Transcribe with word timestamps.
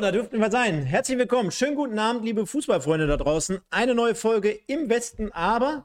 Da 0.00 0.12
dürften 0.12 0.40
wir 0.40 0.50
sein. 0.50 0.82
Herzlich 0.84 1.18
willkommen. 1.18 1.50
Schönen 1.50 1.74
guten 1.74 1.98
Abend, 1.98 2.24
liebe 2.24 2.46
Fußballfreunde 2.46 3.06
da 3.06 3.18
draußen. 3.18 3.60
Eine 3.68 3.94
neue 3.94 4.14
Folge 4.14 4.58
im 4.66 4.88
Westen, 4.88 5.30
aber 5.32 5.84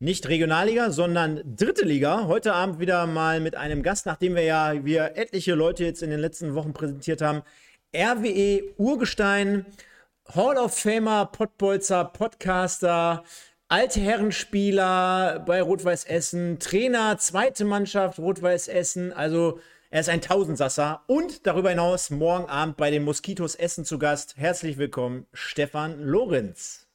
nicht 0.00 0.28
Regionalliga, 0.28 0.90
sondern 0.90 1.42
dritte 1.44 1.84
Liga. 1.84 2.26
Heute 2.26 2.52
Abend 2.52 2.80
wieder 2.80 3.06
mal 3.06 3.38
mit 3.38 3.54
einem 3.54 3.84
Gast, 3.84 4.06
nachdem 4.06 4.34
wir 4.34 4.42
ja 4.42 4.84
wir 4.84 5.16
etliche 5.16 5.54
Leute 5.54 5.84
jetzt 5.84 6.02
in 6.02 6.10
den 6.10 6.18
letzten 6.18 6.56
Wochen 6.56 6.72
präsentiert 6.72 7.22
haben. 7.22 7.42
RWE 7.94 8.74
Urgestein, 8.76 9.66
Hall 10.34 10.56
of 10.56 10.76
Famer, 10.76 11.26
Pottbolzer, 11.26 12.06
Podcaster, 12.06 13.22
alte 13.68 14.00
Herrenspieler 14.00 15.44
bei 15.46 15.62
Rot-Weiß 15.62 16.06
Essen, 16.06 16.58
Trainer, 16.58 17.18
zweite 17.18 17.64
Mannschaft 17.64 18.18
Rot-Weiß 18.18 18.66
Essen. 18.66 19.12
Also 19.12 19.60
er 19.90 20.00
ist 20.00 20.10
ein 20.10 20.20
Tausendsasser 20.20 21.02
und 21.06 21.46
darüber 21.46 21.70
hinaus 21.70 22.10
morgen 22.10 22.46
Abend 22.46 22.76
bei 22.76 22.90
den 22.90 23.04
Moskitos 23.04 23.54
Essen 23.54 23.86
zu 23.86 23.98
Gast. 23.98 24.36
Herzlich 24.36 24.76
willkommen, 24.76 25.26
Stefan 25.32 26.02
Lorenz. 26.02 26.86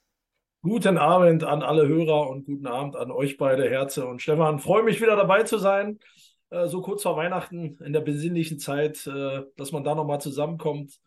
Guten 0.62 1.00
Abend 1.00 1.44
an 1.44 1.64
alle 1.64 1.88
Hörer 1.88 2.30
und 2.30 2.46
guten 2.46 2.68
Abend 2.68 2.96
an 2.96 3.10
euch 3.10 3.38
beide, 3.38 3.68
Herze 3.68 4.06
und 4.06 4.22
Stefan. 4.22 4.60
Freue 4.60 4.84
mich 4.84 5.02
wieder 5.02 5.16
dabei 5.16 5.42
zu 5.42 5.58
sein, 5.58 5.98
äh, 6.52 6.68
so 6.68 6.82
kurz 6.82 7.02
vor 7.02 7.18
Weihnachten 7.18 7.80
in 7.84 7.94
der 7.94 8.02
besinnlichen 8.02 8.60
Zeit, 8.60 9.08
äh, 9.08 9.42
dass 9.58 9.72
man 9.72 9.84
da 9.84 9.96
nochmal 9.96 10.22
zusammenkommt. 10.22 11.00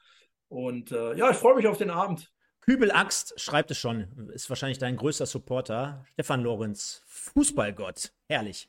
Und 0.48 0.90
äh, 0.90 1.14
ja, 1.14 1.30
ich 1.30 1.36
freue 1.36 1.54
mich 1.54 1.68
auf 1.68 1.78
den 1.78 1.90
Abend. 1.90 2.32
Kübel 2.62 2.90
Axt 2.90 3.40
schreibt 3.40 3.70
es 3.70 3.78
schon, 3.78 4.28
ist 4.34 4.48
wahrscheinlich 4.50 4.78
dein 4.78 4.96
größter 4.96 5.26
Supporter. 5.26 6.04
Stefan 6.14 6.42
Lorenz, 6.42 7.04
Fußballgott, 7.06 8.12
herrlich. 8.28 8.68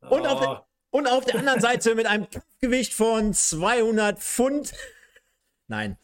Und 0.00 0.26
auf 0.26 0.40
der 0.40 0.66
und 0.92 1.08
auf 1.08 1.24
der 1.24 1.40
anderen 1.40 1.60
Seite 1.60 1.96
mit 1.96 2.06
einem 2.06 2.30
Kampfgewicht 2.30 2.94
von 2.94 3.34
200 3.34 4.20
Pfund. 4.20 4.72
Nein. 5.66 5.96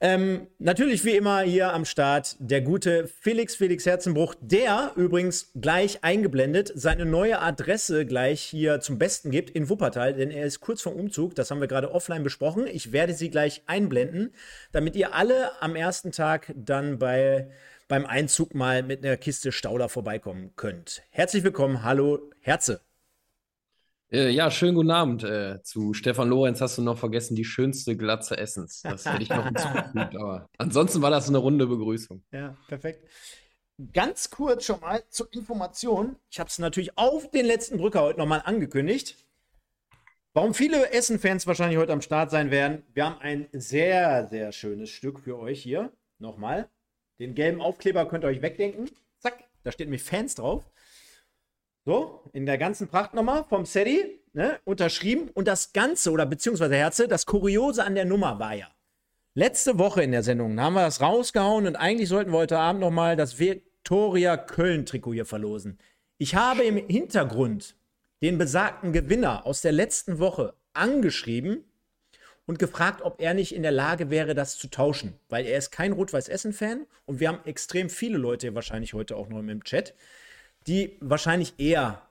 Ähm, 0.00 0.46
natürlich 0.60 1.04
wie 1.04 1.16
immer 1.16 1.40
hier 1.40 1.72
am 1.72 1.84
Start 1.84 2.36
der 2.38 2.60
gute 2.60 3.08
Felix 3.08 3.56
Felix 3.56 3.84
Herzenbruch, 3.84 4.36
der 4.40 4.92
übrigens 4.94 5.50
gleich 5.56 6.04
eingeblendet 6.04 6.70
seine 6.76 7.04
neue 7.06 7.40
Adresse 7.40 8.06
gleich 8.06 8.40
hier 8.40 8.78
zum 8.80 8.98
Besten 8.98 9.32
gibt 9.32 9.50
in 9.50 9.68
Wuppertal, 9.68 10.14
denn 10.14 10.30
er 10.30 10.46
ist 10.46 10.60
kurz 10.60 10.82
vorm 10.82 10.94
Umzug. 10.94 11.34
Das 11.34 11.50
haben 11.50 11.60
wir 11.60 11.66
gerade 11.66 11.90
offline 11.90 12.22
besprochen. 12.22 12.68
Ich 12.68 12.92
werde 12.92 13.14
sie 13.14 13.30
gleich 13.30 13.62
einblenden, 13.66 14.32
damit 14.70 14.94
ihr 14.94 15.12
alle 15.12 15.60
am 15.60 15.74
ersten 15.74 16.12
Tag 16.12 16.52
dann 16.54 17.00
bei, 17.00 17.50
beim 17.88 18.06
Einzug 18.06 18.54
mal 18.54 18.84
mit 18.84 19.04
einer 19.04 19.16
Kiste 19.16 19.50
Stauder 19.50 19.88
vorbeikommen 19.88 20.52
könnt. 20.54 21.02
Herzlich 21.10 21.42
willkommen. 21.42 21.82
Hallo, 21.82 22.30
Herze. 22.38 22.85
Äh, 24.16 24.30
ja, 24.30 24.50
schönen 24.50 24.74
guten 24.74 24.90
Abend. 24.90 25.24
Äh, 25.24 25.62
zu 25.62 25.92
Stefan 25.92 26.30
Lorenz 26.30 26.62
hast 26.62 26.78
du 26.78 26.82
noch 26.82 26.96
vergessen, 26.96 27.36
die 27.36 27.44
schönste 27.44 27.98
Glatze 27.98 28.38
Essens. 28.38 28.80
Das 28.80 29.04
hätte 29.04 29.22
ich 29.22 29.28
noch 29.28 29.44
hinzugefügt, 29.44 30.16
aber 30.16 30.48
ansonsten 30.56 31.02
war 31.02 31.10
das 31.10 31.28
eine 31.28 31.36
runde 31.36 31.66
Begrüßung. 31.66 32.24
Ja, 32.32 32.56
perfekt. 32.66 33.06
Ganz 33.92 34.30
kurz 34.30 34.64
schon 34.64 34.80
mal 34.80 35.02
zur 35.10 35.30
Information. 35.34 36.16
Ich 36.30 36.40
habe 36.40 36.48
es 36.48 36.58
natürlich 36.58 36.96
auf 36.96 37.30
den 37.30 37.44
letzten 37.44 37.76
Drücker 37.76 38.00
heute 38.00 38.18
nochmal 38.18 38.40
angekündigt. 38.42 39.16
Warum 40.32 40.54
viele 40.54 40.92
Essen-Fans 40.92 41.46
wahrscheinlich 41.46 41.78
heute 41.78 41.92
am 41.92 42.00
Start 42.00 42.30
sein 42.30 42.50
werden. 42.50 42.84
Wir 42.94 43.04
haben 43.04 43.20
ein 43.20 43.48
sehr, 43.52 44.28
sehr 44.28 44.50
schönes 44.52 44.88
Stück 44.88 45.20
für 45.20 45.38
euch 45.38 45.62
hier. 45.62 45.92
Nochmal. 46.18 46.70
Den 47.18 47.34
gelben 47.34 47.60
Aufkleber 47.60 48.08
könnt 48.08 48.24
ihr 48.24 48.28
euch 48.28 48.40
wegdenken. 48.40 48.88
Zack, 49.18 49.44
da 49.62 49.72
steht 49.72 49.88
nämlich 49.88 50.04
Fans 50.04 50.36
drauf. 50.36 50.64
So, 51.86 52.20
in 52.32 52.46
der 52.46 52.58
ganzen 52.58 52.88
Prachtnummer 52.88 53.44
vom 53.44 53.64
SETI, 53.64 54.18
ne, 54.32 54.58
unterschrieben. 54.64 55.30
Und 55.34 55.46
das 55.46 55.72
Ganze, 55.72 56.10
oder 56.10 56.26
beziehungsweise 56.26 56.74
Herze, 56.74 57.06
das 57.06 57.26
Kuriose 57.26 57.84
an 57.84 57.94
der 57.94 58.04
Nummer 58.04 58.40
war 58.40 58.54
ja. 58.54 58.66
Letzte 59.34 59.78
Woche 59.78 60.02
in 60.02 60.10
der 60.10 60.24
Sendung 60.24 60.58
haben 60.60 60.74
wir 60.74 60.82
das 60.82 61.00
rausgehauen 61.00 61.68
und 61.68 61.76
eigentlich 61.76 62.08
sollten 62.08 62.32
wir 62.32 62.38
heute 62.38 62.58
Abend 62.58 62.80
nochmal 62.80 63.14
das 63.14 63.38
Viktoria 63.38 64.36
Köln-Trikot 64.36 65.12
hier 65.12 65.26
verlosen. 65.26 65.78
Ich 66.18 66.34
habe 66.34 66.64
im 66.64 66.76
Hintergrund 66.76 67.76
den 68.20 68.36
besagten 68.36 68.92
Gewinner 68.92 69.46
aus 69.46 69.60
der 69.60 69.72
letzten 69.72 70.18
Woche 70.18 70.54
angeschrieben 70.72 71.62
und 72.46 72.58
gefragt, 72.58 73.02
ob 73.02 73.20
er 73.20 73.32
nicht 73.32 73.54
in 73.54 73.62
der 73.62 73.70
Lage 73.70 74.10
wäre, 74.10 74.34
das 74.34 74.58
zu 74.58 74.66
tauschen. 74.66 75.14
Weil 75.28 75.46
er 75.46 75.58
ist 75.58 75.70
kein 75.70 75.92
Rot-Weiß-Essen-Fan 75.92 76.84
und 77.04 77.20
wir 77.20 77.28
haben 77.28 77.44
extrem 77.44 77.90
viele 77.90 78.18
Leute 78.18 78.56
wahrscheinlich 78.56 78.92
heute 78.92 79.14
auch 79.14 79.28
noch 79.28 79.38
im 79.38 79.62
Chat 79.62 79.94
die 80.66 80.96
wahrscheinlich 81.00 81.58
eher 81.58 82.02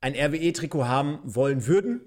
ein 0.00 0.14
RWE-Trikot 0.14 0.86
haben 0.86 1.20
wollen 1.24 1.66
würden. 1.66 2.00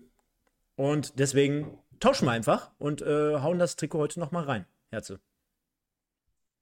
Und 0.76 1.20
deswegen 1.20 1.78
tauschen 2.00 2.26
wir 2.28 2.32
einfach 2.32 2.72
und 2.78 3.02
äh, 3.02 3.36
hauen 3.40 3.60
das 3.60 3.76
Trikot 3.76 4.00
heute 4.00 4.20
nochmal 4.20 4.46
rein. 4.46 4.66
Herze. 4.90 5.20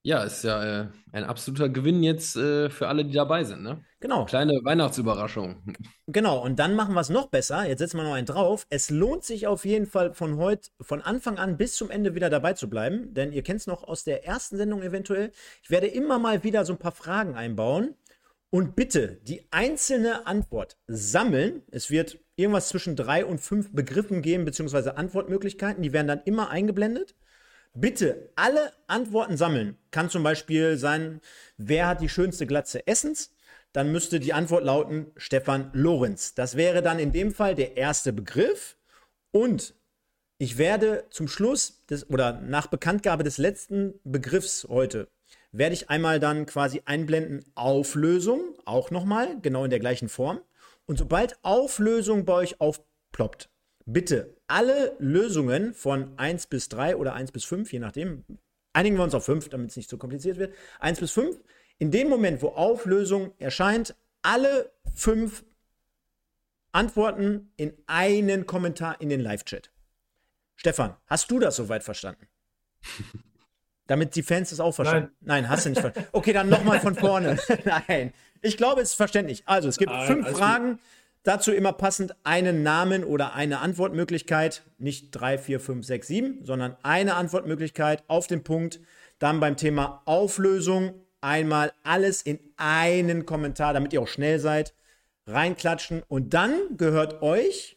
Ja, 0.02 0.22
ist 0.22 0.44
ja 0.44 0.64
äh, 0.64 0.86
ein 1.12 1.24
absoluter 1.24 1.68
Gewinn 1.68 2.02
jetzt 2.02 2.34
äh, 2.34 2.70
für 2.70 2.88
alle, 2.88 3.04
die 3.04 3.12
dabei 3.12 3.44
sind, 3.44 3.62
ne? 3.62 3.84
Genau. 4.00 4.24
Kleine 4.24 4.58
Weihnachtsüberraschung. 4.64 5.62
Genau, 6.06 6.42
und 6.42 6.58
dann 6.58 6.74
machen 6.74 6.94
wir 6.94 7.02
es 7.02 7.10
noch 7.10 7.26
besser. 7.26 7.68
Jetzt 7.68 7.80
setzen 7.80 7.98
wir 7.98 8.04
noch 8.04 8.14
einen 8.14 8.26
drauf. 8.26 8.66
Es 8.70 8.88
lohnt 8.88 9.24
sich 9.24 9.46
auf 9.46 9.66
jeden 9.66 9.84
Fall 9.84 10.14
von 10.14 10.38
heute, 10.38 10.70
von 10.80 11.02
Anfang 11.02 11.36
an 11.36 11.58
bis 11.58 11.76
zum 11.76 11.90
Ende 11.90 12.14
wieder 12.14 12.30
dabei 12.30 12.54
zu 12.54 12.70
bleiben, 12.70 13.12
denn 13.12 13.30
ihr 13.30 13.42
kennt 13.42 13.60
es 13.60 13.66
noch 13.66 13.84
aus 13.84 14.02
der 14.02 14.24
ersten 14.24 14.56
Sendung 14.56 14.82
eventuell. 14.82 15.32
Ich 15.62 15.70
werde 15.70 15.86
immer 15.86 16.18
mal 16.18 16.44
wieder 16.44 16.64
so 16.64 16.72
ein 16.72 16.78
paar 16.78 16.92
Fragen 16.92 17.34
einbauen, 17.34 17.94
und 18.50 18.74
bitte 18.74 19.20
die 19.22 19.46
einzelne 19.52 20.26
Antwort 20.26 20.76
sammeln. 20.86 21.62
Es 21.70 21.90
wird 21.90 22.18
irgendwas 22.36 22.68
zwischen 22.68 22.96
drei 22.96 23.24
und 23.24 23.38
fünf 23.38 23.72
Begriffen 23.72 24.22
geben, 24.22 24.44
beziehungsweise 24.44 24.96
Antwortmöglichkeiten. 24.96 25.82
Die 25.82 25.92
werden 25.92 26.08
dann 26.08 26.22
immer 26.24 26.50
eingeblendet. 26.50 27.14
Bitte 27.72 28.32
alle 28.34 28.72
Antworten 28.88 29.36
sammeln. 29.36 29.78
Kann 29.92 30.10
zum 30.10 30.24
Beispiel 30.24 30.76
sein, 30.76 31.20
wer 31.56 31.86
hat 31.86 32.00
die 32.00 32.08
schönste 32.08 32.46
Glatze 32.46 32.86
Essens? 32.88 33.32
Dann 33.72 33.92
müsste 33.92 34.18
die 34.18 34.32
Antwort 34.32 34.64
lauten 34.64 35.12
Stefan 35.16 35.70
Lorenz. 35.72 36.34
Das 36.34 36.56
wäre 36.56 36.82
dann 36.82 36.98
in 36.98 37.12
dem 37.12 37.32
Fall 37.32 37.54
der 37.54 37.76
erste 37.76 38.12
Begriff. 38.12 38.76
Und 39.30 39.74
ich 40.38 40.58
werde 40.58 41.04
zum 41.10 41.28
Schluss 41.28 41.86
des, 41.86 42.10
oder 42.10 42.40
nach 42.40 42.66
Bekanntgabe 42.66 43.22
des 43.22 43.38
letzten 43.38 44.00
Begriffs 44.02 44.66
heute 44.68 45.06
werde 45.52 45.74
ich 45.74 45.90
einmal 45.90 46.20
dann 46.20 46.46
quasi 46.46 46.82
einblenden 46.84 47.44
Auflösung, 47.54 48.54
auch 48.64 48.90
nochmal, 48.90 49.40
genau 49.40 49.64
in 49.64 49.70
der 49.70 49.80
gleichen 49.80 50.08
Form. 50.08 50.40
Und 50.86 50.98
sobald 50.98 51.38
Auflösung 51.42 52.24
bei 52.24 52.34
euch 52.34 52.60
aufploppt, 52.60 53.50
bitte 53.84 54.36
alle 54.46 54.96
Lösungen 54.98 55.74
von 55.74 56.18
1 56.18 56.46
bis 56.46 56.68
3 56.68 56.96
oder 56.96 57.14
1 57.14 57.32
bis 57.32 57.44
5, 57.44 57.72
je 57.72 57.78
nachdem, 57.78 58.24
einigen 58.72 58.96
wir 58.96 59.04
uns 59.04 59.14
auf 59.14 59.24
5, 59.24 59.48
damit 59.48 59.70
es 59.70 59.76
nicht 59.76 59.90
so 59.90 59.98
kompliziert 59.98 60.38
wird, 60.38 60.54
1 60.80 61.00
bis 61.00 61.12
5, 61.12 61.40
in 61.78 61.90
dem 61.90 62.08
Moment, 62.08 62.42
wo 62.42 62.48
Auflösung 62.48 63.32
erscheint, 63.38 63.94
alle 64.22 64.70
5 64.94 65.44
Antworten 66.72 67.52
in 67.56 67.72
einen 67.86 68.46
Kommentar 68.46 69.00
in 69.00 69.08
den 69.08 69.20
Live-Chat. 69.20 69.72
Stefan, 70.56 70.96
hast 71.06 71.30
du 71.30 71.38
das 71.38 71.56
soweit 71.56 71.82
verstanden? 71.82 72.28
Damit 73.90 74.14
die 74.14 74.22
Fans 74.22 74.52
es 74.52 74.60
auch 74.60 74.70
verstehen. 74.70 75.10
Nein. 75.20 75.42
Nein, 75.42 75.48
hast 75.48 75.66
du 75.66 75.70
nicht 75.70 75.80
verstanden. 75.80 76.08
Okay, 76.12 76.32
dann 76.32 76.48
nochmal 76.48 76.78
von 76.78 76.94
vorne. 76.94 77.36
Nein. 77.88 78.12
Ich 78.40 78.56
glaube, 78.56 78.82
es 78.82 78.90
ist 78.90 78.94
verständlich. 78.94 79.42
Also, 79.46 79.68
es 79.68 79.78
gibt 79.78 79.90
Nein, 79.90 80.06
fünf 80.06 80.28
Fragen. 80.28 80.70
Gut. 80.74 80.80
Dazu 81.24 81.50
immer 81.50 81.72
passend 81.72 82.14
einen 82.22 82.62
Namen 82.62 83.02
oder 83.02 83.34
eine 83.34 83.58
Antwortmöglichkeit. 83.58 84.62
Nicht 84.78 85.10
drei, 85.10 85.38
vier, 85.38 85.58
fünf, 85.58 85.84
sechs, 85.84 86.06
sieben, 86.06 86.44
sondern 86.44 86.76
eine 86.84 87.16
Antwortmöglichkeit 87.16 88.04
auf 88.06 88.28
den 88.28 88.44
Punkt. 88.44 88.78
Dann 89.18 89.40
beim 89.40 89.56
Thema 89.56 90.02
Auflösung 90.04 90.94
einmal 91.20 91.72
alles 91.82 92.22
in 92.22 92.38
einen 92.58 93.26
Kommentar, 93.26 93.72
damit 93.74 93.92
ihr 93.92 94.02
auch 94.02 94.06
schnell 94.06 94.38
seid. 94.38 94.72
Reinklatschen. 95.26 96.04
Und 96.06 96.32
dann 96.32 96.76
gehört 96.76 97.22
euch 97.22 97.76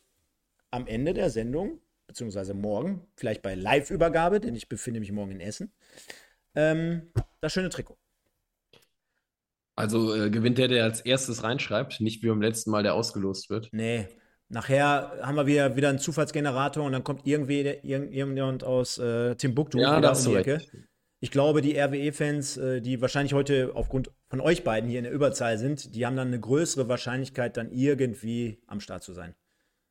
am 0.69 0.85
Ende 0.85 1.15
der 1.15 1.31
Sendung 1.31 1.79
beziehungsweise 2.13 2.53
morgen, 2.53 3.01
vielleicht 3.15 3.41
bei 3.41 3.55
Live-Übergabe, 3.55 4.39
denn 4.39 4.55
ich 4.55 4.69
befinde 4.69 4.99
mich 4.99 5.11
morgen 5.11 5.31
in 5.31 5.41
Essen, 5.41 5.73
ähm, 6.53 7.11
das 7.41 7.51
schöne 7.51 7.69
Trikot. 7.69 7.97
Also 9.75 10.15
äh, 10.15 10.29
gewinnt 10.29 10.59
der, 10.59 10.67
der 10.67 10.83
als 10.83 11.01
erstes 11.01 11.43
reinschreibt, 11.43 11.99
nicht 11.99 12.21
wie 12.21 12.27
beim 12.27 12.41
letzten 12.41 12.69
Mal, 12.69 12.83
der 12.83 12.93
ausgelost 12.93 13.49
wird. 13.49 13.69
Nee. 13.71 14.07
Nachher 14.47 15.17
haben 15.23 15.35
wir 15.35 15.47
wieder, 15.47 15.75
wieder 15.75 15.89
einen 15.89 15.97
Zufallsgenerator 15.97 16.85
und 16.85 16.91
dann 16.91 17.03
kommt 17.03 17.25
irgendwie 17.25 17.61
irgendjemand 17.61 18.63
aus 18.63 18.99
äh, 18.99 19.33
Timbuktu 19.33 19.79
ja, 19.79 19.97
wieder 19.97 20.15
um 20.15 20.23
die 20.23 20.35
Ecke. 20.35 20.61
Ich 21.19 21.31
glaube, 21.31 21.61
die 21.61 21.75
RWE-Fans, 21.75 22.57
äh, 22.57 22.81
die 22.81 23.01
wahrscheinlich 23.01 23.33
heute 23.33 23.71
aufgrund 23.73 24.11
von 24.29 24.41
euch 24.41 24.63
beiden 24.63 24.87
hier 24.87 24.99
in 24.99 25.05
der 25.05 25.13
Überzahl 25.13 25.57
sind, 25.57 25.95
die 25.95 26.05
haben 26.05 26.15
dann 26.15 26.27
eine 26.27 26.39
größere 26.39 26.87
Wahrscheinlichkeit, 26.87 27.57
dann 27.57 27.71
irgendwie 27.71 28.61
am 28.67 28.79
Start 28.79 29.01
zu 29.01 29.13
sein. 29.13 29.33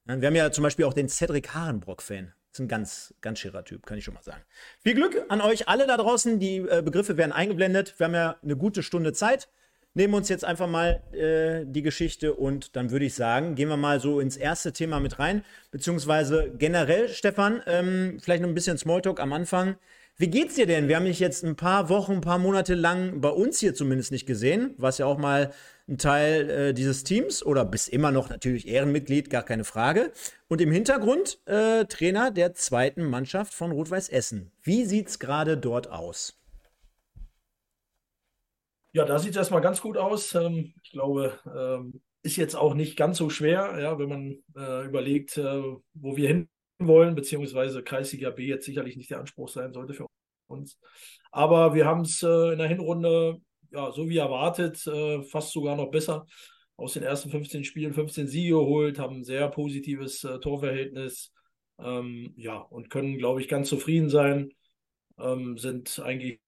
Wir 0.04 0.26
haben 0.26 0.34
ja 0.34 0.50
zum 0.50 0.64
Beispiel 0.64 0.84
auch 0.84 0.94
den 0.94 1.08
Cedric 1.08 1.54
Harenbrock-Fan. 1.54 2.32
Das 2.50 2.58
ist 2.58 2.64
ein 2.64 2.69
ganz, 2.69 3.14
ganz 3.20 3.38
schierer 3.38 3.64
Typ, 3.64 3.87
kann 3.87 3.96
ich 3.99 4.04
schon 4.04 4.14
mal 4.14 4.22
sagen. 4.22 4.43
Viel 4.81 4.94
Glück 4.94 5.25
an 5.28 5.40
euch 5.40 5.69
alle 5.69 5.87
da 5.87 5.96
draußen. 5.96 6.40
Die 6.40 6.56
äh, 6.56 6.82
Begriffe 6.84 7.16
werden 7.16 7.32
eingeblendet. 7.32 7.94
Wir 7.99 8.06
haben 8.06 8.14
ja 8.14 8.37
eine 8.43 8.56
gute 8.56 8.82
Stunde 8.82 9.12
Zeit. 9.12 9.49
nehmen 9.94 10.14
uns 10.14 10.28
jetzt 10.28 10.44
einfach 10.44 10.66
mal 10.66 11.02
äh, 11.12 11.64
die 11.66 11.82
Geschichte 11.82 12.34
und 12.34 12.76
dann 12.76 12.90
würde 12.90 13.04
ich 13.04 13.14
sagen, 13.14 13.54
gehen 13.54 13.69
wir 13.69 13.76
mal 13.76 14.00
so 14.00 14.20
ins 14.20 14.37
erste 14.37 14.72
Thema 14.72 15.00
mit 15.00 15.19
rein, 15.19 15.44
beziehungsweise 15.70 16.50
generell, 16.58 17.08
Stefan, 17.08 17.62
ähm, 17.66 18.19
vielleicht 18.20 18.43
noch 18.43 18.49
ein 18.49 18.54
bisschen 18.54 18.78
Smalltalk 18.78 19.20
am 19.20 19.32
Anfang. 19.32 19.76
Wie 20.16 20.28
geht's 20.28 20.56
dir 20.56 20.66
denn? 20.66 20.88
Wir 20.88 20.96
haben 20.96 21.06
dich 21.06 21.20
jetzt 21.20 21.43
ein 21.43 21.56
paar 21.56 21.88
Wochen, 21.88 22.12
ein 22.12 22.20
paar 22.20 22.38
Monate 22.38 22.75
lang 22.75 23.20
bei 23.20 23.31
uns 23.31 23.60
hier 23.60 23.75
zumindest 23.75 24.12
nicht 24.12 24.26
gesehen, 24.26 24.75
was 24.76 24.99
ja 24.99 25.06
auch 25.06 25.19
mal 25.19 25.52
ein 25.88 25.99
Teil 25.99 26.50
äh, 26.50 26.75
dieses 26.75 27.05
Teams 27.05 27.44
oder 27.44 27.64
bist 27.64 27.88
immer 27.88 28.12
noch 28.12 28.31
natürlich 28.31 28.69
Ehrenmitglied, 28.69 29.31
gar 29.31 29.43
keine 29.43 29.64
Frage. 29.64 30.12
Und 30.49 30.61
im 30.61 30.70
Hintergrund 30.70 31.40
äh, 31.46 31.84
Trainer 31.87 32.31
der 32.31 32.55
zweiten 32.55 33.05
Mannschaft 33.05 33.52
von 33.52 33.73
Rot-Weiß 33.73 34.08
Essen. 34.08 34.52
Wie 34.62 34.84
sieht's 34.84 35.19
gerade 35.19 35.56
dort 35.56 35.90
aus? 35.90 36.38
Ja, 38.93 39.05
da 39.05 39.19
sieht 39.19 39.31
es 39.31 39.37
erstmal 39.37 39.62
ganz 39.62 39.81
gut 39.81 39.96
aus. 39.96 40.34
Ähm, 40.34 40.75
ich 40.82 40.93
glaube, 40.93 41.38
ähm, 41.46 42.02
ist 42.23 42.37
jetzt 42.37 42.55
auch 42.55 42.75
nicht 42.75 42.96
ganz 42.96 43.19
so 43.19 43.31
schwer, 43.31 43.78
ja, 43.81 43.99
wenn 43.99 44.08
man 44.08 44.38
äh, 44.56 44.87
überlegt, 44.87 45.37
äh, 45.38 45.62
wo 45.94 46.17
wir 46.17 46.28
hin 46.28 46.49
wollen, 46.78 47.14
beziehungsweise 47.14 47.82
Kreisliga 47.82 48.31
B 48.31 48.46
jetzt 48.46 48.67
sicherlich 48.67 48.96
nicht 48.96 49.11
der 49.11 49.20
Anspruch 49.20 49.49
sein 49.49 49.73
sollte 49.73 49.94
für 49.94 50.06
uns. 50.49 50.78
Aber 51.31 51.75
wir 51.75 51.87
haben 51.87 52.02
es 52.02 52.23
äh, 52.23 52.52
in 52.52 52.58
der 52.58 52.69
Hinrunde, 52.69 53.40
ja, 53.73 53.93
so 53.93 54.09
wie 54.09 54.19
erwartet, 54.19 54.87
äh, 54.87 55.23
fast 55.23 55.53
sogar 55.53 55.77
noch 55.77 55.91
besser 55.91 56.27
aus 56.77 56.95
den 56.95 57.03
ersten 57.03 57.31
15 57.31 57.65
Spielen 57.65 57.95
15 57.95 58.27
Siege 58.29 58.55
geholt, 58.55 58.99
haben 58.99 59.17
ein 59.19 59.25
sehr 59.25 59.49
positives 59.49 60.25
äh, 60.25 60.39
Torverhältnis, 60.41 61.33
ähm, 61.79 62.33
ja, 62.37 62.59
und 62.59 62.91
können, 62.91 63.19
glaube 63.19 63.41
ich, 63.41 63.49
ganz 63.49 63.69
zufrieden 63.69 64.11
sein, 64.11 64.53
ähm, 65.19 65.59
sind 65.59 65.99
eigentlich 66.01 66.41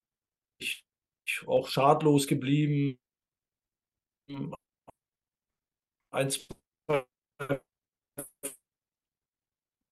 auch 1.46 1.68
schadlos 1.68 2.26
geblieben. 2.26 2.98
Ein, 6.10 6.30
zwei 6.30 7.06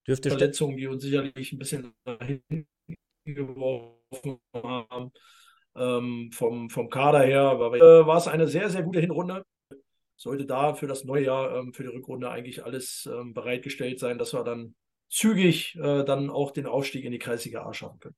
Dürfte 0.06 0.30
Verletzungen, 0.30 0.76
die 0.76 0.86
uns 0.86 1.02
sicherlich 1.02 1.52
ein 1.52 1.58
bisschen 1.58 1.94
nach 2.04 2.18
hinten 2.20 2.66
geworfen 3.24 4.40
haben. 4.52 5.12
Ähm, 5.76 6.30
vom, 6.32 6.68
vom 6.70 6.90
Kader 6.90 7.20
her 7.20 7.52
äh, 7.52 8.06
war 8.06 8.18
es 8.18 8.28
eine 8.28 8.46
sehr, 8.48 8.68
sehr 8.70 8.82
gute 8.82 9.00
Hinrunde. 9.00 9.42
Sollte 10.16 10.44
da 10.44 10.74
für 10.74 10.86
das 10.86 11.04
neue 11.04 11.24
Jahr, 11.24 11.56
ähm, 11.56 11.72
für 11.72 11.82
die 11.82 11.88
Rückrunde 11.88 12.30
eigentlich 12.30 12.64
alles 12.64 13.08
ähm, 13.12 13.34
bereitgestellt 13.34 13.98
sein, 13.98 14.18
dass 14.18 14.34
wir 14.34 14.44
dann 14.44 14.74
zügig 15.08 15.76
äh, 15.76 16.04
dann 16.04 16.30
auch 16.30 16.50
den 16.50 16.66
Aufstieg 16.66 17.04
in 17.04 17.12
die 17.12 17.18
Kreisliga 17.18 17.64
A 17.66 17.72
schaffen 17.72 18.00
können. 18.00 18.16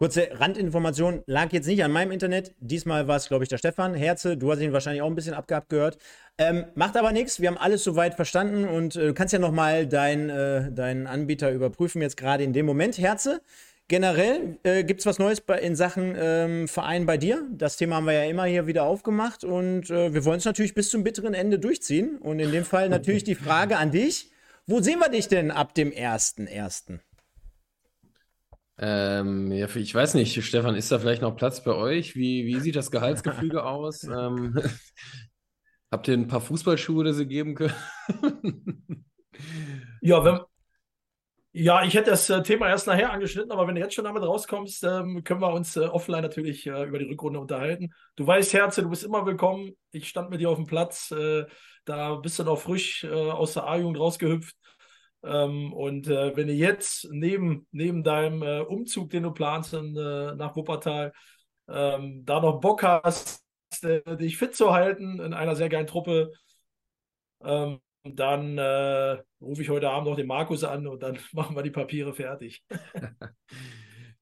Kurze 0.00 0.30
Randinformation, 0.32 1.22
lag 1.26 1.52
jetzt 1.52 1.66
nicht 1.66 1.84
an 1.84 1.92
meinem 1.92 2.10
Internet. 2.10 2.54
Diesmal 2.58 3.06
war 3.06 3.16
es, 3.16 3.28
glaube 3.28 3.44
ich, 3.44 3.50
der 3.50 3.58
Stefan 3.58 3.92
Herze. 3.92 4.38
Du 4.38 4.50
hast 4.50 4.60
ihn 4.60 4.72
wahrscheinlich 4.72 5.02
auch 5.02 5.06
ein 5.08 5.14
bisschen 5.14 5.34
abgehabt 5.34 5.68
gehört. 5.68 5.98
Ähm, 6.38 6.64
macht 6.74 6.96
aber 6.96 7.12
nichts. 7.12 7.38
Wir 7.38 7.48
haben 7.48 7.58
alles 7.58 7.84
soweit 7.84 8.14
verstanden 8.14 8.66
und 8.66 8.96
äh, 8.96 9.08
du 9.08 9.12
kannst 9.12 9.34
ja 9.34 9.38
nochmal 9.38 9.86
dein, 9.86 10.30
äh, 10.30 10.72
deinen 10.72 11.06
Anbieter 11.06 11.52
überprüfen, 11.52 12.00
jetzt 12.00 12.16
gerade 12.16 12.44
in 12.44 12.54
dem 12.54 12.64
Moment. 12.64 12.96
Herze, 12.96 13.42
generell 13.90 14.58
äh, 14.62 14.84
gibt 14.84 15.00
es 15.00 15.06
was 15.06 15.18
Neues 15.18 15.40
bei, 15.40 15.58
in 15.58 15.74
Sachen 15.74 16.14
ähm, 16.16 16.68
Verein 16.68 17.06
bei 17.06 17.18
dir? 17.18 17.46
Das 17.52 17.76
Thema 17.76 17.96
haben 17.96 18.06
wir 18.06 18.12
ja 18.12 18.24
immer 18.24 18.44
hier 18.44 18.66
wieder 18.66 18.84
aufgemacht 18.84 19.44
und 19.44 19.90
äh, 19.90 20.14
wir 20.14 20.24
wollen 20.24 20.38
es 20.38 20.44
natürlich 20.44 20.74
bis 20.74 20.90
zum 20.90 21.02
bitteren 21.02 21.34
Ende 21.34 21.58
durchziehen. 21.58 22.16
Und 22.18 22.38
in 22.38 22.52
dem 22.52 22.64
Fall 22.64 22.88
natürlich 22.88 23.24
die 23.24 23.34
Frage 23.34 23.76
an 23.76 23.90
dich: 23.90 24.30
Wo 24.66 24.80
sehen 24.80 25.00
wir 25.00 25.10
dich 25.10 25.28
denn 25.28 25.50
ab 25.50 25.74
dem 25.74 25.90
1.1.? 25.90 27.00
Ähm, 28.78 29.52
ja, 29.52 29.66
ich 29.74 29.94
weiß 29.94 30.14
nicht, 30.14 30.42
Stefan, 30.42 30.76
ist 30.76 30.90
da 30.90 30.98
vielleicht 31.00 31.20
noch 31.20 31.36
Platz 31.36 31.62
bei 31.62 31.72
euch? 31.72 32.14
Wie, 32.14 32.46
wie 32.46 32.60
sieht 32.60 32.76
das 32.76 32.90
Gehaltsgefüge 32.90 33.64
aus? 33.66 34.04
Ähm, 34.04 34.58
habt 35.90 36.06
ihr 36.06 36.14
ein 36.14 36.28
paar 36.28 36.40
Fußballschuhe, 36.40 37.04
die 37.04 37.12
sie 37.12 37.26
geben 37.26 37.56
können? 37.56 37.74
ja, 40.00 40.24
wenn, 40.24 40.38
ja, 41.52 41.82
ich 41.82 41.94
hätte 41.94 42.10
das 42.10 42.30
äh, 42.30 42.42
Thema 42.42 42.68
erst 42.68 42.86
nachher 42.86 43.12
angeschnitten, 43.12 43.50
aber 43.50 43.66
wenn 43.66 43.74
du 43.74 43.80
jetzt 43.80 43.94
schon 43.94 44.04
damit 44.04 44.22
rauskommst, 44.22 44.84
ähm, 44.84 45.24
können 45.24 45.40
wir 45.40 45.52
uns 45.52 45.76
äh, 45.76 45.80
offline 45.80 46.22
natürlich 46.22 46.66
äh, 46.66 46.84
über 46.84 46.98
die 46.98 47.06
Rückrunde 47.06 47.40
unterhalten. 47.40 47.92
Du 48.14 48.24
weißt, 48.26 48.52
Herze, 48.52 48.82
du 48.82 48.90
bist 48.90 49.02
immer 49.02 49.26
willkommen. 49.26 49.72
Ich 49.90 50.08
stand 50.08 50.30
mit 50.30 50.40
dir 50.40 50.50
auf 50.50 50.58
dem 50.58 50.66
Platz. 50.66 51.12
Da 51.84 52.14
bist 52.16 52.38
du 52.38 52.44
noch 52.44 52.60
frisch 52.60 53.04
aus 53.04 53.54
der 53.54 53.66
A-Jugend 53.66 53.98
rausgehüpft. 53.98 54.54
Ähm, 55.24 55.72
und 55.72 56.08
wenn 56.08 56.46
du 56.46 56.52
jetzt 56.52 57.08
neben, 57.10 57.66
neben 57.72 58.04
deinem 58.04 58.66
Umzug, 58.66 59.10
den 59.10 59.24
du 59.24 59.32
planst 59.32 59.72
nach 59.72 60.54
Wuppertal, 60.54 61.12
ähm, 61.68 62.24
da 62.24 62.40
noch 62.40 62.60
Bock 62.60 62.82
hast, 62.82 63.44
dich 63.82 64.36
fit 64.36 64.54
zu 64.54 64.72
halten 64.72 65.18
in 65.20 65.32
einer 65.34 65.56
sehr 65.56 65.68
geilen 65.68 65.86
Truppe, 65.86 66.32
ähm, 67.42 67.80
dann 68.04 68.58
äh, 68.58 69.22
rufe 69.40 69.62
ich 69.62 69.68
heute 69.68 69.90
Abend 69.90 70.08
noch 70.08 70.16
den 70.16 70.26
Markus 70.26 70.64
an 70.64 70.86
und 70.86 71.02
dann 71.02 71.18
machen 71.32 71.56
wir 71.56 71.62
die 71.62 71.70
Papiere 71.70 72.14
fertig. 72.14 72.64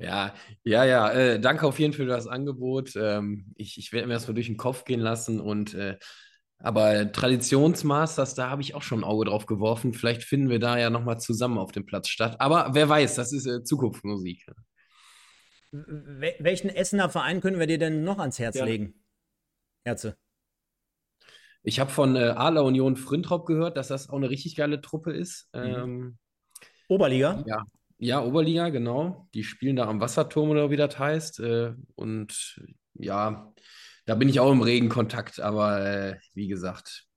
Ja, 0.01 0.33
ja, 0.63 0.85
ja. 0.85 1.11
Äh, 1.11 1.41
danke 1.41 1.67
auf 1.67 1.81
jeden 1.81 1.93
Fall 1.93 2.07
für 2.07 2.09
das 2.09 2.29
Angebot. 2.29 2.95
Ähm, 2.95 3.53
ich, 3.57 3.79
ich 3.79 3.93
werde 3.93 4.07
mir 4.07 4.15
das 4.15 4.29
mal 4.29 4.35
durch 4.35 4.47
den 4.47 4.57
Kopf 4.57 4.85
gehen 4.85 5.01
lassen 5.01 5.41
und 5.41 5.75
äh, 5.75 5.99
aber 6.61 7.13
Traditionsmasters, 7.13 8.35
da 8.35 8.51
habe 8.51 8.63
ich 8.63 8.75
auch 8.75 8.83
schon 8.83 9.01
ein 9.01 9.05
Auge 9.05 9.27
drauf 9.27 9.47
geworfen. 9.47 9.95
Vielleicht 9.95 10.25
finden 10.25 10.51
wir 10.51 10.59
da 10.59 10.79
ja 10.79 10.91
nochmal 10.91 11.21
zusammen 11.21 11.59
auf 11.59 11.73
dem 11.73 11.87
Platz 11.87 12.09
statt. 12.09 12.37
Aber 12.41 12.71
wer 12.75 12.89
weiß, 12.89 13.15
das 13.15 13.33
ist 13.33 13.47
äh, 13.47 13.63
Zukunftsmusik. 13.63 14.47
Welchen 15.71 16.71
Essener 16.71 17.11
Verein 17.11 17.41
können 17.41 17.59
wir 17.59 17.67
dir 17.67 17.79
denn 17.79 18.03
noch 18.03 18.19
ans 18.19 18.39
Herz 18.39 18.57
ja. 18.57 18.65
legen? 18.65 19.05
Herze. 19.85 20.17
Ich 21.63 21.81
habe 21.81 21.91
von 21.91 22.17
äh, 22.17 22.35
Adler 22.37 22.65
Union 22.65 22.97
Frintrop 22.97 23.47
gehört, 23.47 23.77
dass 23.77 23.89
das 23.89 24.09
auch 24.09 24.17
eine 24.17 24.31
richtig 24.31 24.57
geile 24.57 24.81
Truppe 24.81 25.13
ist. 25.13 25.49
Mhm. 25.53 25.63
Ähm, 25.63 26.19
Oberliga? 26.89 27.45
Ja. 27.47 27.65
ja, 27.99 28.23
Oberliga, 28.23 28.71
genau. 28.71 29.29
Die 29.35 29.45
spielen 29.45 29.77
da 29.77 29.87
am 29.87 30.01
Wasserturm 30.01 30.51
oder 30.51 30.71
wie 30.71 30.77
das 30.77 30.99
heißt. 30.99 31.41
Äh, 31.41 31.75
und 31.95 32.61
ja, 32.95 33.53
da 34.07 34.15
bin 34.15 34.29
ich 34.29 34.41
auch 34.41 34.51
im 34.51 34.63
regen 34.63 34.89
Kontakt, 34.89 35.41
aber 35.41 35.85
äh, 35.85 36.17
wie 36.35 36.49
gesagt, 36.49 37.09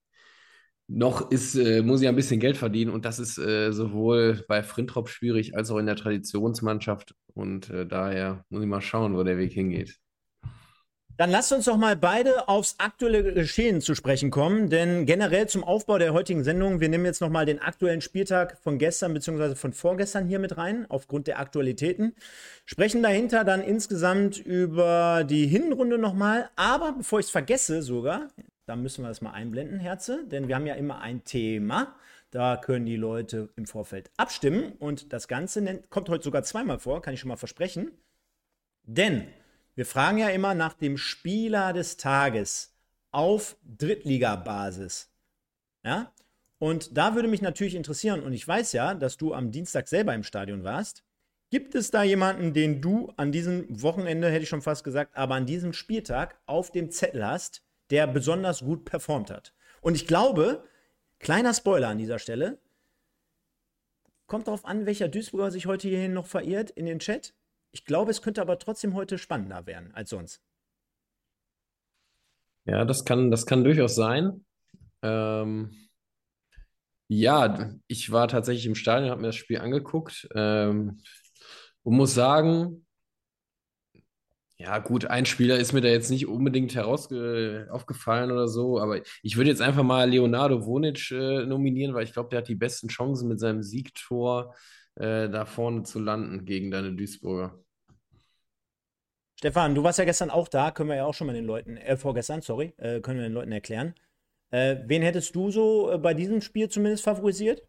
noch 0.88 1.30
ist, 1.30 1.54
äh, 1.54 1.82
muss 1.82 2.02
ich 2.02 2.08
ein 2.08 2.16
bisschen 2.16 2.40
Geld 2.40 2.56
verdienen 2.56 2.90
und 2.90 3.04
das 3.06 3.18
ist 3.18 3.38
äh, 3.38 3.72
sowohl 3.72 4.44
bei 4.46 4.62
Frintrop 4.62 5.08
schwierig 5.08 5.56
als 5.56 5.70
auch 5.70 5.78
in 5.78 5.86
der 5.86 5.96
Traditionsmannschaft 5.96 7.14
und 7.32 7.70
äh, 7.70 7.86
daher 7.86 8.44
muss 8.50 8.62
ich 8.62 8.68
mal 8.68 8.82
schauen, 8.82 9.16
wo 9.16 9.22
der 9.22 9.38
Weg 9.38 9.52
hingeht. 9.52 10.01
Dann 11.18 11.30
lasst 11.30 11.52
uns 11.52 11.66
doch 11.66 11.76
mal 11.76 11.94
beide 11.94 12.48
aufs 12.48 12.76
aktuelle 12.78 13.34
Geschehen 13.34 13.82
zu 13.82 13.94
sprechen 13.94 14.30
kommen, 14.30 14.70
denn 14.70 15.04
generell 15.04 15.46
zum 15.46 15.62
Aufbau 15.62 15.98
der 15.98 16.14
heutigen 16.14 16.42
Sendung, 16.42 16.80
wir 16.80 16.88
nehmen 16.88 17.04
jetzt 17.04 17.20
noch 17.20 17.28
mal 17.28 17.44
den 17.44 17.60
aktuellen 17.60 18.00
Spieltag 18.00 18.56
von 18.58 18.78
gestern 18.78 19.12
bzw. 19.12 19.54
von 19.54 19.74
vorgestern 19.74 20.26
hier 20.26 20.38
mit 20.38 20.56
rein, 20.56 20.86
aufgrund 20.88 21.26
der 21.26 21.38
Aktualitäten. 21.38 22.14
Sprechen 22.64 23.02
dahinter 23.02 23.44
dann 23.44 23.62
insgesamt 23.62 24.38
über 24.38 25.24
die 25.24 25.46
Hinrunde 25.46 25.98
nochmal, 25.98 26.48
aber 26.56 26.92
bevor 26.92 27.20
ich 27.20 27.26
es 27.26 27.30
vergesse 27.30 27.82
sogar, 27.82 28.28
da 28.64 28.74
müssen 28.74 29.04
wir 29.04 29.08
das 29.08 29.20
mal 29.20 29.32
einblenden, 29.32 29.80
Herze, 29.80 30.24
denn 30.26 30.48
wir 30.48 30.54
haben 30.54 30.66
ja 30.66 30.74
immer 30.74 31.02
ein 31.02 31.24
Thema. 31.24 31.94
Da 32.30 32.56
können 32.56 32.86
die 32.86 32.96
Leute 32.96 33.50
im 33.56 33.66
Vorfeld 33.66 34.10
abstimmen 34.16 34.72
und 34.78 35.12
das 35.12 35.28
Ganze 35.28 35.60
nennt, 35.60 35.90
kommt 35.90 36.08
heute 36.08 36.24
sogar 36.24 36.42
zweimal 36.42 36.78
vor, 36.78 37.02
kann 37.02 37.12
ich 37.12 37.20
schon 37.20 37.28
mal 37.28 37.36
versprechen. 37.36 37.90
Denn 38.84 39.26
wir 39.74 39.86
fragen 39.86 40.18
ja 40.18 40.28
immer 40.28 40.54
nach 40.54 40.74
dem 40.74 40.96
Spieler 40.98 41.72
des 41.72 41.96
Tages 41.96 42.74
auf 43.10 43.56
Drittligabasis. 43.64 45.10
Ja? 45.84 46.12
Und 46.58 46.96
da 46.96 47.14
würde 47.14 47.28
mich 47.28 47.42
natürlich 47.42 47.74
interessieren, 47.74 48.22
und 48.22 48.32
ich 48.32 48.46
weiß 48.46 48.72
ja, 48.72 48.94
dass 48.94 49.16
du 49.16 49.34
am 49.34 49.50
Dienstag 49.50 49.88
selber 49.88 50.14
im 50.14 50.22
Stadion 50.22 50.62
warst. 50.62 51.04
Gibt 51.50 51.74
es 51.74 51.90
da 51.90 52.02
jemanden, 52.02 52.54
den 52.54 52.80
du 52.80 53.12
an 53.16 53.32
diesem 53.32 53.66
Wochenende, 53.82 54.30
hätte 54.30 54.44
ich 54.44 54.48
schon 54.48 54.62
fast 54.62 54.84
gesagt, 54.84 55.16
aber 55.16 55.34
an 55.34 55.44
diesem 55.44 55.72
Spieltag 55.72 56.38
auf 56.46 56.70
dem 56.70 56.90
Zettel 56.90 57.26
hast, 57.26 57.62
der 57.90 58.06
besonders 58.06 58.60
gut 58.60 58.84
performt 58.84 59.30
hat? 59.30 59.52
Und 59.80 59.94
ich 59.94 60.06
glaube, 60.06 60.64
kleiner 61.18 61.52
Spoiler 61.52 61.88
an 61.88 61.98
dieser 61.98 62.18
Stelle, 62.18 62.58
kommt 64.26 64.46
darauf 64.46 64.64
an, 64.64 64.86
welcher 64.86 65.08
Duisburger 65.08 65.50
sich 65.50 65.66
heute 65.66 65.88
hierhin 65.88 66.14
noch 66.14 66.26
verirrt 66.26 66.70
in 66.70 66.86
den 66.86 67.00
Chat. 67.00 67.34
Ich 67.72 67.84
glaube, 67.84 68.10
es 68.10 68.22
könnte 68.22 68.40
aber 68.42 68.58
trotzdem 68.58 68.94
heute 68.94 69.18
spannender 69.18 69.66
werden 69.66 69.92
als 69.94 70.10
sonst. 70.10 70.40
Ja, 72.64 72.84
das 72.84 73.04
kann, 73.04 73.30
das 73.30 73.46
kann 73.46 73.64
durchaus 73.64 73.94
sein. 73.94 74.44
Ähm, 75.02 75.88
ja, 77.08 77.72
ich 77.88 78.12
war 78.12 78.28
tatsächlich 78.28 78.66
im 78.66 78.74
Stadion, 78.74 79.10
habe 79.10 79.20
mir 79.20 79.28
das 79.28 79.36
Spiel 79.36 79.58
angeguckt 79.58 80.28
ähm, 80.34 81.02
und 81.82 81.96
muss 81.96 82.14
sagen, 82.14 82.86
ja, 84.58 84.78
gut, 84.78 85.06
ein 85.06 85.26
Spieler 85.26 85.58
ist 85.58 85.72
mir 85.72 85.80
da 85.80 85.88
jetzt 85.88 86.10
nicht 86.10 86.28
unbedingt 86.28 86.74
heraus 86.76 87.08
aufgefallen 87.70 88.30
oder 88.30 88.46
so, 88.46 88.78
aber 88.78 89.00
ich 89.22 89.36
würde 89.36 89.50
jetzt 89.50 89.60
einfach 89.60 89.82
mal 89.82 90.08
Leonardo 90.08 90.64
Vonic 90.64 91.10
äh, 91.10 91.44
nominieren, 91.44 91.94
weil 91.94 92.04
ich 92.04 92.12
glaube, 92.12 92.28
der 92.28 92.38
hat 92.38 92.48
die 92.48 92.54
besten 92.54 92.86
Chancen 92.88 93.28
mit 93.28 93.40
seinem 93.40 93.62
Siegtor 93.64 94.54
äh, 94.96 95.28
da 95.28 95.44
vorne 95.44 95.82
zu 95.82 95.98
landen 95.98 96.44
gegen 96.44 96.70
deine 96.70 96.92
Duisburger. 96.92 97.58
Stefan, 99.38 99.74
du 99.74 99.82
warst 99.82 99.98
ja 99.98 100.04
gestern 100.04 100.30
auch 100.30 100.46
da, 100.48 100.70
können 100.70 100.90
wir 100.90 100.96
ja 100.96 101.04
auch 101.04 101.14
schon 101.14 101.26
mal 101.26 101.32
den 101.32 101.46
Leuten, 101.46 101.76
äh, 101.76 101.96
vorgestern, 101.96 102.42
sorry, 102.42 102.74
äh, 102.76 103.00
können 103.00 103.18
wir 103.18 103.28
den 103.28 103.32
Leuten 103.32 103.52
erklären. 103.52 103.94
Äh, 104.50 104.76
wen 104.86 105.02
hättest 105.02 105.34
du 105.34 105.50
so 105.50 105.90
äh, 105.90 105.98
bei 105.98 106.14
diesem 106.14 106.40
Spiel 106.40 106.68
zumindest 106.68 107.04
favorisiert? 107.04 107.62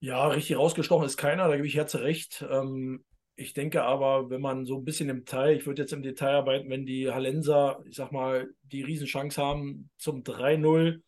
Ja, 0.00 0.28
richtig 0.28 0.56
rausgestochen 0.56 1.06
ist 1.06 1.16
keiner, 1.16 1.48
da 1.48 1.56
gebe 1.56 1.66
ich 1.66 1.74
Herze 1.74 2.02
recht. 2.02 2.44
Ähm, 2.48 3.04
ich 3.36 3.54
denke 3.54 3.82
aber, 3.82 4.30
wenn 4.30 4.40
man 4.40 4.66
so 4.66 4.76
ein 4.76 4.84
bisschen 4.84 5.08
im 5.08 5.24
Detail, 5.24 5.56
ich 5.56 5.66
würde 5.66 5.82
jetzt 5.82 5.92
im 5.92 6.02
Detail 6.02 6.36
arbeiten, 6.36 6.70
wenn 6.70 6.86
die 6.86 7.10
Hallenser, 7.10 7.82
ich 7.86 7.96
sag 7.96 8.12
mal, 8.12 8.48
die 8.62 8.82
Riesenchance 8.82 9.42
haben 9.42 9.90
zum 9.96 10.22
3-0, 10.22 11.00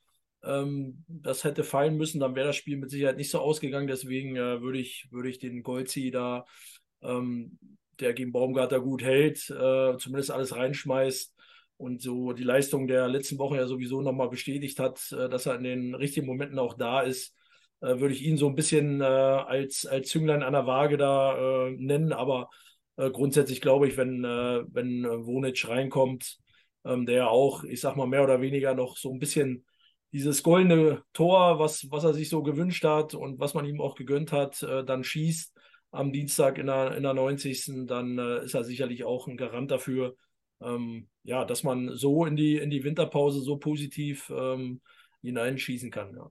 ähm, 0.47 1.05
das 1.09 1.45
hätte 1.45 1.65
fallen 1.65 1.97
müssen, 1.97 2.21
dann 2.21 2.35
wäre 2.35 2.49
das 2.49 2.57
Spiel 2.57 2.77
mit 2.77 2.91
Sicherheit 2.91 3.17
nicht 3.17 3.31
so 3.31 3.41
ausgegangen. 3.41 3.87
Deswegen 3.87 4.37
äh, 4.37 4.61
würde 4.63 4.79
ich, 4.79 5.09
würde 5.11 5.29
ich 5.29 5.39
den 5.39 5.63
Golzi 5.63 6.11
da, 6.11 6.45
ähm, 7.03 7.59
der 8.01 8.15
gegen 8.15 8.33
Baumgarter 8.33 8.81
gut 8.81 9.03
hält, 9.03 9.51
äh, 9.51 9.97
zumindest 9.99 10.31
alles 10.31 10.55
reinschmeißt 10.55 11.35
und 11.79 12.03
so 12.03 12.33
die 12.33 12.45
Leistung 12.45 12.87
der 12.87 13.09
letzten 13.09 13.39
Woche 13.39 13.57
ja 13.57 13.67
sowieso 13.67 14.03
nochmal 14.03 14.29
bestätigt 14.29 14.79
hat, 14.79 15.13
äh, 15.13 15.29
dass 15.29 15.47
er 15.47 15.57
in 15.57 15.65
den 15.65 15.95
richtigen 15.95 16.27
Momenten 16.27 16.59
auch 16.59 16.75
da 16.75 17.01
ist, 17.03 17.35
äh, 17.81 17.99
würde 17.99 18.15
ich 18.15 18.23
ihn 18.23 18.37
so 18.37 18.49
ein 18.49 18.55
bisschen 18.55 19.01
äh, 19.01 19.05
als, 19.05 19.87
als 19.87 20.09
Zünglein 20.09 20.43
an 20.43 20.53
der 20.53 20.67
Waage 20.67 20.97
da 20.97 21.69
äh, 21.69 21.71
nennen. 21.73 22.13
Aber 22.13 22.51
äh, 22.97 23.11
grundsätzlich 23.11 23.61
glaube 23.61 23.89
ich, 23.89 23.97
wenn, 23.97 24.23
wenn 24.23 25.05
Wonic 25.27 25.69
reinkommt, 25.69 26.39
ähm, 26.85 27.07
der 27.07 27.31
auch, 27.31 27.65
ich 27.65 27.81
sag 27.81 27.97
mal, 27.97 28.07
mehr 28.07 28.23
oder 28.25 28.41
weniger 28.41 28.75
noch 28.75 28.97
so 28.97 29.13
ein 29.13 29.19
bisschen 29.19 29.67
dieses 30.17 30.43
goldene 30.43 31.03
Tor, 31.13 31.59
was, 31.59 31.91
was 31.91 32.05
er 32.05 32.15
sich 32.15 32.31
so 32.31 32.43
gewünscht 32.43 32.85
hat 32.85 33.13
und 33.13 33.39
was 33.39 33.53
man 33.53 33.67
ihm 33.67 33.83
auch 33.83 33.97
gegönnt 33.97 34.33
hat, 34.33 34.63
dann 34.63 35.05
schießt 35.05 35.55
am 35.91 36.11
Dienstag 36.11 36.57
in 36.57 36.67
der, 36.67 36.97
in 36.97 37.03
der 37.03 37.13
90. 37.13 37.87
Dann 37.87 38.19
ist 38.19 38.55
er 38.55 38.65
sicherlich 38.65 39.05
auch 39.05 39.29
ein 39.29 39.37
Garant 39.37 39.71
dafür, 39.71 40.17
ähm, 40.63 41.09
ja, 41.23 41.45
dass 41.45 41.63
man 41.63 41.95
so 41.95 42.25
in 42.25 42.35
die, 42.35 42.57
in 42.57 42.71
die 42.71 42.83
Winterpause 42.83 43.41
so 43.43 43.59
positiv 43.59 44.33
ähm, 44.35 44.81
hineinschießen 45.21 45.91
kann. 45.91 46.17
Ja. 46.17 46.31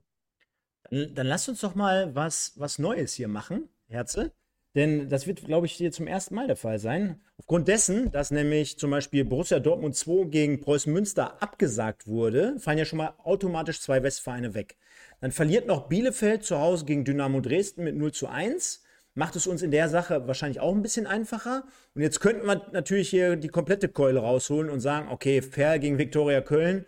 Dann, 0.90 1.14
dann 1.14 1.26
lasst 1.26 1.48
uns 1.48 1.60
doch 1.60 1.74
mal 1.74 2.14
was, 2.14 2.54
was 2.56 2.78
Neues 2.80 3.14
hier 3.14 3.28
machen, 3.28 3.68
Herze. 3.86 4.32
Denn 4.76 5.08
das 5.08 5.26
wird, 5.26 5.44
glaube 5.44 5.66
ich, 5.66 5.72
hier 5.72 5.90
zum 5.90 6.06
ersten 6.06 6.34
Mal 6.34 6.46
der 6.46 6.54
Fall 6.54 6.78
sein. 6.78 7.20
Aufgrund 7.38 7.66
dessen, 7.66 8.12
dass 8.12 8.30
nämlich 8.30 8.78
zum 8.78 8.90
Beispiel 8.92 9.24
Borussia 9.24 9.58
Dortmund 9.58 9.96
2 9.96 10.26
gegen 10.26 10.60
Preußen 10.60 10.92
Münster 10.92 11.42
abgesagt 11.42 12.06
wurde, 12.06 12.56
fallen 12.60 12.78
ja 12.78 12.84
schon 12.84 12.98
mal 12.98 13.14
automatisch 13.24 13.80
zwei 13.80 14.02
Westvereine 14.02 14.54
weg. 14.54 14.76
Dann 15.20 15.32
verliert 15.32 15.66
noch 15.66 15.88
Bielefeld 15.88 16.44
zu 16.44 16.58
Hause 16.60 16.84
gegen 16.84 17.04
Dynamo 17.04 17.40
Dresden 17.40 17.82
mit 17.82 17.96
0 17.96 18.12
zu 18.12 18.28
1 18.28 18.82
macht 19.16 19.34
es 19.34 19.46
uns 19.46 19.62
in 19.62 19.70
der 19.70 19.88
Sache 19.88 20.28
wahrscheinlich 20.28 20.60
auch 20.60 20.74
ein 20.74 20.82
bisschen 20.82 21.06
einfacher. 21.06 21.64
Und 21.94 22.02
jetzt 22.02 22.20
könnten 22.20 22.46
wir 22.46 22.68
natürlich 22.72 23.08
hier 23.08 23.36
die 23.36 23.48
komplette 23.48 23.88
Keule 23.88 24.20
rausholen 24.20 24.70
und 24.70 24.80
sagen, 24.80 25.08
okay, 25.10 25.42
fair 25.42 25.78
gegen 25.78 25.98
Viktoria 25.98 26.42
Köln. 26.42 26.84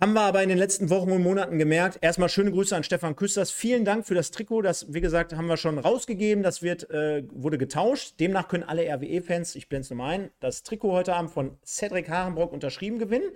Haben 0.00 0.14
wir 0.14 0.22
aber 0.22 0.42
in 0.42 0.48
den 0.48 0.58
letzten 0.58 0.90
Wochen 0.90 1.12
und 1.12 1.22
Monaten 1.22 1.56
gemerkt. 1.56 1.98
Erstmal 2.00 2.28
schöne 2.28 2.50
Grüße 2.50 2.74
an 2.74 2.82
Stefan 2.82 3.14
Küsters. 3.14 3.52
Vielen 3.52 3.84
Dank 3.84 4.04
für 4.04 4.16
das 4.16 4.32
Trikot. 4.32 4.62
Das, 4.62 4.92
wie 4.92 5.00
gesagt, 5.00 5.34
haben 5.34 5.46
wir 5.46 5.56
schon 5.56 5.78
rausgegeben. 5.78 6.42
Das 6.42 6.62
wird, 6.62 6.90
äh, 6.90 7.22
wurde 7.30 7.58
getauscht. 7.58 8.18
Demnach 8.18 8.48
können 8.48 8.64
alle 8.64 8.82
RWE-Fans, 8.92 9.54
ich 9.54 9.68
blende 9.68 9.84
es 9.84 9.90
nochmal 9.90 10.14
ein, 10.14 10.30
das 10.40 10.64
Trikot 10.64 10.90
heute 10.90 11.14
Abend 11.14 11.30
von 11.30 11.58
Cedric 11.64 12.08
Harenbrock 12.08 12.52
unterschrieben 12.52 12.98
gewinnen. 12.98 13.30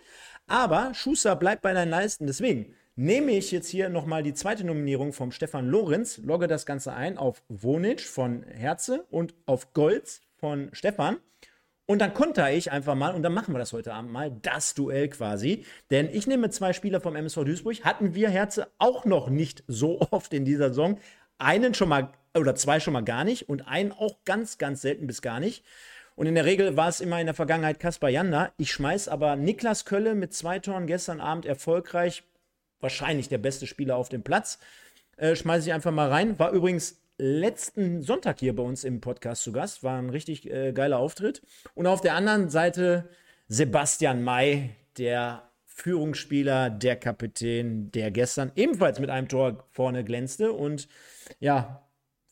Aber 0.49 0.95
Schuster 0.95 1.37
bleibt 1.37 1.63
bei 1.63 1.73
deinen 1.73 1.91
Leisten. 1.91 2.27
Deswegen 2.27 2.75
nehme 2.97 3.31
ich 3.33 3.53
jetzt 3.53 3.69
hier 3.69 3.89
nochmal 3.89 4.25
die 4.25 4.35
zweite 4.35 4.65
Nominierung 4.65 5.13
vom 5.13 5.31
Stefan 5.31 5.69
Lorenz, 5.69 6.19
logge 6.19 6.49
das 6.49 6.67
Ganze 6.67 6.93
ein 6.93 7.19
auf 7.19 7.41
Wonic 7.49 8.01
von 8.01 8.43
Herze 8.43 9.07
und 9.11 9.37
auf 9.47 9.73
Golds 9.75 10.23
von 10.35 10.71
Stefan. 10.73 11.19
Und 11.91 12.01
dann 12.01 12.13
konter 12.13 12.53
ich 12.53 12.71
einfach 12.71 12.95
mal, 12.95 13.15
und 13.15 13.23
dann 13.23 13.33
machen 13.33 13.55
wir 13.55 13.59
das 13.59 13.73
heute 13.73 13.95
Abend 13.95 14.13
mal, 14.13 14.31
das 14.43 14.75
Duell 14.75 15.09
quasi. 15.09 15.65
Denn 15.91 16.11
ich 16.13 16.27
nehme 16.27 16.51
zwei 16.51 16.75
Spieler 16.75 17.01
vom 17.01 17.17
MSV 17.17 17.45
Duisburg, 17.45 17.83
hatten 17.83 18.15
wir 18.15 18.29
Herze 18.29 18.69
auch 18.77 19.07
noch 19.07 19.31
nicht 19.31 19.65
so 19.69 19.99
oft 20.11 20.35
in 20.35 20.45
dieser 20.45 20.69
Saison. 20.69 20.99
Einen 21.39 21.73
schon 21.73 21.89
mal, 21.89 22.13
oder 22.37 22.55
zwei 22.55 22.79
schon 22.79 22.93
mal 22.93 23.05
gar 23.05 23.25
nicht 23.25 23.49
und 23.49 23.67
einen 23.67 23.93
auch 23.93 24.19
ganz, 24.27 24.59
ganz 24.59 24.83
selten 24.83 25.07
bis 25.07 25.23
gar 25.23 25.41
nicht. 25.41 25.65
Und 26.15 26.27
in 26.27 26.35
der 26.35 26.45
Regel 26.45 26.77
war 26.77 26.91
es 26.91 27.01
immer 27.01 27.21
in 27.21 27.27
der 27.27 27.35
Vergangenheit 27.35 27.81
Kaspar 27.81 28.11
Janda. 28.11 28.53
Ich 28.59 28.71
schmeiß 28.71 29.09
aber 29.09 29.37
Niklas 29.37 29.87
Kölle 29.87 30.15
mit 30.15 30.35
zwei 30.35 30.59
Toren 30.59 30.87
gestern 30.87 31.21
Abend 31.21 31.47
erfolgreich 31.47 32.23
wahrscheinlich 32.81 33.31
der 33.31 33.39
beste 33.39 33.67
Spieler 33.67 33.97
auf 33.97 34.11
dem 34.11 34.23
Platz. 34.23 34.59
Äh, 35.17 35.37
schmeiße 35.37 35.69
ich 35.69 35.73
einfach 35.73 35.93
mal 35.93 36.11
rein. 36.11 36.39
War 36.39 36.51
übrigens 36.51 37.01
letzten 37.19 38.03
Sonntag 38.03 38.39
hier 38.39 38.55
bei 38.55 38.63
uns 38.63 38.85
im 38.85 39.01
Podcast 39.01 39.43
zu 39.43 39.53
Gast. 39.53 39.83
War 39.83 39.99
ein 39.99 40.11
richtig 40.11 40.51
äh, 40.51 40.73
geiler 40.73 40.99
Auftritt. 40.99 41.43
Und 41.75 41.87
auf 41.87 42.01
der 42.01 42.15
anderen 42.15 42.49
Seite 42.49 43.09
Sebastian 43.49 44.23
May, 44.23 44.71
der 44.97 45.51
Führungsspieler, 45.67 46.71
der 46.71 46.97
Kapitän, 46.97 47.91
der 47.93 48.11
gestern 48.11 48.53
ebenfalls 48.57 49.01
mit 49.01 49.11
einem 49.11 49.29
Tor 49.29 49.65
vorne 49.71 50.05
glänzte. 50.05 50.53
Und 50.53 50.89
ja, 51.41 51.89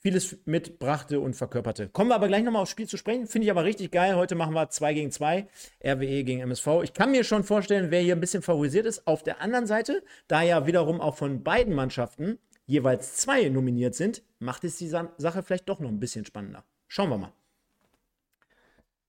vieles 0.06 0.36
mitbrachte 0.44 1.18
und 1.18 1.34
verkörperte. 1.34 1.88
Kommen 1.88 2.10
wir 2.10 2.14
aber 2.14 2.28
gleich 2.28 2.44
nochmal 2.44 2.62
aufs 2.62 2.70
Spiel 2.70 2.86
zu 2.86 2.96
sprechen. 2.96 3.26
Finde 3.26 3.46
ich 3.46 3.50
aber 3.50 3.64
richtig 3.64 3.90
geil. 3.90 4.14
Heute 4.14 4.36
machen 4.36 4.54
wir 4.54 4.68
2 4.68 4.94
gegen 4.94 5.10
2, 5.10 5.48
RWE 5.84 6.22
gegen 6.22 6.40
MSV. 6.40 6.68
Ich 6.84 6.92
kann 6.92 7.10
mir 7.10 7.24
schon 7.24 7.42
vorstellen, 7.42 7.90
wer 7.90 8.00
hier 8.00 8.14
ein 8.14 8.20
bisschen 8.20 8.42
favorisiert 8.42 8.86
ist. 8.86 9.06
Auf 9.08 9.24
der 9.24 9.40
anderen 9.40 9.66
Seite, 9.66 10.04
da 10.28 10.42
ja 10.42 10.66
wiederum 10.66 11.00
auch 11.00 11.16
von 11.16 11.42
beiden 11.42 11.74
Mannschaften 11.74 12.38
jeweils 12.66 13.16
zwei 13.16 13.48
nominiert 13.48 13.94
sind, 13.94 14.22
macht 14.38 14.64
es 14.64 14.76
die 14.76 14.88
Sache 14.88 15.42
vielleicht 15.42 15.68
doch 15.68 15.80
noch 15.80 15.88
ein 15.88 16.00
bisschen 16.00 16.24
spannender. 16.24 16.64
Schauen 16.88 17.10
wir 17.10 17.18
mal. 17.18 17.32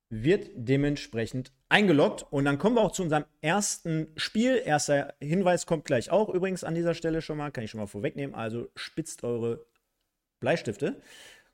Wird 0.09 0.49
dementsprechend 0.55 1.51
eingeloggt. 1.67 2.25
Und 2.31 2.45
dann 2.45 2.57
kommen 2.57 2.75
wir 2.75 2.81
auch 2.81 2.93
zu 2.93 3.03
unserem 3.03 3.25
ersten 3.41 4.07
Spiel. 4.15 4.61
Erster 4.63 5.15
Hinweis 5.19 5.65
kommt 5.65 5.85
gleich 5.85 6.11
auch 6.11 6.29
übrigens 6.29 6.63
an 6.63 6.75
dieser 6.75 6.93
Stelle 6.93 7.21
schon 7.21 7.37
mal, 7.37 7.51
kann 7.51 7.63
ich 7.63 7.71
schon 7.71 7.79
mal 7.79 7.87
vorwegnehmen. 7.87 8.35
Also 8.35 8.69
spitzt 8.75 9.23
eure 9.23 9.65
Bleistifte. 10.39 11.01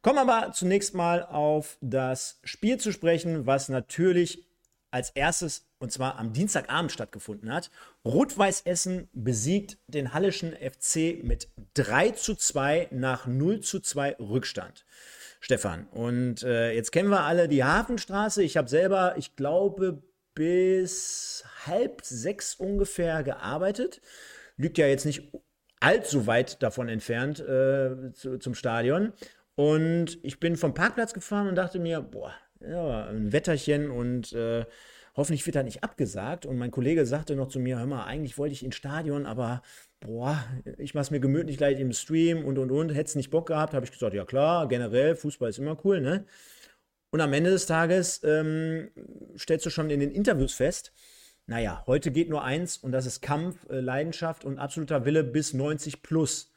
Kommen 0.02 0.20
aber 0.20 0.52
zunächst 0.52 0.94
mal 0.94 1.24
auf 1.24 1.78
das 1.82 2.40
Spiel 2.44 2.78
zu 2.78 2.92
sprechen, 2.92 3.48
was 3.48 3.70
natürlich 3.70 4.46
als 4.94 5.10
erstes 5.10 5.66
und 5.80 5.92
zwar 5.92 6.20
am 6.20 6.34
Dienstagabend 6.34 6.92
stattgefunden 6.92 7.52
hat. 7.52 7.72
Rot-Weiß 8.06 8.62
Essen 8.62 9.10
besiegt 9.14 9.78
den 9.88 10.14
Hallischen 10.14 10.54
FC 10.54 11.24
mit 11.24 11.50
3 11.74 12.12
zu 12.12 12.36
2 12.36 12.90
nach 12.92 13.26
0 13.26 13.62
zu 13.62 13.80
2 13.80 14.18
Rückstand. 14.20 14.86
Stefan, 15.40 15.88
und 15.88 16.44
äh, 16.44 16.72
jetzt 16.72 16.92
kennen 16.92 17.10
wir 17.10 17.22
alle 17.22 17.50
die 17.50 17.64
Hafenstraße. 17.64 18.44
Ich 18.44 18.56
habe 18.56 18.70
selber, 18.70 19.16
ich 19.18 19.36
glaube, 19.36 20.02
bis 20.36 21.44
halb 21.66 22.02
sechs 22.04 22.56
ungefähr 22.56 23.24
gearbeitet. 23.24 24.00
Liegt 24.58 24.78
ja 24.78 24.88
jetzt 24.88 25.06
nicht 25.06 25.32
allzu 25.80 26.28
weit 26.28 26.64
davon 26.64 26.88
entfernt 26.88 27.40
äh, 27.40 28.14
zu, 28.14 28.38
zum 28.38 28.56
Stadion. 28.56 29.12
Und 29.56 30.18
ich 30.24 30.40
bin 30.40 30.56
vom 30.56 30.74
Parkplatz 30.74 31.14
gefahren 31.14 31.48
und 31.48 31.56
dachte 31.56 31.80
mir, 31.80 32.02
boah, 32.02 32.34
ja, 32.68 33.08
ein 33.08 33.32
Wetterchen 33.32 33.92
und 33.92 34.34
äh, 34.34 34.66
hoffentlich 35.16 35.46
wird 35.46 35.56
er 35.56 35.64
nicht 35.64 35.84
abgesagt. 35.84 36.46
Und 36.46 36.58
mein 36.58 36.72
Kollege 36.72 37.06
sagte 37.06 37.36
noch 37.36 37.48
zu 37.48 37.60
mir, 37.60 37.80
hör 37.80 37.86
mal, 37.86 38.06
eigentlich 38.06 38.38
wollte 38.38 38.54
ich 38.54 38.64
ins 38.64 38.76
Stadion, 38.76 39.26
aber 39.26 39.62
boah, 40.00 40.44
ich 40.78 40.94
mach's 40.94 41.12
mir 41.12 41.20
gemütlich 41.20 41.58
gleich 41.58 41.80
im 41.80 41.94
Stream 41.94 42.46
und 42.46 42.58
und 42.58 42.72
und. 42.72 42.90
Hättest 42.90 43.16
nicht 43.16 43.30
Bock 43.30 43.48
gehabt, 43.48 43.74
habe 43.74 43.86
ich 43.86 43.92
gesagt, 43.92 44.14
ja 44.14 44.26
klar, 44.26 44.68
generell, 44.68 45.16
Fußball 45.16 45.50
ist 45.50 45.60
immer 45.60 45.78
cool, 45.86 46.02
ne? 46.02 46.26
Und 47.12 47.22
am 47.22 47.34
Ende 47.34 47.52
des 47.52 47.68
Tages 47.68 48.22
ähm, 48.24 48.90
stellst 49.38 49.66
du 49.66 49.70
schon 49.70 49.92
in 49.92 50.00
den 50.00 50.12
Interviews 50.12 50.54
fest, 50.54 50.94
naja, 51.46 51.84
heute 51.88 52.10
geht 52.12 52.30
nur 52.30 52.44
eins 52.44 52.78
und 52.78 52.92
das 52.92 53.06
ist 53.06 53.22
Kampf, 53.22 53.70
äh, 53.70 53.82
Leidenschaft 53.82 54.46
und 54.46 54.58
absoluter 54.58 55.06
Wille 55.06 55.24
bis 55.24 55.54
90 55.54 56.02
plus. 56.02 56.53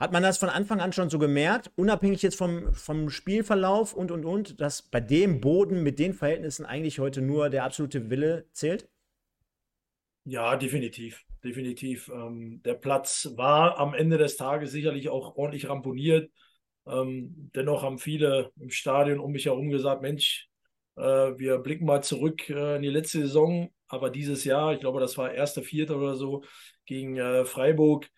Hat 0.00 0.12
man 0.12 0.22
das 0.22 0.38
von 0.38 0.48
Anfang 0.48 0.80
an 0.80 0.92
schon 0.92 1.08
so 1.08 1.18
gemerkt, 1.18 1.70
unabhängig 1.76 2.22
jetzt 2.22 2.36
vom, 2.36 2.74
vom 2.74 3.10
Spielverlauf 3.10 3.94
und 3.94 4.10
und 4.10 4.24
und, 4.24 4.60
dass 4.60 4.82
bei 4.82 5.00
dem 5.00 5.40
Boden 5.40 5.82
mit 5.82 5.98
den 5.98 6.14
Verhältnissen 6.14 6.66
eigentlich 6.66 6.98
heute 6.98 7.22
nur 7.22 7.48
der 7.48 7.64
absolute 7.64 8.10
Wille 8.10 8.46
zählt? 8.52 8.88
Ja, 10.24 10.56
definitiv. 10.56 11.24
Definitiv. 11.44 12.08
Ähm, 12.08 12.62
der 12.64 12.74
Platz 12.74 13.28
war 13.36 13.78
am 13.78 13.94
Ende 13.94 14.18
des 14.18 14.36
Tages 14.36 14.72
sicherlich 14.72 15.10
auch 15.10 15.36
ordentlich 15.36 15.68
ramponiert. 15.68 16.30
Ähm, 16.86 17.50
dennoch 17.54 17.82
haben 17.82 17.98
viele 17.98 18.50
im 18.58 18.70
Stadion 18.70 19.20
um 19.20 19.32
mich 19.32 19.46
herum 19.46 19.70
gesagt: 19.70 20.02
Mensch, 20.02 20.48
äh, 20.96 21.02
wir 21.02 21.58
blicken 21.58 21.84
mal 21.84 22.02
zurück 22.02 22.48
äh, 22.48 22.76
in 22.76 22.82
die 22.82 22.88
letzte 22.88 23.20
Saison, 23.20 23.70
aber 23.88 24.10
dieses 24.10 24.44
Jahr, 24.44 24.72
ich 24.72 24.80
glaube, 24.80 25.00
das 25.00 25.16
war 25.18 25.32
erste, 25.32 25.62
vierte 25.62 25.96
oder 25.96 26.16
so, 26.16 26.42
gegen 26.86 27.16
äh, 27.16 27.44
Freiburg. 27.44 28.08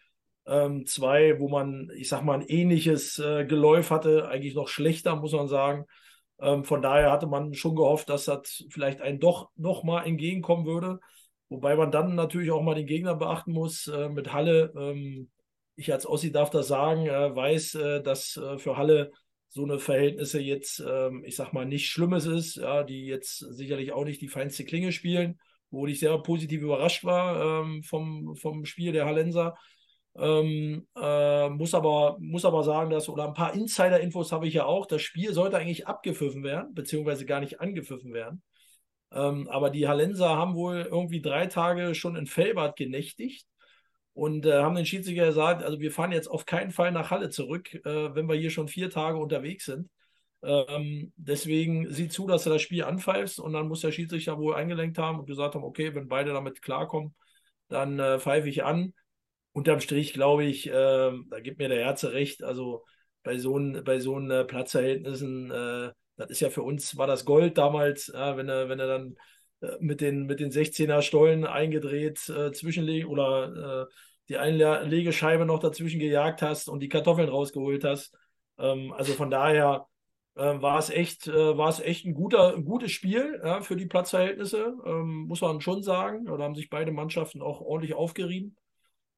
Ähm, 0.47 0.87
zwei, 0.87 1.41
wo 1.41 1.49
man, 1.49 1.91
ich 1.97 2.09
sag 2.09 2.23
mal, 2.23 2.41
ein 2.41 2.47
ähnliches 2.47 3.19
äh, 3.19 3.45
Geläuf 3.45 3.91
hatte, 3.91 4.29
eigentlich 4.29 4.55
noch 4.55 4.69
schlechter, 4.69 5.17
muss 5.17 5.33
man 5.33 5.49
sagen. 5.49 5.87
Ähm, 6.41 6.65
von 6.65 6.83
daher 6.83 7.11
hatte 7.11 7.27
man 7.27 7.55
schon 7.55 7.75
gehofft, 7.75 8.09
dass 8.09 8.27
das 8.27 8.65
vielleicht 8.71 9.01
einen 9.01 9.21
doch 9.21 9.51
nochmal 9.57 10.07
entgegenkommen 10.07 10.67
würde. 10.67 11.01
Wobei 11.49 11.77
man 11.77 11.91
dann 11.91 12.15
natürlich 12.15 12.51
auch 12.51 12.63
mal 12.63 12.75
den 12.75 12.87
Gegner 12.87 13.15
beachten 13.15 13.53
muss. 13.53 13.87
Äh, 13.89 14.09
mit 14.09 14.33
Halle, 14.33 14.73
ähm, 14.77 15.31
ich 15.77 15.93
als 15.93 16.07
Ossi 16.07 16.33
darf 16.33 16.51
das 16.51 16.69
sagen, 16.69 17.07
äh, 17.07 17.35
weiß, 17.35 17.79
dass 18.03 18.41
für 18.59 18.77
Halle 18.77 19.13
so 19.49 19.65
eine 19.65 19.79
Verhältnisse 19.79 20.41
jetzt, 20.41 20.85
ähm, 20.87 21.25
ich 21.25 21.37
sag 21.37 21.53
mal, 21.53 21.67
nicht 21.67 21.89
Schlimmes 21.89 22.27
ist, 22.27 22.57
ja, 22.57 22.83
die 22.85 23.07
jetzt 23.07 23.39
sicherlich 23.39 23.93
auch 23.93 24.05
nicht 24.05 24.21
die 24.21 24.29
feinste 24.29 24.65
Klinge 24.65 24.93
spielen, 24.93 25.39
wo 25.71 25.87
ich 25.87 25.99
sehr 25.99 26.17
positiv 26.19 26.61
überrascht 26.63 27.05
war 27.05 27.63
ähm, 27.63 27.83
vom, 27.83 28.37
vom 28.37 28.65
Spiel 28.65 28.93
der 28.93 29.07
Hallenser. 29.07 29.57
Ähm, 30.19 30.87
äh, 30.97 31.49
muss, 31.51 31.75
aber, 31.75 32.17
muss 32.19 32.45
aber 32.45 32.63
sagen, 32.65 32.91
dass, 32.91 33.09
oder 33.09 33.27
ein 33.27 33.35
paar 33.35 33.55
Insider-Infos 33.55 34.33
habe 34.33 34.47
ich 34.47 34.55
ja 34.55 34.65
auch, 34.65 34.87
das 34.87 35.03
Spiel 35.03 35.33
sollte 35.35 35.59
eigentlich 35.59 35.87
abgepfiffen 35.87 36.43
werden, 36.43 36.75
beziehungsweise 36.75 37.27
gar 37.27 37.41
nicht 37.41 37.61
angepfiffen 37.61 38.15
werden. 38.15 38.43
Ähm, 39.13 39.49
aber 39.49 39.71
die 39.71 39.89
Hallenser 39.89 40.31
haben 40.37 40.55
wohl 40.55 40.89
irgendwie 40.91 41.21
drei 41.21 41.47
Tage 41.47 41.95
schon 41.95 42.17
in 42.17 42.27
Fellbad 42.27 42.77
genächtigt 42.77 43.47
und 44.15 44.47
äh, 44.47 44.63
haben 44.63 44.75
den 44.75 44.87
Schiedsrichter 44.87 45.27
gesagt, 45.27 45.63
also 45.63 45.81
wir 45.81 45.93
fahren 45.93 46.13
jetzt 46.13 46.29
auf 46.29 46.47
keinen 46.47 46.71
Fall 46.71 46.93
nach 46.93 47.11
Halle 47.11 47.29
zurück, 47.31 47.75
äh, 47.75 48.15
wenn 48.15 48.29
wir 48.29 48.37
hier 48.37 48.51
schon 48.51 48.69
vier 48.69 48.91
Tage 48.91 49.19
unterwegs 49.19 49.67
sind. 49.67 49.91
Ähm, 50.43 51.13
deswegen 51.17 51.93
sieh 51.93 52.09
zu, 52.09 52.27
dass 52.27 52.45
du 52.45 52.51
das 52.51 52.63
Spiel 52.63 52.85
anpfeifst 52.85 53.41
und 53.41 53.53
dann 53.53 53.69
muss 53.69 53.81
der 53.81 53.93
Schiedsrichter 53.93 54.39
wohl 54.39 54.55
eingelenkt 54.55 54.99
haben 54.99 55.19
und 55.19 55.27
gesagt 55.27 55.55
haben, 55.55 55.65
okay, 55.65 55.95
wenn 55.95 56.09
beide 56.09 56.33
damit 56.33 56.63
klarkommen, 56.63 57.15
dann 57.69 57.99
äh, 57.99 58.19
pfeife 58.19 58.49
ich 58.49 58.65
an. 58.65 58.95
Unterm 59.57 59.81
Strich 59.81 60.13
glaube 60.13 60.45
ich, 60.45 60.69
äh, 60.69 60.73
da 60.73 61.41
gibt 61.41 61.59
mir 61.59 61.71
der 61.71 61.83
Herze 61.83 62.13
recht, 62.13 62.43
also 62.43 62.85
bei 63.23 63.39
so, 63.39 63.59
bei 63.85 64.01
so 64.01 64.21
äh, 64.21 64.45
Platzverhältnissen, 64.45 65.51
äh, 65.51 65.93
das 66.19 66.31
ist 66.31 66.41
ja 66.41 66.51
für 66.51 66.63
uns, 66.63 66.99
war 66.99 67.07
das 67.07 67.25
Gold 67.25 67.57
damals, 67.57 68.13
wenn 68.13 68.51
er, 68.51 68.69
wenn 68.69 68.81
er 68.81 68.87
dann 68.87 69.17
äh, 69.63 69.79
mit 69.81 70.03
den, 70.03 70.27
mit 70.27 70.41
den 70.41 70.51
16er 70.51 71.01
Stollen 71.01 71.47
eingedreht 71.47 72.29
äh, 72.29 72.53
zwischenlegen 72.53 73.09
oder 73.09 73.87
äh, 73.89 73.95
die 74.29 74.37
Einlegescheibe 74.37 75.47
noch 75.47 75.61
dazwischen 75.61 76.01
gejagt 76.01 76.43
hast 76.43 76.69
und 76.69 76.81
die 76.81 76.91
Kartoffeln 76.91 77.31
rausgeholt 77.31 77.83
hast. 77.83 78.15
Ähm, 78.59 78.93
also 78.93 79.15
von 79.15 79.31
daher 79.31 79.87
äh, 80.35 80.61
war 80.61 80.79
es 80.79 80.91
echt, 80.91 81.29
war 81.29 81.71
es 81.71 81.81
echt 81.81 82.05
ein, 82.05 82.13
guter, 82.13 82.55
ein 82.55 82.67
gutes 82.67 82.93
Spiel 82.93 83.41
ja, 83.43 83.63
für 83.63 83.77
die 83.77 83.87
Platzverhältnisse, 83.87 84.75
ähm, 84.85 85.25
muss 85.29 85.41
man 85.41 85.63
schon 85.63 85.83
sagen. 85.83 86.27
Da 86.27 86.37
haben 86.37 86.55
sich 86.55 86.69
beide 86.69 86.93
Mannschaften 86.93 87.41
auch 87.41 87.63
ordentlich 87.63 87.95
aufgerieben. 87.95 88.55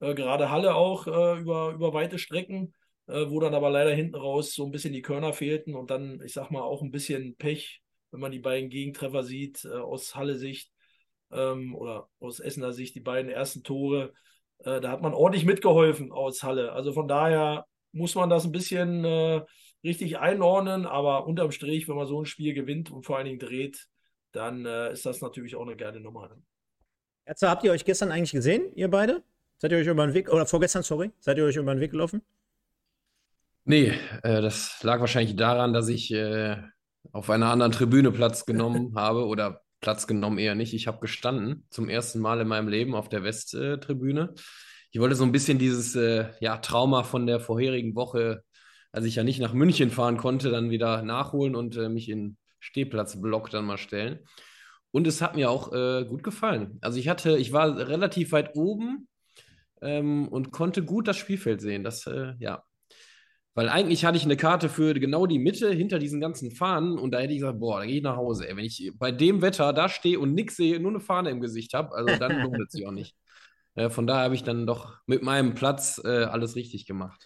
Äh, 0.01 0.15
gerade 0.15 0.51
Halle 0.51 0.75
auch 0.75 1.07
über, 1.07 1.73
über 1.73 1.93
weite 1.93 2.19
Strecken, 2.19 2.75
wo 3.07 3.41
dann 3.41 3.55
aber 3.55 3.71
leider 3.71 3.95
hinten 3.95 4.17
raus 4.17 4.53
so 4.53 4.67
ein 4.67 4.71
bisschen 4.71 4.93
die 4.93 5.01
Körner 5.01 5.33
fehlten 5.33 5.75
und 5.75 5.91
dann, 5.91 6.21
ich 6.21 6.35
sag 6.35 6.51
mal, 6.51 6.61
auch 6.61 6.83
ein 6.83 6.91
bisschen 6.91 7.37
Pech 7.37 7.81
wenn 8.11 8.21
man 8.21 8.33
die 8.33 8.39
beiden 8.39 8.71
Gegentreffer 8.71 9.23
sieht, 9.23 9.65
äh, 9.65 9.69
aus 9.69 10.15
Halle-Sicht 10.15 10.71
ähm, 11.31 11.75
oder 11.75 12.09
aus 12.21 12.41
Essener 12.41 12.73
Sicht, 12.73 12.95
die 12.95 13.01
beiden 13.01 13.31
ersten 13.31 13.63
Tore, 13.63 14.13
äh, 14.59 14.81
da 14.81 14.91
hat 14.91 15.03
man 15.03 15.15
ordentlich 15.15 15.45
mitgeholfen 15.45 16.13
aus 16.13 16.43
Halle. 16.43 16.73
Also 16.73 16.93
von 16.93 17.09
daher 17.09 17.67
muss 17.93 18.15
man 18.15 18.31
das 18.31 18.45
ein 18.45 18.53
bisschen 18.53 19.05
äh, 19.05 19.43
richtig 19.85 20.19
einordnen, 20.19 20.87
aber 20.87 21.27
unterm 21.27 21.53
Strich, 21.53 21.89
wenn 21.89 21.97
man 21.97 22.07
so 22.07 22.21
ein 22.21 22.27
Spiel 22.27 22.55
gewinnt 22.55 22.91
und 22.91 23.05
vor 23.05 23.17
allen 23.17 23.27
Dingen 23.27 23.39
dreht, 23.39 23.87
dann 24.33 24.67
äh, 24.67 24.93
ist 24.93 25.07
das 25.07 25.21
natürlich 25.21 25.57
auch 25.57 25.67
eine 25.67 25.77
geile 25.77 26.01
Nummer. 26.01 26.31
Ärzte, 27.25 27.51
habt 27.51 27.65
ihr 27.65 27.73
euch 27.73 27.85
gestern 27.85 28.11
eigentlich 28.11 28.33
gesehen, 28.33 28.73
ihr 28.75 28.89
beide? 28.89 29.23
Seid 29.61 29.73
ihr 29.73 29.79
euch 29.79 29.87
über 29.89 30.07
den 30.07 30.15
Weg, 30.15 30.29
oder 30.33 30.47
vorgestern, 30.47 30.85
sorry, 30.85 31.11
seid 31.19 31.37
ihr 31.37 31.45
euch 31.45 31.57
über 31.57 31.75
den 31.75 31.81
Weg 31.81 31.91
gelaufen? 31.91 32.23
Nee, 33.65 33.93
äh, 34.23 34.41
das 34.41 34.83
lag 34.85 35.01
wahrscheinlich 35.01 35.35
daran, 35.35 35.73
dass 35.73 35.89
ich 35.89 36.13
äh, 36.13 36.57
auf 37.13 37.29
einer 37.29 37.51
anderen 37.51 37.73
Tribüne 37.73 38.13
Platz 38.13 38.47
genommen 38.47 38.95
habe 38.97 39.27
oder 39.27 39.63
Platz 39.81 40.07
genommen 40.07 40.39
eher 40.39 40.55
nicht. 40.55 40.75
Ich 40.75 40.87
habe 40.87 41.01
gestanden 41.01 41.67
zum 41.71 41.89
ersten 41.89 42.21
Mal 42.21 42.41
in 42.41 42.49
meinem 42.49 42.69
Leben 42.69 42.95
auf 42.95 43.09
der 43.09 43.25
Westtribüne. 43.25 44.35
Ich 44.93 45.01
wollte 45.01 45.17
so 45.17 45.25
ein 45.25 45.33
bisschen 45.33 45.59
dieses 45.59 45.97
äh, 45.97 46.31
ja, 46.41 46.59
Trauma 46.59 47.03
von 47.03 47.27
der 47.27 47.41
vorherigen 47.41 47.97
Woche, 47.97 48.45
als 48.93 49.07
ich 49.07 49.17
ja 49.17 49.25
nicht 49.25 49.41
nach 49.41 49.53
München 49.53 49.91
fahren 49.91 50.17
konnte, 50.19 50.51
dann 50.51 50.71
wieder 50.71 51.03
nachholen 51.03 51.57
und 51.57 51.77
äh, 51.77 51.89
mich 51.89 52.09
in 52.09 52.37
Stehplatzblock 52.61 53.51
dann 53.51 53.67
mal 53.67 53.77
stellen. 53.77 54.21
Und 54.93 55.07
es 55.07 55.21
hat 55.21 55.35
mir 55.35 55.51
auch 55.51 55.73
äh, 55.73 56.05
gut 56.05 56.23
gefallen. 56.23 56.79
Also 56.81 56.99
ich 56.99 57.09
hatte, 57.09 57.37
ich 57.37 57.53
war 57.53 57.77
relativ 57.77 58.33
weit 58.33 58.55
oben 58.55 59.09
ähm, 59.83 60.29
und 60.29 60.53
konnte 60.53 60.85
gut 60.85 61.09
das 61.09 61.17
Spielfeld 61.17 61.61
sehen. 61.61 61.85
Das, 61.85 62.07
äh, 62.07 62.35
ja, 62.39 62.63
weil 63.59 63.69
eigentlich 63.69 64.05
hatte 64.05 64.17
ich 64.17 64.25
eine 64.25 64.37
Karte 64.37 64.69
für 64.69 64.95
genau 64.95 65.27
die 65.27 65.41
Mitte 65.41 65.73
hinter 65.73 65.99
diesen 65.99 66.21
ganzen 66.21 66.53
Fahnen 66.53 66.97
und 66.97 67.11
da 67.11 67.19
hätte 67.19 67.33
ich 67.33 67.41
gesagt, 67.41 67.59
boah, 67.59 67.81
da 67.81 67.87
gehe 67.87 67.97
ich 67.97 68.03
nach 68.05 68.15
Hause. 68.15 68.49
Ey. 68.49 68.57
Wenn 68.57 68.65
ich 68.65 68.93
bei 68.95 69.11
dem 69.11 69.43
Wetter 69.43 69.73
da 69.73 69.89
stehe 69.89 70.21
und 70.21 70.33
nichts 70.33 70.57
sehe, 70.57 70.79
nur 70.79 70.93
eine 70.93 71.01
Fahne 71.01 71.31
im 71.31 71.41
Gesicht 71.41 71.75
habe, 71.75 71.93
also 71.93 72.17
dann 72.21 72.41
lohnt 72.43 72.61
es 72.61 72.73
sich 72.73 72.87
auch 72.87 72.93
nicht. 72.93 73.17
Äh, 73.75 73.91
von 73.91 74.09
daher 74.09 74.25
habe 74.25 74.35
ich 74.35 74.43
dann 74.43 74.67
doch 74.67 74.97
mit 75.07 75.23
meinem 75.23 75.55
Platz 75.55 76.01
äh, 76.05 76.25
alles 76.25 76.57
richtig 76.57 76.85
gemacht. 76.87 77.25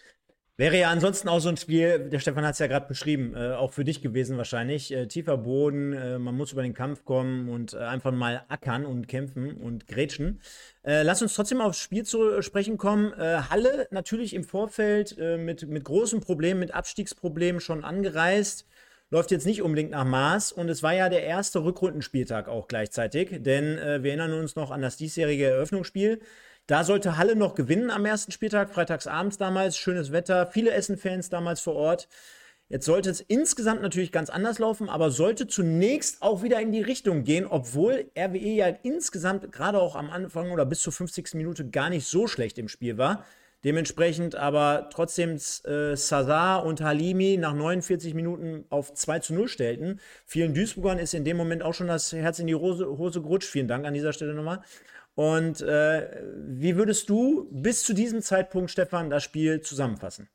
Wäre 0.55 0.77
ja 0.77 0.91
ansonsten 0.91 1.29
auch 1.29 1.39
so 1.39 1.49
ein 1.49 1.57
Spiel, 1.57 2.09
der 2.09 2.19
Stefan 2.19 2.45
hat 2.45 2.53
es 2.53 2.59
ja 2.59 2.67
gerade 2.67 2.87
beschrieben, 2.87 3.33
äh, 3.35 3.53
auch 3.53 3.73
für 3.73 3.83
dich 3.83 4.03
gewesen 4.03 4.37
wahrscheinlich. 4.37 4.93
Äh, 4.93 5.07
tiefer 5.07 5.35
Boden, 5.35 5.93
äh, 5.93 6.19
man 6.19 6.37
muss 6.37 6.51
über 6.51 6.61
den 6.61 6.75
Kampf 6.75 7.05
kommen 7.05 7.49
und 7.49 7.73
äh, 7.73 7.77
einfach 7.77 8.11
mal 8.11 8.45
ackern 8.49 8.85
und 8.85 9.07
kämpfen 9.07 9.55
und 9.57 9.87
grätschen. 9.87 10.41
Äh, 10.83 11.01
lass 11.01 11.23
uns 11.23 11.33
trotzdem 11.33 11.59
aufs 11.59 11.79
Spiel 11.79 12.05
zu 12.05 12.43
sprechen 12.43 12.77
kommen. 12.77 13.13
Äh, 13.13 13.41
Halle 13.49 13.87
natürlich 13.89 14.35
im 14.35 14.43
Vorfeld 14.43 15.17
mit, 15.17 15.67
mit 15.67 15.83
großen 15.83 16.21
Problemen, 16.21 16.59
mit 16.59 16.71
Abstiegsproblemen 16.71 17.59
schon 17.59 17.83
angereist. 17.83 18.67
Läuft 19.09 19.31
jetzt 19.31 19.45
nicht 19.47 19.63
unbedingt 19.63 19.91
nach 19.91 20.05
Maß 20.05 20.51
und 20.51 20.69
es 20.69 20.83
war 20.83 20.93
ja 20.93 21.09
der 21.09 21.23
erste 21.23 21.63
Rückrundenspieltag 21.63 22.47
auch 22.47 22.67
gleichzeitig, 22.67 23.43
denn 23.43 23.77
wir 23.77 24.09
erinnern 24.09 24.33
uns 24.33 24.55
noch 24.55 24.71
an 24.71 24.81
das 24.81 24.97
diesjährige 24.97 25.45
Eröffnungsspiel. 25.45 26.19
Da 26.67 26.85
sollte 26.85 27.17
Halle 27.17 27.35
noch 27.35 27.55
gewinnen 27.55 27.91
am 27.91 28.05
ersten 28.05 28.31
Spieltag, 28.31 28.73
freitagsabends 28.73 29.37
damals, 29.37 29.77
schönes 29.77 30.13
Wetter, 30.13 30.47
viele 30.47 30.71
Essen-Fans 30.71 31.29
damals 31.29 31.59
vor 31.59 31.75
Ort. 31.75 32.07
Jetzt 32.69 32.85
sollte 32.85 33.09
es 33.09 33.19
insgesamt 33.19 33.81
natürlich 33.81 34.13
ganz 34.13 34.29
anders 34.29 34.59
laufen, 34.59 34.87
aber 34.87 35.11
sollte 35.11 35.45
zunächst 35.45 36.21
auch 36.21 36.41
wieder 36.41 36.61
in 36.61 36.71
die 36.71 36.81
Richtung 36.81 37.25
gehen, 37.25 37.45
obwohl 37.45 38.09
RWE 38.17 38.37
ja 38.37 38.67
insgesamt 38.81 39.51
gerade 39.51 39.79
auch 39.79 39.95
am 39.95 40.09
Anfang 40.09 40.51
oder 40.51 40.65
bis 40.65 40.79
zur 40.79 40.93
50. 40.93 41.33
Minute 41.33 41.69
gar 41.69 41.89
nicht 41.89 42.07
so 42.07 42.27
schlecht 42.27 42.57
im 42.57 42.69
Spiel 42.69 42.97
war. 42.97 43.25
Dementsprechend 43.65 44.35
aber 44.35 44.89
trotzdem 44.91 45.35
äh, 45.35 45.95
Sazar 45.95 46.65
und 46.65 46.81
Halimi 46.81 47.37
nach 47.37 47.53
49 47.53 48.13
Minuten 48.13 48.65
auf 48.69 48.93
2 48.93 49.19
zu 49.19 49.33
0 49.33 49.47
stellten. 49.49 49.99
Vielen 50.25 50.53
Duisburgern 50.53 50.99
ist 50.99 51.13
in 51.13 51.25
dem 51.25 51.37
Moment 51.37 51.63
auch 51.63 51.73
schon 51.73 51.87
das 51.87 52.11
Herz 52.11 52.39
in 52.39 52.47
die 52.47 52.55
Hose, 52.55 52.85
Hose 52.97 53.21
gerutscht. 53.21 53.49
Vielen 53.49 53.67
Dank 53.67 53.85
an 53.85 53.93
dieser 53.93 54.13
Stelle 54.13 54.33
nochmal. 54.33 54.61
Und 55.15 55.61
äh, 55.61 56.23
wie 56.35 56.75
würdest 56.75 57.09
du 57.09 57.47
bis 57.51 57.83
zu 57.83 57.93
diesem 57.93 58.21
Zeitpunkt, 58.21 58.71
Stefan, 58.71 59.09
das 59.09 59.23
Spiel 59.23 59.61
zusammenfassen? 59.61 60.29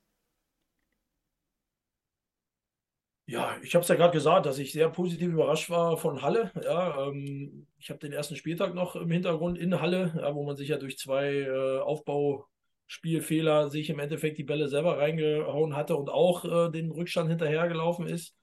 Ja, 3.30 3.56
ich 3.62 3.74
habe 3.74 3.82
es 3.82 3.88
ja 3.88 3.94
gerade 3.94 4.12
gesagt, 4.14 4.46
dass 4.46 4.58
ich 4.58 4.72
sehr 4.72 4.88
positiv 4.88 5.32
überrascht 5.32 5.68
war 5.68 5.98
von 5.98 6.22
Halle. 6.22 6.50
Ja, 6.64 7.08
ähm, 7.08 7.66
ich 7.76 7.90
habe 7.90 7.98
den 7.98 8.12
ersten 8.12 8.36
Spieltag 8.36 8.74
noch 8.74 8.96
im 8.96 9.10
Hintergrund 9.10 9.58
in 9.58 9.78
Halle, 9.82 10.14
ja, 10.16 10.34
wo 10.34 10.44
man 10.44 10.56
sich 10.56 10.68
ja 10.68 10.78
durch 10.78 10.96
zwei 10.96 11.42
äh, 11.42 11.78
Aufbauspielfehler 11.80 13.68
sich 13.68 13.90
im 13.90 13.98
Endeffekt 13.98 14.38
die 14.38 14.44
Bälle 14.44 14.68
selber 14.68 14.96
reingehauen 14.96 15.76
hatte 15.76 15.96
und 15.96 16.08
auch 16.08 16.46
äh, 16.46 16.70
den 16.70 16.90
Rückstand 16.90 17.28
hinterhergelaufen 17.28 18.06
ist. 18.06 18.34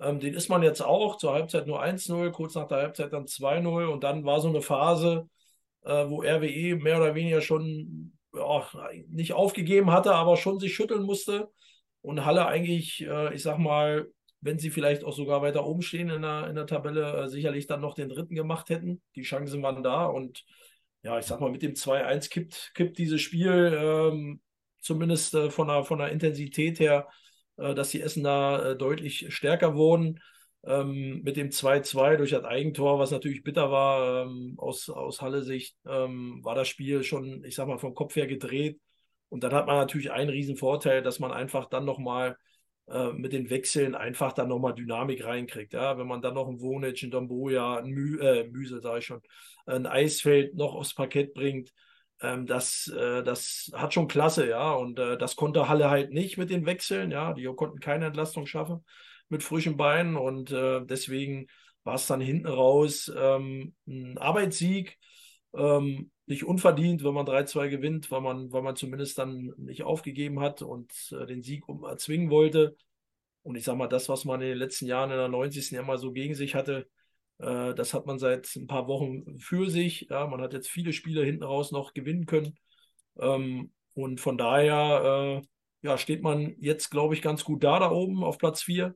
Ähm, 0.00 0.18
den 0.18 0.34
ist 0.34 0.48
man 0.48 0.64
jetzt 0.64 0.80
auch 0.80 1.16
zur 1.16 1.32
Halbzeit 1.32 1.68
nur 1.68 1.80
1-0, 1.80 2.32
kurz 2.32 2.56
nach 2.56 2.66
der 2.66 2.78
Halbzeit 2.78 3.12
dann 3.12 3.26
2-0 3.26 3.86
und 3.86 4.02
dann 4.02 4.24
war 4.24 4.40
so 4.40 4.48
eine 4.48 4.62
Phase, 4.62 5.28
äh, 5.84 6.08
wo 6.08 6.22
RWE 6.22 6.76
mehr 6.76 6.98
oder 6.98 7.14
weniger 7.14 7.40
schon 7.40 8.12
ja, 8.34 8.66
nicht 9.08 9.32
aufgegeben 9.32 9.90
hatte, 9.92 10.14
aber 10.14 10.36
schon 10.36 10.58
sich 10.58 10.74
schütteln 10.74 11.02
musste. 11.02 11.50
Und 12.00 12.24
Halle 12.24 12.46
eigentlich, 12.46 13.06
äh, 13.06 13.34
ich 13.34 13.42
sag 13.42 13.58
mal, 13.58 14.08
wenn 14.40 14.58
sie 14.58 14.70
vielleicht 14.70 15.04
auch 15.04 15.14
sogar 15.14 15.40
weiter 15.40 15.64
oben 15.66 15.82
stehen 15.82 16.10
in 16.10 16.22
der, 16.22 16.48
in 16.48 16.54
der 16.54 16.66
Tabelle, 16.66 17.24
äh, 17.24 17.28
sicherlich 17.28 17.66
dann 17.66 17.80
noch 17.80 17.94
den 17.94 18.10
dritten 18.10 18.34
gemacht 18.34 18.68
hätten. 18.68 19.02
Die 19.16 19.22
Chancen 19.22 19.62
waren 19.62 19.82
da 19.82 20.04
und 20.06 20.44
ja, 21.02 21.18
ich 21.18 21.26
sag 21.26 21.40
mal, 21.40 21.50
mit 21.50 21.62
dem 21.62 21.74
2-1 21.74 22.30
kippt, 22.30 22.72
kippt 22.74 22.98
dieses 22.98 23.20
Spiel 23.20 23.78
ähm, 23.78 24.40
zumindest 24.80 25.34
äh, 25.34 25.50
von, 25.50 25.68
der, 25.68 25.84
von 25.84 25.98
der 25.98 26.10
Intensität 26.10 26.78
her, 26.78 27.08
äh, 27.56 27.74
dass 27.74 27.90
die 27.90 28.00
Essen 28.00 28.22
da 28.22 28.70
äh, 28.70 28.76
deutlich 28.76 29.26
stärker 29.34 29.74
wurden. 29.74 30.20
Ähm, 30.66 31.20
mit 31.22 31.36
dem 31.36 31.50
2-2 31.50 32.16
durch 32.16 32.30
das 32.30 32.44
Eigentor, 32.44 32.98
was 32.98 33.10
natürlich 33.10 33.42
bitter 33.42 33.70
war 33.70 34.22
ähm, 34.24 34.54
aus, 34.56 34.88
aus 34.88 35.20
Halle-Sicht, 35.20 35.76
ähm, 35.86 36.40
war 36.42 36.54
das 36.54 36.68
Spiel 36.68 37.02
schon, 37.02 37.44
ich 37.44 37.54
sag 37.54 37.68
mal, 37.68 37.78
vom 37.78 37.94
Kopf 37.94 38.16
her 38.16 38.26
gedreht. 38.26 38.80
Und 39.28 39.44
dann 39.44 39.52
hat 39.52 39.66
man 39.66 39.76
natürlich 39.76 40.10
einen 40.12 40.30
riesen 40.30 40.56
Vorteil, 40.56 41.02
dass 41.02 41.18
man 41.18 41.32
einfach 41.32 41.66
dann 41.66 41.84
nochmal 41.84 42.38
äh, 42.88 43.12
mit 43.12 43.32
den 43.34 43.50
Wechseln 43.50 43.94
einfach 43.94 44.32
dann 44.32 44.48
nochmal 44.48 44.74
Dynamik 44.74 45.24
reinkriegt. 45.24 45.74
Ja? 45.74 45.98
Wenn 45.98 46.06
man 46.06 46.22
dann 46.22 46.34
noch 46.34 46.48
einen 46.48 46.60
Wonic, 46.60 47.02
einen 47.02 47.10
Domboja, 47.10 47.76
einen 47.76 47.92
Mü 47.92 48.18
äh, 48.20 48.44
Müsel, 48.48 48.80
sage 48.80 49.00
ich 49.00 49.06
schon, 49.06 49.20
ein 49.66 49.86
Eisfeld 49.86 50.54
noch 50.54 50.74
aufs 50.74 50.94
Parkett 50.94 51.34
bringt, 51.34 51.72
ähm, 52.22 52.46
das, 52.46 52.86
äh, 52.88 53.22
das 53.22 53.70
hat 53.74 53.92
schon 53.92 54.08
Klasse, 54.08 54.48
ja. 54.48 54.72
Und 54.72 54.98
äh, 54.98 55.18
das 55.18 55.36
konnte 55.36 55.68
Halle 55.68 55.90
halt 55.90 56.10
nicht 56.10 56.38
mit 56.38 56.48
den 56.48 56.64
Wechseln, 56.64 57.10
ja. 57.10 57.34
Die 57.34 57.44
konnten 57.54 57.80
keine 57.80 58.06
Entlastung 58.06 58.46
schaffen 58.46 58.82
mit 59.28 59.42
frischen 59.42 59.76
Beinen 59.76 60.16
und 60.16 60.50
äh, 60.52 60.84
deswegen 60.84 61.46
war 61.84 61.94
es 61.96 62.06
dann 62.06 62.20
hinten 62.20 62.46
raus 62.46 63.12
ähm, 63.14 63.74
ein 63.86 64.18
Arbeitssieg. 64.18 64.98
Ähm, 65.54 66.10
nicht 66.26 66.44
unverdient, 66.44 67.04
wenn 67.04 67.14
man 67.14 67.26
3-2 67.26 67.68
gewinnt, 67.68 68.10
weil 68.10 68.22
man, 68.22 68.50
weil 68.52 68.62
man 68.62 68.76
zumindest 68.76 69.18
dann 69.18 69.52
nicht 69.58 69.82
aufgegeben 69.82 70.40
hat 70.40 70.62
und 70.62 70.90
äh, 71.12 71.26
den 71.26 71.42
Sieg 71.42 71.68
um, 71.68 71.84
erzwingen 71.84 72.30
wollte. 72.30 72.76
Und 73.42 73.56
ich 73.56 73.64
sage 73.64 73.76
mal, 73.78 73.88
das, 73.88 74.08
was 74.08 74.24
man 74.24 74.40
in 74.40 74.48
den 74.48 74.58
letzten 74.58 74.86
Jahren 74.86 75.10
in 75.10 75.18
der 75.18 75.28
90. 75.28 75.76
immer 75.76 75.98
so 75.98 76.12
gegen 76.12 76.34
sich 76.34 76.54
hatte, 76.54 76.88
äh, 77.38 77.74
das 77.74 77.92
hat 77.92 78.06
man 78.06 78.18
seit 78.18 78.54
ein 78.56 78.66
paar 78.66 78.86
Wochen 78.88 79.38
für 79.38 79.68
sich. 79.70 80.08
Ja, 80.10 80.26
man 80.26 80.40
hat 80.40 80.54
jetzt 80.54 80.68
viele 80.68 80.92
Spiele 80.94 81.24
hinten 81.24 81.44
raus 81.44 81.72
noch 81.72 81.92
gewinnen 81.92 82.24
können. 82.26 82.58
Ähm, 83.18 83.72
und 83.92 84.20
von 84.20 84.38
daher 84.38 85.42
äh, 85.42 85.46
ja, 85.86 85.98
steht 85.98 86.22
man 86.22 86.56
jetzt, 86.58 86.90
glaube 86.90 87.14
ich, 87.14 87.22
ganz 87.22 87.44
gut 87.44 87.62
da, 87.62 87.78
da 87.78 87.90
oben 87.90 88.24
auf 88.24 88.38
Platz 88.38 88.62
4 88.62 88.94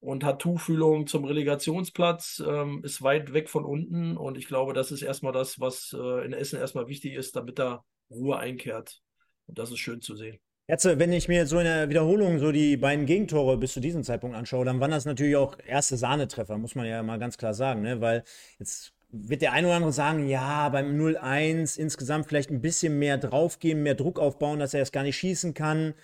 und 0.00 0.24
hat 0.24 0.40
Tuchfühlung 0.40 1.06
zum 1.06 1.24
Relegationsplatz, 1.24 2.42
ähm, 2.46 2.82
ist 2.84 3.02
weit 3.02 3.32
weg 3.32 3.48
von 3.48 3.64
unten. 3.64 4.16
Und 4.16 4.38
ich 4.38 4.46
glaube, 4.46 4.72
das 4.72 4.90
ist 4.90 5.02
erstmal 5.02 5.32
das, 5.32 5.60
was 5.60 5.94
äh, 5.98 6.24
in 6.24 6.32
Essen 6.32 6.58
erstmal 6.58 6.88
wichtig 6.88 7.14
ist, 7.14 7.36
damit 7.36 7.58
da 7.58 7.84
Ruhe 8.10 8.38
einkehrt. 8.38 9.00
Und 9.46 9.58
das 9.58 9.70
ist 9.70 9.78
schön 9.78 10.00
zu 10.00 10.16
sehen. 10.16 10.38
Jetzt, 10.68 10.84
wenn 10.84 11.12
ich 11.12 11.26
mir 11.26 11.46
so 11.46 11.58
in 11.58 11.64
der 11.64 11.88
Wiederholung 11.88 12.38
so 12.38 12.52
die 12.52 12.76
beiden 12.76 13.04
Gegentore 13.04 13.58
bis 13.58 13.72
zu 13.72 13.80
diesem 13.80 14.04
Zeitpunkt 14.04 14.36
anschaue, 14.36 14.64
dann 14.64 14.78
waren 14.78 14.92
das 14.92 15.04
natürlich 15.04 15.34
auch 15.34 15.56
erste 15.66 15.96
Sahnetreffer, 15.96 16.58
muss 16.58 16.76
man 16.76 16.86
ja 16.86 17.02
mal 17.02 17.18
ganz 17.18 17.36
klar 17.38 17.54
sagen, 17.54 17.82
ne? 17.82 18.00
Weil 18.00 18.22
jetzt 18.60 18.92
wird 19.10 19.42
der 19.42 19.52
eine 19.52 19.66
oder 19.66 19.76
andere 19.76 19.92
sagen, 19.92 20.28
ja, 20.28 20.68
beim 20.68 20.96
0-1 20.96 21.76
insgesamt 21.76 22.26
vielleicht 22.28 22.50
ein 22.50 22.62
bisschen 22.62 23.00
mehr 23.00 23.18
draufgeben, 23.18 23.82
mehr 23.82 23.96
Druck 23.96 24.20
aufbauen, 24.20 24.60
dass 24.60 24.72
er 24.72 24.82
es 24.82 24.92
gar 24.92 25.02
nicht 25.02 25.16
schießen 25.16 25.54
kann. 25.54 25.94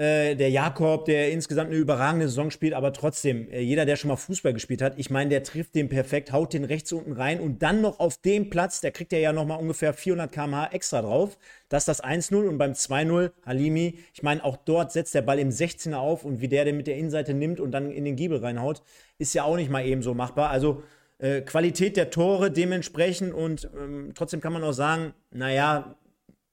Äh, 0.00 0.34
der 0.34 0.48
Jakob, 0.48 1.04
der 1.04 1.30
insgesamt 1.30 1.68
eine 1.68 1.78
überragende 1.78 2.26
Saison 2.26 2.50
spielt, 2.50 2.72
aber 2.72 2.94
trotzdem, 2.94 3.50
äh, 3.50 3.60
jeder, 3.60 3.84
der 3.84 3.96
schon 3.96 4.08
mal 4.08 4.16
Fußball 4.16 4.54
gespielt 4.54 4.80
hat, 4.80 4.94
ich 4.96 5.10
meine, 5.10 5.28
der 5.28 5.42
trifft 5.42 5.74
den 5.74 5.90
perfekt, 5.90 6.32
haut 6.32 6.54
den 6.54 6.64
rechts 6.64 6.90
unten 6.94 7.12
rein 7.12 7.38
und 7.38 7.62
dann 7.62 7.82
noch 7.82 8.00
auf 8.00 8.16
dem 8.16 8.48
Platz, 8.48 8.80
der 8.80 8.92
kriegt 8.92 9.12
er 9.12 9.18
ja 9.18 9.34
nochmal 9.34 9.60
ungefähr 9.60 9.92
400 9.92 10.32
km/h 10.32 10.68
extra 10.72 11.02
drauf. 11.02 11.36
Das 11.68 11.82
ist 11.82 11.88
das 11.88 12.02
1-0 12.02 12.48
und 12.48 12.56
beim 12.56 12.72
2-0 12.72 13.30
Halimi, 13.44 13.98
ich 14.14 14.22
meine, 14.22 14.42
auch 14.42 14.56
dort 14.56 14.90
setzt 14.90 15.14
der 15.14 15.20
Ball 15.20 15.38
im 15.38 15.50
16er 15.50 15.96
auf 15.96 16.24
und 16.24 16.40
wie 16.40 16.48
der 16.48 16.64
den 16.64 16.78
mit 16.78 16.86
der 16.86 16.96
Innenseite 16.96 17.34
nimmt 17.34 17.60
und 17.60 17.70
dann 17.70 17.90
in 17.90 18.06
den 18.06 18.16
Giebel 18.16 18.38
reinhaut, 18.38 18.80
ist 19.18 19.34
ja 19.34 19.44
auch 19.44 19.56
nicht 19.56 19.70
mal 19.70 19.84
eben 19.84 20.02
so 20.02 20.14
machbar. 20.14 20.48
Also, 20.48 20.82
äh, 21.18 21.42
Qualität 21.42 21.98
der 21.98 22.08
Tore 22.08 22.50
dementsprechend 22.50 23.34
und 23.34 23.68
ähm, 23.76 24.12
trotzdem 24.14 24.40
kann 24.40 24.54
man 24.54 24.64
auch 24.64 24.72
sagen, 24.72 25.12
naja, 25.30 25.94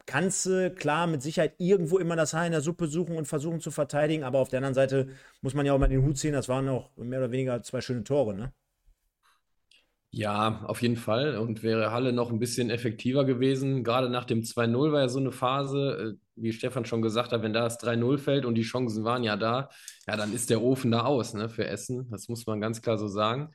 kannst 0.08 0.46
du 0.48 0.72
klar 0.72 1.08
mit 1.08 1.22
Sicherheit 1.22 1.56
irgendwo 1.60 2.00
immer 2.00 2.16
das 2.16 2.34
Haar 2.34 2.48
in 2.48 2.54
der 2.54 2.62
Suppe 2.62 2.88
suchen 2.88 3.18
und 3.18 3.28
versuchen 3.28 3.60
zu 3.62 3.72
verteidigen, 3.72 4.24
aber 4.24 4.40
auf 4.40 4.50
der 4.50 4.60
anderen 4.60 4.74
Seite 4.76 5.10
muss 5.42 5.54
man 5.54 5.66
ja 5.66 5.74
auch 5.74 5.80
mal 5.80 5.90
den 5.90 6.04
Hut 6.04 6.18
ziehen, 6.18 6.34
das 6.34 6.50
waren 6.50 6.68
auch 6.70 6.96
mehr 6.98 7.20
oder 7.20 7.32
weniger 7.32 7.62
zwei 7.64 7.82
schöne 7.82 8.04
Tore, 8.04 8.34
ne? 8.36 8.54
Ja, 10.12 10.64
auf 10.66 10.82
jeden 10.82 10.96
Fall. 10.96 11.38
Und 11.38 11.64
wäre 11.64 11.92
Halle 11.92 12.14
noch 12.14 12.32
ein 12.32 12.40
bisschen 12.40 12.70
effektiver 12.70 13.26
gewesen. 13.26 13.84
Gerade 13.84 14.10
nach 14.10 14.26
dem 14.26 14.44
2-0 14.44 14.92
war 14.92 15.02
ja 15.02 15.10
so 15.10 15.20
eine 15.20 15.32
Phase, 15.32 16.16
äh, 16.18 16.20
wie 16.36 16.54
Stefan 16.54 16.86
schon 16.86 17.02
gesagt 17.02 17.32
hat, 17.34 17.44
wenn 17.44 17.54
da 17.54 17.62
das 17.64 17.78
3-0 17.78 18.18
fällt 18.18 18.46
und 18.46 18.56
die 18.56 18.64
Chancen 18.64 19.04
waren 19.04 19.24
ja 19.24 19.36
da, 19.36 19.70
ja, 20.08 20.16
dann 20.16 20.34
ist 20.34 20.50
der 20.50 20.62
Ofen 20.64 20.92
da 20.92 21.02
aus 21.02 21.34
ne, 21.34 21.50
für 21.50 21.68
Essen. 21.68 22.10
Das 22.10 22.30
muss 22.30 22.46
man 22.48 22.62
ganz 22.62 22.82
klar 22.82 22.98
so 22.98 23.08
sagen. 23.08 23.54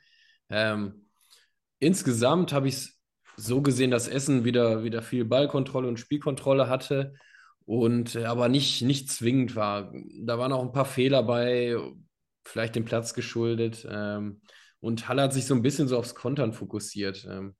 Ähm, 0.49 1.07
insgesamt 1.79 2.53
habe 2.53 2.67
ich 2.67 2.75
es 2.75 3.02
so 3.37 3.61
gesehen, 3.61 3.91
dass 3.91 4.07
Essen 4.07 4.45
wieder, 4.45 4.83
wieder 4.83 5.01
viel 5.01 5.25
Ballkontrolle 5.25 5.87
und 5.87 5.99
Spielkontrolle 5.99 6.69
hatte 6.69 7.13
und 7.65 8.15
äh, 8.15 8.25
aber 8.25 8.49
nicht, 8.49 8.81
nicht 8.81 9.09
zwingend 9.09 9.55
war. 9.55 9.93
Da 10.21 10.37
waren 10.37 10.51
auch 10.51 10.63
ein 10.63 10.73
paar 10.73 10.85
Fehler 10.85 11.23
bei, 11.23 11.77
vielleicht 12.43 12.75
dem 12.75 12.85
Platz 12.85 13.13
geschuldet. 13.13 13.87
Ähm, 13.89 14.41
und 14.79 15.07
Halle 15.07 15.23
hat 15.23 15.33
sich 15.33 15.45
so 15.45 15.55
ein 15.55 15.61
bisschen 15.61 15.87
so 15.87 15.97
aufs 15.97 16.15
Kontern 16.15 16.53
fokussiert. 16.53 17.25
Ähm, 17.29 17.55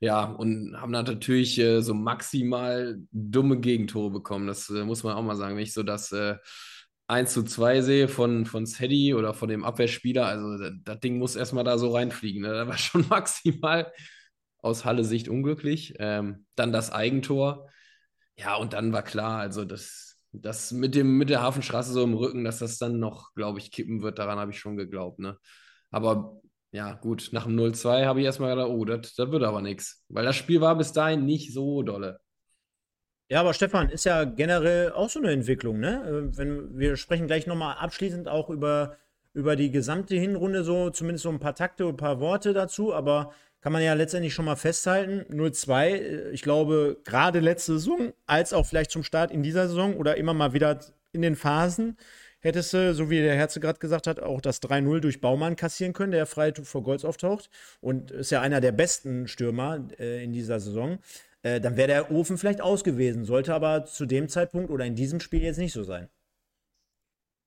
ja, 0.00 0.24
und 0.24 0.80
haben 0.80 0.92
dann 0.92 1.04
natürlich 1.04 1.58
äh, 1.58 1.82
so 1.82 1.94
maximal 1.94 2.98
dumme 3.12 3.60
Gegentore 3.60 4.10
bekommen. 4.10 4.46
Das 4.46 4.68
äh, 4.70 4.84
muss 4.84 5.04
man 5.04 5.14
auch 5.14 5.22
mal 5.22 5.36
sagen. 5.36 5.56
Wenn 5.56 5.62
ich 5.62 5.74
so 5.74 5.82
das 5.82 6.10
äh, 6.12 6.36
1 7.06 7.32
zu 7.32 7.44
2 7.44 7.82
sehe 7.82 8.08
von, 8.08 8.46
von 8.46 8.66
Sadie 8.66 9.14
oder 9.14 9.34
von 9.34 9.48
dem 9.48 9.64
Abwehrspieler, 9.64 10.26
also 10.26 10.58
das, 10.58 10.72
das 10.84 11.00
Ding 11.00 11.18
muss 11.18 11.36
erstmal 11.36 11.64
da 11.64 11.78
so 11.78 11.94
reinfliegen. 11.94 12.42
Ne? 12.42 12.48
Da 12.48 12.66
war 12.66 12.78
schon 12.78 13.06
maximal 13.10 13.92
aus 14.62 14.84
Halle-Sicht 14.84 15.28
unglücklich. 15.28 15.94
Ähm, 15.98 16.46
dann 16.56 16.72
das 16.72 16.92
Eigentor. 16.92 17.68
Ja, 18.36 18.56
und 18.56 18.72
dann 18.72 18.92
war 18.92 19.02
klar, 19.02 19.38
also 19.40 19.64
das, 19.64 20.18
das 20.32 20.72
mit, 20.72 20.94
dem, 20.94 21.18
mit 21.18 21.30
der 21.30 21.42
Hafenstraße 21.42 21.92
so 21.92 22.02
im 22.04 22.14
Rücken, 22.14 22.44
dass 22.44 22.58
das 22.58 22.78
dann 22.78 22.98
noch, 22.98 23.34
glaube 23.34 23.58
ich, 23.58 23.70
kippen 23.72 24.02
wird, 24.02 24.18
daran 24.18 24.38
habe 24.38 24.52
ich 24.52 24.58
schon 24.58 24.76
geglaubt. 24.76 25.18
Ne? 25.18 25.36
Aber 25.90 26.40
ja, 26.72 26.94
gut, 26.94 27.30
nach 27.32 27.44
dem 27.44 27.56
0-2 27.56 28.06
habe 28.06 28.20
ich 28.20 28.26
erstmal 28.26 28.54
gedacht, 28.54 28.70
oh, 28.70 28.84
das, 28.84 29.14
das 29.14 29.30
wird 29.30 29.42
aber 29.42 29.60
nichts. 29.60 30.04
Weil 30.08 30.24
das 30.24 30.36
Spiel 30.36 30.60
war 30.60 30.76
bis 30.76 30.92
dahin 30.92 31.26
nicht 31.26 31.52
so 31.52 31.82
dolle. 31.82 32.20
Ja, 33.28 33.40
aber 33.40 33.54
Stefan, 33.54 33.90
ist 33.90 34.04
ja 34.04 34.24
generell 34.24 34.92
auch 34.92 35.08
so 35.08 35.20
eine 35.20 35.30
Entwicklung, 35.30 35.78
ne? 35.78 36.02
Äh, 36.04 36.36
wenn, 36.36 36.76
wir 36.76 36.96
sprechen 36.96 37.28
gleich 37.28 37.46
nochmal 37.46 37.76
abschließend 37.76 38.28
auch 38.28 38.50
über, 38.50 38.96
über 39.34 39.56
die 39.56 39.70
gesamte 39.70 40.16
Hinrunde, 40.16 40.64
so 40.64 40.90
zumindest 40.90 41.22
so 41.22 41.30
ein 41.30 41.38
paar 41.38 41.54
Takte, 41.54 41.86
ein 41.86 41.96
paar 41.96 42.20
Worte 42.20 42.52
dazu, 42.52 42.94
aber 42.94 43.32
kann 43.60 43.72
man 43.72 43.82
ja 43.82 43.92
letztendlich 43.94 44.34
schon 44.34 44.46
mal 44.46 44.56
festhalten. 44.56 45.24
0-2, 45.32 45.86
äh, 45.86 46.30
ich 46.30 46.42
glaube, 46.42 46.98
gerade 47.04 47.40
letzte 47.40 47.74
Saison, 47.74 48.12
als 48.26 48.52
auch 48.52 48.66
vielleicht 48.66 48.90
zum 48.90 49.04
Start 49.04 49.30
in 49.30 49.42
dieser 49.42 49.68
Saison 49.68 49.96
oder 49.96 50.16
immer 50.16 50.34
mal 50.34 50.52
wieder 50.52 50.80
in 51.12 51.22
den 51.22 51.36
Phasen, 51.36 51.96
hättest 52.40 52.72
du, 52.72 52.94
so 52.94 53.10
wie 53.10 53.20
der 53.20 53.34
Herze 53.34 53.60
gerade 53.60 53.78
gesagt 53.78 54.06
hat, 54.06 54.20
auch 54.20 54.40
das 54.40 54.62
3-0 54.62 55.00
durch 55.00 55.20
Baumann 55.20 55.56
kassieren 55.56 55.92
können, 55.92 56.12
der 56.12 56.26
frei 56.26 56.52
vor 56.54 56.82
Golds 56.82 57.04
auftaucht 57.04 57.50
und 57.80 58.10
ist 58.10 58.30
ja 58.30 58.40
einer 58.40 58.60
der 58.60 58.72
besten 58.72 59.28
Stürmer 59.28 59.86
äh, 59.98 60.24
in 60.24 60.32
dieser 60.32 60.58
Saison. 60.58 60.98
Äh, 61.42 61.60
dann 61.60 61.76
wäre 61.76 61.88
der 61.88 62.10
Ofen 62.10 62.38
vielleicht 62.38 62.60
aus 62.60 62.84
gewesen, 62.84 63.24
sollte 63.24 63.54
aber 63.54 63.84
zu 63.84 64.06
dem 64.06 64.28
Zeitpunkt 64.28 64.70
oder 64.70 64.84
in 64.84 64.94
diesem 64.94 65.20
Spiel 65.20 65.42
jetzt 65.42 65.58
nicht 65.58 65.72
so 65.72 65.84
sein. 65.84 66.08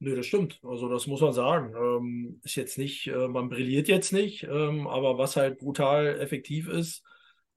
Nee, 0.03 0.15
das 0.15 0.25
stimmt. 0.25 0.59
Also 0.63 0.89
das 0.89 1.07
muss 1.07 1.21
man 1.21 1.31
sagen. 1.31 1.73
Ähm, 1.77 2.41
ist 2.43 2.55
jetzt 2.55 2.77
nicht, 2.77 3.07
äh, 3.07 3.27
man 3.29 3.47
brilliert 3.47 3.87
jetzt 3.87 4.11
nicht, 4.11 4.43
ähm, 4.43 4.85
aber 4.85 5.17
was 5.17 5.37
halt 5.37 5.59
brutal 5.59 6.19
effektiv 6.19 6.67
ist, 6.67 7.03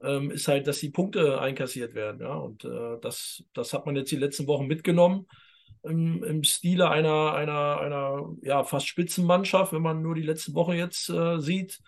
ähm, 0.01 0.31
ist 0.31 0.47
halt, 0.47 0.69
dass 0.69 0.79
die 0.79 0.91
Punkte 0.91 1.41
einkassiert 1.41 1.95
werden. 1.95 2.21
Ja? 2.21 2.35
Und 2.35 2.65
äh, 2.65 3.01
das, 3.01 3.43
das 3.53 3.73
hat 3.73 3.85
man 3.85 3.97
jetzt 3.97 4.13
die 4.13 4.17
letzten 4.17 4.47
Wochen 4.47 4.67
mitgenommen 4.69 5.27
im, 5.83 6.23
im 6.23 6.45
Stile 6.45 6.89
einer, 6.89 7.35
einer, 7.35 7.81
einer 7.81 8.37
ja, 8.43 8.63
fast 8.63 8.87
Spitzenmannschaft, 8.87 9.73
wenn 9.73 9.83
man 9.83 10.01
nur 10.03 10.15
die 10.15 10.23
letzte 10.23 10.55
Woche 10.55 10.77
jetzt 10.77 11.09
äh, 11.09 11.41
sieht. 11.41 11.81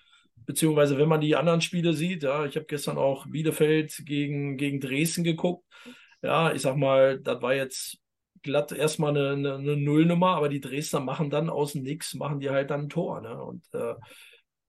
Beziehungsweise 0.44 0.98
wenn 0.98 1.08
man 1.08 1.20
die 1.20 1.36
anderen 1.36 1.60
Spiele 1.60 1.92
sieht, 1.92 2.24
ja, 2.24 2.46
ich 2.46 2.56
habe 2.56 2.66
gestern 2.66 2.98
auch 2.98 3.26
Bielefeld 3.28 4.02
gegen, 4.04 4.56
gegen 4.56 4.80
Dresden 4.80 5.22
geguckt. 5.22 5.64
Ja, 6.20 6.52
ich 6.52 6.62
sag 6.62 6.76
mal, 6.76 7.20
das 7.20 7.40
war 7.42 7.54
jetzt 7.54 7.98
glatt 8.42 8.72
erstmal 8.72 9.16
eine, 9.16 9.30
eine, 9.30 9.54
eine, 9.54 9.76
Nullnummer, 9.76 10.36
aber 10.36 10.48
die 10.48 10.60
Dresdner 10.60 11.00
machen 11.00 11.30
dann 11.30 11.50
aus 11.50 11.72
dem 11.72 11.82
Nix, 11.82 12.14
machen 12.14 12.40
die 12.40 12.50
halt 12.50 12.70
dann 12.70 12.82
ein 12.82 12.88
Tor. 12.88 13.20
Ne? 13.20 13.42
Und 13.42 13.64
äh, 13.72 13.94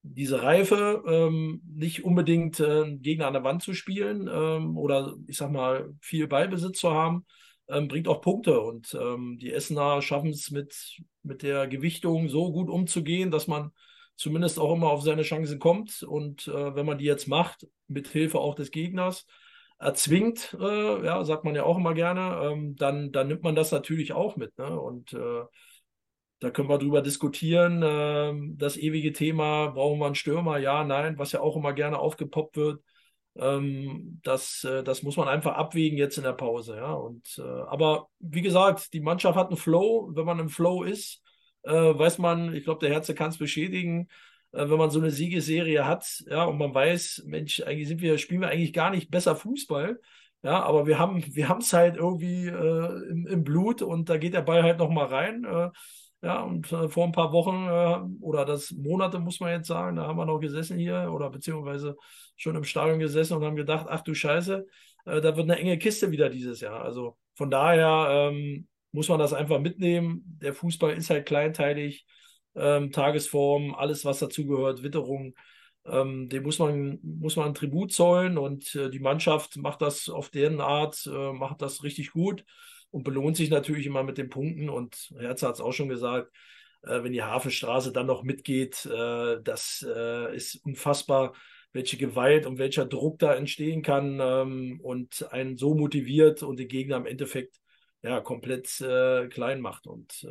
diese 0.02 0.42
Reife, 0.44 1.04
ähm, 1.08 1.62
nicht 1.66 2.04
unbedingt 2.04 2.60
äh, 2.60 2.96
Gegner 2.98 3.28
an 3.28 3.34
der 3.34 3.44
Wand 3.44 3.64
zu 3.64 3.74
spielen 3.74 4.30
ähm, 4.32 4.78
oder 4.78 5.16
ich 5.28 5.38
sag 5.38 5.52
mal 5.52 5.94
viel 6.02 6.28
Ballbesitz 6.28 6.80
zu 6.80 6.92
haben, 6.92 7.26
ähm, 7.68 7.88
bringt 7.88 8.08
auch 8.08 8.22
Punkte. 8.22 8.62
Und 8.62 8.98
ähm, 9.00 9.38
die 9.40 9.52
Essener 9.52 10.02
schaffen 10.02 10.30
es 10.30 10.52
mit, 10.52 10.98
mit 11.24 11.44
der 11.44 11.68
Gewichtung 11.68 12.30
so 12.30 12.52
gut 12.52 12.70
umzugehen, 12.70 13.32
dass 13.32 13.48
man 13.48 13.72
zumindest 14.16 14.60
auch 14.60 14.74
immer 14.74 14.90
auf 14.90 15.02
seine 15.02 15.24
Chancen 15.24 15.60
kommt. 15.60 16.04
Und 16.04 16.48
äh, 16.48 16.76
wenn 16.76 16.86
man 16.86 16.98
die 16.98 17.06
jetzt 17.06 17.28
macht, 17.28 17.68
mit 17.88 18.08
Hilfe 18.08 18.40
auch 18.40 18.56
des 18.56 18.72
Gegners, 18.72 19.26
erzwingt, 19.80 20.56
äh, 20.60 21.06
ja, 21.06 21.24
sagt 21.24 21.46
man 21.46 21.56
ja 21.56 21.64
auch 21.64 21.78
immer 21.78 21.94
gerne, 21.94 22.52
ähm, 22.52 22.76
dann, 22.76 23.12
dann 23.12 23.28
nimmt 23.28 23.44
man 23.44 23.56
das 23.56 23.72
natürlich 23.72 24.14
auch 24.14 24.36
mit. 24.36 24.58
Ne? 24.58 24.80
Und 24.80 25.14
äh, 25.14 25.44
da 26.40 26.52
können 26.52 26.70
wir 26.70 26.78
drüber 26.78 27.02
diskutieren. 27.02 27.82
Äh, 27.82 28.56
das 28.58 28.78
ewige 28.78 29.14
Thema, 29.14 29.68
brauchen 29.68 30.00
wir 30.00 30.06
einen 30.06 30.16
Stürmer? 30.16 30.58
Ja, 30.58 30.84
nein, 30.84 31.18
was 31.18 31.32
ja 31.32 31.42
auch 31.42 31.56
immer 31.56 31.74
gerne 31.74 31.98
aufgepoppt 31.98 32.58
wird. 32.58 32.84
Ähm, 33.38 34.20
das, 34.24 34.64
äh, 34.66 34.84
das 34.84 35.02
muss 35.04 35.18
man 35.18 35.28
einfach 35.30 35.56
abwägen 35.56 35.98
jetzt 35.98 36.18
in 36.18 36.24
der 36.24 36.34
Pause. 36.34 36.76
Ja? 36.76 36.94
Und, 36.94 37.38
äh, 37.40 37.42
aber 37.42 38.10
wie 38.20 38.42
gesagt, 38.42 38.94
die 38.94 39.02
Mannschaft 39.02 39.38
hat 39.38 39.48
einen 39.48 39.58
Flow. 39.58 40.12
Wenn 40.14 40.26
man 40.26 40.40
im 40.40 40.50
Flow 40.50 40.84
ist, 40.84 41.22
äh, 41.64 41.72
weiß 41.72 42.18
man, 42.20 42.54
ich 42.54 42.66
glaube, 42.66 42.86
der 42.86 42.94
Herze 42.94 43.16
kann 43.16 43.30
es 43.30 43.38
beschädigen, 43.38 44.10
wenn 44.52 44.78
man 44.78 44.90
so 44.90 45.00
eine 45.00 45.12
Siegesserie 45.12 45.86
hat, 45.86 46.24
ja, 46.28 46.44
und 46.46 46.58
man 46.58 46.74
weiß, 46.74 47.24
Mensch, 47.28 47.62
eigentlich 47.62 47.88
sind 47.88 48.02
wir, 48.02 48.18
spielen 48.18 48.42
wir 48.42 48.50
eigentlich 48.50 48.74
gar 48.74 48.90
nicht 48.90 49.12
besser 49.12 49.36
Fußball. 49.36 50.00
Ja, 50.42 50.64
aber 50.64 50.88
wir 50.88 50.98
haben 51.00 51.22
wir 51.36 51.58
es 51.60 51.74
halt 51.74 51.98
irgendwie 51.98 52.48
äh, 52.48 53.10
im, 53.10 53.28
im, 53.28 53.44
Blut 53.44 53.82
und 53.82 54.08
da 54.10 54.18
geht 54.18 54.34
der 54.34 54.42
Ball 54.42 54.64
halt 54.64 54.80
nochmal 54.80 55.08
rein. 55.08 55.44
Äh, 55.44 55.70
ja, 56.22 56.42
und 56.42 56.72
äh, 56.72 56.88
vor 56.90 57.06
ein 57.06 57.12
paar 57.12 57.32
Wochen 57.34 57.68
äh, 57.68 58.24
oder 58.24 58.46
das 58.46 58.72
Monate 58.72 59.20
muss 59.20 59.40
man 59.42 59.52
jetzt 59.52 59.68
sagen, 59.68 59.98
da 59.98 60.08
haben 60.08 60.18
wir 60.18 60.26
noch 60.26 60.40
gesessen 60.40 60.78
hier 60.78 61.12
oder 61.14 61.30
beziehungsweise 61.30 61.96
schon 62.38 62.56
im 62.56 62.64
Stadion 62.64 63.00
gesessen 63.00 63.36
und 63.36 63.44
haben 63.44 63.56
gedacht, 63.58 63.88
ach 63.90 64.02
du 64.02 64.14
Scheiße, 64.14 64.66
äh, 65.06 65.22
da 65.22 65.36
wird 65.36 65.50
eine 65.50 65.60
enge 65.60 65.78
Kiste 65.78 66.12
wieder 66.12 66.30
dieses 66.30 66.62
Jahr. 66.62 66.82
Also 66.84 67.18
von 67.36 67.52
daher 67.52 68.30
ähm, 68.32 68.68
muss 68.92 69.10
man 69.10 69.20
das 69.20 69.34
einfach 69.34 69.60
mitnehmen. 69.60 70.22
Der 70.42 70.54
Fußball 70.54 70.94
ist 70.94 71.10
halt 71.10 71.26
kleinteilig 71.26 72.06
ähm, 72.60 72.92
Tagesform, 72.92 73.74
alles, 73.76 74.06
was 74.06 74.20
dazugehört, 74.20 74.84
Witterung. 74.84 75.36
Ähm, 75.86 76.30
dem 76.30 76.44
muss 76.44 76.60
man, 76.60 77.00
muss 77.02 77.36
man 77.36 77.54
Tribut 77.54 77.92
zollen 77.94 78.38
und 78.38 78.76
äh, 78.76 78.90
die 78.90 79.00
Mannschaft 79.00 79.58
macht 79.58 79.82
das 79.82 80.10
auf 80.10 80.30
deren 80.30 80.62
Art, 80.62 81.08
äh, 81.08 81.32
macht 81.34 81.62
das 81.62 81.84
richtig 81.84 82.12
gut 82.12 82.44
und 82.92 83.04
belohnt 83.04 83.38
sich 83.38 83.50
natürlich 83.50 83.86
immer 83.86 84.04
mit 84.04 84.18
den 84.18 84.30
Punkten. 84.30 84.70
Und 84.70 85.12
Herz 85.18 85.42
hat 85.44 85.56
es 85.56 85.62
auch 85.62 85.72
schon 85.72 85.90
gesagt, 85.90 86.32
äh, 86.84 87.04
wenn 87.04 87.14
die 87.14 87.24
Hafenstraße 87.24 87.92
dann 87.92 88.08
noch 88.08 88.24
mitgeht, 88.24 88.86
äh, 88.86 89.38
das 89.42 89.86
äh, 89.88 90.36
ist 90.36 90.56
unfassbar, 90.66 91.34
welche 91.72 91.98
Gewalt 91.98 92.46
und 92.46 92.58
welcher 92.58 92.86
Druck 92.86 93.20
da 93.20 93.36
entstehen 93.36 93.82
kann 93.82 94.20
ähm, 94.22 94.80
und 94.82 95.32
einen 95.32 95.58
so 95.58 95.76
motiviert 95.76 96.42
und 96.44 96.60
den 96.60 96.68
Gegner 96.68 96.98
im 96.98 97.06
Endeffekt 97.06 97.58
ja 98.02 98.22
komplett 98.22 98.82
äh, 98.82 99.28
klein 99.28 99.62
macht. 99.62 99.86
Und 99.86 100.26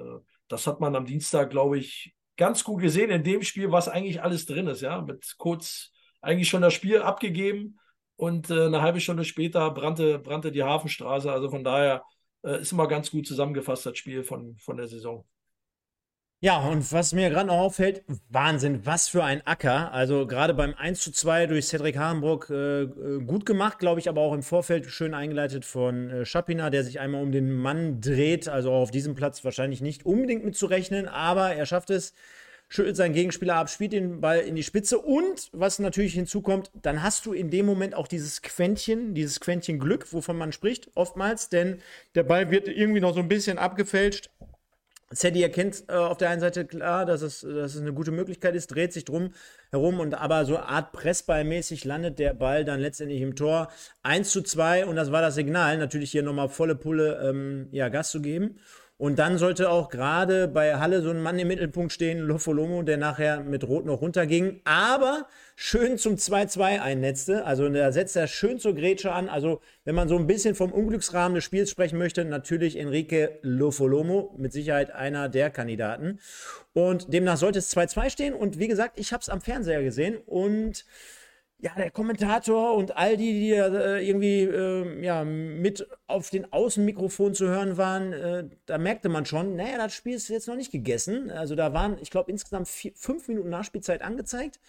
das 0.49 0.67
hat 0.67 0.81
man 0.81 0.97
am 0.97 1.05
Dienstag, 1.05 1.51
glaube 1.51 1.79
ich, 1.79 2.15
ganz 2.39 2.65
gut 2.65 2.81
gesehen 2.81 3.11
in 3.11 3.23
dem 3.23 3.43
Spiel, 3.43 3.71
was 3.71 3.89
eigentlich 3.89 4.23
alles 4.23 4.47
drin 4.47 4.69
ist, 4.69 4.81
ja, 4.81 5.03
mit 5.03 5.35
kurz 5.37 5.93
eigentlich 6.23 6.49
schon 6.49 6.63
das 6.63 6.73
Spiel 6.73 7.03
abgegeben 7.03 7.79
und 8.17 8.49
äh, 8.49 8.67
eine 8.67 8.81
halbe 8.81 9.01
Stunde 9.01 9.25
später 9.25 9.71
brannte, 9.73 10.19
brannte 10.19 10.51
die 10.51 10.63
Hafenstraße. 10.63 11.31
Also 11.31 11.51
von 11.51 11.65
daher 11.65 12.05
äh, 12.43 12.63
ist 12.63 12.73
immer 12.73 12.89
ganz 12.89 13.11
gut 13.11 13.27
zusammengefasst, 13.27 13.85
das 13.85 13.99
Spiel 13.99 14.25
von, 14.25 14.57
von 14.59 14.79
der 14.79 14.89
Saison. 14.89 15.27
Ja, 16.41 16.61
und 16.61 16.93
was 16.93 17.13
mir 17.15 17.31
gerade 17.31 17.49
noch 17.49 17.57
auffällt, 17.57 18.05
Wahnsinn, 18.29 18.87
was 18.87 19.09
für 19.09 19.25
ein 19.25 19.45
Acker. 19.45 19.93
Also 19.93 20.25
gerade 20.25 20.55
beim 20.55 20.73
1 20.73 21.01
zu 21.01 21.11
2 21.11 21.49
durch 21.49 21.67
Cedric 21.67 21.97
Harenbrock 21.97 22.49
äh, 22.51 22.83
äh, 22.83 23.21
gut 23.25 23.45
gemacht, 23.45 23.81
glaube 23.81 23.99
ich, 23.99 24.09
aber 24.09 24.21
auch 24.21 24.33
im 24.33 24.45
Vorfeld 24.45 24.87
schön 24.87 25.15
eingeleitet 25.15 25.65
von 25.65 26.09
äh, 26.11 26.25
Schapina, 26.25 26.71
der 26.71 26.85
sich 26.85 27.01
einmal 27.01 27.25
um 27.25 27.33
den 27.33 27.51
Mann 27.51 28.01
dreht. 28.01 28.49
Also 28.49 28.71
auf 28.71 28.93
diesem 28.93 29.17
Platz 29.17 29.45
wahrscheinlich 29.45 29.81
nicht 29.81 30.07
unbedingt 30.07 30.45
mitzurechnen, 30.45 31.09
aber 31.09 31.55
er 31.55 31.67
schafft 31.67 31.91
es, 31.91 32.15
schüttelt 32.69 32.95
seinen 32.95 33.15
Gegenspieler 33.15 33.57
ab, 33.57 33.69
spielt 33.69 33.93
den 33.93 34.21
Ball 34.21 34.39
in 34.39 34.55
die 34.55 34.63
Spitze 34.63 35.01
und 35.01 35.49
was 35.53 35.81
natürlich 35.81 36.15
hinzukommt, 36.15 36.71
dann 36.83 37.03
hast 37.03 37.27
du 37.27 37.33
in 37.33 37.51
dem 37.51 37.67
Moment 37.67 37.97
auch 37.97 38.07
dieses 38.07 38.43
Quäntchen, 38.43 39.13
dieses 39.13 39.41
Quäntchen 39.41 39.81
Glück, 39.81 40.13
wovon 40.13 40.37
man 40.37 40.53
spricht, 40.53 40.89
oftmals, 40.95 41.49
denn 41.49 41.81
der 42.15 42.23
Ball 42.23 42.53
wird 42.53 42.69
irgendwie 42.69 43.01
noch 43.01 43.15
so 43.15 43.21
ein 43.21 43.29
bisschen 43.29 43.59
abgefälscht 43.59 44.31
Sadie 45.11 45.43
erkennt 45.43 45.85
äh, 45.89 45.93
auf 45.93 46.19
der 46.19 46.29
einen 46.29 46.41
Seite 46.41 46.67
klar, 46.67 47.07
dass 47.07 47.23
es, 47.23 47.41
dass 47.41 47.75
es 47.75 47.81
eine 47.81 47.95
gute 47.95 48.11
Möglichkeit 48.11 48.55
ist, 48.55 48.69
dreht 48.69 48.93
sich 48.93 49.07
drum 49.07 49.31
herum 49.71 50.01
und 50.01 50.15
aber 50.15 50.45
so 50.45 50.59
Art 50.59 50.93
Pressballmäßig 50.93 51.85
landet 51.85 52.19
der 52.19 52.35
Ball 52.35 52.65
dann 52.65 52.81
letztendlich 52.81 53.23
im 53.23 53.35
Tor. 53.35 53.69
1 54.03 54.31
zu 54.31 54.43
2 54.43 54.85
und 54.87 54.97
das 54.97 55.11
war 55.11 55.23
das 55.23 55.35
Signal, 55.35 55.79
natürlich 55.79 56.11
hier 56.11 56.23
nochmal 56.23 56.51
volle 56.51 56.75
Pulle 56.75 57.21
ähm, 57.23 57.69
ja, 57.71 57.89
Gas 57.89 58.11
zu 58.11 58.21
geben. 58.21 58.59
Und 58.99 59.21
dann 59.21 59.39
sollte 59.39 59.71
auch 59.71 59.91
gerade 59.91 60.49
bei 60.49 60.75
Halle 60.75 61.03
so 61.03 61.11
ein 61.11 61.23
Mann 61.23 61.39
im 61.39 61.47
Mittelpunkt 61.47 61.93
stehen, 61.93 62.19
Lofolomo, 62.19 62.83
der 62.83 62.97
nachher 62.97 63.45
mit 63.45 63.63
Rot 63.63 63.87
noch 63.87 64.01
runterging, 64.01 64.61
aber 64.65 65.29
schön 65.55 65.99
zum 65.99 66.17
2-2 66.17 66.81
einnetzte. 66.81 67.45
Also 67.45 67.69
da 67.69 67.93
setzt 67.93 68.17
er 68.17 68.27
schön 68.27 68.59
zur 68.59 68.75
Grätsche 68.75 69.13
an. 69.13 69.29
Also 69.29 69.61
wenn 69.85 69.95
man 69.95 70.09
so 70.09 70.19
ein 70.19 70.27
bisschen 70.27 70.57
vom 70.57 70.73
Unglücksrahmen 70.73 71.37
des 71.37 71.45
Spiels 71.45 71.71
sprechen 71.71 71.97
möchte, 71.97 72.25
natürlich 72.25 72.77
Enrique 72.77 73.39
Lofolomo, 73.43 74.35
mit 74.37 74.53
Sicherheit 74.53 74.91
einer 74.91 75.29
der 75.29 75.51
Kandidaten. 75.51 76.19
Und 76.73 77.13
demnach 77.13 77.37
sollte 77.37 77.61
es 77.61 77.75
2-2 77.77 78.11
stehen. 78.11 78.35
Und 78.35 78.59
wie 78.59 78.67
gesagt, 78.67 78.99
ich 78.99 79.13
habe 79.13 79.21
es 79.21 79.29
am 79.29 79.41
Fernseher 79.41 79.85
gesehen 79.85 80.17
und 80.27 80.85
ja, 81.61 81.73
der 81.77 81.91
Kommentator 81.91 82.75
und 82.75 82.97
all 82.97 83.17
die, 83.17 83.33
die 83.33 83.53
äh, 83.53 84.07
irgendwie 84.07 84.43
äh, 84.43 85.05
ja, 85.05 85.25
mit 85.25 85.89
auf 86.07 86.31
den 86.31 86.53
Außenmikrofon 86.53 87.35
zu 87.35 87.49
hören 87.49 87.77
waren, 87.77 88.13
äh, 88.13 88.45
da 88.67 88.79
merkte 88.79 89.09
man 89.09 89.27
schon, 89.27 89.57
naja, 89.57 89.77
das 89.77 89.93
Spiel 89.93 90.15
ist 90.15 90.29
jetzt 90.29 90.47
noch 90.47 90.55
nicht 90.55 90.71
gegessen. 90.71 91.33
Also 91.33 91.57
da 91.57 91.73
waren, 91.73 91.99
ich 92.01 92.11
glaube, 92.11 92.31
insgesamt 92.31 92.69
vier, 92.69 92.93
fünf 92.95 93.27
Minuten 93.27 93.49
Nachspielzeit 93.49 94.03
angezeigt. 94.03 94.61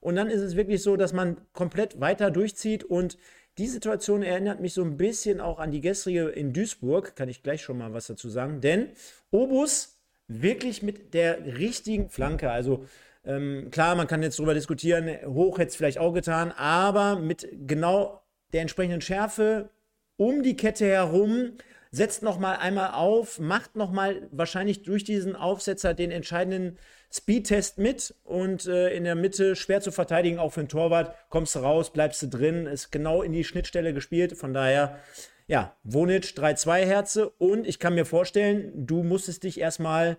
Und 0.00 0.16
dann 0.16 0.28
ist 0.28 0.40
es 0.40 0.56
wirklich 0.56 0.82
so, 0.82 0.96
dass 0.96 1.12
man 1.12 1.36
komplett 1.52 2.00
weiter 2.00 2.30
durchzieht. 2.30 2.82
Und 2.82 3.18
die 3.58 3.66
Situation 3.66 4.22
erinnert 4.22 4.60
mich 4.60 4.72
so 4.72 4.82
ein 4.82 4.96
bisschen 4.96 5.42
auch 5.42 5.58
an 5.58 5.70
die 5.70 5.82
gestrige 5.82 6.28
in 6.28 6.54
Duisburg. 6.54 7.14
Kann 7.14 7.28
ich 7.28 7.42
gleich 7.42 7.60
schon 7.60 7.76
mal 7.76 7.92
was 7.92 8.06
dazu 8.06 8.30
sagen. 8.30 8.62
Denn 8.62 8.88
Obus 9.30 9.98
wirklich 10.28 10.82
mit 10.82 11.12
der 11.12 11.44
richtigen 11.58 12.08
Flanke, 12.08 12.50
also 12.50 12.86
ähm, 13.28 13.68
klar, 13.70 13.94
man 13.94 14.06
kann 14.06 14.22
jetzt 14.22 14.38
darüber 14.38 14.54
diskutieren, 14.54 15.10
hoch 15.26 15.58
hätte 15.58 15.68
es 15.68 15.76
vielleicht 15.76 15.98
auch 15.98 16.14
getan, 16.14 16.50
aber 16.50 17.16
mit 17.16 17.46
genau 17.66 18.22
der 18.54 18.62
entsprechenden 18.62 19.02
Schärfe 19.02 19.68
um 20.16 20.42
die 20.42 20.56
Kette 20.56 20.86
herum, 20.86 21.52
setzt 21.90 22.22
noch 22.22 22.38
mal 22.38 22.56
einmal 22.56 22.92
auf, 22.92 23.38
macht 23.38 23.76
noch 23.76 23.92
mal 23.92 24.28
wahrscheinlich 24.30 24.82
durch 24.82 25.04
diesen 25.04 25.36
Aufsetzer 25.36 25.92
den 25.92 26.10
entscheidenden 26.10 26.78
Speedtest 27.12 27.78
mit 27.78 28.14
und 28.24 28.66
äh, 28.66 28.90
in 28.94 29.04
der 29.04 29.14
Mitte 29.14 29.56
schwer 29.56 29.82
zu 29.82 29.92
verteidigen, 29.92 30.38
auch 30.38 30.52
für 30.52 30.62
den 30.62 30.68
Torwart. 30.68 31.14
Kommst 31.28 31.54
du 31.54 31.58
raus, 31.60 31.92
bleibst 31.92 32.22
du 32.22 32.28
drin, 32.28 32.66
ist 32.66 32.90
genau 32.90 33.22
in 33.22 33.32
die 33.32 33.44
Schnittstelle 33.44 33.92
gespielt. 33.94 34.36
Von 34.36 34.54
daher, 34.54 34.98
ja, 35.46 35.76
Wonic 35.82 36.24
3-2 36.24 36.84
Herze 36.84 37.28
und 37.28 37.66
ich 37.66 37.78
kann 37.78 37.94
mir 37.94 38.04
vorstellen, 38.06 38.72
du 38.74 39.02
musstest 39.02 39.44
dich 39.44 39.60
erstmal 39.60 40.16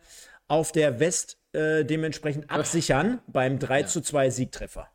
auf 0.48 0.72
der 0.72 1.00
West 1.00 1.38
äh, 1.54 1.84
dementsprechend 1.84 2.50
absichern 2.50 3.22
beim 3.28 3.60
3 3.60 3.84
zu 3.84 4.02
2 4.02 4.30
Siegtreffer. 4.30 4.88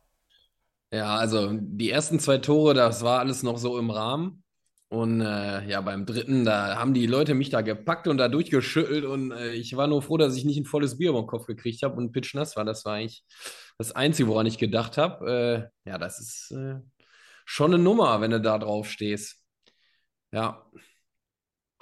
Ja, 0.91 1.15
also 1.15 1.51
die 1.51 1.89
ersten 1.89 2.19
zwei 2.19 2.37
Tore, 2.37 2.73
das 2.73 3.03
war 3.03 3.19
alles 3.19 3.43
noch 3.43 3.57
so 3.57 3.77
im 3.77 3.89
Rahmen. 3.89 4.43
Und 4.87 5.19
äh, 5.19 5.67
ja, 5.67 5.81
beim 5.81 6.05
dritten, 6.05 6.45
da 6.45 6.77
haben 6.77 6.93
die 6.93 7.07
Leute 7.07 7.33
mich 7.33 7.49
da 7.49 7.61
gepackt 7.61 8.07
und 8.07 8.17
da 8.17 8.29
durchgeschüttelt 8.29 9.03
und 9.03 9.31
äh, 9.31 9.51
ich 9.53 9.75
war 9.75 9.87
nur 9.87 10.01
froh, 10.03 10.17
dass 10.17 10.37
ich 10.37 10.45
nicht 10.45 10.57
ein 10.57 10.65
volles 10.65 10.97
Bier 10.97 11.09
über 11.09 11.21
den 11.21 11.27
Kopf 11.27 11.47
gekriegt 11.47 11.81
habe 11.83 11.95
und 11.95 12.11
pitchnass 12.11 12.55
war. 12.55 12.65
Das 12.65 12.85
war 12.85 12.93
eigentlich 12.93 13.23
das 13.77 13.91
Einzige, 13.93 14.29
woran 14.29 14.45
ich 14.45 14.57
gedacht 14.59 14.97
habe. 14.97 15.71
Äh, 15.85 15.89
ja, 15.89 15.97
das 15.97 16.19
ist 16.19 16.51
äh, 16.51 16.75
schon 17.45 17.73
eine 17.73 17.83
Nummer, 17.83 18.21
wenn 18.21 18.31
du 18.31 18.39
da 18.39 18.59
drauf 18.59 18.89
stehst. 18.89 19.43
Ja, 20.31 20.65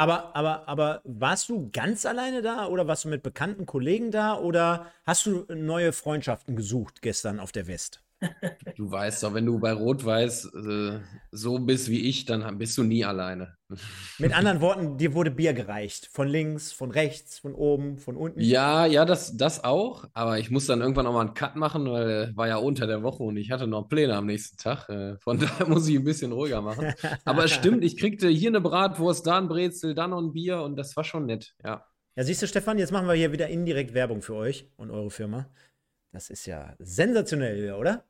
aber, 0.04 0.36
aber, 0.36 0.68
aber 0.68 1.02
warst 1.06 1.48
du 1.48 1.70
ganz 1.72 2.06
alleine 2.06 2.42
da 2.42 2.68
oder 2.68 2.88
warst 2.88 3.06
du 3.06 3.10
mit 3.10 3.24
bekannten 3.24 3.66
Kollegen 3.66 4.12
da 4.12 4.38
oder 4.38 4.92
hast 5.06 5.26
du 5.26 5.46
neue 5.48 5.94
Freundschaften 5.94 6.58
gesucht 6.58 7.02
gestern 7.02 7.40
auf 7.40 7.54
der 7.54 7.68
West? 7.68 8.03
Du 8.76 8.90
weißt 8.90 9.24
doch, 9.24 9.34
wenn 9.34 9.46
du 9.46 9.60
bei 9.60 9.72
Rot-Weiß 9.72 10.46
äh, 10.54 11.00
so 11.32 11.60
bist 11.60 11.90
wie 11.90 12.08
ich, 12.10 12.26
dann 12.26 12.58
bist 12.58 12.78
du 12.78 12.84
nie 12.84 13.06
alleine. 13.06 13.56
Mit 14.20 14.36
anderen 14.36 14.62
Worten, 14.62 14.98
dir 14.98 15.14
wurde 15.14 15.32
Bier 15.32 15.54
gereicht. 15.54 16.10
Von 16.12 16.28
links, 16.28 16.72
von 16.72 16.92
rechts, 16.92 17.40
von 17.40 17.54
oben, 17.54 17.98
von 17.98 18.16
unten. 18.16 18.40
Ja, 18.40 18.86
ja, 18.86 19.06
das, 19.06 19.38
das 19.38 19.64
auch. 19.64 20.06
Aber 20.14 20.40
ich 20.40 20.52
muss 20.52 20.68
dann 20.68 20.82
irgendwann 20.82 21.08
auch 21.08 21.14
mal 21.14 21.22
einen 21.22 21.34
Cut 21.34 21.56
machen, 21.56 21.90
weil 21.90 22.36
war 22.36 22.48
ja 22.48 22.58
unter 22.58 22.88
der 22.88 23.04
Woche 23.04 23.24
und 23.24 23.38
ich 23.38 23.52
hatte 23.52 23.68
noch 23.68 23.88
Pläne 23.88 24.16
am 24.16 24.26
nächsten 24.26 24.58
Tag. 24.58 24.90
Äh, 24.90 25.18
von 25.20 25.40
daher 25.40 25.68
muss 25.68 25.88
ich 25.88 25.96
ein 25.96 26.04
bisschen 26.04 26.32
ruhiger 26.32 26.62
machen. 26.62 26.94
Aber 27.26 27.46
es 27.46 27.52
stimmt, 27.54 27.84
ich 27.84 27.98
kriegte 27.98 28.28
hier 28.30 28.50
eine 28.50 28.62
Bratwurst, 28.62 29.26
da 29.26 29.38
ein 29.38 29.48
Brezel, 29.48 29.96
dann 29.96 30.12
noch 30.12 30.22
ein 30.22 30.34
Bier 30.34 30.62
und 30.62 30.76
das 30.76 30.96
war 30.96 31.04
schon 31.04 31.26
nett, 31.26 31.56
ja. 31.64 31.86
Ja, 32.16 32.24
siehst 32.24 32.44
du, 32.44 32.48
Stefan, 32.48 32.78
jetzt 32.78 32.92
machen 32.92 33.08
wir 33.08 33.16
hier 33.16 33.32
wieder 33.32 33.48
indirekt 33.48 33.96
Werbung 33.96 34.22
für 34.22 34.36
euch 34.36 34.70
und 34.76 34.92
eure 34.92 35.10
Firma. 35.10 35.50
Das 36.12 36.30
ist 36.30 36.46
ja 36.46 36.76
sensationell, 36.78 37.74
oder? 37.74 38.06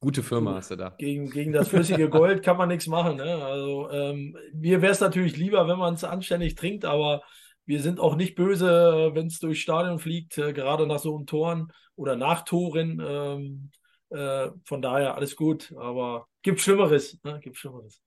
Gute 0.00 0.22
Firma 0.22 0.54
hast 0.54 0.70
du 0.70 0.76
da. 0.76 0.90
Gegen, 0.98 1.30
gegen 1.30 1.52
das 1.52 1.68
flüssige 1.68 2.08
Gold 2.10 2.42
kann 2.42 2.56
man 2.56 2.68
nichts 2.68 2.86
machen. 2.86 3.16
Ne? 3.16 3.44
Also 3.44 3.90
ähm, 3.90 4.36
mir 4.52 4.82
wäre 4.82 4.92
es 4.92 5.00
natürlich 5.00 5.36
lieber, 5.36 5.66
wenn 5.68 5.78
man 5.78 5.94
es 5.94 6.04
anständig 6.04 6.54
trinkt, 6.54 6.84
aber 6.84 7.22
wir 7.64 7.80
sind 7.82 7.98
auch 7.98 8.14
nicht 8.14 8.34
böse, 8.34 9.10
wenn 9.14 9.26
es 9.26 9.38
durchs 9.38 9.60
Stadion 9.60 9.98
fliegt, 9.98 10.38
äh, 10.38 10.52
gerade 10.52 10.86
nach 10.86 10.98
so 10.98 11.16
einem 11.16 11.26
Toren 11.26 11.72
oder 11.96 12.14
nach 12.14 12.44
Toren. 12.44 13.02
Ähm, 13.04 13.70
äh, 14.10 14.50
von 14.64 14.82
daher 14.82 15.16
alles 15.16 15.34
gut, 15.34 15.74
aber 15.76 16.28
gibt 16.42 16.60
Schlimmeres. 16.60 17.18
Ne? 17.24 17.40
Gibt 17.40 17.56
Schlimmeres. 17.56 18.00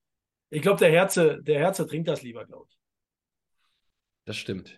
Ich 0.49 0.61
glaube, 0.61 0.79
der 0.79 0.91
Herze, 0.91 1.41
der 1.43 1.59
Herze 1.59 1.85
trinkt 1.85 2.07
das 2.07 2.21
lieber, 2.21 2.45
glaube 2.45 2.67
ich. 2.69 2.77
Das 4.25 4.37
stimmt. 4.37 4.77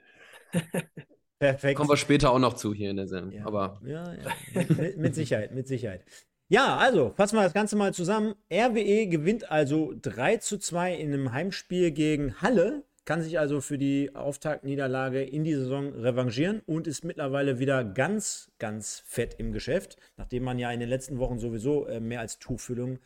Perfekt. 1.39 1.76
Kommen 1.76 1.89
wir 1.89 1.97
später 1.97 2.32
auch 2.32 2.39
noch 2.39 2.54
zu 2.54 2.74
hier 2.74 2.91
in 2.91 2.97
der 2.97 3.08
Sendung. 3.08 3.32
Ja, 3.34 3.45
aber 3.45 3.80
ja, 3.84 4.13
ja. 4.13 4.32
Mit, 4.54 4.97
mit, 4.97 5.15
Sicherheit, 5.15 5.54
mit 5.54 5.67
Sicherheit. 5.67 6.06
Ja, 6.52 6.76
also 6.76 7.14
fassen 7.16 7.38
wir 7.38 7.44
das 7.44 7.54
Ganze 7.54 7.78
mal 7.78 7.94
zusammen. 7.94 8.36
RWE 8.52 9.08
gewinnt 9.08 9.50
also 9.50 9.94
3 10.02 10.36
zu 10.36 10.58
2 10.58 10.96
in 10.96 11.14
einem 11.14 11.32
Heimspiel 11.32 11.92
gegen 11.92 12.42
Halle, 12.42 12.84
kann 13.06 13.22
sich 13.22 13.40
also 13.40 13.62
für 13.62 13.78
die 13.78 14.14
Auftaktniederlage 14.14 15.24
in 15.24 15.46
die 15.46 15.54
Saison 15.54 15.94
revanchieren 15.94 16.62
und 16.66 16.88
ist 16.88 17.06
mittlerweile 17.06 17.60
wieder 17.60 17.86
ganz, 17.86 18.52
ganz 18.60 19.02
fett 19.06 19.36
im 19.38 19.54
Geschäft, 19.54 19.96
nachdem 20.18 20.44
man 20.44 20.60
ja 20.60 20.70
in 20.74 20.82
den 20.82 20.90
letzten 20.90 21.20
Wochen 21.20 21.40
sowieso 21.40 21.88
äh, 21.88 22.02
mehr 22.02 22.20
als 22.20 22.38
Tuchfüllung 22.38 23.00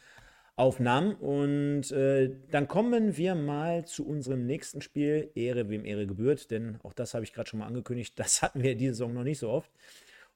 aufnahm. 0.55 1.13
Und 1.13 1.91
äh, 1.91 2.31
dann 2.49 2.67
kommen 2.67 3.15
wir 3.15 3.35
mal 3.35 3.85
zu 3.85 4.07
unserem 4.07 4.47
nächsten 4.47 4.81
Spiel. 4.81 5.29
Ehre, 5.35 5.69
wem 5.69 5.85
Ehre 5.85 6.07
gebührt, 6.07 6.49
denn 6.49 6.79
auch 6.81 6.93
das 6.93 7.13
habe 7.13 7.23
ich 7.23 7.31
gerade 7.31 7.47
schon 7.47 7.59
mal 7.59 7.67
angekündigt. 7.67 8.15
Das 8.17 8.41
hatten 8.41 8.63
wir 8.63 8.75
diese 8.75 8.95
Saison 8.95 9.13
noch 9.13 9.23
nicht 9.23 9.37
so 9.37 9.51
oft. 9.51 9.69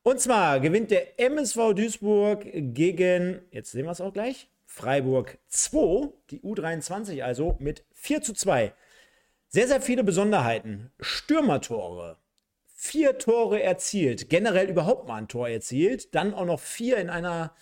Und 0.03 0.19
zwar 0.19 0.59
gewinnt 0.59 0.91
der 0.91 1.19
MSV 1.19 1.73
Duisburg 1.75 2.45
gegen, 2.53 3.41
jetzt 3.51 3.71
sehen 3.71 3.85
wir 3.85 3.91
es 3.91 4.01
auch 4.01 4.13
gleich, 4.13 4.49
Freiburg 4.65 5.37
2, 5.47 6.09
die 6.29 6.41
U23 6.41 7.23
also 7.23 7.57
mit 7.59 7.83
4 7.93 8.21
zu 8.21 8.33
2. 8.33 8.73
Sehr, 9.47 9.67
sehr 9.67 9.81
viele 9.81 10.03
Besonderheiten. 10.03 10.91
Stürmertore. 10.99 12.17
Vier 12.67 13.17
Tore 13.17 13.61
erzielt, 13.61 14.29
generell 14.29 14.69
überhaupt 14.69 15.07
mal 15.07 15.15
ein 15.15 15.27
Tor 15.27 15.49
erzielt, 15.49 16.15
dann 16.15 16.33
auch 16.33 16.45
noch 16.45 16.61
vier 16.61 16.97
in 16.97 17.09
einer 17.09 17.53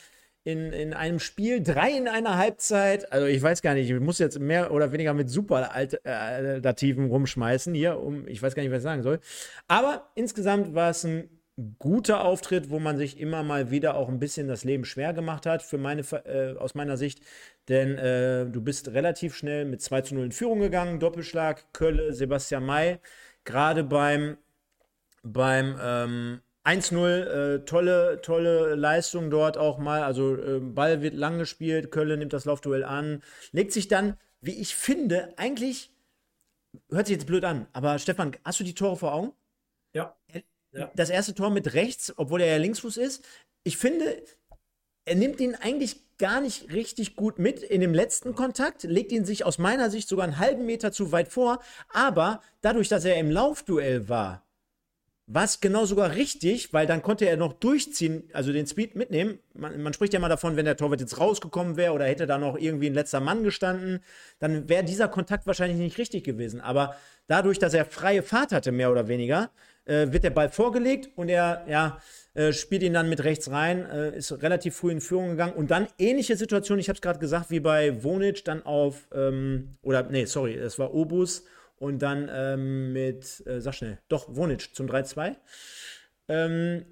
in, 0.43 0.71
in 0.71 0.93
einem 0.93 1.19
Spiel, 1.19 1.61
drei 1.61 1.91
in 1.91 2.07
einer 2.07 2.37
Halbzeit. 2.37 3.11
Also 3.11 3.25
ich 3.25 3.41
weiß 3.41 3.61
gar 3.61 3.73
nicht, 3.73 3.89
ich 3.89 3.99
muss 3.99 4.19
jetzt 4.19 4.39
mehr 4.39 4.71
oder 4.71 4.93
weniger 4.93 5.13
mit 5.13 5.29
Superlativen 5.29 7.07
rumschmeißen 7.07 7.73
hier, 7.73 7.99
um 7.99 8.27
ich 8.27 8.41
weiß 8.41 8.55
gar 8.55 8.63
nicht, 8.63 8.71
was 8.71 8.77
ich 8.77 8.83
sagen 8.83 9.03
soll. 9.03 9.19
Aber 9.67 10.09
insgesamt 10.15 10.73
war 10.73 10.91
es 10.91 11.03
ein 11.03 11.36
guter 11.79 12.23
Auftritt, 12.23 12.69
wo 12.69 12.79
man 12.79 12.97
sich 12.97 13.19
immer 13.19 13.43
mal 13.43 13.71
wieder 13.71 13.95
auch 13.95 14.09
ein 14.09 14.19
bisschen 14.19 14.47
das 14.47 14.63
Leben 14.63 14.85
schwer 14.85 15.13
gemacht 15.13 15.45
hat, 15.45 15.63
für 15.63 15.77
meine, 15.77 16.01
äh, 16.25 16.55
aus 16.57 16.75
meiner 16.75 16.97
Sicht. 16.97 17.21
Denn 17.67 17.97
äh, 17.97 18.45
du 18.45 18.61
bist 18.61 18.89
relativ 18.89 19.35
schnell 19.35 19.65
mit 19.65 19.81
2 19.81 20.01
zu 20.01 20.15
0 20.15 20.25
in 20.25 20.31
Führung 20.31 20.59
gegangen. 20.59 20.99
Doppelschlag, 20.99 21.73
Kölle, 21.73 22.13
Sebastian 22.13 22.65
May. 22.65 22.99
Gerade 23.43 23.83
beim, 23.83 24.37
beim 25.23 25.77
ähm, 25.81 26.41
1-0, 26.63 27.05
äh, 27.07 27.65
tolle, 27.65 28.21
tolle 28.21 28.75
Leistung 28.75 29.29
dort 29.29 29.57
auch 29.57 29.77
mal. 29.79 30.03
Also 30.03 30.35
äh, 30.35 30.59
Ball 30.59 31.01
wird 31.01 31.15
lang 31.15 31.39
gespielt, 31.39 31.91
Kölle 31.91 32.17
nimmt 32.17 32.33
das 32.33 32.45
Laufduell 32.45 32.83
an, 32.83 33.23
legt 33.51 33.71
sich 33.71 33.87
dann, 33.87 34.17
wie 34.41 34.59
ich 34.59 34.75
finde, 34.75 35.33
eigentlich, 35.37 35.91
hört 36.91 37.07
sich 37.07 37.15
jetzt 37.15 37.25
blöd 37.25 37.45
an, 37.45 37.67
aber 37.73 37.97
Stefan, 37.99 38.35
hast 38.43 38.59
du 38.59 38.63
die 38.65 38.75
Tore 38.75 38.97
vor 38.97 39.13
Augen? 39.13 39.31
Ja. 39.93 40.15
Ja. 40.77 40.91
Das 40.95 41.09
erste 41.09 41.33
Tor 41.33 41.49
mit 41.49 41.73
rechts, 41.73 42.13
obwohl 42.17 42.41
er 42.41 42.47
ja 42.47 42.57
Linksfuß 42.57 42.97
ist. 42.97 43.23
Ich 43.63 43.77
finde, 43.77 44.23
er 45.05 45.15
nimmt 45.15 45.39
ihn 45.39 45.55
eigentlich 45.55 46.17
gar 46.17 46.41
nicht 46.41 46.71
richtig 46.71 47.15
gut 47.15 47.39
mit 47.39 47.61
in 47.61 47.81
dem 47.81 47.93
letzten 47.93 48.35
Kontakt, 48.35 48.83
legt 48.83 49.11
ihn 49.11 49.25
sich 49.25 49.45
aus 49.45 49.57
meiner 49.57 49.89
Sicht 49.89 50.07
sogar 50.07 50.25
einen 50.25 50.39
halben 50.39 50.65
Meter 50.65 50.91
zu 50.91 51.11
weit 51.11 51.27
vor, 51.27 51.59
aber 51.89 52.41
dadurch, 52.61 52.89
dass 52.89 53.05
er 53.05 53.17
im 53.17 53.29
Laufduell 53.29 54.09
war, 54.09 54.47
war 55.29 55.43
es 55.43 55.59
genau 55.59 55.85
sogar 55.85 56.15
richtig, 56.15 56.71
weil 56.71 56.87
dann 56.87 57.01
konnte 57.01 57.25
er 57.25 57.35
noch 57.35 57.51
durchziehen, 57.51 58.29
also 58.31 58.53
den 58.53 58.65
Speed 58.65 58.95
mitnehmen. 58.95 59.39
Man, 59.53 59.81
man 59.81 59.93
spricht 59.93 60.13
ja 60.13 60.19
mal 60.19 60.29
davon, 60.29 60.55
wenn 60.55 60.63
der 60.63 60.77
Torwart 60.77 61.01
jetzt 61.01 61.19
rausgekommen 61.19 61.75
wäre 61.75 61.91
oder 61.91 62.05
hätte 62.05 62.25
da 62.25 62.37
noch 62.37 62.57
irgendwie 62.57 62.87
ein 62.87 62.93
letzter 62.93 63.19
Mann 63.19 63.43
gestanden, 63.43 63.99
dann 64.39 64.69
wäre 64.69 64.85
dieser 64.85 65.09
Kontakt 65.09 65.45
wahrscheinlich 65.45 65.77
nicht 65.79 65.97
richtig 65.97 66.23
gewesen. 66.23 66.61
Aber 66.61 66.95
dadurch, 67.27 67.59
dass 67.59 67.73
er 67.73 67.83
freie 67.83 68.23
Fahrt 68.23 68.53
hatte, 68.53 68.71
mehr 68.71 68.89
oder 68.89 69.09
weniger, 69.09 69.51
äh, 69.87 70.11
wird 70.11 70.23
der 70.23 70.29
Ball 70.29 70.49
vorgelegt 70.49 71.09
und 71.15 71.29
er 71.29 71.65
ja, 71.67 71.99
äh, 72.33 72.53
spielt 72.53 72.83
ihn 72.83 72.93
dann 72.93 73.09
mit 73.09 73.23
rechts 73.23 73.49
rein, 73.49 73.89
äh, 73.89 74.17
ist 74.17 74.31
relativ 74.41 74.75
früh 74.75 74.91
in 74.91 75.01
Führung 75.01 75.29
gegangen 75.29 75.53
und 75.53 75.71
dann 75.71 75.87
ähnliche 75.97 76.35
Situation, 76.35 76.79
ich 76.79 76.89
habe 76.89 76.97
es 76.97 77.01
gerade 77.01 77.19
gesagt, 77.19 77.49
wie 77.49 77.59
bei 77.59 78.03
Wonic 78.03 78.43
dann 78.45 78.65
auf, 78.65 79.07
ähm, 79.13 79.77
oder 79.81 80.03
nee, 80.03 80.25
sorry, 80.25 80.55
es 80.55 80.77
war 80.77 80.93
Obus 80.93 81.45
und 81.77 82.01
dann 82.01 82.29
ähm, 82.31 82.93
mit, 82.93 83.45
äh, 83.47 83.61
sag 83.61 83.75
schnell, 83.75 83.99
doch, 84.09 84.27
Wonic 84.35 84.75
zum 84.75 84.87
3-2. 84.87 85.35
Ähm, 86.29 86.85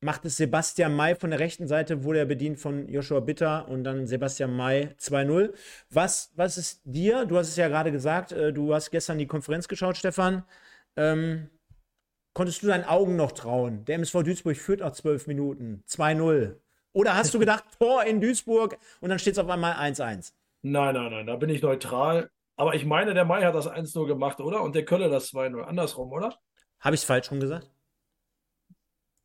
macht 0.00 0.24
es 0.24 0.36
Sebastian 0.36 0.94
May 0.94 1.16
von 1.16 1.30
der 1.30 1.40
rechten 1.40 1.66
Seite, 1.66 2.04
wurde 2.04 2.20
er 2.20 2.26
bedient 2.26 2.60
von 2.60 2.88
Joshua 2.88 3.20
Bitter 3.20 3.68
und 3.68 3.84
dann 3.84 4.06
Sebastian 4.06 4.54
May 4.54 4.90
2-0. 5.00 5.52
Was, 5.90 6.32
was 6.36 6.58
ist 6.58 6.82
dir, 6.84 7.24
du 7.24 7.38
hast 7.38 7.48
es 7.48 7.56
ja 7.56 7.68
gerade 7.68 7.90
gesagt, 7.90 8.32
äh, 8.32 8.52
du 8.52 8.74
hast 8.74 8.90
gestern 8.90 9.18
die 9.18 9.26
Konferenz 9.26 9.68
geschaut, 9.68 9.96
Stefan. 9.96 10.44
Ähm, 10.96 11.50
konntest 12.36 12.62
du 12.62 12.66
deinen 12.66 12.84
Augen 12.84 13.16
noch 13.16 13.32
trauen? 13.32 13.86
Der 13.86 13.94
MSV 13.94 14.22
Duisburg 14.22 14.58
führt 14.58 14.80
nach 14.80 14.92
12 14.92 15.26
Minuten 15.26 15.82
2-0. 15.88 16.56
Oder 16.92 17.14
hast 17.16 17.32
du 17.32 17.38
gedacht, 17.38 17.64
Tor 17.78 18.04
in 18.04 18.20
Duisburg 18.20 18.76
und 19.00 19.08
dann 19.08 19.18
steht 19.18 19.32
es 19.32 19.38
auf 19.38 19.48
einmal 19.48 19.72
1-1? 19.72 20.32
Nein, 20.60 20.94
nein, 20.94 21.10
nein, 21.10 21.26
da 21.26 21.36
bin 21.36 21.48
ich 21.48 21.62
neutral. 21.62 22.30
Aber 22.56 22.74
ich 22.74 22.84
meine, 22.84 23.14
der 23.14 23.24
Mai 23.24 23.42
hat 23.42 23.54
das 23.54 23.66
1-0 23.66 24.06
gemacht, 24.06 24.40
oder? 24.40 24.62
Und 24.62 24.74
der 24.74 24.84
Kölle 24.84 25.08
das 25.08 25.32
2-0. 25.32 25.62
Andersrum, 25.62 26.12
oder? 26.12 26.36
Habe 26.80 26.94
ich 26.94 27.00
es 27.00 27.04
falsch 27.06 27.30
rum 27.30 27.40
gesagt? 27.40 27.70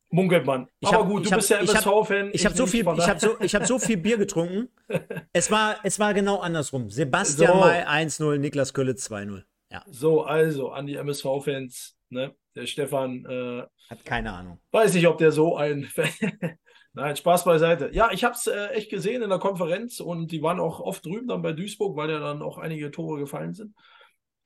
Munkelt 0.08 0.46
man. 0.46 0.68
Ich 0.80 0.88
Aber 0.88 1.00
hab- 1.00 1.06
gut, 1.08 1.22
du 1.24 1.26
ich 1.26 1.32
hab- 1.32 1.38
bist 1.38 1.50
ja 1.50 1.60
ich 1.60 1.70
MSV-Fan. 1.70 2.30
Ich 2.32 2.44
habe 2.46 2.54
so, 2.56 2.66
viel, 2.66 2.80
ich 2.96 3.08
hab 3.08 3.20
so, 3.20 3.36
ich 3.40 3.54
hab 3.54 3.66
so 3.66 3.78
viel 3.78 3.96
Bier 3.98 4.16
getrunken. 4.18 4.68
Es 5.34 5.50
war, 5.50 5.76
es 5.82 5.98
war 5.98 6.12
genau 6.14 6.38
andersrum. 6.40 6.88
Sebastian 6.90 7.52
So. 7.52 7.60
May 7.60 7.82
1-0, 7.82 8.38
Niklas 8.38 8.72
Kölle 8.72 8.92
2-0. 8.92 9.42
Ja, 9.70 9.82
So, 9.90 10.22
also 10.22 10.70
an 10.70 10.86
die 10.86 10.96
MSV-Fans. 10.96 11.96
Ne? 12.10 12.34
Der 12.54 12.66
Stefan, 12.66 13.24
äh, 13.24 13.62
hat 13.88 14.04
keine 14.04 14.32
Ahnung. 14.32 14.60
weiß 14.70 14.94
nicht, 14.94 15.06
ob 15.06 15.18
der 15.18 15.32
so 15.32 15.56
ein. 15.56 15.88
Nein, 16.94 17.16
Spaß 17.16 17.44
beiseite. 17.44 17.90
Ja, 17.92 18.10
ich 18.12 18.22
habe 18.22 18.34
es 18.34 18.46
äh, 18.46 18.66
echt 18.68 18.90
gesehen 18.90 19.22
in 19.22 19.30
der 19.30 19.38
Konferenz 19.38 19.98
und 20.00 20.30
die 20.30 20.42
waren 20.42 20.60
auch 20.60 20.80
oft 20.80 21.04
drüben 21.06 21.26
dann 21.28 21.40
bei 21.40 21.52
Duisburg, 21.52 21.96
weil 21.96 22.10
ja 22.10 22.18
dann 22.18 22.42
auch 22.42 22.58
einige 22.58 22.90
Tore 22.90 23.18
gefallen 23.18 23.54
sind. 23.54 23.74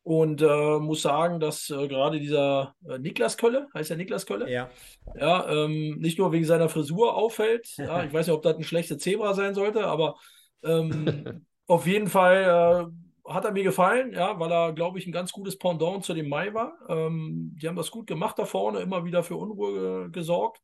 Und 0.04 0.40
äh, 0.40 0.78
muss 0.78 1.02
sagen, 1.02 1.40
dass 1.40 1.68
äh, 1.68 1.88
gerade 1.88 2.20
dieser 2.20 2.76
äh, 2.88 2.98
Niklas 2.98 3.36
Kölle, 3.36 3.66
heißt 3.74 3.90
der 3.90 3.96
Niklas 3.96 4.24
Kölle? 4.24 4.48
Ja. 4.48 4.70
Ja, 5.16 5.50
ähm, 5.50 5.98
nicht 5.98 6.20
nur 6.20 6.30
wegen 6.30 6.44
seiner 6.44 6.68
Frisur 6.68 7.16
auffällt. 7.16 7.66
Ja, 7.78 8.04
ich 8.04 8.12
weiß 8.12 8.28
nicht, 8.28 8.36
ob 8.36 8.42
das 8.42 8.56
ein 8.56 8.62
schlechter 8.62 8.98
Zebra 8.98 9.34
sein 9.34 9.54
sollte, 9.54 9.84
aber 9.84 10.14
ähm, 10.62 11.44
auf 11.66 11.88
jeden 11.88 12.06
Fall 12.06 12.86
äh, 12.86 13.05
hat 13.28 13.44
er 13.44 13.52
mir 13.52 13.62
gefallen, 13.64 14.12
ja, 14.12 14.38
weil 14.38 14.50
er, 14.50 14.72
glaube 14.72 14.98
ich, 14.98 15.06
ein 15.06 15.12
ganz 15.12 15.32
gutes 15.32 15.58
Pendant 15.58 16.04
zu 16.04 16.14
dem 16.14 16.28
Mai 16.28 16.54
war. 16.54 16.78
Ähm, 16.88 17.52
die 17.60 17.68
haben 17.68 17.76
das 17.76 17.90
gut 17.90 18.06
gemacht 18.06 18.38
da 18.38 18.44
vorne, 18.44 18.80
immer 18.80 19.04
wieder 19.04 19.22
für 19.22 19.36
Unruhe 19.36 20.10
gesorgt. 20.10 20.62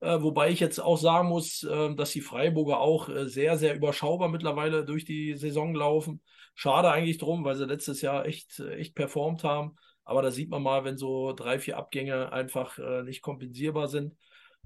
Äh, 0.00 0.20
wobei 0.22 0.50
ich 0.50 0.60
jetzt 0.60 0.78
auch 0.78 0.98
sagen 0.98 1.28
muss, 1.28 1.62
äh, 1.62 1.94
dass 1.94 2.10
die 2.12 2.20
Freiburger 2.20 2.80
auch 2.80 3.08
äh, 3.08 3.28
sehr, 3.28 3.56
sehr 3.56 3.74
überschaubar 3.74 4.28
mittlerweile 4.28 4.84
durch 4.84 5.04
die 5.04 5.34
Saison 5.36 5.74
laufen. 5.74 6.22
Schade 6.54 6.90
eigentlich 6.90 7.18
drum, 7.18 7.44
weil 7.44 7.56
sie 7.56 7.64
letztes 7.64 8.02
Jahr 8.02 8.26
echt, 8.26 8.60
echt 8.60 8.94
performt 8.94 9.42
haben. 9.44 9.76
Aber 10.04 10.22
da 10.22 10.30
sieht 10.30 10.50
man 10.50 10.62
mal, 10.62 10.84
wenn 10.84 10.98
so 10.98 11.32
drei, 11.32 11.58
vier 11.58 11.76
Abgänge 11.78 12.32
einfach 12.32 12.78
äh, 12.78 13.02
nicht 13.02 13.22
kompensierbar 13.22 13.88
sind. 13.88 14.14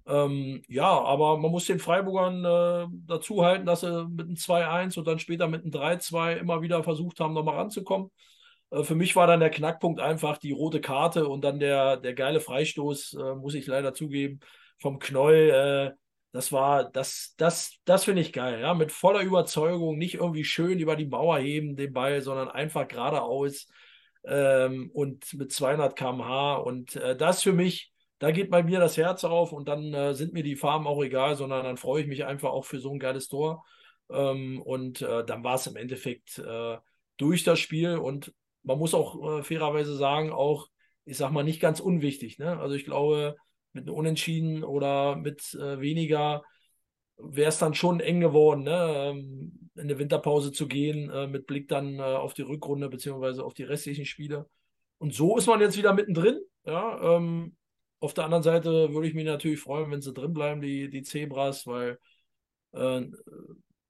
Ähm, 0.06 0.62
ja, 0.68 0.88
aber 0.88 1.38
man 1.38 1.50
muss 1.50 1.66
den 1.66 1.78
Freiburgern 1.78 2.44
äh, 2.44 2.88
dazu 3.06 3.44
halten, 3.44 3.66
dass 3.66 3.80
sie 3.80 4.08
mit 4.08 4.26
einem 4.26 4.36
2-1 4.36 4.98
und 4.98 5.06
dann 5.06 5.18
später 5.18 5.46
mit 5.46 5.62
einem 5.62 5.70
3-2 5.70 6.36
immer 6.36 6.62
wieder 6.62 6.82
versucht 6.82 7.20
haben, 7.20 7.34
nochmal 7.34 7.56
ranzukommen. 7.56 8.10
Äh, 8.70 8.84
für 8.84 8.94
mich 8.94 9.16
war 9.16 9.26
dann 9.26 9.40
der 9.40 9.50
Knackpunkt 9.50 10.00
einfach 10.00 10.38
die 10.38 10.52
rote 10.52 10.80
Karte 10.80 11.28
und 11.28 11.42
dann 11.44 11.60
der, 11.60 11.96
der 11.96 12.14
geile 12.14 12.40
Freistoß, 12.40 13.14
äh, 13.14 13.34
muss 13.34 13.54
ich 13.54 13.66
leider 13.66 13.94
zugeben, 13.94 14.40
vom 14.78 14.98
Knoll. 14.98 15.94
Äh, 15.94 16.00
das 16.32 16.52
war, 16.52 16.90
das, 16.90 17.34
das, 17.36 17.78
das 17.84 18.04
finde 18.04 18.22
ich 18.22 18.32
geil, 18.32 18.60
ja, 18.60 18.72
mit 18.74 18.92
voller 18.92 19.22
Überzeugung, 19.22 19.98
nicht 19.98 20.14
irgendwie 20.14 20.44
schön 20.44 20.78
über 20.78 20.94
die 20.94 21.06
Mauer 21.06 21.38
heben, 21.38 21.76
den 21.76 21.92
Ball, 21.92 22.22
sondern 22.22 22.48
einfach 22.48 22.86
geradeaus 22.86 23.66
ähm, 24.24 24.90
und 24.92 25.34
mit 25.34 25.52
200 25.52 25.96
km/h. 25.96 26.56
Und 26.56 26.94
äh, 26.96 27.16
das 27.16 27.42
für 27.42 27.52
mich, 27.52 27.92
da 28.20 28.30
geht 28.30 28.50
bei 28.50 28.62
mir 28.62 28.78
das 28.78 28.98
Herz 28.98 29.24
auf 29.24 29.52
und 29.52 29.66
dann 29.66 29.94
äh, 29.94 30.14
sind 30.14 30.34
mir 30.34 30.42
die 30.42 30.54
Farben 30.54 30.86
auch 30.86 31.02
egal, 31.02 31.36
sondern 31.36 31.64
dann 31.64 31.78
freue 31.78 32.02
ich 32.02 32.06
mich 32.06 32.26
einfach 32.26 32.50
auch 32.50 32.66
für 32.66 32.78
so 32.78 32.92
ein 32.92 32.98
geiles 32.98 33.28
Tor. 33.28 33.64
Ähm, 34.10 34.60
und 34.60 35.00
äh, 35.00 35.24
dann 35.24 35.42
war 35.42 35.54
es 35.54 35.66
im 35.66 35.76
Endeffekt 35.76 36.38
äh, 36.38 36.76
durch 37.16 37.44
das 37.44 37.58
Spiel 37.58 37.96
und 37.96 38.34
man 38.62 38.78
muss 38.78 38.92
auch 38.92 39.38
äh, 39.38 39.42
fairerweise 39.42 39.96
sagen, 39.96 40.32
auch, 40.32 40.68
ich 41.06 41.16
sag 41.16 41.32
mal, 41.32 41.44
nicht 41.44 41.60
ganz 41.60 41.80
unwichtig. 41.80 42.38
Ne? 42.38 42.58
Also 42.58 42.74
ich 42.74 42.84
glaube, 42.84 43.36
mit 43.72 43.86
einem 43.86 43.96
Unentschieden 43.96 44.64
oder 44.64 45.16
mit 45.16 45.54
äh, 45.54 45.80
weniger 45.80 46.42
wäre 47.16 47.48
es 47.48 47.58
dann 47.58 47.72
schon 47.72 48.00
eng 48.00 48.20
geworden, 48.20 48.64
ne? 48.64 49.12
ähm, 49.12 49.70
in 49.76 49.82
eine 49.82 49.98
Winterpause 49.98 50.52
zu 50.52 50.68
gehen, 50.68 51.08
äh, 51.08 51.26
mit 51.26 51.46
Blick 51.46 51.68
dann 51.68 52.00
auf 52.00 52.34
die 52.34 52.42
Rückrunde 52.42 52.90
beziehungsweise 52.90 53.44
auf 53.44 53.54
die 53.54 53.62
restlichen 53.62 54.04
Spiele. 54.04 54.46
Und 54.98 55.14
so 55.14 55.38
ist 55.38 55.46
man 55.46 55.62
jetzt 55.62 55.78
wieder 55.78 55.94
mittendrin. 55.94 56.38
Ja? 56.66 57.16
Ähm, 57.16 57.56
auf 58.00 58.14
der 58.14 58.24
anderen 58.24 58.42
Seite 58.42 58.92
würde 58.92 59.08
ich 59.08 59.14
mich 59.14 59.26
natürlich 59.26 59.60
freuen, 59.60 59.90
wenn 59.90 60.02
sie 60.02 60.12
drin 60.12 60.32
bleiben, 60.32 60.60
die, 60.60 60.90
die 60.90 61.02
Zebras, 61.02 61.66
weil 61.66 61.98
äh, 62.72 63.02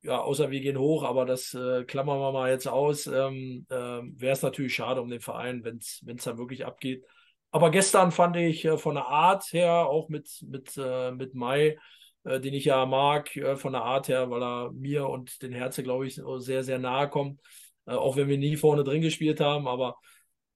ja, 0.02 0.20
außer 0.20 0.50
wir 0.50 0.60
gehen 0.60 0.78
hoch, 0.78 1.04
aber 1.04 1.26
das 1.26 1.54
äh, 1.54 1.84
klammern 1.84 2.18
wir 2.18 2.32
mal 2.32 2.50
jetzt 2.50 2.66
aus, 2.66 3.06
ähm, 3.06 3.66
äh, 3.70 3.74
wäre 3.74 4.32
es 4.32 4.42
natürlich 4.42 4.74
schade 4.74 5.02
um 5.02 5.10
den 5.10 5.20
Verein, 5.20 5.64
wenn 5.64 5.76
es 5.78 6.24
dann 6.24 6.38
wirklich 6.38 6.64
abgeht. 6.64 7.04
Aber 7.52 7.70
gestern 7.70 8.12
fand 8.12 8.36
ich 8.36 8.64
äh, 8.64 8.78
von 8.78 8.94
der 8.94 9.06
Art 9.06 9.52
her, 9.52 9.86
auch 9.88 10.08
mit, 10.08 10.28
mit, 10.48 10.76
äh, 10.76 11.10
mit 11.12 11.34
Mai, 11.34 11.78
äh, 12.24 12.40
den 12.40 12.54
ich 12.54 12.64
ja 12.64 12.86
mag, 12.86 13.30
von 13.56 13.72
der 13.72 13.82
Art 13.82 14.08
her, 14.08 14.30
weil 14.30 14.42
er 14.42 14.72
mir 14.72 15.08
und 15.08 15.42
den 15.42 15.52
Herze, 15.52 15.82
glaube 15.82 16.06
ich, 16.06 16.20
sehr, 16.38 16.64
sehr 16.64 16.78
nahe 16.78 17.08
kommt. 17.08 17.40
Auch 17.86 18.16
wenn 18.16 18.28
wir 18.28 18.38
nie 18.38 18.56
vorne 18.56 18.84
drin 18.84 19.00
gespielt 19.02 19.40
haben, 19.40 19.66
aber 19.66 19.96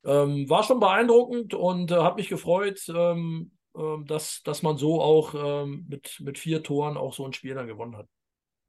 ähm, 0.04 0.48
war 0.48 0.62
schon 0.62 0.80
beeindruckend 0.80 1.54
und 1.54 1.90
äh, 1.90 1.96
hat 1.96 2.16
mich 2.16 2.28
gefreut, 2.28 2.80
ähm, 2.88 3.52
ähm, 3.76 4.04
dass, 4.06 4.42
dass 4.42 4.62
man 4.62 4.76
so 4.76 5.00
auch 5.00 5.34
ähm, 5.64 5.86
mit, 5.88 6.20
mit 6.20 6.38
vier 6.38 6.62
Toren 6.62 6.96
auch 6.96 7.14
so 7.14 7.24
ein 7.24 7.32
Spiel 7.32 7.54
dann 7.54 7.66
gewonnen 7.66 7.96
hat. 7.96 8.06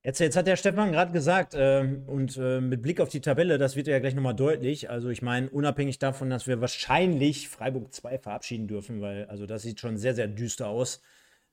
Jetzt, 0.05 0.19
jetzt 0.19 0.37
hat 0.37 0.45
der 0.45 0.55
Stefan 0.55 0.91
gerade 0.91 1.11
gesagt, 1.11 1.55
ähm, 1.57 2.03
und 2.05 2.37
äh, 2.37 2.61
mit 2.61 2.83
Blick 2.83 3.01
auf 3.01 3.09
die 3.09 3.21
Tabelle, 3.21 3.57
das 3.57 3.75
wird 3.75 3.87
ja 3.87 3.97
gleich 3.97 4.13
nochmal 4.13 4.35
deutlich. 4.35 4.87
Also, 4.87 5.09
ich 5.09 5.23
meine, 5.23 5.49
unabhängig 5.49 5.97
davon, 5.97 6.29
dass 6.29 6.45
wir 6.45 6.61
wahrscheinlich 6.61 7.49
Freiburg 7.49 7.91
2 7.91 8.19
verabschieden 8.19 8.67
dürfen, 8.67 9.01
weil, 9.01 9.25
also, 9.25 9.47
das 9.47 9.63
sieht 9.63 9.79
schon 9.79 9.97
sehr, 9.97 10.13
sehr 10.13 10.27
düster 10.27 10.67
aus. 10.67 11.01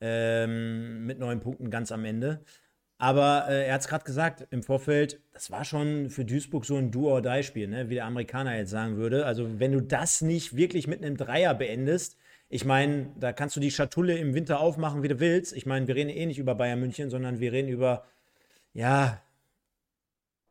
Ähm, 0.02 1.06
mit 1.06 1.18
neun 1.18 1.40
Punkten 1.40 1.70
ganz 1.70 1.92
am 1.92 2.04
Ende. 2.04 2.44
Aber 3.02 3.46
äh, 3.48 3.66
er 3.66 3.74
hat 3.74 3.80
es 3.80 3.88
gerade 3.88 4.04
gesagt, 4.04 4.46
im 4.52 4.62
Vorfeld, 4.62 5.20
das 5.32 5.50
war 5.50 5.64
schon 5.64 6.08
für 6.08 6.24
Duisburg 6.24 6.64
so 6.64 6.76
ein 6.76 6.92
Do-or-Die-Spiel, 6.92 7.66
ne? 7.66 7.90
wie 7.90 7.96
der 7.96 8.04
Amerikaner 8.04 8.56
jetzt 8.56 8.70
sagen 8.70 8.96
würde. 8.96 9.26
Also, 9.26 9.58
wenn 9.58 9.72
du 9.72 9.80
das 9.80 10.20
nicht 10.20 10.54
wirklich 10.54 10.86
mit 10.86 11.04
einem 11.04 11.16
Dreier 11.16 11.52
beendest, 11.52 12.16
ich 12.48 12.64
meine, 12.64 13.10
da 13.18 13.32
kannst 13.32 13.56
du 13.56 13.60
die 13.60 13.72
Schatulle 13.72 14.16
im 14.18 14.34
Winter 14.34 14.60
aufmachen, 14.60 15.02
wie 15.02 15.08
du 15.08 15.18
willst. 15.18 15.52
Ich 15.52 15.66
meine, 15.66 15.88
wir 15.88 15.96
reden 15.96 16.10
eh 16.10 16.26
nicht 16.26 16.38
über 16.38 16.54
Bayern 16.54 16.78
München, 16.78 17.10
sondern 17.10 17.40
wir 17.40 17.50
reden 17.50 17.70
über 17.70 18.04
ja, 18.72 19.20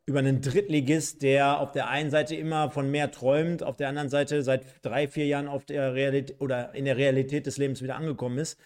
über 0.05 0.19
einen 0.19 0.41
Drittligist, 0.41 1.21
der 1.21 1.57
auf 1.61 1.71
der 1.71 1.87
einen 1.87 2.11
Seite 2.11 2.35
immer 2.35 2.69
von 2.69 2.91
mehr 2.91 3.11
träumt, 3.11 3.63
auf 3.63 3.77
der 3.77 3.87
anderen 3.87 4.09
Seite 4.09 4.43
seit 4.43 4.65
drei, 4.81 5.07
vier 5.07 5.25
Jahren 5.25 5.47
auf 5.47 5.63
der 5.63 5.93
Realität 5.93 6.41
oder 6.41 6.75
in 6.75 6.83
der 6.83 6.97
Realität 6.97 7.45
des 7.45 7.57
Lebens 7.57 7.81
wieder 7.81 7.95
angekommen 7.95 8.39
ist. 8.39 8.59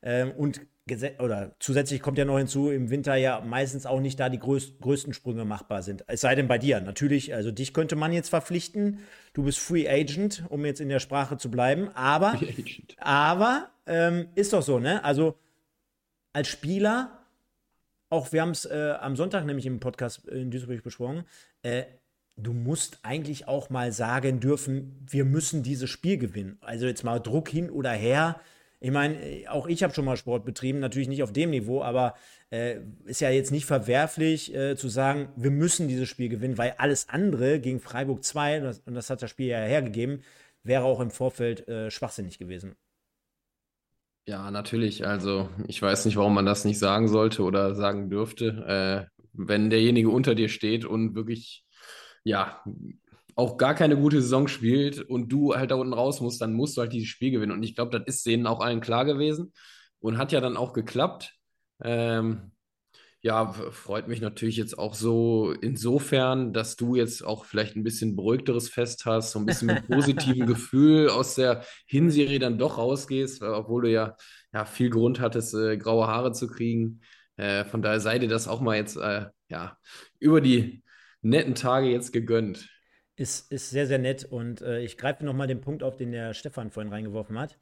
Ähm, 0.00 0.30
und 0.30 0.60
oder 1.20 1.54
zusätzlich 1.60 2.02
kommt 2.02 2.18
ja 2.18 2.24
noch 2.24 2.38
hinzu, 2.38 2.70
im 2.70 2.90
Winter 2.90 3.14
ja 3.14 3.40
meistens 3.40 3.86
auch 3.86 4.00
nicht 4.00 4.18
da 4.18 4.28
die 4.28 4.38
größ 4.38 4.80
größten 4.80 5.14
Sprünge 5.14 5.44
machbar 5.44 5.82
sind. 5.82 6.04
Es 6.08 6.20
sei 6.20 6.34
denn 6.34 6.48
bei 6.48 6.58
dir. 6.58 6.80
Natürlich, 6.80 7.34
also 7.34 7.52
dich 7.52 7.72
könnte 7.72 7.94
man 7.94 8.12
jetzt 8.12 8.30
verpflichten. 8.30 8.98
Du 9.32 9.44
bist 9.44 9.58
Free 9.58 9.88
Agent, 9.88 10.44
um 10.48 10.64
jetzt 10.64 10.80
in 10.80 10.88
der 10.88 10.98
Sprache 10.98 11.36
zu 11.36 11.50
bleiben. 11.50 11.88
Aber, 11.94 12.38
aber 12.98 13.70
ähm, 13.86 14.28
ist 14.34 14.52
doch 14.52 14.62
so, 14.62 14.80
ne? 14.80 15.04
Also 15.04 15.36
als 16.32 16.48
Spieler, 16.48 17.26
auch 18.08 18.32
wir 18.32 18.42
haben 18.42 18.50
es 18.50 18.64
äh, 18.64 18.94
am 19.00 19.14
Sonntag 19.14 19.44
nämlich 19.44 19.66
im 19.66 19.78
Podcast 19.78 20.26
in 20.26 20.50
Duisburg 20.50 20.82
besprochen, 20.82 21.24
äh, 21.62 21.84
du 22.36 22.52
musst 22.52 22.98
eigentlich 23.02 23.46
auch 23.46 23.70
mal 23.70 23.92
sagen 23.92 24.40
dürfen, 24.40 25.06
wir 25.08 25.24
müssen 25.24 25.62
dieses 25.62 25.90
Spiel 25.90 26.18
gewinnen. 26.18 26.58
Also 26.60 26.86
jetzt 26.86 27.04
mal 27.04 27.20
Druck 27.20 27.48
hin 27.48 27.70
oder 27.70 27.90
her 27.90 28.40
ich 28.82 28.90
meine, 28.90 29.16
auch 29.48 29.68
ich 29.68 29.84
habe 29.84 29.94
schon 29.94 30.04
mal 30.04 30.16
Sport 30.16 30.44
betrieben, 30.44 30.80
natürlich 30.80 31.06
nicht 31.08 31.22
auf 31.22 31.32
dem 31.32 31.50
Niveau, 31.50 31.82
aber 31.82 32.14
äh, 32.50 32.80
ist 33.04 33.20
ja 33.20 33.30
jetzt 33.30 33.52
nicht 33.52 33.64
verwerflich 33.64 34.52
äh, 34.54 34.74
zu 34.76 34.88
sagen, 34.88 35.28
wir 35.36 35.52
müssen 35.52 35.86
dieses 35.86 36.08
Spiel 36.08 36.28
gewinnen, 36.28 36.58
weil 36.58 36.74
alles 36.78 37.08
andere 37.08 37.60
gegen 37.60 37.78
Freiburg 37.78 38.24
2, 38.24 38.58
und 38.58 38.64
das, 38.64 38.78
und 38.80 38.94
das 38.94 39.08
hat 39.08 39.22
das 39.22 39.30
Spiel 39.30 39.46
ja 39.46 39.58
hergegeben, 39.58 40.22
wäre 40.64 40.82
auch 40.82 40.98
im 40.98 41.12
Vorfeld 41.12 41.68
äh, 41.68 41.92
schwachsinnig 41.92 42.38
gewesen. 42.38 42.74
Ja, 44.26 44.50
natürlich. 44.50 45.06
Also 45.06 45.48
ich 45.68 45.80
weiß 45.80 46.04
nicht, 46.04 46.16
warum 46.16 46.34
man 46.34 46.46
das 46.46 46.64
nicht 46.64 46.80
sagen 46.80 47.06
sollte 47.06 47.42
oder 47.42 47.76
sagen 47.76 48.10
dürfte. 48.10 49.08
Äh, 49.08 49.22
wenn 49.32 49.70
derjenige 49.70 50.10
unter 50.10 50.34
dir 50.34 50.48
steht 50.48 50.84
und 50.84 51.14
wirklich, 51.14 51.64
ja, 52.24 52.64
auch 53.34 53.56
gar 53.56 53.74
keine 53.74 53.96
gute 53.96 54.20
Saison 54.20 54.48
spielt 54.48 55.00
und 55.00 55.28
du 55.28 55.54
halt 55.54 55.70
da 55.70 55.76
unten 55.76 55.94
raus 55.94 56.20
musst, 56.20 56.40
dann 56.40 56.52
musst 56.52 56.76
du 56.76 56.82
halt 56.82 56.92
dieses 56.92 57.08
Spiel 57.08 57.30
gewinnen. 57.30 57.52
Und 57.52 57.62
ich 57.62 57.74
glaube, 57.74 57.98
das 57.98 58.06
ist 58.06 58.26
denen 58.26 58.46
auch 58.46 58.60
allen 58.60 58.80
klar 58.80 59.04
gewesen 59.04 59.52
und 60.00 60.18
hat 60.18 60.32
ja 60.32 60.40
dann 60.40 60.56
auch 60.56 60.72
geklappt. 60.72 61.34
Ähm, 61.82 62.52
ja, 63.22 63.52
freut 63.52 64.08
mich 64.08 64.20
natürlich 64.20 64.56
jetzt 64.56 64.76
auch 64.76 64.94
so 64.94 65.52
insofern, 65.52 66.52
dass 66.52 66.74
du 66.76 66.96
jetzt 66.96 67.24
auch 67.24 67.44
vielleicht 67.44 67.76
ein 67.76 67.84
bisschen 67.84 68.16
beruhigteres 68.16 68.68
Fest 68.68 69.06
hast, 69.06 69.30
so 69.30 69.38
ein 69.38 69.46
bisschen 69.46 69.68
mit 69.68 69.86
positivem 69.88 70.46
Gefühl 70.46 71.08
aus 71.08 71.36
der 71.36 71.64
Hinserie 71.86 72.40
dann 72.40 72.58
doch 72.58 72.78
rausgehst, 72.78 73.42
obwohl 73.42 73.82
du 73.82 73.90
ja, 73.92 74.16
ja 74.52 74.64
viel 74.64 74.90
Grund 74.90 75.20
hattest, 75.20 75.54
äh, 75.54 75.76
graue 75.76 76.08
Haare 76.08 76.32
zu 76.32 76.48
kriegen. 76.48 77.00
Äh, 77.36 77.64
von 77.64 77.80
daher 77.80 78.00
sei 78.00 78.18
dir 78.18 78.28
das 78.28 78.48
auch 78.48 78.60
mal 78.60 78.76
jetzt 78.76 78.96
äh, 78.96 79.26
ja, 79.48 79.78
über 80.18 80.40
die 80.40 80.82
netten 81.22 81.54
Tage 81.54 81.88
jetzt 81.88 82.12
gegönnt 82.12 82.68
ist, 83.16 83.50
ist 83.52 83.70
sehr, 83.70 83.86
sehr 83.86 83.98
nett. 83.98 84.24
Und 84.24 84.62
äh, 84.62 84.80
ich 84.80 84.98
greife 84.98 85.24
nochmal 85.24 85.46
den 85.46 85.60
Punkt 85.60 85.82
auf, 85.82 85.96
den 85.96 86.12
der 86.12 86.34
Stefan 86.34 86.70
vorhin 86.70 86.92
reingeworfen 86.92 87.38
hat. 87.38 87.58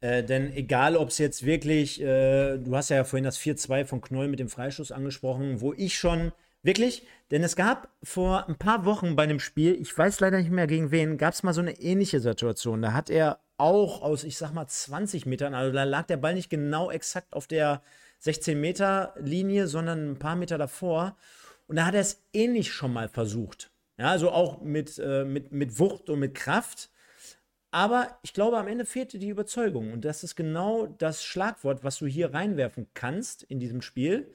Äh, 0.00 0.22
denn 0.22 0.52
egal, 0.52 0.96
ob 0.96 1.08
es 1.08 1.18
jetzt 1.18 1.44
wirklich, 1.44 2.00
äh, 2.00 2.58
du 2.58 2.76
hast 2.76 2.90
ja 2.90 3.02
vorhin 3.04 3.24
das 3.24 3.38
4-2 3.38 3.84
von 3.84 4.00
Knoll 4.00 4.28
mit 4.28 4.38
dem 4.38 4.48
Freischuss 4.48 4.92
angesprochen, 4.92 5.60
wo 5.60 5.72
ich 5.72 5.98
schon 5.98 6.32
wirklich, 6.62 7.06
denn 7.30 7.42
es 7.42 7.56
gab 7.56 7.88
vor 8.02 8.48
ein 8.48 8.56
paar 8.56 8.84
Wochen 8.84 9.16
bei 9.16 9.24
einem 9.24 9.40
Spiel, 9.40 9.74
ich 9.80 9.96
weiß 9.96 10.20
leider 10.20 10.38
nicht 10.38 10.50
mehr 10.50 10.66
gegen 10.68 10.90
wen, 10.92 11.18
gab 11.18 11.34
es 11.34 11.42
mal 11.42 11.52
so 11.52 11.60
eine 11.60 11.80
ähnliche 11.80 12.20
Situation. 12.20 12.82
Da 12.82 12.92
hat 12.92 13.10
er 13.10 13.40
auch 13.56 14.02
aus, 14.02 14.22
ich 14.22 14.36
sag 14.36 14.52
mal, 14.52 14.68
20 14.68 15.26
Metern, 15.26 15.54
also 15.54 15.72
da 15.72 15.82
lag 15.82 16.06
der 16.06 16.16
Ball 16.16 16.34
nicht 16.34 16.50
genau 16.50 16.90
exakt 16.90 17.34
auf 17.34 17.48
der 17.48 17.82
16-Meter-Linie, 18.22 19.66
sondern 19.66 20.12
ein 20.12 20.18
paar 20.18 20.36
Meter 20.36 20.58
davor. 20.58 21.16
Und 21.66 21.76
da 21.76 21.86
hat 21.86 21.94
er 21.94 22.00
es 22.00 22.22
ähnlich 22.32 22.72
schon 22.72 22.92
mal 22.92 23.08
versucht. 23.08 23.70
Ja, 23.98 24.10
also 24.10 24.30
auch 24.30 24.60
mit, 24.62 24.98
äh, 24.98 25.24
mit, 25.24 25.52
mit 25.52 25.78
Wucht 25.78 26.08
und 26.08 26.20
mit 26.20 26.34
Kraft. 26.34 26.90
Aber 27.70 28.18
ich 28.22 28.32
glaube, 28.32 28.56
am 28.56 28.68
Ende 28.68 28.86
fehlte 28.86 29.18
die 29.18 29.28
Überzeugung. 29.28 29.92
Und 29.92 30.04
das 30.04 30.24
ist 30.24 30.36
genau 30.36 30.86
das 30.86 31.22
Schlagwort, 31.24 31.84
was 31.84 31.98
du 31.98 32.06
hier 32.06 32.32
reinwerfen 32.32 32.86
kannst 32.94 33.42
in 33.42 33.60
diesem 33.60 33.82
Spiel. 33.82 34.32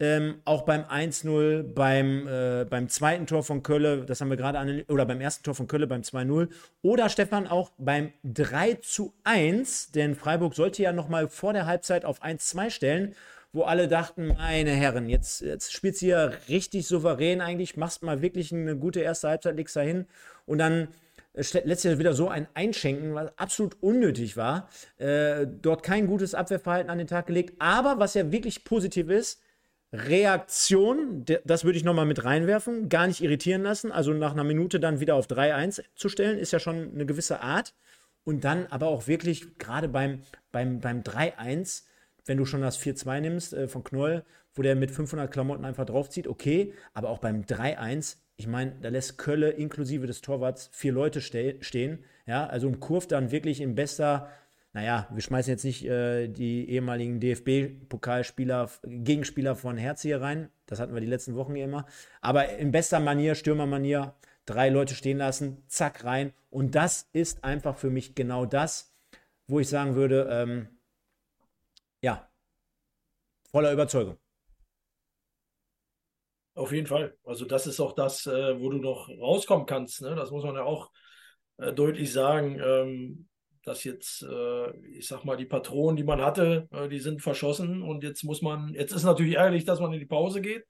Ähm, 0.00 0.40
auch 0.44 0.62
beim 0.62 0.82
1-0, 0.82 1.62
beim, 1.62 2.26
äh, 2.26 2.66
beim 2.68 2.88
zweiten 2.88 3.26
Tor 3.26 3.42
von 3.44 3.62
Kölle, 3.62 4.04
das 4.04 4.20
haben 4.20 4.28
wir 4.28 4.36
gerade 4.36 4.58
an, 4.58 4.82
oder 4.88 5.06
beim 5.06 5.20
ersten 5.20 5.44
Tor 5.44 5.54
von 5.54 5.68
Kölle 5.68 5.86
beim 5.86 6.02
2-0. 6.02 6.48
Oder 6.82 7.08
Stefan 7.08 7.46
auch 7.46 7.70
beim 7.78 8.12
3 8.24 8.78
1, 9.22 9.92
denn 9.92 10.14
Freiburg 10.14 10.54
sollte 10.54 10.82
ja 10.82 10.92
noch 10.92 11.08
mal 11.08 11.28
vor 11.28 11.52
der 11.52 11.66
Halbzeit 11.66 12.04
auf 12.04 12.22
1-2 12.22 12.70
stellen 12.70 13.14
wo 13.54 13.62
alle 13.62 13.86
dachten, 13.86 14.34
meine 14.36 14.72
Herren, 14.72 15.08
jetzt, 15.08 15.40
jetzt 15.40 15.72
spielst 15.72 16.02
du 16.02 16.06
hier 16.06 16.32
richtig 16.48 16.88
souverän 16.88 17.40
eigentlich, 17.40 17.76
machst 17.76 18.02
mal 18.02 18.20
wirklich 18.20 18.52
eine 18.52 18.76
gute 18.76 19.00
erste 19.00 19.28
Halbzeit, 19.28 19.54
legst 19.56 19.76
da 19.76 19.80
hin 19.80 20.06
und 20.44 20.58
dann 20.58 20.88
äh, 21.34 21.44
letztlich 21.64 21.98
wieder 21.98 22.14
so 22.14 22.28
ein 22.28 22.48
Einschenken, 22.54 23.14
was 23.14 23.38
absolut 23.38 23.76
unnötig 23.80 24.36
war. 24.36 24.68
Äh, 24.98 25.46
dort 25.46 25.84
kein 25.84 26.08
gutes 26.08 26.34
Abwehrverhalten 26.34 26.90
an 26.90 26.98
den 26.98 27.06
Tag 27.06 27.28
gelegt. 27.28 27.54
Aber 27.60 28.00
was 28.00 28.14
ja 28.14 28.32
wirklich 28.32 28.64
positiv 28.64 29.08
ist, 29.08 29.40
Reaktion, 29.92 31.24
das 31.44 31.62
würde 31.62 31.78
ich 31.78 31.84
nochmal 31.84 32.06
mit 32.06 32.24
reinwerfen, 32.24 32.88
gar 32.88 33.06
nicht 33.06 33.22
irritieren 33.22 33.62
lassen. 33.62 33.92
Also 33.92 34.12
nach 34.12 34.32
einer 34.32 34.42
Minute 34.42 34.80
dann 34.80 34.98
wieder 34.98 35.14
auf 35.14 35.28
3-1 35.28 35.84
zu 35.94 36.08
stellen, 36.08 36.38
ist 36.40 36.50
ja 36.50 36.58
schon 36.58 36.92
eine 36.92 37.06
gewisse 37.06 37.40
Art. 37.40 37.72
Und 38.24 38.42
dann 38.42 38.66
aber 38.66 38.88
auch 38.88 39.06
wirklich, 39.06 39.58
gerade 39.58 39.86
beim, 39.86 40.22
beim, 40.50 40.80
beim 40.80 41.02
3-1, 41.02 41.84
wenn 42.26 42.38
du 42.38 42.44
schon 42.44 42.60
das 42.60 42.78
4-2 42.78 43.20
nimmst 43.20 43.52
äh, 43.52 43.68
von 43.68 43.84
Knoll, 43.84 44.24
wo 44.54 44.62
der 44.62 44.76
mit 44.76 44.90
500 44.90 45.30
Klamotten 45.30 45.64
einfach 45.64 45.84
draufzieht, 45.84 46.28
okay, 46.28 46.72
aber 46.92 47.10
auch 47.10 47.18
beim 47.18 47.42
3-1, 47.42 48.16
ich 48.36 48.46
meine, 48.46 48.76
da 48.80 48.88
lässt 48.88 49.18
Kölle 49.18 49.50
inklusive 49.50 50.06
des 50.06 50.20
Torwarts 50.20 50.70
vier 50.72 50.92
Leute 50.92 51.20
ste 51.20 51.56
stehen, 51.60 52.04
ja, 52.26 52.46
also 52.46 52.68
ein 52.68 52.80
Kurv 52.80 53.06
dann 53.06 53.30
wirklich 53.30 53.60
in 53.60 53.74
bester, 53.74 54.28
naja, 54.72 55.08
wir 55.12 55.22
schmeißen 55.22 55.52
jetzt 55.52 55.64
nicht 55.64 55.84
äh, 55.84 56.28
die 56.28 56.68
ehemaligen 56.70 57.20
DFB-Pokalspieler, 57.20 58.70
Gegenspieler 58.84 59.54
von 59.54 59.76
Herz 59.76 60.02
hier 60.02 60.20
rein, 60.20 60.48
das 60.66 60.80
hatten 60.80 60.94
wir 60.94 61.00
die 61.00 61.06
letzten 61.06 61.34
Wochen 61.36 61.56
immer, 61.56 61.86
aber 62.20 62.48
in 62.56 62.70
bester 62.70 63.00
Manier, 63.00 63.34
Stürmermanier, 63.34 64.14
drei 64.46 64.68
Leute 64.68 64.94
stehen 64.94 65.18
lassen, 65.18 65.62
zack 65.68 66.04
rein 66.04 66.32
und 66.50 66.74
das 66.74 67.08
ist 67.12 67.44
einfach 67.44 67.76
für 67.76 67.90
mich 67.90 68.14
genau 68.14 68.46
das, 68.46 68.94
wo 69.46 69.60
ich 69.60 69.68
sagen 69.68 69.94
würde, 69.94 70.28
ähm, 70.30 70.68
ja, 72.04 72.28
voller 73.50 73.72
Überzeugung. 73.72 74.18
Auf 76.54 76.70
jeden 76.70 76.86
Fall. 76.86 77.16
Also 77.24 77.46
das 77.46 77.66
ist 77.66 77.80
auch 77.80 77.92
das, 77.92 78.26
äh, 78.26 78.60
wo 78.60 78.68
du 78.68 78.76
noch 78.76 79.08
rauskommen 79.08 79.64
kannst. 79.64 80.02
Ne? 80.02 80.14
Das 80.14 80.30
muss 80.30 80.44
man 80.44 80.54
ja 80.54 80.64
auch 80.64 80.90
äh, 81.56 81.72
deutlich 81.72 82.12
sagen, 82.12 82.60
ähm, 82.62 83.28
dass 83.64 83.84
jetzt, 83.84 84.22
äh, 84.22 84.76
ich 84.98 85.08
sag 85.08 85.24
mal, 85.24 85.38
die 85.38 85.46
Patronen, 85.46 85.96
die 85.96 86.04
man 86.04 86.20
hatte, 86.20 86.68
äh, 86.72 86.88
die 86.88 87.00
sind 87.00 87.22
verschossen 87.22 87.82
und 87.82 88.04
jetzt 88.04 88.22
muss 88.22 88.42
man, 88.42 88.74
jetzt 88.74 88.92
ist 88.92 89.04
natürlich 89.04 89.36
ärgerlich, 89.36 89.64
dass 89.64 89.80
man 89.80 89.92
in 89.94 90.00
die 90.00 90.06
Pause 90.06 90.42
geht. 90.42 90.66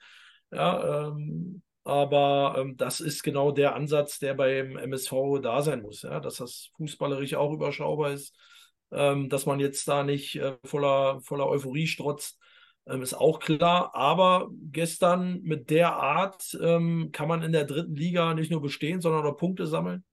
Ja, 0.53 1.09
ähm, 1.09 1.63
aber 1.83 2.55
ähm, 2.59 2.77
das 2.77 3.01
ist 3.01 3.25
genau 3.25 3.51
der 3.51 3.75
Ansatz, 3.75 4.21
der 4.21 4.35
beim 4.35 4.77
MSV 4.77 5.41
da 5.43 5.63
sein 5.63 5.83
muss, 5.83 6.03
ja? 6.03 6.21
dass 6.21 6.37
das 6.37 6.71
fußballerisch 6.77 7.35
auch 7.35 7.53
überschaubar 7.53 8.13
ist 8.13 8.37
ähm, 8.93 9.29
dass 9.29 9.47
man 9.47 9.61
jetzt 9.61 9.89
da 9.89 10.05
nicht 10.05 10.37
äh, 10.37 10.57
voller, 10.65 11.21
voller 11.23 11.47
Euphorie 11.47 11.87
strotzt, 11.87 12.39
ähm, 12.87 13.03
ist 13.03 13.15
auch 13.15 13.41
klar. 13.41 13.95
Aber 13.95 14.51
gestern 14.71 15.41
mit 15.43 15.71
der 15.71 15.95
Art 15.95 16.57
ähm, 16.61 17.11
kann 17.13 17.29
man 17.29 17.43
in 17.43 17.53
der 17.53 17.65
dritten 17.65 17.97
Liga 17.97 18.35
nicht 18.35 18.51
nur 18.51 18.63
bestehen, 18.63 19.01
sondern 19.01 19.27
auch 19.27 19.37
Punkte 19.37 19.67
sammeln. 19.67 20.05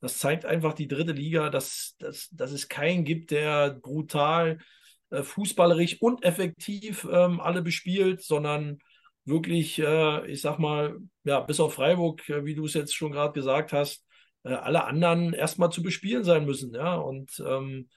Das 0.00 0.18
zeigt 0.18 0.44
einfach 0.44 0.74
die 0.74 0.88
dritte 0.88 1.12
Liga, 1.12 1.48
dass, 1.48 1.94
dass, 1.98 2.28
dass 2.30 2.50
es 2.52 2.68
keinen 2.68 3.04
gibt, 3.04 3.30
der 3.30 3.70
brutal 3.70 4.58
äh, 5.10 5.22
fußballerisch 5.22 6.00
und 6.00 6.24
effektiv 6.24 7.06
ähm, 7.10 7.40
alle 7.40 7.62
bespielt, 7.62 8.22
sondern 8.22 8.78
wirklich, 9.24 9.78
äh, 9.78 10.26
ich 10.26 10.40
sag 10.40 10.58
mal, 10.58 10.96
ja, 11.24 11.40
bis 11.40 11.60
auf 11.60 11.74
Freiburg, 11.74 12.28
äh, 12.28 12.44
wie 12.44 12.54
du 12.54 12.64
es 12.64 12.74
jetzt 12.74 12.94
schon 12.94 13.12
gerade 13.12 13.32
gesagt 13.32 13.72
hast, 13.72 14.04
äh, 14.44 14.54
alle 14.54 14.84
anderen 14.84 15.32
erstmal 15.34 15.70
zu 15.70 15.82
bespielen 15.82 16.24
sein 16.24 16.46
müssen. 16.46 16.74
Ja, 16.74 16.96
und 16.96 17.42
ähm, 17.46 17.88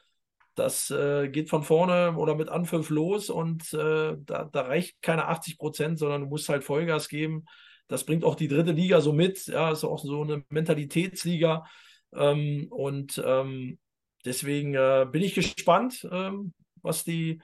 das 0.55 0.89
äh, 0.89 1.29
geht 1.29 1.49
von 1.49 1.63
vorne 1.63 2.15
oder 2.17 2.35
mit 2.35 2.49
Anpfiff 2.49 2.89
los 2.89 3.29
und 3.29 3.73
äh, 3.73 4.15
da, 4.19 4.45
da, 4.45 4.61
reicht 4.61 5.01
keine 5.01 5.27
80 5.27 5.57
Prozent, 5.57 5.99
sondern 5.99 6.21
du 6.21 6.27
musst 6.27 6.49
halt 6.49 6.63
Vollgas 6.63 7.09
geben. 7.09 7.45
Das 7.87 8.05
bringt 8.05 8.23
auch 8.23 8.35
die 8.35 8.47
dritte 8.47 8.71
Liga 8.71 9.01
so 9.01 9.13
mit. 9.13 9.45
Ja, 9.47 9.71
ist 9.71 9.83
auch 9.83 9.99
so 9.99 10.21
eine 10.21 10.43
Mentalitätsliga. 10.49 11.65
Ähm, 12.13 12.67
und 12.71 13.21
ähm, 13.23 13.77
deswegen 14.23 14.73
äh, 14.73 15.05
bin 15.11 15.21
ich 15.21 15.35
gespannt, 15.35 16.07
ähm, 16.11 16.53
was 16.81 17.03
die 17.03 17.41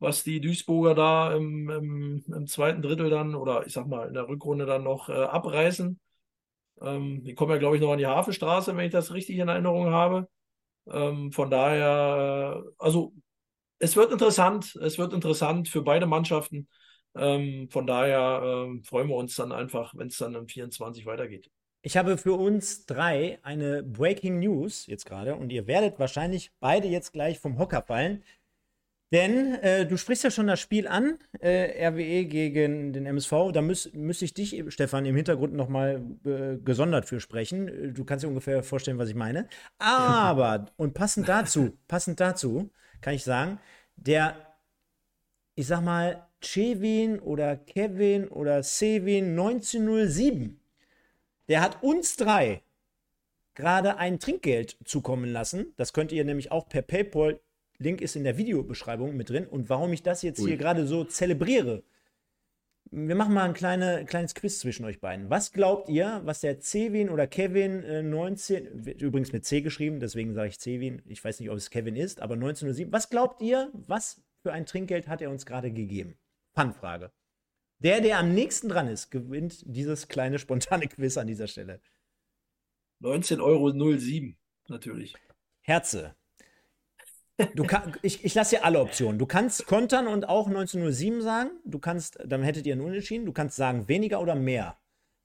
was 0.00 0.24
die 0.24 0.40
Duisburger 0.40 0.94
da 0.94 1.34
im, 1.34 1.68
im, 1.68 2.24
im, 2.26 2.46
zweiten 2.46 2.80
Drittel 2.82 3.10
dann 3.10 3.34
oder 3.34 3.66
ich 3.66 3.74
sag 3.74 3.86
mal 3.86 4.08
in 4.08 4.14
der 4.14 4.28
Rückrunde 4.28 4.64
dann 4.64 4.82
noch 4.82 5.10
äh, 5.10 5.12
abreißen. 5.12 6.00
Ähm, 6.80 7.22
die 7.24 7.34
kommen 7.34 7.52
ja, 7.52 7.58
glaube 7.58 7.76
ich, 7.76 7.82
noch 7.82 7.92
an 7.92 7.98
die 7.98 8.06
Hafenstraße, 8.06 8.74
wenn 8.76 8.86
ich 8.86 8.92
das 8.92 9.12
richtig 9.12 9.36
in 9.38 9.48
Erinnerung 9.48 9.90
habe. 9.90 10.28
Ähm, 10.88 11.32
von 11.32 11.50
daher, 11.50 12.62
äh, 12.64 12.70
also 12.78 13.12
es 13.78 13.96
wird 13.96 14.12
interessant, 14.12 14.76
es 14.76 14.98
wird 14.98 15.12
interessant 15.12 15.68
für 15.68 15.82
beide 15.82 16.06
Mannschaften. 16.06 16.68
Ähm, 17.16 17.68
von 17.70 17.86
daher 17.86 18.42
ähm, 18.44 18.84
freuen 18.84 19.08
wir 19.08 19.16
uns 19.16 19.34
dann 19.34 19.52
einfach, 19.52 19.94
wenn 19.96 20.08
es 20.08 20.18
dann 20.18 20.34
im 20.34 20.46
24 20.46 21.06
weitergeht. 21.06 21.50
Ich 21.82 21.96
habe 21.96 22.18
für 22.18 22.34
uns 22.34 22.84
drei 22.84 23.38
eine 23.42 23.82
Breaking 23.82 24.38
News 24.38 24.86
jetzt 24.86 25.06
gerade 25.06 25.34
und 25.34 25.50
ihr 25.50 25.66
werdet 25.66 25.98
wahrscheinlich 25.98 26.52
beide 26.60 26.88
jetzt 26.88 27.12
gleich 27.12 27.38
vom 27.38 27.58
Hocker 27.58 27.82
fallen. 27.82 28.22
Denn 29.12 29.54
äh, 29.56 29.86
du 29.86 29.96
sprichst 29.96 30.22
ja 30.22 30.30
schon 30.30 30.46
das 30.46 30.60
Spiel 30.60 30.86
an, 30.86 31.18
äh, 31.40 31.84
RWE 31.88 32.26
gegen 32.26 32.92
den 32.92 33.06
MSV. 33.06 33.50
Da 33.52 33.60
müsste 33.60 33.96
müß 33.96 34.22
ich 34.22 34.34
dich, 34.34 34.62
Stefan, 34.68 35.04
im 35.04 35.16
Hintergrund 35.16 35.52
nochmal 35.52 36.02
äh, 36.24 36.56
gesondert 36.58 37.06
für 37.06 37.18
sprechen. 37.18 37.92
Du 37.92 38.04
kannst 38.04 38.24
dir 38.24 38.28
ungefähr 38.28 38.62
vorstellen, 38.62 38.98
was 38.98 39.08
ich 39.08 39.16
meine. 39.16 39.48
Aber, 39.78 40.66
und 40.76 40.94
passend 40.94 41.28
dazu, 41.28 41.76
passend 41.88 42.20
dazu, 42.20 42.70
kann 43.00 43.14
ich 43.14 43.24
sagen, 43.24 43.58
der, 43.96 44.36
ich 45.56 45.66
sag 45.66 45.82
mal, 45.82 46.28
Chevin 46.40 47.18
oder 47.18 47.56
Kevin 47.56 48.28
oder 48.28 48.62
Sevin 48.62 49.30
1907, 49.30 50.60
der 51.48 51.62
hat 51.62 51.82
uns 51.82 52.16
drei 52.16 52.62
gerade 53.56 53.96
ein 53.98 54.20
Trinkgeld 54.20 54.76
zukommen 54.84 55.30
lassen. 55.30 55.74
Das 55.76 55.92
könnt 55.92 56.12
ihr 56.12 56.24
nämlich 56.24 56.52
auch 56.52 56.68
per 56.68 56.82
PayPal 56.82 57.40
Link 57.80 58.00
ist 58.02 58.14
in 58.14 58.24
der 58.24 58.36
Videobeschreibung 58.36 59.16
mit 59.16 59.30
drin. 59.30 59.46
Und 59.46 59.68
warum 59.68 59.92
ich 59.92 60.02
das 60.02 60.22
jetzt 60.22 60.40
Ui. 60.40 60.48
hier 60.48 60.56
gerade 60.58 60.86
so 60.86 61.04
zelebriere, 61.04 61.82
wir 62.92 63.14
machen 63.14 63.34
mal 63.34 63.44
ein 63.44 63.54
kleine, 63.54 64.04
kleines 64.04 64.34
Quiz 64.34 64.58
zwischen 64.58 64.84
euch 64.84 65.00
beiden. 65.00 65.30
Was 65.30 65.52
glaubt 65.52 65.88
ihr, 65.88 66.20
was 66.24 66.40
der 66.40 66.60
Cevin 66.60 67.08
oder 67.08 67.26
Kevin 67.26 67.82
äh, 67.84 68.02
19, 68.02 68.66
übrigens 68.98 69.32
mit 69.32 69.44
C 69.44 69.60
geschrieben, 69.60 70.00
deswegen 70.00 70.34
sage 70.34 70.48
ich 70.48 70.58
Cevin, 70.58 71.00
ich 71.06 71.24
weiß 71.24 71.40
nicht, 71.40 71.50
ob 71.50 71.56
es 71.56 71.70
Kevin 71.70 71.96
ist, 71.96 72.20
aber 72.20 72.34
1907, 72.34 72.92
was 72.92 73.08
glaubt 73.08 73.40
ihr, 73.42 73.70
was 73.72 74.22
für 74.42 74.52
ein 74.52 74.66
Trinkgeld 74.66 75.08
hat 75.08 75.22
er 75.22 75.30
uns 75.30 75.46
gerade 75.46 75.70
gegeben? 75.70 76.18
Fun-Frage. 76.54 77.12
Der, 77.78 78.00
der 78.00 78.18
am 78.18 78.34
nächsten 78.34 78.68
dran 78.68 78.88
ist, 78.88 79.10
gewinnt 79.10 79.62
dieses 79.64 80.08
kleine 80.08 80.38
spontane 80.38 80.86
Quiz 80.88 81.16
an 81.16 81.28
dieser 81.28 81.46
Stelle. 81.46 81.80
19,07 83.02 83.40
Euro, 83.40 84.34
natürlich. 84.68 85.14
Herze, 85.62 86.14
Du 87.54 87.64
kann, 87.64 87.94
ich 88.02 88.24
ich 88.24 88.34
lasse 88.34 88.56
dir 88.56 88.64
alle 88.64 88.80
Optionen. 88.80 89.18
Du 89.18 89.26
kannst 89.26 89.66
kontern 89.66 90.06
und 90.06 90.28
auch 90.28 90.46
1907 90.46 91.22
sagen. 91.22 91.50
Du 91.64 91.78
kannst, 91.78 92.18
dann 92.24 92.42
hättet 92.42 92.66
ihr 92.66 92.74
einen 92.74 92.82
Unentschieden. 92.82 93.26
Du 93.26 93.32
kannst 93.32 93.56
sagen 93.56 93.88
weniger 93.88 94.20
oder 94.20 94.34
mehr. 94.34 94.76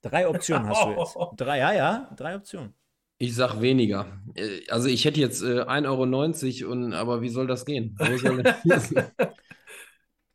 Drei 0.02 0.28
Optionen 0.28 0.68
hast 0.68 0.84
du 0.84 0.90
jetzt. 0.90 1.16
Drei, 1.36 1.58
ja, 1.58 1.72
ja, 1.72 2.10
drei 2.16 2.36
Optionen. 2.36 2.74
Ich 3.18 3.34
sag 3.34 3.60
weniger. 3.60 4.20
Äh, 4.34 4.60
also 4.68 4.88
ich 4.88 5.04
hätte 5.04 5.20
jetzt 5.20 5.42
äh, 5.42 5.62
1,90 5.62 6.62
Euro, 6.62 6.72
und, 6.72 6.92
aber 6.92 7.22
wie 7.22 7.28
soll 7.28 7.46
das 7.46 7.64
gehen? 7.64 7.96
Soll 7.98 8.42
das 8.42 8.94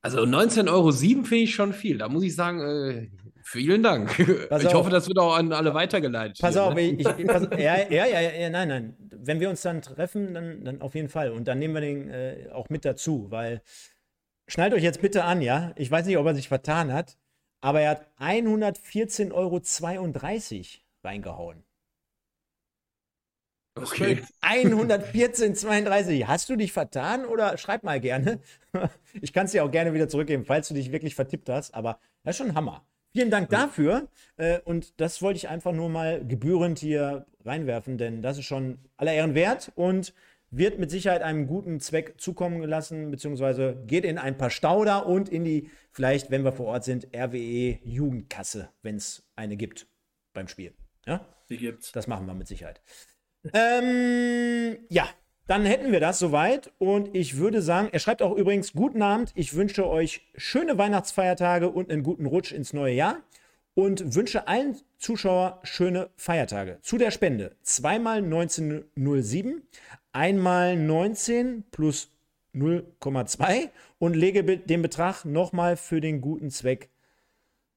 also 0.01 0.21
19,07 0.21 0.69
Euro 0.69 0.91
finde 0.91 1.35
ich 1.35 1.53
schon 1.53 1.73
viel. 1.73 1.99
Da 1.99 2.09
muss 2.09 2.23
ich 2.23 2.35
sagen, 2.35 2.59
äh, 2.61 3.09
Vielen 3.51 3.83
Dank. 3.83 4.07
Pass 4.47 4.61
ich 4.63 4.69
auf. 4.69 4.75
hoffe, 4.75 4.89
das 4.89 5.09
wird 5.09 5.19
auch 5.19 5.35
an 5.35 5.51
alle 5.51 5.73
weitergeleitet. 5.73 6.39
Pass 6.39 6.53
hier, 6.53 6.63
auf, 6.63 6.73
ne? 6.73 6.83
ich, 6.83 7.05
ich, 7.05 7.27
pass, 7.27 7.49
ja, 7.57 7.79
ja, 7.89 8.05
ja, 8.05 8.21
ja, 8.21 8.49
nein, 8.49 8.69
nein. 8.69 8.95
Wenn 9.09 9.41
wir 9.41 9.49
uns 9.49 9.61
dann 9.61 9.81
treffen, 9.81 10.33
dann, 10.33 10.63
dann 10.63 10.81
auf 10.81 10.95
jeden 10.95 11.09
Fall. 11.09 11.31
Und 11.31 11.49
dann 11.49 11.59
nehmen 11.59 11.73
wir 11.73 11.81
den 11.81 12.09
äh, 12.09 12.47
auch 12.53 12.69
mit 12.69 12.85
dazu, 12.85 13.29
weil 13.29 13.61
schnallt 14.47 14.73
euch 14.73 14.83
jetzt 14.83 15.01
bitte 15.01 15.25
an, 15.25 15.41
ja. 15.41 15.73
Ich 15.75 15.91
weiß 15.91 16.05
nicht, 16.05 16.17
ob 16.17 16.25
er 16.27 16.33
sich 16.33 16.47
vertan 16.47 16.93
hat, 16.93 17.17
aber 17.59 17.81
er 17.81 17.89
hat 17.89 18.07
114,32 18.21 19.33
Euro 19.33 19.61
reingehauen. 21.03 21.65
Okay. 23.75 24.21
114,32. 24.41 26.25
Hast 26.25 26.47
du 26.47 26.55
dich 26.55 26.71
vertan 26.71 27.25
oder 27.25 27.57
schreib 27.57 27.83
mal 27.83 27.99
gerne? 27.99 28.39
Ich 29.21 29.33
kann 29.33 29.45
es 29.45 29.51
dir 29.51 29.65
auch 29.65 29.71
gerne 29.71 29.93
wieder 29.93 30.07
zurückgeben, 30.07 30.45
falls 30.45 30.69
du 30.69 30.73
dich 30.73 30.93
wirklich 30.93 31.15
vertippt 31.15 31.49
hast, 31.49 31.75
aber 31.75 31.99
das 32.23 32.35
ist 32.35 32.37
schon 32.37 32.47
ein 32.47 32.55
Hammer. 32.55 32.85
Vielen 33.13 33.29
Dank 33.29 33.49
dafür. 33.49 34.07
Äh, 34.37 34.59
und 34.59 34.99
das 35.01 35.21
wollte 35.21 35.37
ich 35.37 35.49
einfach 35.49 35.73
nur 35.73 35.89
mal 35.89 36.25
gebührend 36.25 36.79
hier 36.79 37.25
reinwerfen, 37.43 37.97
denn 37.97 38.21
das 38.21 38.37
ist 38.37 38.45
schon 38.45 38.79
aller 38.97 39.13
Ehren 39.13 39.35
wert 39.35 39.71
und 39.75 40.13
wird 40.51 40.79
mit 40.79 40.91
Sicherheit 40.91 41.21
einem 41.21 41.47
guten 41.47 41.79
Zweck 41.79 42.15
zukommen 42.19 42.59
gelassen, 42.59 43.09
beziehungsweise 43.09 43.81
geht 43.87 44.03
in 44.03 44.17
ein 44.17 44.37
paar 44.37 44.49
Stauder 44.49 45.05
und 45.05 45.29
in 45.29 45.45
die, 45.45 45.69
vielleicht, 45.91 46.29
wenn 46.29 46.43
wir 46.43 46.51
vor 46.51 46.67
Ort 46.67 46.83
sind, 46.83 47.07
RWE 47.15 47.79
Jugendkasse, 47.83 48.69
wenn 48.81 48.97
es 48.97 49.23
eine 49.35 49.55
gibt 49.55 49.87
beim 50.33 50.47
Spiel. 50.47 50.73
Ja? 51.05 51.25
Die 51.49 51.57
gibt's. 51.57 51.91
Das 51.91 52.07
machen 52.07 52.25
wir 52.25 52.33
mit 52.33 52.47
Sicherheit. 52.47 52.81
ähm, 53.53 54.77
ja, 54.89 55.07
dann 55.47 55.65
hätten 55.65 55.91
wir 55.91 55.99
das 55.99 56.19
soweit 56.19 56.71
und 56.77 57.15
ich 57.15 57.37
würde 57.37 57.61
sagen, 57.61 57.89
er 57.91 57.99
schreibt 57.99 58.21
auch 58.21 58.35
übrigens, 58.35 58.73
guten 58.73 59.01
Abend, 59.01 59.31
ich 59.35 59.55
wünsche 59.55 59.87
euch 59.87 60.21
schöne 60.35 60.77
Weihnachtsfeiertage 60.77 61.69
und 61.69 61.91
einen 61.91 62.03
guten 62.03 62.25
Rutsch 62.25 62.51
ins 62.51 62.73
neue 62.73 62.93
Jahr 62.93 63.17
und 63.73 64.15
wünsche 64.15 64.47
allen 64.47 64.77
Zuschauern 64.97 65.53
schöne 65.63 66.09
Feiertage. 66.15 66.79
Zu 66.81 66.97
der 66.97 67.11
Spende 67.11 67.55
zweimal 67.63 68.17
1907, 68.17 69.61
einmal 70.11 70.77
19 70.77 71.63
plus 71.71 72.11
0,2 72.53 73.69
und 73.97 74.15
lege 74.15 74.43
den 74.43 74.81
Betrag 74.81 75.25
nochmal 75.25 75.77
für 75.77 76.01
den 76.01 76.21
guten 76.21 76.49
Zweck 76.49 76.89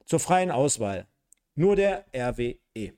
zur 0.04 0.20
freien 0.20 0.50
Auswahl. 0.50 1.06
Nur 1.54 1.76
der 1.76 2.04
RWE. 2.14 2.92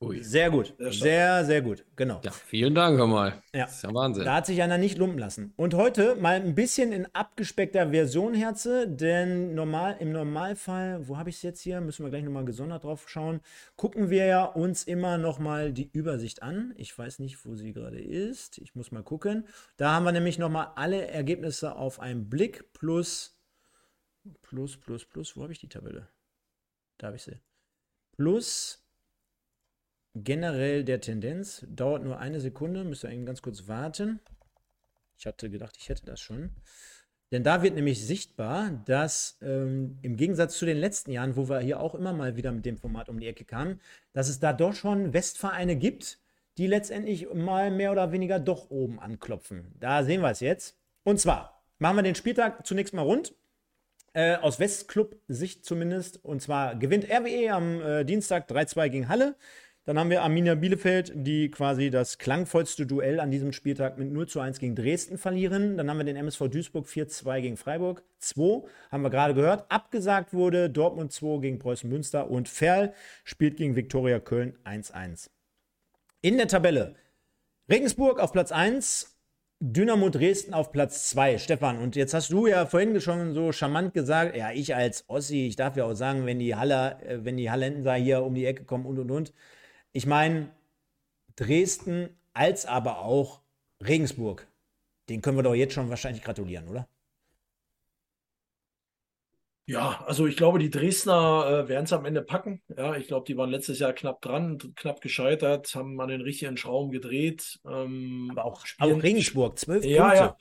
Ui. 0.00 0.22
Sehr 0.22 0.48
gut. 0.48 0.74
Sehr, 0.78 1.44
sehr 1.44 1.60
gut. 1.60 1.84
Genau. 1.96 2.20
Ja, 2.22 2.30
vielen 2.30 2.72
Dank, 2.72 2.96
hör 2.98 3.08
mal. 3.08 3.42
Ja. 3.52 3.64
Das 3.64 3.78
ist 3.78 3.82
ja 3.82 3.92
Wahnsinn. 3.92 4.24
Da 4.24 4.36
hat 4.36 4.46
sich 4.46 4.62
einer 4.62 4.78
nicht 4.78 4.96
lumpen 4.96 5.18
lassen. 5.18 5.52
Und 5.56 5.74
heute 5.74 6.14
mal 6.14 6.36
ein 6.36 6.54
bisschen 6.54 6.92
in 6.92 7.12
abgespeckter 7.16 7.90
Version, 7.90 8.32
Herze, 8.32 8.86
denn 8.86 9.56
normal, 9.56 9.96
im 9.98 10.12
Normalfall, 10.12 11.08
wo 11.08 11.18
habe 11.18 11.30
ich 11.30 11.36
es 11.36 11.42
jetzt 11.42 11.62
hier? 11.62 11.80
Müssen 11.80 12.04
wir 12.04 12.10
gleich 12.10 12.22
nochmal 12.22 12.44
gesondert 12.44 12.84
drauf 12.84 13.08
schauen. 13.08 13.40
Gucken 13.74 14.08
wir 14.08 14.24
ja 14.26 14.44
uns 14.44 14.84
immer 14.84 15.18
nochmal 15.18 15.72
die 15.72 15.90
Übersicht 15.92 16.44
an. 16.44 16.74
Ich 16.76 16.96
weiß 16.96 17.18
nicht, 17.18 17.44
wo 17.44 17.56
sie 17.56 17.72
gerade 17.72 17.98
ist. 18.00 18.58
Ich 18.58 18.76
muss 18.76 18.92
mal 18.92 19.02
gucken. 19.02 19.48
Da 19.78 19.90
haben 19.94 20.04
wir 20.04 20.12
nämlich 20.12 20.38
nochmal 20.38 20.68
alle 20.76 21.08
Ergebnisse 21.08 21.74
auf 21.74 21.98
einen 21.98 22.30
Blick 22.30 22.72
plus, 22.72 23.36
plus, 24.42 24.76
plus, 24.76 25.04
plus. 25.04 25.36
Wo 25.36 25.42
habe 25.42 25.52
ich 25.52 25.58
die 25.58 25.68
Tabelle? 25.68 26.06
Da 26.98 27.08
habe 27.08 27.16
ich 27.16 27.24
sie. 27.24 27.40
Plus 28.12 28.87
generell 30.24 30.84
der 30.84 31.00
Tendenz. 31.00 31.66
Dauert 31.68 32.04
nur 32.04 32.18
eine 32.18 32.40
Sekunde, 32.40 32.84
müsst 32.84 33.04
ihr 33.04 33.10
eben 33.10 33.26
ganz 33.26 33.42
kurz 33.42 33.68
warten. 33.68 34.20
Ich 35.18 35.26
hatte 35.26 35.50
gedacht, 35.50 35.76
ich 35.78 35.88
hätte 35.88 36.06
das 36.06 36.20
schon. 36.20 36.50
Denn 37.30 37.44
da 37.44 37.62
wird 37.62 37.74
nämlich 37.74 38.06
sichtbar, 38.06 38.82
dass 38.86 39.36
ähm, 39.42 39.98
im 40.02 40.16
Gegensatz 40.16 40.56
zu 40.56 40.64
den 40.64 40.78
letzten 40.78 41.10
Jahren, 41.10 41.36
wo 41.36 41.48
wir 41.48 41.60
hier 41.60 41.80
auch 41.80 41.94
immer 41.94 42.12
mal 42.12 42.36
wieder 42.36 42.52
mit 42.52 42.64
dem 42.64 42.78
Format 42.78 43.08
um 43.08 43.20
die 43.20 43.26
Ecke 43.26 43.44
kamen, 43.44 43.80
dass 44.14 44.28
es 44.28 44.40
da 44.40 44.52
doch 44.52 44.74
schon 44.74 45.12
Westvereine 45.12 45.76
gibt, 45.76 46.18
die 46.56 46.66
letztendlich 46.66 47.32
mal 47.34 47.70
mehr 47.70 47.92
oder 47.92 48.12
weniger 48.12 48.38
doch 48.38 48.70
oben 48.70 48.98
anklopfen. 48.98 49.74
Da 49.78 50.04
sehen 50.04 50.22
wir 50.22 50.30
es 50.30 50.40
jetzt. 50.40 50.78
Und 51.04 51.20
zwar 51.20 51.62
machen 51.78 51.96
wir 51.96 52.02
den 52.02 52.14
Spieltag 52.14 52.66
zunächst 52.66 52.94
mal 52.94 53.02
rund. 53.02 53.34
Äh, 54.14 54.36
aus 54.36 54.58
Westclub-Sicht 54.58 55.66
zumindest. 55.66 56.24
Und 56.24 56.40
zwar 56.40 56.76
gewinnt 56.76 57.04
RWE 57.10 57.52
am 57.52 57.80
äh, 57.82 58.04
Dienstag 58.04 58.50
3-2 58.50 58.88
gegen 58.88 59.08
Halle. 59.08 59.36
Dann 59.88 59.98
haben 59.98 60.10
wir 60.10 60.22
Arminia 60.22 60.54
Bielefeld, 60.54 61.12
die 61.14 61.50
quasi 61.50 61.88
das 61.88 62.18
klangvollste 62.18 62.84
Duell 62.84 63.20
an 63.20 63.30
diesem 63.30 63.54
Spieltag 63.54 63.96
mit 63.96 64.12
0 64.12 64.28
zu 64.28 64.38
1 64.38 64.58
gegen 64.58 64.74
Dresden 64.74 65.16
verlieren. 65.16 65.78
Dann 65.78 65.88
haben 65.88 65.96
wir 65.96 66.04
den 66.04 66.16
MSV 66.16 66.48
Duisburg 66.50 66.86
4-2 66.86 67.40
gegen 67.40 67.56
Freiburg. 67.56 68.04
2 68.18 68.68
haben 68.90 69.00
wir 69.00 69.08
gerade 69.08 69.32
gehört. 69.32 69.64
Abgesagt 69.70 70.34
wurde 70.34 70.68
Dortmund 70.68 71.10
2 71.12 71.40
gegen 71.40 71.58
Preußen 71.58 71.88
Münster 71.88 72.30
und 72.30 72.50
Ferl 72.50 72.92
spielt 73.24 73.56
gegen 73.56 73.76
Viktoria 73.76 74.20
Köln 74.20 74.58
1-1. 74.66 75.30
In 76.20 76.36
der 76.36 76.48
Tabelle 76.48 76.94
Regensburg 77.70 78.20
auf 78.20 78.32
Platz 78.32 78.52
1, 78.52 79.16
Dynamo 79.58 80.10
Dresden 80.10 80.52
auf 80.52 80.70
Platz 80.70 81.08
2. 81.08 81.38
Stefan, 81.38 81.78
und 81.78 81.96
jetzt 81.96 82.12
hast 82.12 82.30
du 82.30 82.46
ja 82.46 82.66
vorhin 82.66 83.00
schon 83.00 83.32
so 83.32 83.52
charmant 83.52 83.94
gesagt, 83.94 84.36
ja, 84.36 84.50
ich 84.52 84.74
als 84.74 85.08
Ossi, 85.08 85.46
ich 85.46 85.56
darf 85.56 85.78
ja 85.78 85.86
auch 85.86 85.94
sagen, 85.94 86.26
wenn 86.26 86.38
die 86.38 86.56
Haller, 86.56 87.02
äh, 87.02 87.24
wenn 87.24 87.38
die 87.38 87.50
Hallenser 87.50 87.94
hier 87.94 88.22
um 88.22 88.34
die 88.34 88.44
Ecke 88.44 88.64
kommen 88.64 88.84
und 88.84 88.98
und 88.98 89.10
und. 89.10 89.32
Ich 89.92 90.06
meine, 90.06 90.50
Dresden 91.36 92.10
als 92.32 92.66
aber 92.66 92.98
auch 92.98 93.42
Regensburg, 93.80 94.46
den 95.08 95.22
können 95.22 95.38
wir 95.38 95.42
doch 95.42 95.54
jetzt 95.54 95.74
schon 95.74 95.90
wahrscheinlich 95.90 96.22
gratulieren, 96.22 96.68
oder? 96.68 96.88
Ja, 99.66 100.02
also 100.06 100.26
ich 100.26 100.36
glaube, 100.36 100.58
die 100.58 100.70
Dresdner 100.70 101.64
äh, 101.64 101.68
werden 101.68 101.84
es 101.84 101.92
am 101.92 102.06
Ende 102.06 102.22
packen. 102.22 102.62
Ja, 102.74 102.96
ich 102.96 103.06
glaube, 103.06 103.26
die 103.26 103.36
waren 103.36 103.50
letztes 103.50 103.78
Jahr 103.78 103.92
knapp 103.92 104.22
dran, 104.22 104.56
knapp 104.74 105.02
gescheitert, 105.02 105.74
haben 105.74 106.00
an 106.00 106.08
den 106.08 106.22
richtigen 106.22 106.56
Schrauben 106.56 106.90
gedreht. 106.90 107.60
Ähm, 107.66 108.28
Aber 108.32 108.46
auch, 108.46 108.64
auch 108.78 109.02
Regensburg, 109.02 109.58
zwölf 109.58 109.84
ja, 109.84 110.04
Punkte. 110.04 110.36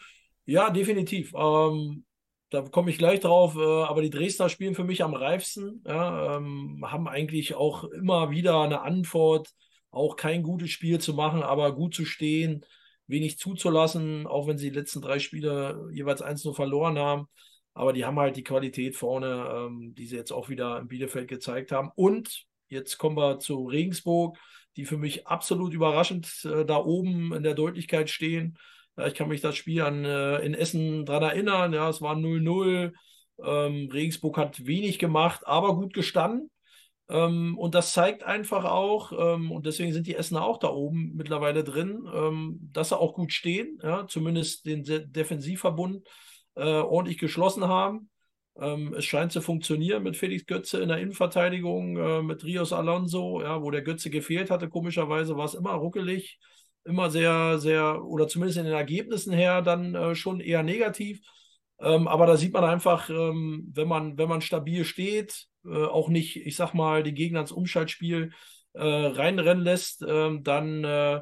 Ja, 0.45 0.65
ja, 0.65 0.69
definitiv. 0.69 1.33
Ähm, 1.35 2.05
da 2.49 2.61
komme 2.61 2.89
ich 2.89 2.97
gleich 2.97 3.19
drauf. 3.19 3.55
Äh, 3.55 3.59
aber 3.59 4.01
die 4.01 4.09
Dresdner 4.09 4.49
spielen 4.49 4.75
für 4.75 4.83
mich 4.83 5.03
am 5.03 5.13
reifsten. 5.13 5.83
Ja, 5.85 6.37
ähm, 6.37 6.83
haben 6.87 7.07
eigentlich 7.07 7.55
auch 7.55 7.83
immer 7.85 8.29
wieder 8.31 8.61
eine 8.61 8.81
Antwort, 8.81 9.49
auch 9.91 10.15
kein 10.15 10.43
gutes 10.43 10.69
Spiel 10.69 10.99
zu 10.99 11.13
machen, 11.13 11.43
aber 11.43 11.73
gut 11.75 11.95
zu 11.95 12.05
stehen, 12.05 12.65
wenig 13.07 13.37
zuzulassen, 13.37 14.27
auch 14.27 14.47
wenn 14.47 14.57
sie 14.57 14.69
die 14.69 14.77
letzten 14.77 15.01
drei 15.01 15.19
Spiele 15.19 15.87
jeweils 15.91 16.21
eins 16.21 16.43
nur 16.43 16.55
verloren 16.55 16.97
haben. 16.99 17.27
Aber 17.73 17.93
die 17.93 18.05
haben 18.05 18.19
halt 18.19 18.35
die 18.35 18.43
Qualität 18.43 18.95
vorne, 18.95 19.49
ähm, 19.53 19.93
die 19.95 20.07
sie 20.07 20.15
jetzt 20.15 20.31
auch 20.31 20.49
wieder 20.49 20.79
in 20.79 20.87
Bielefeld 20.87 21.27
gezeigt 21.27 21.71
haben. 21.71 21.91
Und 21.95 22.45
jetzt 22.69 22.97
kommen 22.97 23.17
wir 23.17 23.39
zu 23.39 23.65
Regensburg, 23.65 24.37
die 24.75 24.85
für 24.85 24.97
mich 24.97 25.27
absolut 25.27 25.73
überraschend 25.73 26.27
äh, 26.45 26.65
da 26.65 26.77
oben 26.77 27.33
in 27.33 27.43
der 27.43 27.53
Deutlichkeit 27.53 28.09
stehen 28.09 28.57
Ich 29.05 29.13
kann 29.13 29.27
mich 29.27 29.41
das 29.41 29.55
Spiel 29.55 29.81
an, 29.81 30.05
äh, 30.05 30.39
in 30.39 30.53
Essen 30.53 31.05
dran 31.05 31.23
erinnern. 31.23 31.73
Ja, 31.73 31.89
es 31.89 32.01
war 32.01 32.15
0-0. 32.15 32.93
Ähm, 33.43 33.89
Regensburg 33.93 34.37
hat 34.37 34.65
wenig 34.65 34.97
gemacht, 34.97 35.45
aber 35.45 35.75
gut 35.75 35.93
gestanden. 35.93 36.49
Ähm, 37.09 37.57
und 37.57 37.75
das 37.75 37.93
zeigt 37.93 38.23
einfach 38.23 38.65
auch, 38.65 39.13
ähm, 39.13 39.51
und 39.51 39.65
deswegen 39.65 39.93
sind 39.93 40.07
die 40.07 40.15
Essener 40.15 40.43
auch 40.43 40.57
da 40.57 40.69
oben 40.69 41.13
mittlerweile 41.15 41.63
drin, 41.63 42.05
ähm, 42.13 42.59
dass 42.73 42.89
sie 42.89 42.97
auch 42.97 43.13
gut 43.13 43.31
stehen, 43.31 43.79
ja, 43.81 44.07
zumindest 44.07 44.65
den 44.65 44.83
De 44.83 45.05
Defensivverbund 45.07 46.05
äh, 46.55 46.63
ordentlich 46.63 47.17
geschlossen 47.17 47.65
haben. 47.67 48.09
Ähm, 48.59 48.93
es 48.93 49.05
scheint 49.05 49.31
zu 49.31 49.41
funktionieren 49.41 50.03
mit 50.03 50.17
Felix 50.17 50.45
Götze 50.45 50.81
in 50.81 50.89
der 50.89 50.97
Innenverteidigung, 50.97 51.97
äh, 51.97 52.21
mit 52.23 52.43
Rios 52.43 52.73
Alonso, 52.73 53.41
ja, 53.41 53.61
wo 53.61 53.71
der 53.71 53.83
Götze 53.83 54.09
gefehlt 54.09 54.49
hatte, 54.49 54.67
komischerweise 54.67 55.37
war 55.37 55.45
es 55.45 55.53
immer 55.53 55.73
ruckelig, 55.73 56.39
immer 56.87 57.09
sehr, 57.09 57.59
sehr, 57.59 58.03
oder 58.03 58.27
zumindest 58.27 58.57
in 58.57 58.65
den 58.65 58.73
Ergebnissen 58.73 59.33
her 59.33 59.61
dann 59.61 59.95
äh, 59.95 60.15
schon 60.15 60.39
eher 60.39 60.63
negativ. 60.63 61.21
Ähm, 61.79 62.07
aber 62.07 62.25
da 62.25 62.37
sieht 62.37 62.53
man 62.53 62.63
einfach, 62.63 63.09
ähm, 63.09 63.69
wenn, 63.73 63.87
man, 63.87 64.17
wenn 64.17 64.29
man 64.29 64.41
stabil 64.41 64.83
steht, 64.85 65.47
äh, 65.65 65.85
auch 65.85 66.09
nicht, 66.09 66.37
ich 66.37 66.55
sag 66.55 66.73
mal, 66.73 67.03
die 67.03 67.13
Gegner 67.13 67.41
ins 67.41 67.51
Umschaltspiel 67.51 68.31
äh, 68.73 68.81
reinrennen 68.81 69.63
lässt, 69.63 70.03
ähm, 70.07 70.43
dann 70.43 70.83
äh, 70.83 71.21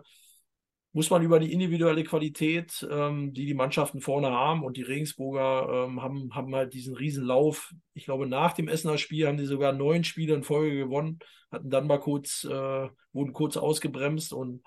muss 0.94 1.10
man 1.10 1.24
über 1.24 1.40
die 1.40 1.52
individuelle 1.52 2.06
Qualität, 2.06 2.88
ähm, 2.90 3.34
die 3.34 3.46
die 3.46 3.54
Mannschaften 3.54 4.00
vorne 4.00 4.32
haben 4.32 4.64
und 4.64 4.78
die 4.78 4.82
Regensburger 4.82 5.88
ähm, 5.88 6.02
haben, 6.02 6.34
haben 6.34 6.56
halt 6.56 6.74
diesen 6.74 6.96
Riesenlauf. 6.96 7.74
Ich 7.94 8.06
glaube, 8.06 8.28
nach 8.28 8.54
dem 8.54 8.70
Essener 8.70 8.98
Spiel 8.98 9.28
haben 9.28 9.36
die 9.36 9.46
sogar 9.46 9.74
neun 9.74 10.06
Spiele 10.06 10.36
in 10.36 10.44
Folge 10.44 10.78
gewonnen, 10.78 11.20
hatten 11.52 11.70
dann 11.70 11.88
mal 11.88 12.00
kurz, 12.00 12.46
äh, 12.46 12.90
wurden 13.12 13.34
kurz 13.34 13.58
ausgebremst 13.58 14.32
und 14.32 14.64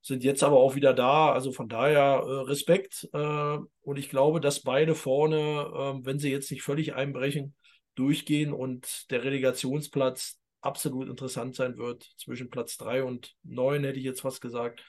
sind 0.00 0.24
jetzt 0.24 0.42
aber 0.42 0.58
auch 0.58 0.74
wieder 0.74 0.94
da. 0.94 1.32
Also 1.32 1.52
von 1.52 1.68
daher 1.68 2.22
äh, 2.24 2.32
Respekt. 2.48 3.08
Äh, 3.12 3.58
und 3.80 3.98
ich 3.98 4.08
glaube, 4.08 4.40
dass 4.40 4.60
beide 4.60 4.94
vorne, 4.94 5.36
äh, 5.36 6.04
wenn 6.04 6.18
sie 6.18 6.30
jetzt 6.30 6.50
nicht 6.50 6.62
völlig 6.62 6.94
einbrechen, 6.94 7.54
durchgehen 7.94 8.52
und 8.52 9.10
der 9.10 9.24
Relegationsplatz 9.24 10.38
absolut 10.60 11.08
interessant 11.08 11.54
sein 11.54 11.76
wird. 11.76 12.04
Zwischen 12.16 12.50
Platz 12.50 12.76
3 12.76 13.02
und 13.04 13.34
9 13.42 13.84
hätte 13.84 13.98
ich 13.98 14.04
jetzt 14.04 14.20
fast 14.20 14.40
gesagt. 14.40 14.84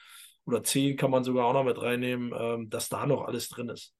Oder 0.46 0.62
10 0.62 0.96
kann 0.96 1.10
man 1.10 1.24
sogar 1.24 1.46
auch 1.46 1.52
noch 1.52 1.64
mit 1.64 1.80
reinnehmen, 1.80 2.32
ähm, 2.36 2.70
dass 2.70 2.88
da 2.88 3.06
noch 3.06 3.24
alles 3.24 3.48
drin 3.48 3.68
ist. 3.68 3.94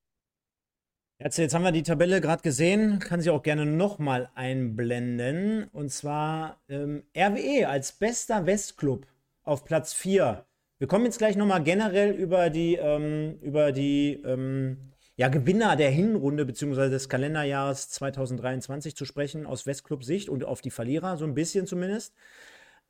Jetzt, 1.18 1.36
jetzt 1.36 1.54
haben 1.54 1.64
wir 1.64 1.72
die 1.72 1.82
Tabelle 1.82 2.22
gerade 2.22 2.42
gesehen, 2.42 2.98
kann 2.98 3.20
sie 3.20 3.28
auch 3.28 3.42
gerne 3.42 3.66
nochmal 3.66 4.30
einblenden. 4.34 5.68
Und 5.68 5.90
zwar 5.90 6.62
ähm, 6.68 7.04
RWE 7.14 7.68
als 7.68 7.92
bester 7.92 8.46
Westclub 8.46 9.06
auf 9.42 9.66
Platz 9.66 9.92
4 9.92 10.46
wir 10.80 10.86
kommen 10.86 11.04
jetzt 11.04 11.18
gleich 11.18 11.36
nochmal 11.36 11.62
generell 11.62 12.12
über 12.12 12.48
die, 12.48 12.76
ähm, 12.76 13.38
über 13.42 13.70
die 13.70 14.14
ähm, 14.24 14.78
ja, 15.14 15.28
Gewinner 15.28 15.76
der 15.76 15.90
Hinrunde 15.90 16.46
bzw. 16.46 16.88
des 16.88 17.10
Kalenderjahres 17.10 17.90
2023 17.90 18.96
zu 18.96 19.04
sprechen, 19.04 19.44
aus 19.44 19.66
Westclub-Sicht 19.66 20.30
und 20.30 20.42
auf 20.42 20.62
die 20.62 20.70
Verlierer, 20.70 21.18
so 21.18 21.26
ein 21.26 21.34
bisschen 21.34 21.66
zumindest. 21.66 22.14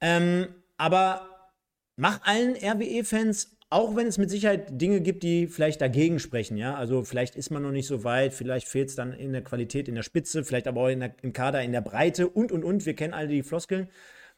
Ähm, 0.01 0.47
aber 0.77 1.51
mach 1.97 2.23
allen 2.23 2.55
RWE-Fans, 2.55 3.57
auch 3.71 3.97
wenn 3.97 4.07
es 4.07 4.19
mit 4.19 4.31
Sicherheit 4.31 4.81
Dinge 4.81 5.01
gibt, 5.01 5.25
die 5.25 5.49
vielleicht 5.49 5.81
dagegen 5.81 6.21
sprechen, 6.21 6.57
ja, 6.57 6.77
also 6.77 7.03
vielleicht 7.03 7.35
ist 7.35 7.51
man 7.51 7.65
noch 7.65 7.73
nicht 7.73 7.89
so 7.89 8.05
weit, 8.05 8.33
vielleicht 8.33 8.69
fehlt 8.69 8.91
es 8.91 8.95
dann 8.95 9.13
in 9.13 9.33
der 9.33 9.43
Qualität 9.43 9.89
in 9.89 9.97
der 9.97 10.05
Spitze, 10.05 10.45
vielleicht 10.45 10.69
aber 10.69 10.83
auch 10.83 10.89
der, 10.89 11.13
im 11.23 11.33
Kader 11.33 11.61
in 11.63 11.73
der 11.73 11.81
Breite 11.81 12.29
und 12.29 12.53
und 12.53 12.63
und, 12.63 12.87
wir 12.87 12.95
kennen 12.95 13.15
alle 13.15 13.27
die 13.27 13.43
Floskeln 13.43 13.89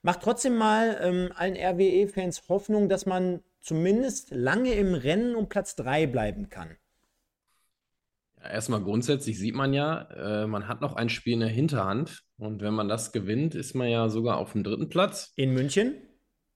macht 0.03 0.22
trotzdem 0.22 0.57
mal 0.57 0.98
ähm, 1.00 1.30
allen 1.34 1.57
RWE-Fans 1.57 2.48
Hoffnung, 2.48 2.88
dass 2.88 3.07
man 3.07 3.40
zumindest 3.61 4.30
lange 4.32 4.74
im 4.74 4.94
Rennen 4.94 5.34
um 5.34 5.48
Platz 5.48 5.76
3 5.76 6.07
bleiben 6.07 6.48
kann. 6.50 6.76
Ja, 8.40 8.50
erstmal 8.50 8.82
grundsätzlich 8.82 9.38
sieht 9.38 9.55
man 9.55 9.72
ja, 9.72 10.42
äh, 10.42 10.46
man 10.46 10.66
hat 10.68 10.80
noch 10.80 10.94
ein 10.94 11.09
Spiel 11.09 11.34
in 11.34 11.40
der 11.40 11.48
Hinterhand 11.48 12.24
und 12.38 12.61
wenn 12.61 12.74
man 12.74 12.88
das 12.88 13.12
gewinnt, 13.12 13.55
ist 13.55 13.74
man 13.74 13.88
ja 13.88 14.09
sogar 14.09 14.38
auf 14.38 14.53
dem 14.53 14.64
dritten 14.64 14.88
Platz. 14.88 15.32
In 15.36 15.55
München? 15.55 15.94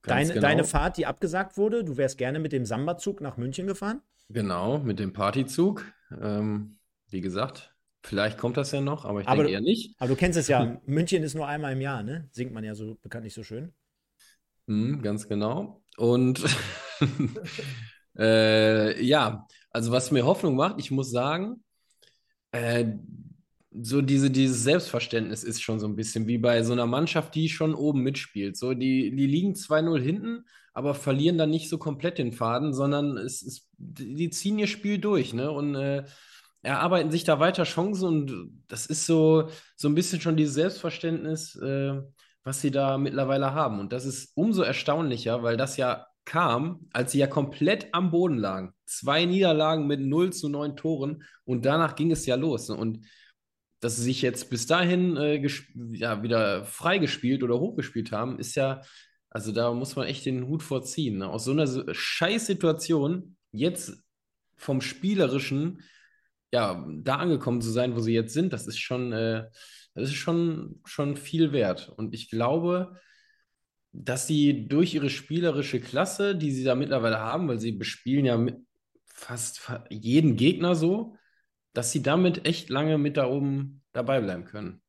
Deine, 0.02 0.28
genau. 0.28 0.40
deine 0.40 0.64
Fahrt, 0.64 0.96
die 0.98 1.06
abgesagt 1.06 1.56
wurde, 1.56 1.84
du 1.84 1.96
wärst 1.96 2.18
gerne 2.18 2.38
mit 2.38 2.52
dem 2.52 2.64
Samba-Zug 2.64 3.20
nach 3.20 3.36
München 3.36 3.66
gefahren? 3.66 4.02
Genau, 4.28 4.78
mit 4.78 4.98
dem 4.98 5.12
Partyzug. 5.12 5.84
Ähm, 6.20 6.78
wie 7.08 7.20
gesagt, 7.20 7.75
Vielleicht 8.06 8.38
kommt 8.38 8.56
das 8.56 8.70
ja 8.70 8.80
noch, 8.80 9.04
aber 9.04 9.20
ich 9.20 9.26
aber 9.26 9.42
denke 9.42 9.54
eher 9.54 9.60
nicht. 9.60 9.96
Aber 9.98 10.10
du 10.10 10.16
kennst 10.16 10.38
es 10.38 10.46
ja, 10.46 10.80
München 10.86 11.24
ist 11.24 11.34
nur 11.34 11.48
einmal 11.48 11.72
im 11.72 11.80
Jahr, 11.80 12.04
ne? 12.04 12.28
Singt 12.30 12.52
man 12.52 12.62
ja 12.62 12.76
so 12.76 12.96
bekanntlich 13.02 13.34
so 13.34 13.42
schön. 13.42 13.72
Mm, 14.66 15.02
ganz 15.02 15.28
genau. 15.28 15.82
Und 15.96 16.40
äh, 18.18 19.04
ja, 19.04 19.48
also 19.70 19.90
was 19.90 20.12
mir 20.12 20.24
Hoffnung 20.24 20.54
macht, 20.54 20.76
ich 20.78 20.92
muss 20.92 21.10
sagen, 21.10 21.64
äh, 22.52 22.92
so 23.72 24.00
diese, 24.00 24.30
dieses 24.30 24.62
Selbstverständnis 24.62 25.42
ist 25.42 25.60
schon 25.60 25.80
so 25.80 25.88
ein 25.88 25.96
bisschen 25.96 26.28
wie 26.28 26.38
bei 26.38 26.62
so 26.62 26.74
einer 26.74 26.86
Mannschaft, 26.86 27.34
die 27.34 27.48
schon 27.48 27.74
oben 27.74 28.02
mitspielt. 28.02 28.56
So, 28.56 28.72
die, 28.72 29.16
die 29.16 29.26
liegen 29.26 29.54
2-0 29.54 30.00
hinten, 30.00 30.44
aber 30.72 30.94
verlieren 30.94 31.38
dann 31.38 31.50
nicht 31.50 31.68
so 31.68 31.76
komplett 31.76 32.18
den 32.18 32.30
Faden, 32.30 32.72
sondern 32.72 33.16
es, 33.16 33.42
es, 33.42 33.68
die 33.78 34.30
ziehen 34.30 34.60
ihr 34.60 34.68
Spiel 34.68 34.98
durch, 34.98 35.34
ne? 35.34 35.50
Und 35.50 35.74
äh, 35.74 36.04
erarbeiten 36.66 37.10
sich 37.10 37.24
da 37.24 37.38
weiter 37.38 37.64
Chancen 37.64 38.06
und 38.06 38.62
das 38.68 38.86
ist 38.86 39.06
so, 39.06 39.48
so 39.76 39.88
ein 39.88 39.94
bisschen 39.94 40.20
schon 40.20 40.36
dieses 40.36 40.54
Selbstverständnis, 40.54 41.54
äh, 41.56 42.00
was 42.42 42.60
sie 42.60 42.70
da 42.70 42.98
mittlerweile 42.98 43.54
haben. 43.54 43.78
Und 43.78 43.92
das 43.92 44.04
ist 44.04 44.32
umso 44.34 44.62
erstaunlicher, 44.62 45.42
weil 45.42 45.56
das 45.56 45.76
ja 45.76 46.06
kam, 46.24 46.88
als 46.92 47.12
sie 47.12 47.18
ja 47.18 47.28
komplett 47.28 47.88
am 47.92 48.10
Boden 48.10 48.36
lagen. 48.36 48.72
Zwei 48.84 49.24
Niederlagen 49.24 49.86
mit 49.86 50.00
0 50.00 50.32
zu 50.32 50.48
9 50.48 50.76
Toren 50.76 51.22
und 51.44 51.64
danach 51.64 51.94
ging 51.94 52.10
es 52.10 52.26
ja 52.26 52.34
los. 52.34 52.68
Und 52.68 53.06
dass 53.80 53.96
sie 53.96 54.02
sich 54.02 54.22
jetzt 54.22 54.50
bis 54.50 54.66
dahin 54.66 55.16
äh, 55.16 55.46
ja, 55.92 56.22
wieder 56.22 56.64
freigespielt 56.64 57.44
oder 57.44 57.60
hochgespielt 57.60 58.10
haben, 58.10 58.40
ist 58.40 58.56
ja, 58.56 58.82
also 59.30 59.52
da 59.52 59.72
muss 59.72 59.94
man 59.94 60.06
echt 60.06 60.26
den 60.26 60.48
Hut 60.48 60.64
vorziehen. 60.64 61.18
Ne? 61.18 61.28
Aus 61.28 61.44
so 61.44 61.52
einer 61.52 61.94
Scheißsituation 61.94 63.36
jetzt 63.52 64.02
vom 64.56 64.80
Spielerischen 64.80 65.82
ja, 66.52 66.86
da 66.88 67.16
angekommen 67.16 67.60
zu 67.60 67.70
sein, 67.70 67.94
wo 67.94 68.00
sie 68.00 68.14
jetzt 68.14 68.32
sind, 68.32 68.52
das 68.52 68.66
ist 68.66 68.78
schon, 68.78 69.12
äh, 69.12 69.48
das 69.94 70.10
ist 70.10 70.14
schon, 70.14 70.80
schon 70.84 71.16
viel 71.16 71.52
wert. 71.52 71.88
Und 71.88 72.14
ich 72.14 72.30
glaube, 72.30 72.98
dass 73.92 74.26
sie 74.26 74.68
durch 74.68 74.94
ihre 74.94 75.10
spielerische 75.10 75.80
Klasse, 75.80 76.36
die 76.36 76.52
sie 76.52 76.64
da 76.64 76.74
mittlerweile 76.74 77.18
haben, 77.18 77.48
weil 77.48 77.58
sie 77.58 77.72
bespielen 77.72 78.26
ja 78.26 78.46
fast 79.06 79.72
jeden 79.88 80.36
Gegner 80.36 80.74
so, 80.74 81.16
dass 81.72 81.92
sie 81.92 82.02
damit 82.02 82.46
echt 82.46 82.68
lange 82.68 82.98
mit 82.98 83.16
da 83.16 83.26
oben 83.26 83.82
dabei 83.92 84.20
bleiben 84.20 84.44
können. 84.44 84.82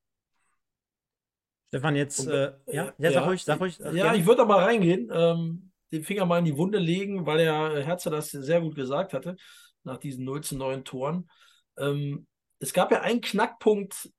Stefan, 1.69 1.95
jetzt, 1.95 2.19
Und, 2.21 2.33
äh, 2.33 2.53
ja, 2.67 2.93
ja, 2.97 3.11
sag 3.11 3.27
ruhig, 3.27 3.43
sag 3.43 3.59
ruhig. 3.59 3.77
Ja, 3.79 3.91
gerne. 3.91 4.17
ich 4.17 4.25
würde 4.25 4.41
da 4.41 4.45
mal 4.45 4.63
reingehen, 4.63 5.09
ähm, 5.11 5.71
den 5.91 6.03
Finger 6.03 6.25
mal 6.25 6.39
in 6.39 6.45
die 6.45 6.57
Wunde 6.57 6.79
legen, 6.79 7.25
weil 7.25 7.39
der 7.39 7.83
Herzer 7.85 8.09
das 8.09 8.31
sehr 8.31 8.61
gut 8.61 8.75
gesagt 8.75 9.13
hatte, 9.13 9.35
nach 9.83 9.97
diesen 9.97 10.25
0 10.25 10.43
zu 10.43 10.57
9 10.57 10.83
Toren. 10.83 11.29
Ähm, 11.77 12.27
es 12.59 12.73
gab 12.73 12.91
ja 12.91 13.01
einen 13.01 13.21
Knackpunkt, 13.21 14.09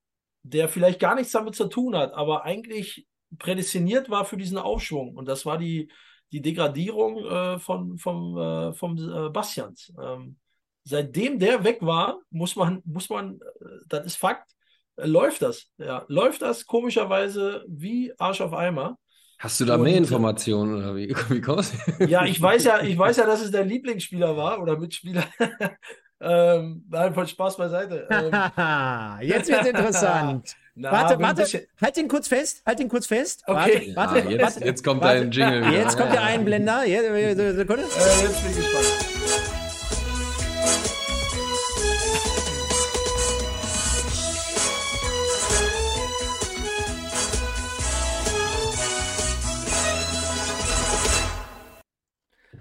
der 0.43 0.69
vielleicht 0.69 1.01
gar 1.01 1.15
nichts 1.15 1.33
damit 1.33 1.55
zu 1.55 1.67
tun 1.67 1.97
hat, 1.97 2.13
aber 2.15 2.45
eigentlich 2.45 3.07
prädestiniert 3.39 4.11
war 4.11 4.25
für 4.25 4.37
diesen 4.37 4.59
Aufschwung. 4.59 5.15
Und 5.17 5.27
das 5.27 5.45
war 5.45 5.59
die, 5.59 5.91
die 6.33 6.41
Degradierung 6.41 7.25
äh, 7.25 7.59
von, 7.59 7.99
vom, 7.99 8.39
äh, 8.39 8.73
vom 8.73 8.97
äh, 8.97 9.29
Bastians. 9.31 9.93
Ähm, 10.01 10.37
seitdem 10.85 11.39
der 11.39 11.65
weg 11.65 11.79
war, 11.81 12.21
muss 12.31 12.57
man, 12.57 12.81
muss 12.85 13.11
man, 13.11 13.41
äh, 13.61 13.67
das 13.87 14.07
ist 14.07 14.17
Fakt, 14.17 14.51
äh, 14.97 15.07
läuft 15.07 15.43
das. 15.43 15.71
Ja, 15.79 16.05
läuft 16.09 16.43
das 16.43 16.67
komischerweise 16.67 17.65
wie 17.69 18.13
Arsch 18.19 18.41
auf 18.41 18.53
Eimer. 18.53 18.99
Hast 19.39 19.61
du 19.61 19.65
da 19.65 19.77
und, 19.77 19.83
mehr 19.83 19.97
Informationen 19.97 20.79
oder 20.79 20.97
wie, 20.97 21.09
wie 21.29 21.41
kommst 21.41 21.75
du? 21.75 22.07
Ja, 22.07 22.25
ich 22.25 22.41
weiß 22.41 22.65
ja, 22.65 22.83
ich 22.83 22.97
weiß 22.97 23.19
ja, 23.19 23.27
dass 23.27 23.43
es 23.43 23.51
dein 23.51 23.69
Lieblingsspieler 23.69 24.37
war 24.37 24.61
oder 24.61 24.79
Mitspieler. 24.79 25.25
Ähm, 26.21 26.85
nein, 26.91 27.15
voll 27.15 27.27
Spaß 27.27 27.57
beiseite. 27.57 28.09
Ähm, 28.59 29.29
jetzt 29.29 29.49
wird's 29.49 29.69
interessant. 29.69 30.57
Na, 30.75 30.93
warte, 30.93 31.19
warte, 31.19 31.67
halt 31.81 31.97
ihn 31.97 32.07
kurz 32.07 32.29
fest, 32.29 32.63
halt 32.65 32.79
ihn 32.79 32.89
kurz 32.89 33.07
fest. 33.07 33.43
Okay. 33.47 33.93
Warte, 33.95 34.15
warte, 34.15 34.19
ja, 34.27 34.31
jetzt, 34.31 34.43
warte, 34.43 34.65
jetzt 34.65 34.85
kommt 34.85 35.01
warte, 35.03 35.21
dein 35.21 35.31
Jingle. 35.33 35.73
Jetzt 35.73 35.99
kommt 35.99 36.13
der 36.13 36.23
Einblender. 36.23 36.87
Jetzt, 36.87 37.57
Sekunde. 37.57 37.83
Äh, 37.83 38.23
jetzt 38.23 38.43
bin 38.43 38.51
ich 38.53 38.57
gespannt. 38.59 39.58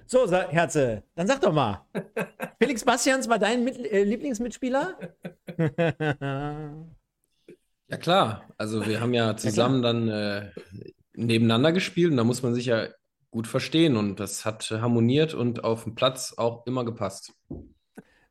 So, 0.10 0.32
Herze, 0.32 1.04
dann 1.16 1.28
sag 1.28 1.42
doch 1.42 1.52
mal. 1.52 1.86
Felix 2.62 2.86
Bastians 2.86 3.28
war 3.28 3.40
dein 3.40 3.66
Mit 3.66 3.78
äh, 3.78 4.04
Lieblingsmitspieler? 4.04 4.98
ja, 7.88 7.98
klar. 7.98 8.46
Also, 8.58 8.88
wir 8.88 9.02
haben 9.02 9.14
ja 9.14 9.36
zusammen 9.36 9.84
ja, 9.84 9.92
dann 9.92 10.08
äh, 10.08 10.52
nebeneinander 11.14 11.74
gespielt 11.74 12.12
und 12.12 12.18
da 12.18 12.24
muss 12.24 12.42
man 12.42 12.56
sich 12.56 12.68
ja 12.68 12.88
gut 13.32 13.48
verstehen 13.48 13.98
und 13.98 14.22
das 14.22 14.46
hat 14.46 14.72
harmoniert 14.72 15.34
und 15.34 15.66
auf 15.66 15.84
dem 15.84 15.94
Platz 15.94 16.34
auch 16.38 16.66
immer 16.66 16.86
gepasst. 16.86 17.34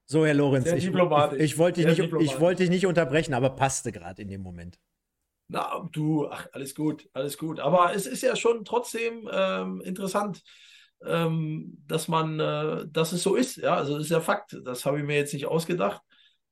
So, 0.06 0.24
Herr 0.24 0.34
Lorenz, 0.34 0.66
ich, 0.68 0.86
ich, 0.86 0.94
ich 1.38 1.58
wollte 1.58 1.84
dich, 1.84 1.98
nicht, 1.98 2.40
wollt 2.40 2.58
dich 2.58 2.70
nicht 2.70 2.86
unterbrechen, 2.86 3.34
aber 3.34 3.50
passte 3.50 3.92
gerade 3.92 4.22
in 4.22 4.28
dem 4.28 4.40
Moment. 4.40 4.78
Na, 5.48 5.86
du, 5.92 6.26
ach, 6.28 6.48
alles 6.52 6.74
gut, 6.74 7.08
alles 7.12 7.36
gut. 7.36 7.60
Aber 7.60 7.94
es 7.94 8.06
ist 8.06 8.22
ja 8.22 8.34
schon 8.34 8.64
trotzdem 8.64 9.28
ähm, 9.30 9.82
interessant, 9.82 10.42
ähm, 11.04 11.82
dass 11.86 12.08
man, 12.08 12.40
äh, 12.40 12.86
dass 12.88 13.12
es 13.12 13.22
so 13.22 13.34
ist. 13.34 13.56
Ja, 13.56 13.74
also 13.76 13.94
das 13.94 14.04
ist 14.04 14.10
ja 14.10 14.20
Fakt. 14.20 14.56
Das 14.64 14.84
habe 14.84 14.98
ich 14.98 15.04
mir 15.04 15.16
jetzt 15.16 15.34
nicht 15.34 15.46
ausgedacht. 15.46 16.00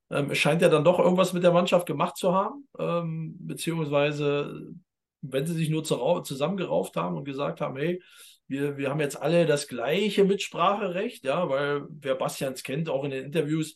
Ähm, 0.09 0.31
es 0.31 0.37
scheint 0.37 0.61
ja 0.61 0.69
dann 0.69 0.83
doch 0.83 0.99
irgendwas 0.99 1.33
mit 1.33 1.43
der 1.43 1.51
Mannschaft 1.51 1.87
gemacht 1.87 2.17
zu 2.17 2.33
haben, 2.33 2.67
ähm, 2.77 3.35
beziehungsweise 3.39 4.73
wenn 5.21 5.45
sie 5.47 5.53
sich 5.53 5.69
nur 5.69 5.83
zusammengerauft 5.83 6.95
haben 6.95 7.17
und 7.17 7.23
gesagt 7.23 7.61
haben, 7.61 7.77
hey, 7.77 8.01
wir, 8.47 8.77
wir 8.77 8.89
haben 8.89 8.99
jetzt 8.99 9.19
alle 9.19 9.45
das 9.45 9.67
gleiche 9.67 10.23
Mitspracherecht, 10.23 11.25
ja, 11.25 11.49
weil 11.49 11.87
wer 11.89 12.15
Bastians 12.15 12.61
kennt, 12.61 12.89
auch 12.89 13.03
in 13.03 13.11
den 13.11 13.25
Interviews, 13.25 13.75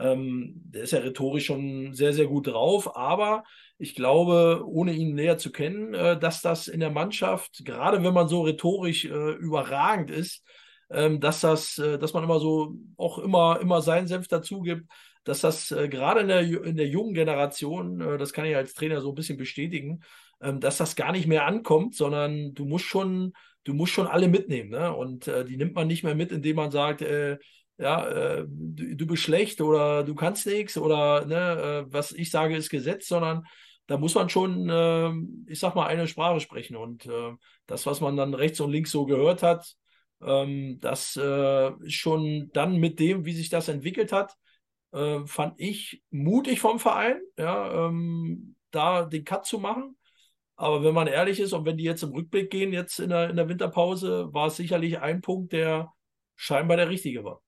ähm, 0.00 0.54
der 0.64 0.82
ist 0.82 0.92
ja 0.92 1.00
rhetorisch 1.00 1.46
schon 1.46 1.94
sehr, 1.94 2.12
sehr 2.12 2.26
gut 2.26 2.46
drauf, 2.46 2.96
aber 2.96 3.44
ich 3.78 3.94
glaube, 3.94 4.62
ohne 4.66 4.92
ihn 4.92 5.14
näher 5.14 5.38
zu 5.38 5.52
kennen, 5.52 5.94
äh, 5.94 6.18
dass 6.18 6.42
das 6.42 6.68
in 6.68 6.80
der 6.80 6.90
Mannschaft, 6.90 7.64
gerade 7.64 8.02
wenn 8.02 8.14
man 8.14 8.28
so 8.28 8.42
rhetorisch 8.42 9.04
äh, 9.04 9.32
überragend 9.32 10.10
ist, 10.10 10.44
ähm, 10.90 11.20
dass 11.20 11.40
das, 11.40 11.78
äh, 11.78 11.98
dass 11.98 12.12
man 12.12 12.24
immer 12.24 12.40
so 12.40 12.74
auch 12.96 13.18
immer, 13.18 13.60
immer 13.60 13.80
seinen 13.82 14.08
Senf 14.08 14.28
dazu 14.28 14.60
gibt, 14.60 14.86
dass 15.24 15.40
das 15.40 15.70
äh, 15.70 15.88
gerade 15.88 16.20
in 16.20 16.28
der, 16.28 16.40
in 16.40 16.76
der 16.76 16.88
jungen 16.88 17.14
Generation, 17.14 18.00
äh, 18.00 18.18
das 18.18 18.32
kann 18.32 18.46
ich 18.46 18.56
als 18.56 18.74
Trainer 18.74 19.00
so 19.00 19.10
ein 19.10 19.14
bisschen 19.14 19.36
bestätigen, 19.36 20.00
ähm, 20.42 20.60
dass 20.60 20.78
das 20.78 20.96
gar 20.96 21.12
nicht 21.12 21.26
mehr 21.26 21.46
ankommt, 21.46 21.94
sondern 21.94 22.54
du 22.54 22.64
musst 22.64 22.86
schon, 22.86 23.32
du 23.64 23.74
musst 23.74 23.92
schon 23.92 24.06
alle 24.06 24.28
mitnehmen. 24.28 24.70
Ne? 24.70 24.94
Und 24.94 25.28
äh, 25.28 25.44
die 25.44 25.56
nimmt 25.56 25.74
man 25.74 25.86
nicht 25.86 26.02
mehr 26.02 26.14
mit, 26.14 26.32
indem 26.32 26.56
man 26.56 26.70
sagt, 26.70 27.02
ja, 27.80 28.06
äh, 28.08 28.46
du, 28.46 28.96
du, 28.96 29.06
bist 29.06 29.22
schlecht 29.22 29.60
oder 29.60 30.04
du 30.04 30.14
kannst 30.14 30.46
nichts 30.46 30.76
oder 30.76 31.24
ne, 31.24 31.86
äh, 31.88 31.92
was 31.92 32.12
ich 32.12 32.30
sage, 32.30 32.56
ist 32.56 32.68
Gesetz, 32.68 33.08
sondern 33.08 33.46
da 33.86 33.96
muss 33.98 34.14
man 34.14 34.28
schon, 34.28 34.68
ähm, 34.70 35.46
ich 35.48 35.58
sag 35.58 35.74
mal, 35.74 35.86
eine 35.86 36.06
Sprache 36.06 36.40
sprechen. 36.40 36.76
Und 36.76 37.06
äh, 37.06 37.32
das, 37.66 37.86
was 37.86 38.00
man 38.00 38.16
dann 38.16 38.34
rechts 38.34 38.60
und 38.60 38.70
links 38.70 38.90
so 38.90 39.06
gehört 39.06 39.42
hat, 39.42 39.74
ähm, 40.22 40.78
das 40.80 41.16
äh, 41.16 41.72
schon 41.88 42.50
dann 42.52 42.76
mit 42.76 43.00
dem, 43.00 43.24
wie 43.24 43.32
sich 43.32 43.48
das 43.48 43.68
entwickelt 43.68 44.12
hat, 44.12 44.36
äh, 44.92 45.20
fand 45.26 45.54
ich 45.58 46.02
mutig 46.10 46.60
vom 46.60 46.78
Verein, 46.78 47.20
ja, 47.38 47.86
ähm, 47.86 48.56
da 48.70 49.04
den 49.04 49.24
Cut 49.24 49.46
zu 49.46 49.58
machen. 49.58 49.96
Aber 50.56 50.84
wenn 50.84 50.94
man 50.94 51.06
ehrlich 51.06 51.40
ist 51.40 51.54
und 51.54 51.64
wenn 51.64 51.78
die 51.78 51.84
jetzt 51.84 52.02
im 52.02 52.12
Rückblick 52.12 52.50
gehen, 52.50 52.72
jetzt 52.74 53.00
in 53.00 53.10
der, 53.10 53.30
in 53.30 53.36
der 53.36 53.48
Winterpause, 53.48 54.28
war 54.32 54.48
es 54.48 54.56
sicherlich 54.56 55.00
ein 55.00 55.22
Punkt, 55.22 55.52
der 55.52 55.92
scheinbar 56.36 56.76
der 56.76 56.90
richtige 56.90 57.24
war. 57.24 57.40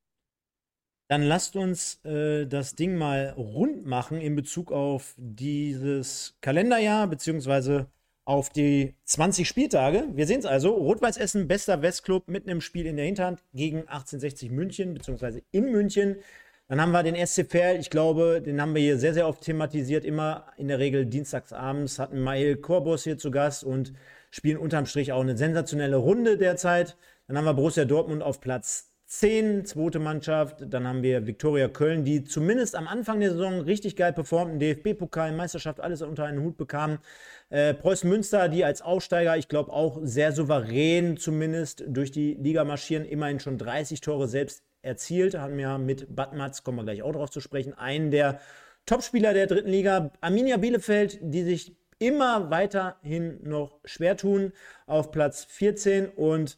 Dann 1.08 1.22
lasst 1.22 1.56
uns 1.56 2.02
äh, 2.04 2.46
das 2.46 2.74
Ding 2.74 2.96
mal 2.96 3.34
rund 3.36 3.84
machen 3.84 4.20
in 4.20 4.34
Bezug 4.34 4.72
auf 4.72 5.14
dieses 5.18 6.36
Kalenderjahr, 6.40 7.06
beziehungsweise 7.06 7.88
auf 8.24 8.50
die 8.50 8.94
20 9.04 9.48
Spieltage. 9.48 10.04
Wir 10.14 10.26
sehen 10.26 10.40
es 10.40 10.46
also. 10.46 10.74
Rot-Weiß 10.74 11.16
Essen, 11.16 11.48
bester 11.48 11.82
Westclub, 11.82 12.28
mitten 12.28 12.48
im 12.48 12.60
Spiel 12.60 12.86
in 12.86 12.96
der 12.96 13.06
Hinterhand 13.06 13.42
gegen 13.52 13.80
1860 13.80 14.50
München, 14.50 14.94
beziehungsweise 14.94 15.42
in 15.50 15.70
München. 15.70 16.16
Dann 16.68 16.80
haben 16.80 16.92
wir 16.92 17.02
den 17.02 17.26
SC 17.26 17.44
Verl, 17.50 17.78
ich 17.78 17.90
glaube, 17.90 18.40
den 18.40 18.60
haben 18.60 18.74
wir 18.74 18.80
hier 18.80 18.98
sehr, 18.98 19.12
sehr 19.12 19.28
oft 19.28 19.42
thematisiert. 19.42 20.04
Immer 20.04 20.46
in 20.56 20.68
der 20.68 20.78
Regel 20.78 21.04
dienstagsabends 21.04 21.98
hatten 21.98 22.20
Mael 22.20 22.56
Korbos 22.56 23.04
hier 23.04 23.18
zu 23.18 23.30
Gast 23.30 23.64
und 23.64 23.92
spielen 24.30 24.56
unterm 24.56 24.86
Strich 24.86 25.12
auch 25.12 25.20
eine 25.20 25.36
sensationelle 25.36 25.96
Runde 25.96 26.38
derzeit. 26.38 26.96
Dann 27.26 27.36
haben 27.36 27.44
wir 27.44 27.54
Borussia 27.54 27.84
Dortmund 27.84 28.22
auf 28.22 28.40
Platz 28.40 28.91
10, 29.12 29.66
zweite 29.66 29.98
Mannschaft. 29.98 30.64
Dann 30.66 30.88
haben 30.88 31.02
wir 31.02 31.26
Viktoria 31.26 31.68
Köln, 31.68 32.02
die 32.02 32.24
zumindest 32.24 32.74
am 32.74 32.88
Anfang 32.88 33.20
der 33.20 33.32
Saison 33.32 33.60
richtig 33.60 33.94
geil 33.94 34.14
performten. 34.14 34.58
DFB-Pokal, 34.58 35.32
Meisterschaft, 35.32 35.80
alles 35.80 36.00
unter 36.00 36.24
einen 36.24 36.42
Hut 36.42 36.56
bekamen. 36.56 36.98
Äh, 37.50 37.74
Preußen 37.74 38.08
Münster, 38.08 38.48
die 38.48 38.64
als 38.64 38.80
Aufsteiger, 38.80 39.36
ich 39.36 39.48
glaube 39.48 39.70
auch 39.70 39.98
sehr 40.02 40.32
souverän 40.32 41.18
zumindest 41.18 41.84
durch 41.86 42.10
die 42.10 42.34
Liga 42.34 42.64
marschieren, 42.64 43.04
immerhin 43.04 43.38
schon 43.38 43.58
30 43.58 44.00
Tore 44.00 44.28
selbst 44.28 44.62
erzielt, 44.80 45.36
haben 45.36 45.58
ja 45.58 45.76
mit 45.76 46.16
Batmatz, 46.16 46.64
kommen 46.64 46.78
wir 46.78 46.84
gleich 46.84 47.02
auch 47.02 47.12
darauf 47.12 47.30
zu 47.30 47.40
sprechen, 47.40 47.74
einen 47.74 48.10
der 48.10 48.40
Topspieler 48.86 49.34
der 49.34 49.46
dritten 49.46 49.68
Liga, 49.68 50.10
Arminia 50.22 50.56
Bielefeld, 50.56 51.18
die 51.20 51.42
sich 51.42 51.76
immer 51.98 52.50
weiterhin 52.50 53.40
noch 53.42 53.78
schwer 53.84 54.16
tun 54.16 54.52
auf 54.86 55.10
Platz 55.12 55.44
14 55.44 56.08
und 56.08 56.56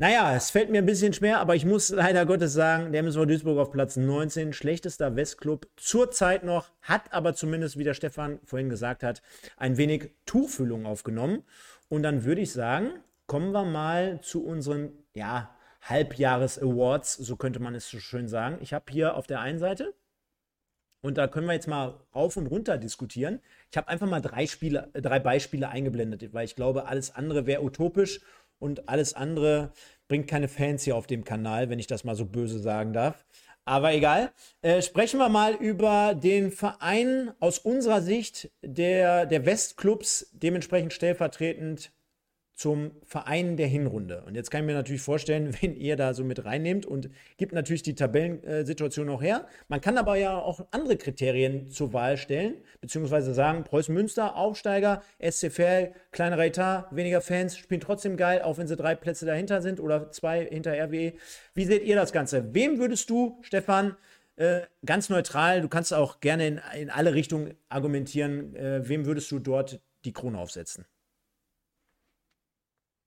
naja, 0.00 0.34
es 0.34 0.48
fällt 0.48 0.70
mir 0.70 0.78
ein 0.78 0.86
bisschen 0.86 1.12
schwer, 1.12 1.40
aber 1.40 1.56
ich 1.56 1.66
muss 1.66 1.90
leider 1.90 2.24
Gottes 2.24 2.54
sagen, 2.54 2.90
der 2.90 3.00
MSV 3.00 3.26
Duisburg 3.26 3.58
auf 3.58 3.70
Platz 3.70 3.98
19, 3.98 4.54
schlechtester 4.54 5.14
Westclub 5.14 5.68
zurzeit 5.76 6.42
noch, 6.42 6.70
hat 6.80 7.12
aber 7.12 7.34
zumindest, 7.34 7.76
wie 7.76 7.84
der 7.84 7.92
Stefan 7.92 8.40
vorhin 8.42 8.70
gesagt 8.70 9.02
hat, 9.02 9.20
ein 9.58 9.76
wenig 9.76 10.12
Tuchfühlung 10.24 10.86
aufgenommen. 10.86 11.42
Und 11.90 12.02
dann 12.02 12.24
würde 12.24 12.40
ich 12.40 12.50
sagen, 12.50 12.92
kommen 13.26 13.52
wir 13.52 13.66
mal 13.66 14.22
zu 14.22 14.42
unseren, 14.42 14.90
ja, 15.12 15.54
Halbjahres-Awards, 15.82 17.16
so 17.16 17.36
könnte 17.36 17.60
man 17.60 17.74
es 17.74 17.90
so 17.90 17.98
schön 17.98 18.26
sagen. 18.26 18.56
Ich 18.62 18.72
habe 18.72 18.90
hier 18.90 19.16
auf 19.16 19.26
der 19.26 19.40
einen 19.40 19.58
Seite, 19.58 19.92
und 21.02 21.16
da 21.16 21.26
können 21.28 21.46
wir 21.46 21.54
jetzt 21.54 21.68
mal 21.68 21.94
rauf 22.14 22.36
und 22.36 22.46
runter 22.46 22.76
diskutieren. 22.76 23.40
Ich 23.70 23.76
habe 23.76 23.88
einfach 23.88 24.06
mal 24.06 24.20
drei, 24.20 24.46
Spiele, 24.46 24.90
drei 24.92 25.18
Beispiele 25.18 25.68
eingeblendet, 25.68 26.34
weil 26.34 26.44
ich 26.44 26.56
glaube, 26.56 26.86
alles 26.86 27.14
andere 27.14 27.46
wäre 27.46 27.62
utopisch 27.62 28.20
und 28.60 28.88
alles 28.88 29.14
andere 29.14 29.72
bringt 30.06 30.28
keine 30.28 30.48
Fans 30.48 30.84
hier 30.84 30.94
auf 30.94 31.08
dem 31.08 31.24
Kanal, 31.24 31.68
wenn 31.68 31.80
ich 31.80 31.88
das 31.88 32.04
mal 32.04 32.14
so 32.14 32.26
böse 32.26 32.60
sagen 32.60 32.92
darf. 32.92 33.24
Aber 33.64 33.92
egal. 33.92 34.32
Äh, 34.62 34.82
sprechen 34.82 35.18
wir 35.18 35.28
mal 35.28 35.54
über 35.54 36.14
den 36.14 36.50
Verein 36.50 37.32
aus 37.40 37.58
unserer 37.58 38.00
Sicht 38.00 38.50
der, 38.62 39.26
der 39.26 39.46
Westclubs, 39.46 40.30
dementsprechend 40.32 40.92
stellvertretend 40.92 41.92
zum 42.60 42.90
Verein 43.06 43.56
der 43.56 43.68
Hinrunde. 43.68 44.22
Und 44.26 44.34
jetzt 44.34 44.50
kann 44.50 44.60
ich 44.60 44.66
mir 44.66 44.74
natürlich 44.74 45.00
vorstellen, 45.00 45.56
wenn 45.62 45.74
ihr 45.74 45.96
da 45.96 46.12
so 46.12 46.24
mit 46.24 46.44
reinnehmt 46.44 46.84
und 46.84 47.08
gibt 47.38 47.54
natürlich 47.54 47.82
die 47.82 47.94
Tabellensituation 47.94 49.08
auch 49.08 49.22
her. 49.22 49.46
Man 49.68 49.80
kann 49.80 49.96
aber 49.96 50.16
ja 50.16 50.36
auch 50.36 50.66
andere 50.70 50.98
Kriterien 50.98 51.70
zur 51.70 51.94
Wahl 51.94 52.18
stellen, 52.18 52.56
beziehungsweise 52.82 53.32
sagen, 53.32 53.64
Preußen 53.64 53.94
Münster, 53.94 54.36
Aufsteiger, 54.36 55.02
SCFL, 55.18 55.94
kleinerer 56.12 56.44
Etat, 56.44 56.88
weniger 56.90 57.22
Fans, 57.22 57.56
spielen 57.56 57.80
trotzdem 57.80 58.18
geil, 58.18 58.42
auch 58.42 58.58
wenn 58.58 58.66
sie 58.66 58.76
drei 58.76 58.94
Plätze 58.94 59.24
dahinter 59.24 59.62
sind 59.62 59.80
oder 59.80 60.10
zwei 60.10 60.44
hinter 60.44 60.74
RWE. 60.74 61.14
Wie 61.54 61.64
seht 61.64 61.82
ihr 61.84 61.96
das 61.96 62.12
Ganze? 62.12 62.52
Wem 62.52 62.78
würdest 62.78 63.08
du, 63.08 63.38
Stefan, 63.40 63.96
äh, 64.36 64.60
ganz 64.84 65.08
neutral, 65.08 65.62
du 65.62 65.68
kannst 65.68 65.94
auch 65.94 66.20
gerne 66.20 66.46
in, 66.46 66.60
in 66.78 66.90
alle 66.90 67.14
Richtungen 67.14 67.54
argumentieren, 67.70 68.54
äh, 68.54 68.86
wem 68.86 69.06
würdest 69.06 69.30
du 69.30 69.38
dort 69.38 69.80
die 70.04 70.12
Krone 70.12 70.38
aufsetzen? 70.38 70.84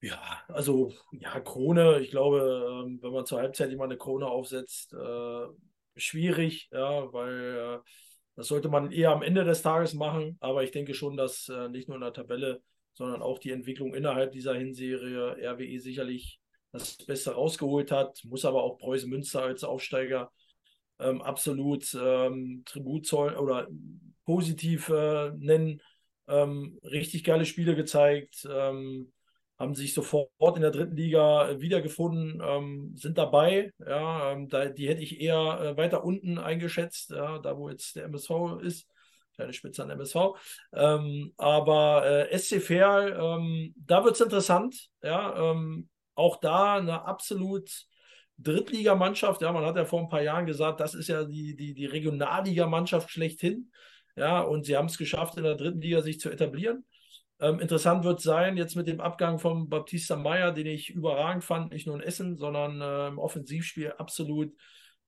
Ja, 0.03 0.41
also 0.49 0.91
ja, 1.13 1.39
Krone, 1.39 2.01
ich 2.01 2.11
glaube, 2.11 2.83
ähm, 2.85 2.99
wenn 3.01 3.13
man 3.13 3.25
zur 3.25 3.39
Halbzeit 3.39 3.71
immer 3.71 3.85
eine 3.85 3.95
Krone 3.95 4.27
aufsetzt, 4.27 4.91
äh, 4.93 5.45
schwierig, 5.95 6.67
ja, 6.73 7.13
weil 7.13 7.79
äh, 7.79 7.89
das 8.35 8.47
sollte 8.47 8.67
man 8.67 8.91
eher 8.91 9.11
am 9.11 9.21
Ende 9.21 9.45
des 9.45 9.61
Tages 9.61 9.93
machen. 9.93 10.35
Aber 10.41 10.61
ich 10.63 10.71
denke 10.71 10.93
schon, 10.93 11.15
dass 11.15 11.47
äh, 11.47 11.69
nicht 11.69 11.87
nur 11.87 11.95
in 11.95 12.01
der 12.01 12.11
Tabelle, 12.11 12.61
sondern 12.91 13.21
auch 13.21 13.39
die 13.39 13.51
Entwicklung 13.51 13.93
innerhalb 13.93 14.33
dieser 14.33 14.55
Hinserie 14.55 15.37
RWE 15.41 15.79
sicherlich 15.79 16.41
das 16.73 16.97
Beste 16.97 17.31
rausgeholt 17.31 17.89
hat. 17.89 18.19
Muss 18.25 18.43
aber 18.43 18.61
auch 18.61 18.79
Preußen 18.79 19.09
Münster 19.09 19.43
als 19.43 19.63
Aufsteiger 19.63 20.33
ähm, 20.99 21.21
absolut 21.21 21.97
ähm, 21.97 22.63
Tribut 22.65 23.07
zollen 23.07 23.37
oder 23.37 23.69
positiv 24.25 24.89
äh, 24.89 25.29
nennen. 25.37 25.81
Ähm, 26.27 26.77
richtig 26.83 27.23
geile 27.23 27.45
Spiele 27.45 27.73
gezeigt. 27.73 28.45
Ähm, 28.51 29.13
haben 29.63 29.75
sich 29.75 29.93
sofort 29.93 30.55
in 30.55 30.61
der 30.61 30.71
dritten 30.71 30.95
Liga 30.95 31.49
äh, 31.49 31.61
wiedergefunden, 31.61 32.41
ähm, 32.45 32.93
sind 32.95 33.17
dabei. 33.17 33.71
Ja, 33.79 34.31
ähm, 34.31 34.49
da, 34.49 34.65
die 34.65 34.87
hätte 34.87 35.01
ich 35.01 35.19
eher 35.19 35.59
äh, 35.61 35.77
weiter 35.77 36.03
unten 36.03 36.37
eingeschätzt, 36.37 37.11
ja, 37.11 37.39
da 37.39 37.57
wo 37.57 37.69
jetzt 37.69 37.95
der 37.95 38.05
MSV 38.05 38.59
ist. 38.61 38.87
Kleine 39.35 39.53
Spitze 39.53 39.81
an 39.81 39.89
MSV. 39.89 40.35
Ähm, 40.73 41.33
aber 41.37 42.05
äh, 42.05 42.37
SC 42.37 42.61
Verl, 42.61 43.17
ähm, 43.19 43.73
da 43.75 44.03
wird 44.03 44.13
es 44.15 44.21
interessant. 44.21 44.89
Ja, 45.01 45.51
ähm, 45.51 45.89
auch 46.13 46.39
da 46.39 46.75
eine 46.75 47.05
absolut 47.05 47.71
Drittligamannschaft. 48.37 49.41
Ja, 49.41 49.51
man 49.51 49.65
hat 49.65 49.75
ja 49.75 49.85
vor 49.85 50.01
ein 50.01 50.09
paar 50.09 50.21
Jahren 50.21 50.45
gesagt, 50.45 50.79
das 50.79 50.93
ist 50.93 51.07
ja 51.07 51.23
die, 51.23 51.55
die, 51.55 51.73
die 51.73 51.85
Regionalligamannschaft 51.85 53.09
schlechthin. 53.09 53.71
Ja, 54.15 54.41
und 54.41 54.65
sie 54.65 54.77
haben 54.77 54.85
es 54.85 54.99
geschafft, 54.99 55.37
in 55.37 55.43
der 55.43 55.55
dritten 55.55 55.81
Liga 55.81 56.01
sich 56.01 56.19
zu 56.19 56.29
etablieren. 56.29 56.85
Ähm, 57.43 57.59
interessant 57.59 58.05
wird 58.05 58.21
sein, 58.21 58.55
jetzt 58.55 58.75
mit 58.75 58.87
dem 58.87 59.01
Abgang 59.01 59.37
von 59.37 59.67
Baptista 59.67 60.15
Meyer, 60.15 60.53
den 60.53 60.65
ich 60.67 60.89
überragend 60.91 61.43
fand, 61.43 61.73
nicht 61.73 61.85
nur 61.85 61.97
in 61.97 62.01
Essen, 62.01 62.37
sondern 62.37 62.79
äh, 62.81 63.07
im 63.09 63.19
Offensivspiel 63.19 63.91
absolut 63.97 64.53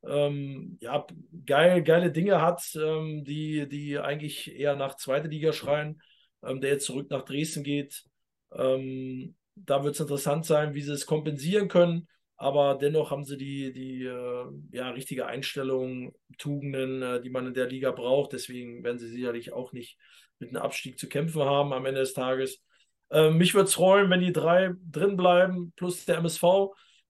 ähm, 0.06 0.78
ja, 0.82 1.08
geil, 1.46 1.82
geile 1.82 2.12
Dinge 2.12 2.42
hat, 2.42 2.62
ähm, 2.76 3.24
die, 3.24 3.70
die 3.70 3.98
eigentlich 4.00 4.54
eher 4.54 4.76
nach 4.76 4.98
zweite 4.98 5.30
Liga 5.30 5.54
schreien, 5.54 6.02
ähm, 6.44 6.60
der 6.60 6.72
jetzt 6.72 6.86
zurück 6.86 7.10
nach 7.10 7.24
Dresden 7.24 7.64
geht. 7.64 8.04
Ähm, 8.52 9.36
da 9.56 9.84
wird 9.86 9.96
es 9.96 10.02
interessant 10.02 10.46
sein, 10.46 10.74
wie 10.74 10.82
sie 10.82 10.92
es 10.92 11.06
kompensieren 11.06 11.70
können. 11.70 12.08
aber 12.38 12.76
dennoch 12.76 13.12
haben 13.12 13.24
sie 13.24 13.38
die, 13.38 13.72
die 13.74 14.04
äh, 14.04 14.46
ja, 14.72 14.90
richtige 14.90 15.26
Einstellung, 15.26 16.14
Tugenden, 16.38 17.02
äh, 17.02 17.22
die 17.22 17.30
man 17.30 17.48
in 17.48 17.54
der 17.54 17.68
Liga 17.68 17.92
braucht. 17.92 18.34
Deswegen 18.34 18.84
werden 18.84 19.00
sie 19.00 19.08
sicherlich 19.10 19.54
auch 19.54 19.72
nicht 19.72 19.98
mit 20.40 20.50
einem 20.50 20.62
Abstieg 20.62 21.00
zu 21.00 21.08
kämpfen 21.08 21.44
haben 21.44 21.74
am 21.74 21.86
Ende 21.86 22.02
des 22.02 22.14
Tages. 22.14 22.62
Äh, 23.10 23.32
mich 23.32 23.54
würde 23.54 23.68
es 23.68 23.74
freuen, 23.74 24.10
wenn 24.10 24.22
die 24.22 24.34
drei 24.34 24.72
drin 24.90 25.18
bleiben, 25.18 25.74
plus 25.76 26.06
der 26.06 26.18
MSV. 26.18 26.44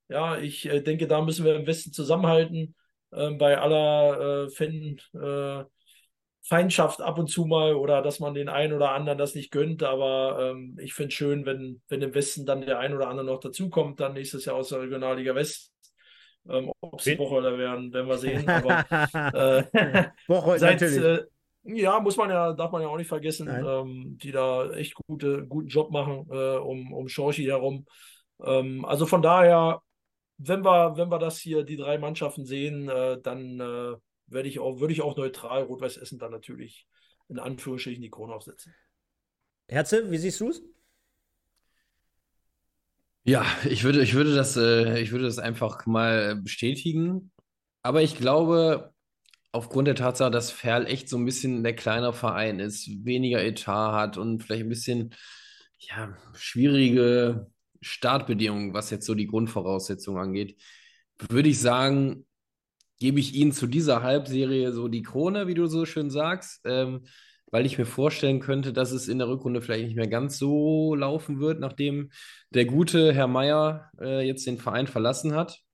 Ja, 0.07 0.37
ich 0.37 0.65
äh, 0.67 0.81
denke, 0.81 1.07
da 1.07 1.21
müssen 1.21 1.45
wir 1.45 1.55
im 1.55 1.67
Westen 1.67 1.91
zusammenhalten. 1.91 2.75
Ähm, 3.13 3.37
bei 3.37 3.57
aller 3.57 4.45
äh, 4.45 4.49
Fan, 4.49 4.97
äh, 5.13 5.63
Feindschaft 6.47 7.01
ab 7.01 7.17
und 7.17 7.27
zu 7.27 7.45
mal 7.45 7.73
oder 7.73 8.03
dass 8.03 8.19
man 8.19 8.35
den 8.35 8.49
einen 8.49 8.73
oder 8.73 8.91
anderen 8.91 9.17
das 9.17 9.33
nicht 9.33 9.51
gönnt. 9.51 9.81
Aber 9.81 10.51
ähm, 10.51 10.77
ich 10.79 10.93
finde 10.93 11.07
es 11.07 11.15
schön, 11.15 11.45
wenn, 11.45 11.81
wenn 11.87 12.01
im 12.01 12.13
Westen 12.13 12.45
dann 12.45 12.61
der 12.61 12.79
ein 12.79 12.93
oder 12.93 13.07
andere 13.07 13.25
noch 13.25 13.39
dazukommt, 13.39 13.99
dann 13.99 14.13
nächstes 14.13 14.45
Jahr 14.45 14.55
aus 14.55 14.69
der 14.69 14.81
Regionalliga 14.81 15.33
West. 15.33 15.71
Ähm, 16.47 16.71
Ob 16.81 16.99
es 16.99 17.17
Bocholer 17.17 17.57
werden, 17.57 17.91
werden 17.91 18.07
wir 18.07 18.17
sehen. 18.17 18.47
Aber 18.47 18.85
äh, 19.73 20.09
Bocholt 20.27 20.59
seit, 20.59 20.81
natürlich. 20.81 21.03
Äh, 21.03 21.25
ja, 21.65 21.99
muss 21.99 22.17
man 22.17 22.29
ja, 22.29 22.53
darf 22.53 22.71
man 22.71 22.81
ja 22.81 22.87
auch 22.87 22.97
nicht 22.97 23.07
vergessen, 23.07 23.47
ähm, 23.49 24.17
die 24.21 24.31
da 24.31 24.71
echt 24.71 24.95
gute, 25.07 25.45
guten 25.47 25.67
Job 25.67 25.91
machen 25.91 26.27
äh, 26.29 26.57
um, 26.57 26.93
um 26.93 27.07
Schorchi 27.07 27.45
herum. 27.45 27.85
Ähm, 28.43 28.85
also 28.85 29.05
von 29.05 29.21
daher, 29.21 29.81
wenn 30.37 30.63
wir, 30.63 30.97
wenn 30.97 31.09
wir 31.09 31.19
das 31.19 31.39
hier, 31.39 31.63
die 31.63 31.77
drei 31.77 31.97
Mannschaften 31.97 32.45
sehen, 32.45 32.89
äh, 32.89 33.19
dann 33.21 33.59
äh, 33.59 33.95
werde 34.27 34.49
ich 34.49 34.59
auch, 34.59 34.79
würde 34.79 34.93
ich 34.93 35.01
auch 35.01 35.17
neutral 35.17 35.63
Rot-Weiß 35.63 35.97
Essen 35.97 36.19
dann 36.19 36.31
natürlich 36.31 36.87
in 37.29 37.39
Anführungsstrichen 37.39 38.01
die 38.01 38.09
Krone 38.09 38.33
aufsetzen. 38.33 38.73
Herze, 39.67 40.11
wie 40.11 40.17
siehst 40.17 40.39
du 40.41 40.49
es? 40.49 40.63
Ja, 43.23 43.43
ich 43.67 43.83
würde, 43.83 44.03
ich 44.03 44.13
würde 44.13 44.35
das, 44.35 44.55
äh, 44.55 44.99
ich 44.99 45.11
würde 45.11 45.25
das 45.25 45.39
einfach 45.39 45.87
mal 45.87 46.35
bestätigen. 46.35 47.31
Aber 47.81 48.03
ich 48.03 48.17
glaube, 48.17 48.94
aufgrund 49.55 49.87
der 49.87 49.95
Tatsache, 49.95 50.31
dass 50.31 50.51
Ferl 50.51 50.85
echt 50.85 51.07
so 51.07 51.17
ein 51.17 51.25
bisschen 51.25 51.63
der 51.63 51.75
kleine 51.75 52.11
Verein 52.11 52.59
ist, 52.59 52.89
weniger 53.05 53.43
Etat 53.43 53.93
hat 53.93 54.17
und 54.17 54.43
vielleicht 54.43 54.63
ein 54.63 54.69
bisschen 54.69 55.15
ja, 55.79 56.15
schwierige 56.33 57.47
Startbedingungen, 57.81 58.73
was 58.73 58.89
jetzt 58.89 59.05
so 59.05 59.15
die 59.15 59.27
Grundvoraussetzungen 59.27 60.21
angeht, 60.21 60.61
würde 61.29 61.49
ich 61.49 61.59
sagen, 61.59 62.25
gebe 62.99 63.19
ich 63.19 63.33
ihnen 63.33 63.53
zu 63.53 63.67
dieser 63.67 64.03
Halbserie 64.03 64.73
so 64.73 64.89
die 64.89 65.03
Krone, 65.03 65.47
wie 65.47 65.53
du 65.53 65.67
so 65.67 65.85
schön 65.85 66.09
sagst, 66.09 66.61
ähm, 66.65 67.05
weil 67.49 67.65
ich 67.65 67.77
mir 67.77 67.85
vorstellen 67.85 68.41
könnte, 68.41 68.73
dass 68.73 68.91
es 68.91 69.07
in 69.07 69.19
der 69.19 69.29
Rückrunde 69.29 69.61
vielleicht 69.61 69.85
nicht 69.85 69.95
mehr 69.95 70.07
ganz 70.07 70.37
so 70.37 70.95
laufen 70.95 71.39
wird, 71.39 71.61
nachdem 71.61 72.11
der 72.49 72.65
gute 72.65 73.13
Herr 73.13 73.27
Meier 73.27 73.89
äh, 74.01 74.27
jetzt 74.27 74.45
den 74.47 74.57
Verein 74.57 74.87
verlassen 74.87 75.33
hat. 75.33 75.64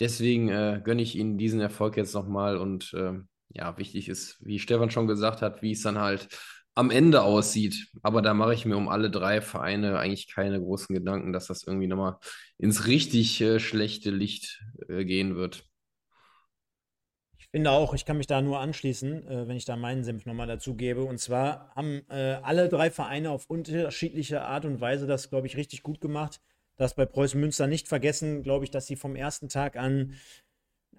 Deswegen 0.00 0.48
äh, 0.48 0.80
gönne 0.82 1.02
ich 1.02 1.16
Ihnen 1.16 1.38
diesen 1.38 1.60
Erfolg 1.60 1.96
jetzt 1.96 2.14
nochmal 2.14 2.56
und 2.56 2.92
äh, 2.94 3.12
ja, 3.50 3.76
wichtig 3.78 4.08
ist, 4.08 4.38
wie 4.40 4.58
Stefan 4.58 4.90
schon 4.90 5.06
gesagt 5.06 5.42
hat, 5.42 5.62
wie 5.62 5.72
es 5.72 5.82
dann 5.82 5.98
halt 5.98 6.28
am 6.74 6.90
Ende 6.90 7.22
aussieht. 7.22 7.88
Aber 8.02 8.22
da 8.22 8.32
mache 8.32 8.54
ich 8.54 8.64
mir 8.64 8.76
um 8.76 8.88
alle 8.88 9.10
drei 9.10 9.40
Vereine 9.42 9.98
eigentlich 9.98 10.32
keine 10.32 10.58
großen 10.60 10.94
Gedanken, 10.94 11.32
dass 11.32 11.46
das 11.46 11.64
irgendwie 11.64 11.86
nochmal 11.88 12.16
ins 12.58 12.86
richtig 12.86 13.40
äh, 13.40 13.60
schlechte 13.60 14.10
Licht 14.10 14.64
äh, 14.88 15.04
gehen 15.04 15.36
wird. 15.36 15.64
Ich 17.38 17.48
finde 17.50 17.72
auch, 17.72 17.92
ich 17.94 18.04
kann 18.04 18.16
mich 18.16 18.28
da 18.28 18.40
nur 18.40 18.60
anschließen, 18.60 19.26
äh, 19.26 19.48
wenn 19.48 19.56
ich 19.56 19.64
da 19.64 19.76
meinen 19.76 20.04
Senf 20.04 20.24
nochmal 20.24 20.46
dazu 20.46 20.76
gebe. 20.76 21.02
Und 21.02 21.18
zwar 21.18 21.74
haben 21.74 22.02
äh, 22.08 22.38
alle 22.42 22.68
drei 22.68 22.90
Vereine 22.90 23.30
auf 23.30 23.50
unterschiedliche 23.50 24.42
Art 24.42 24.64
und 24.64 24.80
Weise 24.80 25.06
das, 25.06 25.28
glaube 25.28 25.48
ich, 25.48 25.56
richtig 25.56 25.82
gut 25.82 26.00
gemacht 26.00 26.40
das 26.80 26.94
bei 26.94 27.04
Preußen 27.04 27.40
Münster 27.40 27.66
nicht 27.66 27.88
vergessen, 27.88 28.42
glaube 28.42 28.64
ich, 28.64 28.70
dass 28.70 28.86
sie 28.86 28.96
vom 28.96 29.14
ersten 29.14 29.48
Tag 29.48 29.76
an, 29.76 30.14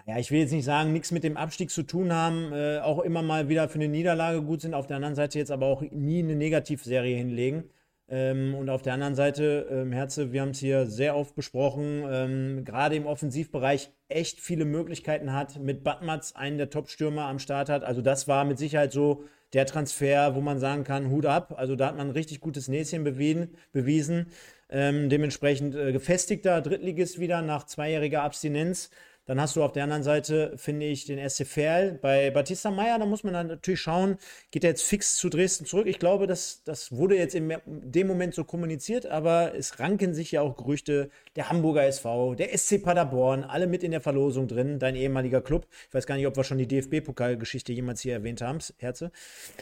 naja, 0.05 0.19
ich 0.19 0.31
will 0.31 0.39
jetzt 0.39 0.51
nicht 0.51 0.65
sagen, 0.65 0.93
nichts 0.93 1.11
mit 1.11 1.23
dem 1.23 1.37
Abstieg 1.37 1.71
zu 1.71 1.83
tun 1.83 2.13
haben, 2.13 2.53
äh, 2.53 2.79
auch 2.79 2.99
immer 2.99 3.21
mal 3.21 3.49
wieder 3.49 3.67
für 3.67 3.75
eine 3.75 3.87
Niederlage 3.87 4.41
gut 4.43 4.61
sind, 4.61 4.73
auf 4.73 4.87
der 4.87 4.97
anderen 4.97 5.15
Seite 5.15 5.39
jetzt 5.39 5.51
aber 5.51 5.65
auch 5.65 5.81
nie 5.81 6.19
eine 6.19 6.35
Negativserie 6.35 7.15
hinlegen. 7.17 7.65
Ähm, 8.07 8.55
und 8.55 8.69
auf 8.69 8.81
der 8.81 8.93
anderen 8.93 9.15
Seite, 9.15 9.67
ähm, 9.71 9.91
Herze, 9.91 10.33
wir 10.33 10.41
haben 10.41 10.49
es 10.49 10.59
hier 10.59 10.85
sehr 10.85 11.15
oft 11.15 11.33
besprochen, 11.33 12.03
ähm, 12.09 12.65
gerade 12.65 12.95
im 12.95 13.05
Offensivbereich 13.05 13.89
echt 14.09 14.41
viele 14.41 14.65
Möglichkeiten 14.65 15.31
hat, 15.33 15.59
mit 15.59 15.83
Batmatz 15.83 16.33
einen 16.33 16.57
der 16.57 16.69
Top-Stürmer 16.69 17.27
am 17.27 17.39
Start 17.39 17.69
hat. 17.69 17.83
Also 17.83 18.01
das 18.01 18.27
war 18.27 18.43
mit 18.43 18.59
Sicherheit 18.59 18.91
so 18.91 19.23
der 19.53 19.65
Transfer, 19.65 20.35
wo 20.35 20.41
man 20.41 20.59
sagen 20.59 20.83
kann, 20.83 21.09
Hut 21.09 21.25
ab. 21.25 21.53
Also 21.57 21.75
da 21.75 21.87
hat 21.87 21.97
man 21.97 22.07
ein 22.07 22.13
richtig 22.13 22.41
gutes 22.41 22.67
Näschen 22.67 23.03
bewiesen. 23.03 23.55
bewiesen. 23.71 24.27
Ähm, 24.71 25.09
dementsprechend 25.09 25.75
äh, 25.75 25.91
gefestigter 25.91 26.61
Drittligist 26.61 27.19
wieder 27.19 27.41
nach 27.41 27.65
zweijähriger 27.65 28.23
Abstinenz. 28.23 28.89
Dann 29.25 29.39
hast 29.39 29.55
du 29.55 29.63
auf 29.63 29.71
der 29.71 29.83
anderen 29.83 30.03
Seite, 30.03 30.53
finde 30.57 30.87
ich, 30.87 31.05
den 31.05 31.29
SC 31.29 31.45
Verl. 31.45 31.99
Bei 32.01 32.31
Batista 32.31 32.71
Meyer, 32.71 32.97
da 32.97 33.05
muss 33.05 33.23
man 33.23 33.33
dann 33.33 33.47
natürlich 33.47 33.79
schauen, 33.79 34.17
geht 34.49 34.63
er 34.63 34.71
jetzt 34.71 34.83
fix 34.83 35.15
zu 35.15 35.29
Dresden 35.29 35.65
zurück. 35.65 35.85
Ich 35.85 35.99
glaube, 35.99 36.25
das, 36.25 36.63
das 36.65 36.91
wurde 36.91 37.15
jetzt 37.15 37.35
in 37.35 37.53
dem 37.65 38.07
Moment 38.07 38.33
so 38.33 38.43
kommuniziert, 38.43 39.05
aber 39.05 39.53
es 39.55 39.79
ranken 39.79 40.15
sich 40.15 40.31
ja 40.31 40.41
auch 40.41 40.57
Gerüchte, 40.57 41.11
der 41.35 41.49
Hamburger 41.49 41.85
SV, 41.85 42.33
der 42.33 42.57
SC 42.57 42.81
Paderborn, 42.81 43.43
alle 43.43 43.67
mit 43.67 43.83
in 43.83 43.91
der 43.91 44.01
Verlosung 44.01 44.47
drin, 44.47 44.79
dein 44.79 44.95
ehemaliger 44.95 45.41
Club. 45.41 45.67
Ich 45.87 45.93
weiß 45.93 46.07
gar 46.07 46.15
nicht, 46.15 46.27
ob 46.27 46.35
wir 46.35 46.43
schon 46.43 46.57
die 46.57 46.67
DFB-Pokalgeschichte 46.67 47.71
jemals 47.73 48.01
hier 48.01 48.13
erwähnt 48.13 48.41
haben, 48.41 48.57
Herze. 48.79 49.11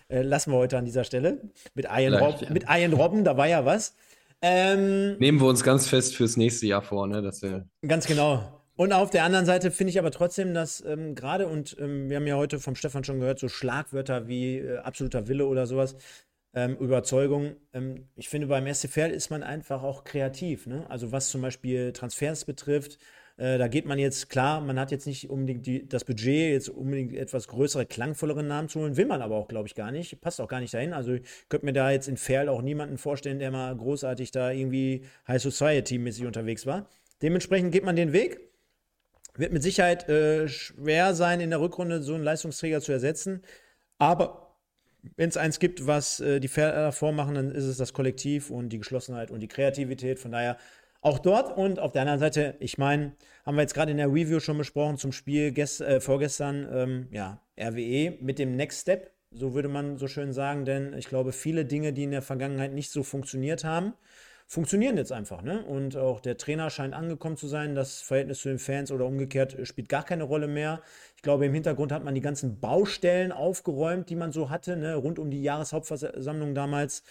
Äh, 0.07 0.22
lassen 0.22 0.51
wir 0.51 0.57
heute 0.57 0.78
an 0.78 0.86
dieser 0.86 1.03
Stelle. 1.03 1.41
Mit 1.74 1.86
Ian, 1.86 2.14
Rob 2.16 2.49
mit 2.49 2.64
Ian 2.70 2.93
Robben, 2.93 3.26
da 3.26 3.36
war 3.36 3.47
ja 3.47 3.66
was. 3.66 3.93
Ähm, 4.42 5.18
Nehmen 5.18 5.40
wir 5.40 5.48
uns 5.48 5.64
ganz 5.64 5.88
fest 5.88 6.16
fürs 6.16 6.38
nächste 6.38 6.66
Jahr 6.68 6.82
vor, 6.82 7.08
ne? 7.08 7.22
Dass 7.22 7.42
wir 7.42 7.68
ganz 7.86 8.08
genau. 8.08 8.60
Und 8.76 8.94
auf 8.94 9.10
der 9.10 9.26
anderen 9.26 9.46
Seite 9.46 9.72
finde 9.72 9.92
ich 9.92 10.00
aber 10.00 10.12
trotzdem, 10.12 10.54
dass 10.54 10.82
ähm, 10.86 11.14
gerade, 11.14 11.48
und 11.48 11.76
ähm, 11.80 12.10
wir 12.10 12.16
haben 12.16 12.28
ja 12.28 12.38
heute 12.38 12.62
vom 12.62 12.76
Stefan 12.76 13.04
schon 13.04 13.20
gehört, 13.20 13.38
so 13.38 13.50
Schlagwörter 13.50 14.30
wie 14.30 14.60
äh, 14.60 14.78
absoluter 14.78 15.28
Wille 15.28 15.46
oder 15.48 15.68
sowas, 15.68 15.98
ähm, 16.54 16.78
Überzeugung. 16.78 17.58
Ähm, 17.74 18.08
ich 18.16 18.30
finde, 18.30 18.48
beim 18.48 18.74
SCFL 18.74 19.12
ist 19.12 19.32
man 19.32 19.44
einfach 19.44 19.84
auch 19.84 20.06
kreativ. 20.06 20.66
Ne? 20.66 20.86
Also 20.90 21.12
was 21.12 21.30
zum 21.30 21.42
Beispiel 21.42 21.92
Transfers 21.92 22.46
betrifft, 22.46 23.00
äh, 23.40 23.58
da 23.58 23.70
geht 23.70 23.86
man 23.86 23.98
jetzt, 23.98 24.30
klar, 24.30 24.60
man 24.60 24.78
hat 24.78 24.92
jetzt 24.92 25.08
nicht 25.08 25.30
unbedingt 25.30 25.66
die, 25.66 25.88
das 25.88 26.04
Budget, 26.04 26.52
jetzt 26.52 26.68
unbedingt 26.68 27.16
etwas 27.16 27.48
größere, 27.48 27.86
klangvollere 27.86 28.44
Namen 28.44 28.68
zu 28.68 28.82
holen, 28.82 28.98
will 28.98 29.06
man 29.06 29.22
aber 29.22 29.36
auch, 29.38 29.48
glaube 29.48 29.66
ich, 29.66 29.76
gar 29.76 29.92
nicht. 29.92 30.20
Passt 30.20 30.42
auch 30.42 30.50
gar 30.50 30.60
nicht 30.60 30.74
dahin. 30.74 30.92
Also 30.92 31.14
ich 31.14 31.24
könnte 31.48 31.66
mir 31.66 31.72
da 31.72 31.90
jetzt 31.90 32.10
in 32.10 32.18
Ferl 32.18 32.50
auch 32.50 32.62
niemanden 32.62 32.98
vorstellen, 32.98 33.40
der 33.40 33.52
mal 33.52 33.74
großartig 33.74 34.32
da 34.32 34.52
irgendwie 34.52 35.06
High 35.26 35.42
Society-mäßig 35.42 36.26
unterwegs 36.26 36.66
war. 36.66 36.90
Dementsprechend 37.22 37.72
geht 37.72 37.86
man 37.86 37.96
den 37.96 38.12
Weg. 38.12 38.42
Wird 39.36 39.54
mit 39.54 39.64
Sicherheit 39.64 40.10
äh, 40.10 40.50
schwer 40.50 41.14
sein, 41.16 41.40
in 41.40 41.50
der 41.50 41.62
Rückrunde 41.62 42.04
so 42.04 42.16
einen 42.16 42.26
Leistungsträger 42.26 42.82
zu 42.82 42.92
ersetzen. 42.92 43.42
Aber 44.00 44.58
wenn 45.16 45.30
es 45.30 45.38
eins 45.38 45.60
gibt, 45.60 45.88
was 45.88 46.20
äh, 46.20 46.42
die 46.42 46.50
Pferde 46.50 46.92
vormachen, 46.92 47.36
dann 47.36 47.52
ist 47.52 47.64
es 47.64 47.78
das 47.78 47.94
Kollektiv 47.94 48.50
und 48.50 48.68
die 48.68 48.80
Geschlossenheit 48.80 49.32
und 49.32 49.40
die 49.40 49.48
Kreativität. 49.48 50.20
Von 50.20 50.34
daher 50.34 50.58
auch 51.02 51.20
dort 51.20 51.58
und 51.58 51.80
auf 51.80 51.91
der 51.91 52.02
anderen 52.02 52.20
Seite, 52.20 52.56
ich 52.60 52.78
meine, 52.78 53.14
haben 53.45 53.56
wir 53.56 53.62
jetzt 53.62 53.74
gerade 53.74 53.91
in 53.91 53.97
der 53.97 54.10
Review 54.10 54.39
schon 54.39 54.58
besprochen 54.58 54.97
zum 54.97 55.12
Spiel 55.12 55.58
äh, 55.58 56.00
vorgestern, 56.00 56.68
ähm, 56.72 57.08
ja, 57.12 57.41
RWE 57.60 58.18
mit 58.22 58.39
dem 58.39 58.56
Next 58.56 58.82
Step, 58.82 59.12
so 59.32 59.54
würde 59.54 59.70
man 59.70 59.97
so 59.97 60.08
schön 60.08 60.34
sagen, 60.34 60.66
denn 60.66 60.93
ich 60.93 61.08
glaube, 61.08 61.32
viele 61.32 61.66
Dinge, 61.66 61.93
die 61.93 62.04
in 62.04 62.12
der 62.12 62.22
Vergangenheit 62.22 62.74
nicht 62.74 62.91
so 62.91 63.04
funktioniert 63.04 63.64
haben, 63.64 63.93
funktionieren 64.50 64.97
jetzt 64.97 65.12
einfach. 65.12 65.43
Ne? 65.43 65.64
Und 65.64 65.95
auch 65.95 66.20
der 66.20 66.36
Trainer 66.36 66.72
scheint 66.72 66.95
angekommen 66.95 67.38
zu 67.38 67.47
sein. 67.47 67.76
Das 67.76 68.02
Verhältnis 68.02 68.39
zu 68.39 68.50
den 68.50 68.58
Fans 68.58 68.91
oder 68.91 69.06
umgekehrt 69.06 69.56
spielt 69.68 69.89
gar 69.89 70.04
keine 70.04 70.24
Rolle 70.24 70.47
mehr. 70.47 70.82
Ich 71.16 71.22
glaube, 71.22 71.45
im 71.45 71.54
Hintergrund 71.54 71.91
hat 71.91 72.04
man 72.04 72.16
die 72.16 72.22
ganzen 72.22 72.60
Baustellen 72.60 73.32
aufgeräumt, 73.32 74.10
die 74.10 74.16
man 74.16 74.32
so 74.32 74.50
hatte, 74.50 74.76
ne? 74.76 74.95
rund 74.95 75.20
um 75.20 75.30
die 75.30 75.43
Jahreshauptversammlung 75.43 76.56
damals. 76.56 77.04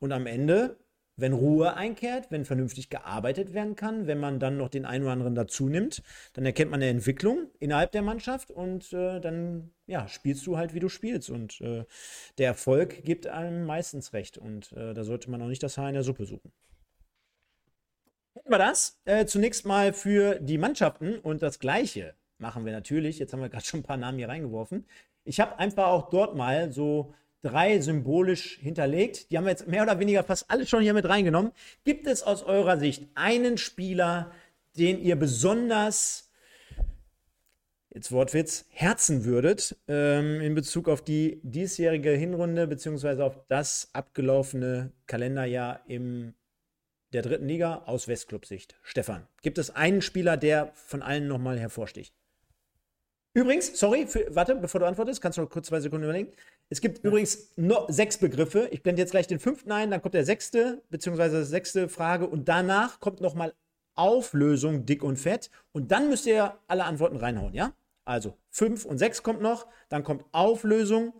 Und 0.00 0.12
am 0.12 0.26
Ende 0.26 0.76
wenn 1.22 1.32
Ruhe 1.32 1.74
einkehrt, 1.74 2.30
wenn 2.30 2.44
vernünftig 2.44 2.90
gearbeitet 2.90 3.54
werden 3.54 3.76
kann, 3.76 4.08
wenn 4.08 4.18
man 4.18 4.40
dann 4.40 4.56
noch 4.56 4.68
den 4.68 4.84
einen 4.84 5.04
oder 5.04 5.12
anderen 5.12 5.36
dazu 5.36 5.68
nimmt, 5.68 6.02
dann 6.32 6.44
erkennt 6.44 6.72
man 6.72 6.82
eine 6.82 6.90
Entwicklung 6.90 7.46
innerhalb 7.60 7.92
der 7.92 8.02
Mannschaft 8.02 8.50
und 8.50 8.92
äh, 8.92 9.20
dann 9.20 9.70
ja, 9.86 10.08
spielst 10.08 10.44
du 10.48 10.56
halt, 10.56 10.74
wie 10.74 10.80
du 10.80 10.88
spielst. 10.88 11.30
Und 11.30 11.60
äh, 11.60 11.84
der 12.38 12.48
Erfolg 12.48 13.04
gibt 13.04 13.28
einem 13.28 13.64
meistens 13.64 14.12
recht. 14.12 14.36
Und 14.36 14.72
äh, 14.72 14.94
da 14.94 15.04
sollte 15.04 15.30
man 15.30 15.40
auch 15.42 15.46
nicht 15.46 15.62
das 15.62 15.78
Haar 15.78 15.88
in 15.88 15.94
der 15.94 16.02
Suppe 16.02 16.26
suchen. 16.26 16.50
Hätten 18.34 18.50
wir 18.50 18.58
das 18.58 19.00
äh, 19.04 19.24
zunächst 19.24 19.64
mal 19.64 19.92
für 19.92 20.40
die 20.40 20.58
Mannschaften 20.58 21.18
und 21.20 21.40
das 21.40 21.60
Gleiche 21.60 22.14
machen 22.38 22.64
wir 22.64 22.72
natürlich. 22.72 23.20
Jetzt 23.20 23.32
haben 23.32 23.42
wir 23.42 23.48
gerade 23.48 23.64
schon 23.64 23.80
ein 23.80 23.84
paar 23.84 23.96
Namen 23.96 24.18
hier 24.18 24.28
reingeworfen. 24.28 24.86
Ich 25.22 25.38
habe 25.38 25.56
einfach 25.60 25.86
auch 25.86 26.10
dort 26.10 26.34
mal 26.34 26.72
so 26.72 27.14
drei 27.42 27.80
symbolisch 27.80 28.58
hinterlegt. 28.60 29.30
Die 29.30 29.36
haben 29.36 29.44
wir 29.44 29.50
jetzt 29.50 29.68
mehr 29.68 29.82
oder 29.82 29.98
weniger 29.98 30.22
fast 30.22 30.50
alle 30.50 30.66
schon 30.66 30.82
hier 30.82 30.94
mit 30.94 31.08
reingenommen. 31.08 31.52
Gibt 31.84 32.06
es 32.06 32.22
aus 32.22 32.42
eurer 32.42 32.78
Sicht 32.78 33.08
einen 33.14 33.58
Spieler, 33.58 34.32
den 34.76 34.98
ihr 35.00 35.16
besonders, 35.16 36.30
jetzt 37.90 38.12
Wortwitz, 38.12 38.64
herzen 38.70 39.24
würdet 39.24 39.76
ähm, 39.88 40.40
in 40.40 40.54
Bezug 40.54 40.88
auf 40.88 41.02
die 41.02 41.40
diesjährige 41.42 42.12
Hinrunde 42.12 42.66
beziehungsweise 42.66 43.24
auf 43.24 43.38
das 43.48 43.90
abgelaufene 43.92 44.92
Kalenderjahr 45.06 45.82
im 45.86 46.34
der 47.12 47.22
dritten 47.22 47.46
Liga 47.46 47.82
aus 47.84 48.08
Westclub-Sicht. 48.08 48.76
Stefan, 48.82 49.26
gibt 49.42 49.58
es 49.58 49.70
einen 49.70 50.00
Spieler, 50.00 50.38
der 50.38 50.72
von 50.74 51.02
allen 51.02 51.28
nochmal 51.28 51.58
hervorsticht? 51.58 52.14
Übrigens, 53.34 53.78
sorry, 53.78 54.06
für, 54.06 54.26
warte, 54.34 54.54
bevor 54.56 54.80
du 54.80 54.86
antwortest, 54.86 55.22
kannst 55.22 55.38
du 55.38 55.42
noch 55.42 55.50
kurz 55.50 55.68
zwei 55.68 55.80
Sekunden 55.80 56.04
überlegen. 56.04 56.32
Es 56.68 56.80
gibt 56.80 56.98
ja. 56.98 57.08
übrigens 57.08 57.52
noch 57.56 57.88
sechs 57.90 58.18
Begriffe. 58.18 58.68
Ich 58.70 58.82
blende 58.82 59.02
jetzt 59.02 59.10
gleich 59.10 59.26
den 59.26 59.40
fünften 59.40 59.72
ein, 59.72 59.90
dann 59.90 60.00
kommt 60.00 60.14
der 60.14 60.24
sechste, 60.24 60.82
beziehungsweise 60.90 61.44
sechste 61.44 61.88
Frage 61.88 62.26
und 62.26 62.48
danach 62.48 63.00
kommt 63.00 63.20
nochmal 63.20 63.54
Auflösung 63.94 64.86
dick 64.86 65.02
und 65.02 65.18
fett 65.18 65.50
und 65.72 65.92
dann 65.92 66.08
müsst 66.08 66.26
ihr 66.26 66.58
alle 66.66 66.84
Antworten 66.84 67.16
reinhauen, 67.16 67.54
ja? 67.54 67.72
Also 68.04 68.36
fünf 68.48 68.84
und 68.84 68.98
sechs 68.98 69.22
kommt 69.22 69.42
noch, 69.42 69.66
dann 69.88 70.02
kommt 70.02 70.24
Auflösung 70.32 71.12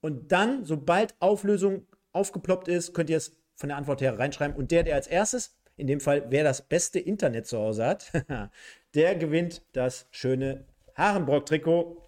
und 0.00 0.32
dann, 0.32 0.64
sobald 0.64 1.14
Auflösung 1.20 1.86
aufgeploppt 2.12 2.68
ist, 2.68 2.94
könnt 2.94 3.10
ihr 3.10 3.16
es 3.16 3.36
von 3.54 3.68
der 3.68 3.78
Antwort 3.78 4.00
her 4.00 4.18
reinschreiben 4.18 4.56
und 4.56 4.70
der, 4.70 4.82
der 4.82 4.94
als 4.94 5.06
erstes, 5.06 5.56
in 5.76 5.86
dem 5.86 6.00
Fall, 6.00 6.26
wer 6.30 6.44
das 6.44 6.62
beste 6.62 6.98
Internet 6.98 7.46
zu 7.46 7.58
Hause 7.58 7.86
hat, 7.86 8.12
der 8.94 9.14
gewinnt 9.16 9.62
das 9.72 10.06
schöne 10.10 10.64
Harenbrock-Trikot. 10.94 12.02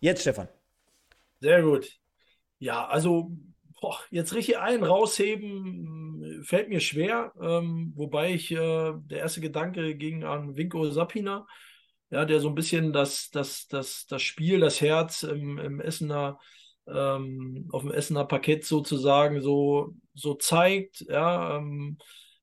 Jetzt, 0.00 0.22
Stefan. 0.22 0.48
Sehr 1.40 1.62
gut. 1.62 1.97
Ja, 2.58 2.86
also 2.86 3.30
boah, 3.80 3.98
jetzt 4.10 4.34
richtig 4.34 4.58
einen 4.58 4.82
rausheben 4.84 6.42
fällt 6.44 6.68
mir 6.68 6.80
schwer, 6.80 7.32
ähm, 7.40 7.92
wobei 7.96 8.34
ich, 8.34 8.50
äh, 8.50 8.56
der 8.56 9.18
erste 9.20 9.40
Gedanke 9.40 9.94
ging 9.96 10.24
an 10.24 10.56
Vinko 10.56 10.90
Sapina, 10.90 11.46
ja, 12.10 12.24
der 12.24 12.40
so 12.40 12.48
ein 12.48 12.54
bisschen 12.54 12.92
das, 12.92 13.30
das, 13.30 13.68
das, 13.68 14.06
das 14.06 14.22
Spiel, 14.22 14.60
das 14.60 14.80
Herz 14.80 15.22
im, 15.22 15.58
im 15.58 15.80
Essener, 15.80 16.38
ähm, 16.88 17.68
auf 17.72 17.82
dem 17.82 17.92
Essener 17.92 18.24
Parkett 18.24 18.64
sozusagen 18.64 19.40
so, 19.42 19.94
so 20.14 20.34
zeigt, 20.34 21.00
ja, 21.02 21.56
ähm, 21.58 21.98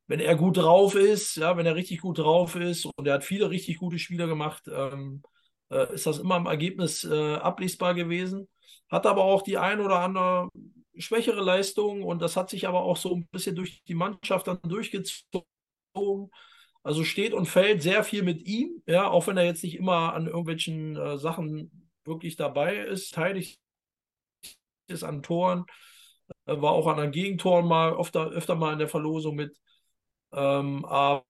wenn 0.08 0.20
er 0.20 0.36
gut 0.36 0.58
drauf 0.58 0.96
ist, 0.96 1.36
ja, 1.38 1.58
wenn 1.58 1.66
er 1.66 1.76
richtig 1.76 2.02
gut 2.02 2.20
drauf 2.20 2.56
ist 2.56 2.86
und 2.86 3.08
er 3.08 3.16
hat 3.16 3.24
viele 3.26 3.50
richtig 3.50 3.78
gute 3.80 3.98
Spiele 4.00 4.28
gemacht, 4.28 4.64
ähm, 4.72 5.24
äh, 5.72 5.94
ist 5.96 6.06
das 6.06 6.20
immer 6.20 6.38
im 6.38 6.46
Ergebnis 6.46 7.04
äh, 7.04 7.36
ablesbar 7.36 7.94
gewesen. 7.96 8.48
Hat 8.90 9.06
aber 9.06 9.24
auch 9.24 9.42
die 9.42 9.58
ein 9.58 9.80
oder 9.82 10.00
andere 10.00 10.50
schwächere 10.98 11.42
Leistung 11.42 12.04
und 12.04 12.22
das 12.22 12.38
hat 12.38 12.50
sich 12.50 12.68
aber 12.68 12.82
auch 12.84 12.98
so 12.98 13.14
ein 13.16 13.28
bisschen 13.32 13.56
durch 13.56 13.84
die 13.86 13.96
Mannschaft 13.96 14.48
dann 14.48 14.60
durchgezogen. 14.64 15.46
Also 16.84 17.04
steht 17.04 17.34
und 17.34 17.48
fällt 17.48 17.82
sehr 17.82 18.04
viel 18.04 18.22
mit 18.24 18.46
ihm, 18.48 18.82
ja, 18.86 19.08
auch 19.10 19.26
wenn 19.28 19.38
er 19.38 19.46
jetzt 19.46 19.64
nicht 19.64 19.76
immer 19.76 20.14
an 20.14 20.28
irgendwelchen 20.28 20.96
äh, 20.96 21.18
Sachen 21.18 21.90
wirklich 22.06 22.36
dabei 22.36 22.78
ist, 22.78 23.14
teilig 23.16 23.60
ist 24.88 25.04
an 25.04 25.24
Toren, 25.24 25.66
äh, 26.46 26.62
war 26.62 26.72
auch 26.74 26.88
an 26.88 26.98
den 26.98 27.12
Gegentoren 27.12 27.68
mal 27.68 27.94
öfter, 27.98 28.28
öfter 28.32 28.56
mal 28.56 28.74
in 28.74 28.80
der 28.80 28.90
Verlosung 28.90 29.36
mit. 29.36 29.58
Ähm, 30.34 30.86
aber 30.86 31.26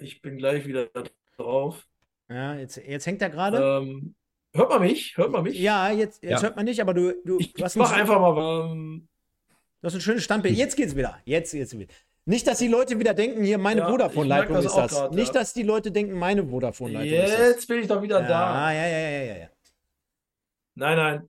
ich 0.00 0.20
bin 0.22 0.38
gleich 0.38 0.66
wieder 0.66 0.88
drauf. 1.36 1.86
Ja, 2.28 2.54
jetzt, 2.56 2.76
jetzt 2.76 3.06
hängt 3.06 3.20
er 3.22 3.30
gerade. 3.30 3.58
Ähm, 3.58 4.14
hört 4.54 4.70
man 4.70 4.80
mich? 4.82 5.16
Hört 5.16 5.30
man 5.30 5.42
mich? 5.42 5.58
Ja, 5.58 5.90
jetzt, 5.90 6.22
jetzt 6.22 6.30
ja. 6.30 6.42
hört 6.42 6.56
man 6.56 6.64
nicht, 6.64 6.80
aber 6.80 6.94
du, 6.94 7.14
du 7.24 7.38
ich, 7.38 7.54
ich 7.56 7.76
mach 7.76 7.92
einfach 7.92 8.20
mal. 8.20 8.70
Ähm, 8.70 9.08
du 9.80 9.86
hast 9.86 9.94
ein 9.94 10.00
schönes 10.00 10.24
Standbild. 10.24 10.56
Jetzt 10.56 10.76
geht's 10.76 10.96
wieder. 10.96 11.18
Jetzt 11.24 11.52
geht's 11.52 11.76
wieder. 11.76 11.92
Nicht, 12.26 12.46
dass 12.46 12.58
die 12.58 12.68
Leute 12.68 12.98
wieder 12.98 13.12
denken, 13.12 13.44
hier, 13.44 13.58
meine 13.58 13.82
ja, 13.82 13.88
Vodafone-Leitung 13.88 14.56
ist 14.56 14.74
das. 14.74 14.92
Grad, 14.92 15.12
nicht, 15.12 15.34
ja. 15.34 15.40
dass 15.40 15.52
die 15.52 15.62
Leute 15.62 15.92
denken, 15.92 16.14
meine 16.18 16.46
Vodafone-Leitung 16.46 17.18
ist 17.18 17.32
das. 17.34 17.40
Jetzt 17.40 17.68
bin 17.68 17.80
ich 17.80 17.86
doch 17.86 18.00
wieder 18.00 18.22
ja, 18.22 18.28
da. 18.28 18.72
Ja, 18.72 18.86
ja, 18.86 18.98
ja, 18.98 19.10
ja, 19.10 19.36
ja. 19.40 19.48
Nein, 20.74 20.96
nein. 20.96 21.28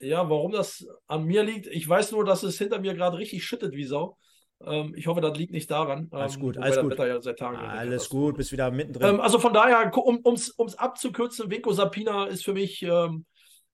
Ja, 0.00 0.30
warum 0.30 0.52
das 0.52 0.86
an 1.06 1.24
mir 1.24 1.42
liegt, 1.42 1.66
ich 1.66 1.86
weiß 1.86 2.12
nur, 2.12 2.24
dass 2.24 2.42
es 2.44 2.56
hinter 2.56 2.80
mir 2.80 2.94
gerade 2.94 3.18
richtig 3.18 3.44
schüttet 3.44 3.74
wie 3.74 3.84
Sau. 3.84 4.16
Ähm, 4.64 4.94
ich 4.96 5.06
hoffe, 5.06 5.20
das 5.20 5.36
liegt 5.38 5.52
nicht 5.52 5.70
daran. 5.70 6.08
Alles 6.10 6.34
ähm, 6.34 6.40
gut, 6.40 6.58
alles 6.58 6.80
gut. 6.80 6.98
Ja 6.98 7.54
alles 7.54 8.08
gut, 8.08 8.36
bist 8.36 8.52
wieder 8.52 8.70
mittendrin. 8.70 9.14
Ähm, 9.14 9.20
also 9.20 9.38
von 9.38 9.52
daher, 9.52 9.90
um 9.96 10.34
es 10.34 10.78
abzukürzen, 10.78 11.50
Vinko 11.50 11.72
Sapina 11.72 12.26
ist 12.26 12.44
für 12.44 12.52
mich, 12.54 12.82
ähm, 12.82 13.24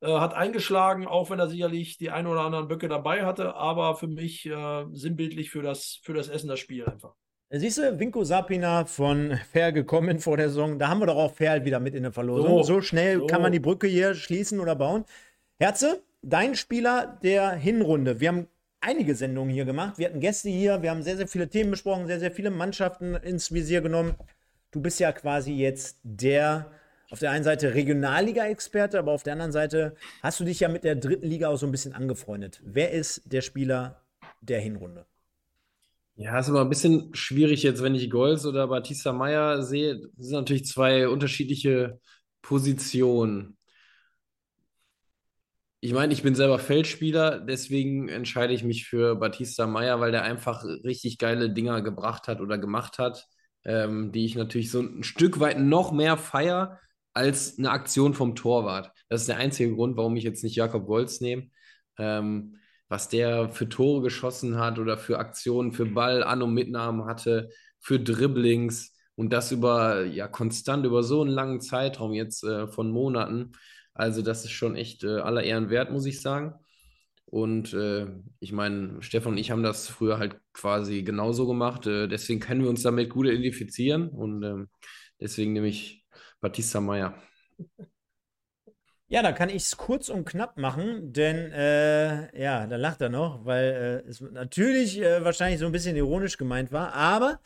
äh, 0.01 0.13
hat 0.13 0.35
eingeschlagen, 0.35 1.07
auch 1.07 1.31
wenn 1.31 1.39
er 1.39 1.49
sicherlich 1.49 1.97
die 1.97 2.11
ein 2.11 2.27
oder 2.27 2.43
anderen 2.43 2.69
Böcke 2.69 2.89
dabei 2.89 3.25
hatte, 3.25 3.55
aber 3.55 3.97
für 3.97 4.09
mich 4.09 4.45
äh, 4.47 4.85
sinnbildlich 4.93 5.51
für 5.51 5.63
das, 5.63 6.01
für 6.03 6.13
das 6.13 6.29
Essen 6.29 6.49
das 6.49 6.61
Spiel 6.61 6.85
einfach. 6.85 7.15
Siehst 7.51 7.79
du, 7.79 7.99
Vinko 7.99 8.25
Sapina 8.25 8.85
von 8.85 9.39
Fair 9.53 9.71
gekommen 9.71 10.19
vor 10.19 10.37
der 10.37 10.49
Saison. 10.49 10.79
Da 10.79 10.89
haben 10.89 10.99
wir 10.99 11.07
doch 11.07 11.17
auch 11.17 11.33
Fair 11.33 11.65
wieder 11.65 11.79
mit 11.79 11.95
in 11.95 12.03
der 12.03 12.13
Verlosung. 12.13 12.49
So, 12.49 12.63
so 12.63 12.81
schnell 12.81 13.21
so. 13.21 13.27
kann 13.27 13.41
man 13.43 13.53
die 13.53 13.61
Brücke 13.61 13.87
hier 13.87 14.15
schließen 14.15 14.59
oder 14.61 14.75
bauen. 14.75 15.05
Herze, 15.59 16.03
dein 16.23 16.57
Spieler 16.57 17.19
der 17.23 17.53
Hinrunde. 17.53 18.19
Wir 18.19 18.29
haben 18.29 18.49
einige 18.85 19.15
Sendungen 19.15 19.53
hier 19.53 19.65
gemacht. 19.65 19.99
Wir 19.99 20.07
hatten 20.07 20.21
Gäste 20.21 20.51
hier, 20.51 20.83
wir 20.83 20.91
haben 20.91 21.03
sehr, 21.03 21.17
sehr 21.17 21.27
viele 21.27 21.49
Themen 21.49 21.71
besprochen, 21.71 22.07
sehr, 22.07 22.21
sehr 22.21 22.31
viele 22.31 22.51
Mannschaften 22.51 23.15
ins 23.15 23.53
Visier 23.53 23.81
genommen. 23.81 24.15
Du 24.71 24.81
bist 24.81 25.01
ja 25.01 25.13
quasi 25.13 25.53
jetzt 25.53 25.99
der, 26.03 26.71
auf 27.11 27.19
der 27.19 27.31
einen 27.31 27.45
Seite 27.45 27.75
Regionalliga-Experte, 27.75 28.99
aber 28.99 29.13
auf 29.13 29.23
der 29.23 29.33
anderen 29.33 29.53
Seite 29.53 29.97
hast 30.23 30.41
du 30.41 30.45
dich 30.45 30.61
ja 30.61 30.69
mit 30.69 30.85
der 30.85 30.97
dritten 30.97 31.27
Liga 31.27 31.49
auch 31.49 31.57
so 31.57 31.67
ein 31.67 31.73
bisschen 31.73 31.95
angefreundet. 31.95 32.61
Wer 32.65 32.91
ist 32.91 33.23
der 33.25 33.41
Spieler 33.41 34.03
der 34.43 34.61
Hinrunde? 34.61 35.07
Ja, 36.17 36.39
ist 36.39 36.49
immer 36.49 36.61
ein 36.61 36.69
bisschen 36.69 37.13
schwierig 37.15 37.63
jetzt, 37.63 37.83
wenn 37.83 37.95
ich 37.95 38.11
Golz 38.11 38.45
oder 38.45 38.69
Batista 38.69 39.13
Meyer 39.13 39.63
sehe. 39.63 39.97
Das 40.17 40.27
sind 40.27 40.37
natürlich 40.37 40.67
zwei 40.67 41.09
unterschiedliche 41.09 41.99
Positionen. 42.41 43.57
Ich 45.85 45.93
meine, 45.93 46.15
ich 46.15 46.23
bin 46.23 46.35
selber 46.35 46.59
Feldspieler, 46.59 47.41
deswegen 47.41 48.09
entscheide 48.09 48.55
ich 48.55 48.65
mich 48.65 48.87
für 48.87 49.17
Batista 49.17 49.67
Meyer, 49.67 50.01
weil 50.01 50.13
der 50.13 50.23
einfach 50.23 50.65
richtig 50.65 51.19
geile 51.19 51.51
Dinger 51.51 51.83
gebracht 51.83 52.27
hat 52.27 52.41
oder 52.41 52.57
gemacht 52.57 52.99
hat, 52.99 53.27
ähm, 53.67 54.11
die 54.11 54.25
ich 54.25 54.35
natürlich 54.35 54.71
so 54.71 54.81
ein 54.81 55.03
Stück 55.03 55.41
weit 55.41 55.61
noch 55.61 55.93
mehr 55.93 56.17
feier 56.17 56.81
als 57.13 57.59
eine 57.59 57.71
Aktion 57.71 58.15
vom 58.15 58.35
Torwart. 58.35 58.93
Das 59.11 59.21
ist 59.21 59.29
der 59.29 59.37
einzige 59.37 59.75
Grund, 59.75 59.99
warum 59.99 60.17
ich 60.17 60.25
jetzt 60.25 60.43
nicht 60.43 60.57
Jakob 60.57 60.87
Golz 60.87 61.21
nehme. 61.21 61.51
Ähm, 61.99 62.57
was 62.89 63.11
der 63.11 63.51
für 63.51 63.69
Tore 63.69 64.01
geschossen 64.01 64.57
hat 64.57 64.79
oder 64.79 64.97
für 64.97 65.19
Aktionen, 65.19 65.75
für 65.75 65.85
Ball 65.85 66.25
an 66.25 66.41
und 66.41 66.55
Mitnahmen 66.55 67.05
hatte, 67.05 67.51
für 67.79 68.01
Dribblings 68.01 68.95
und 69.17 69.35
das 69.35 69.53
über 69.53 70.07
ja 70.07 70.29
konstant 70.29 70.87
über 70.87 71.03
so 71.03 71.21
einen 71.21 71.31
langen 71.31 71.61
Zeitraum 71.61 72.15
jetzt 72.15 72.43
äh, 72.43 72.69
von 72.69 72.91
Monaten. 72.91 73.53
Also 73.95 74.23
das 74.23 74.45
ist 74.45 74.51
schon 74.51 74.77
echt 74.77 75.05
äh, 75.05 75.19
aller 75.19 75.43
Ehren 75.43 75.71
wert, 75.71 75.91
muss 75.91 76.07
ich 76.07 76.21
sagen. 76.21 76.55
Und 77.27 77.73
äh, 77.73 78.07
ich 78.41 78.53
meine, 78.53 79.03
Stefan 79.03 79.33
und 79.33 79.39
ich 79.39 79.51
haben 79.51 79.63
das 79.63 79.89
früher 79.89 80.19
halt 80.19 80.37
quasi 80.53 81.03
genauso 81.03 81.47
gemacht. 81.47 81.87
Äh, 81.87 82.07
deswegen 82.09 82.41
können 82.41 82.63
wir 82.63 82.71
uns 82.71 82.83
damit 82.83 83.11
gut 83.11 83.27
identifizieren. 83.27 84.09
Und 84.09 84.43
ähm, 84.43 84.69
deswegen 85.21 85.53
nehme 85.53 85.69
ich 85.69 86.05
Batista 86.41 86.81
Meyer. 86.81 87.15
Ja, 89.07 89.23
da 89.23 89.33
kann 89.33 89.49
ich 89.49 89.63
es 89.63 89.77
kurz 89.77 90.09
und 90.09 90.25
knapp 90.25 90.57
machen, 90.57 91.13
denn 91.13 91.53
äh, 91.53 92.41
ja, 92.41 92.67
da 92.67 92.77
lacht 92.77 93.01
er 93.01 93.11
noch, 93.11 93.45
weil 93.45 94.03
äh, 94.05 94.09
es 94.09 94.21
natürlich 94.21 95.01
äh, 95.01 95.23
wahrscheinlich 95.23 95.61
so 95.61 95.67
ein 95.67 95.73
bisschen 95.73 95.95
ironisch 95.95 96.37
gemeint 96.37 96.73
war, 96.73 96.95
aber 96.95 97.39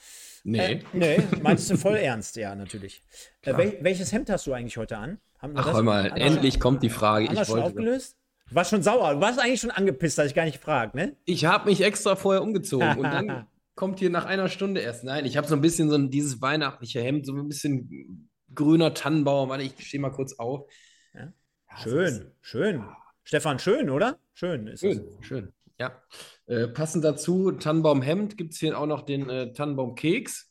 Nee. 0.45 0.59
Äh, 0.59 0.81
nee, 0.93 1.19
meinst 1.43 1.71
du 1.71 1.77
voll 1.77 1.97
ernst, 1.97 2.37
ja, 2.37 2.55
natürlich. 2.55 3.03
Äh, 3.43 3.57
wel 3.57 3.79
welches 3.81 4.13
Hemd 4.13 4.31
hast 4.31 4.47
du 4.47 4.53
eigentlich 4.53 4.77
heute 4.79 4.97
an? 4.97 5.19
Ach, 5.41 5.73
hör 5.73 5.83
mal, 5.83 6.13
endlich 6.17 6.55
schon, 6.55 6.63
kommt 6.63 6.83
die 6.83 6.91
Frage. 6.91 7.29
Haben 7.29 7.37
wir 7.37 7.45
schon 7.45 7.61
aufgelöst? 7.61 8.17
Du 8.49 8.55
warst 8.55 8.71
schon 8.71 8.83
sauer. 8.83 9.15
Du 9.15 9.21
warst 9.21 9.39
eigentlich 9.39 9.61
schon 9.61 9.71
angepisst, 9.71 10.19
dass 10.19 10.27
ich 10.27 10.35
gar 10.35 10.45
nicht 10.45 10.59
gefragt, 10.59 10.95
ne? 10.95 11.17
Ich 11.25 11.45
habe 11.45 11.69
mich 11.69 11.83
extra 11.83 12.17
vorher 12.17 12.43
umgezogen 12.43 12.97
und 12.97 13.05
dann 13.05 13.47
kommt 13.75 13.99
hier 13.99 14.11
nach 14.11 14.25
einer 14.25 14.49
Stunde 14.49 14.81
erst. 14.81 15.05
Nein, 15.05 15.27
ich 15.27 15.37
habe 15.37 15.47
so 15.47 15.55
ein 15.55 15.61
bisschen 15.61 15.91
so 15.91 15.97
ein, 15.97 16.11
dieses 16.11 16.41
weihnachtliche 16.41 17.01
Hemd, 17.01 17.27
so 17.27 17.35
ein 17.35 17.47
bisschen 17.47 18.31
grüner 18.55 18.95
Tannenbaum. 18.95 19.51
Warte, 19.51 19.65
ich 19.65 19.87
stehe 19.87 20.01
mal 20.01 20.11
kurz 20.11 20.33
auf. 20.39 20.69
Ja. 21.15 21.33
schön, 21.77 22.33
schön. 22.41 22.85
Stefan, 23.23 23.59
schön, 23.59 23.91
oder? 23.91 24.19
Schön 24.33 24.67
ist 24.67 24.81
Schön, 24.81 25.05
es. 25.21 25.27
schön. 25.27 25.53
Ja. 25.79 26.03
Äh, 26.47 26.69
passend 26.69 27.05
dazu, 27.05 27.53
Tannenbaum-Hemd, 27.53 28.37
gibt 28.39 28.55
es 28.55 28.59
hier 28.59 28.79
auch 28.79 28.87
noch 28.87 29.03
den 29.03 29.29
äh, 29.29 29.53
Tannenbaum-Keks. 29.53 30.51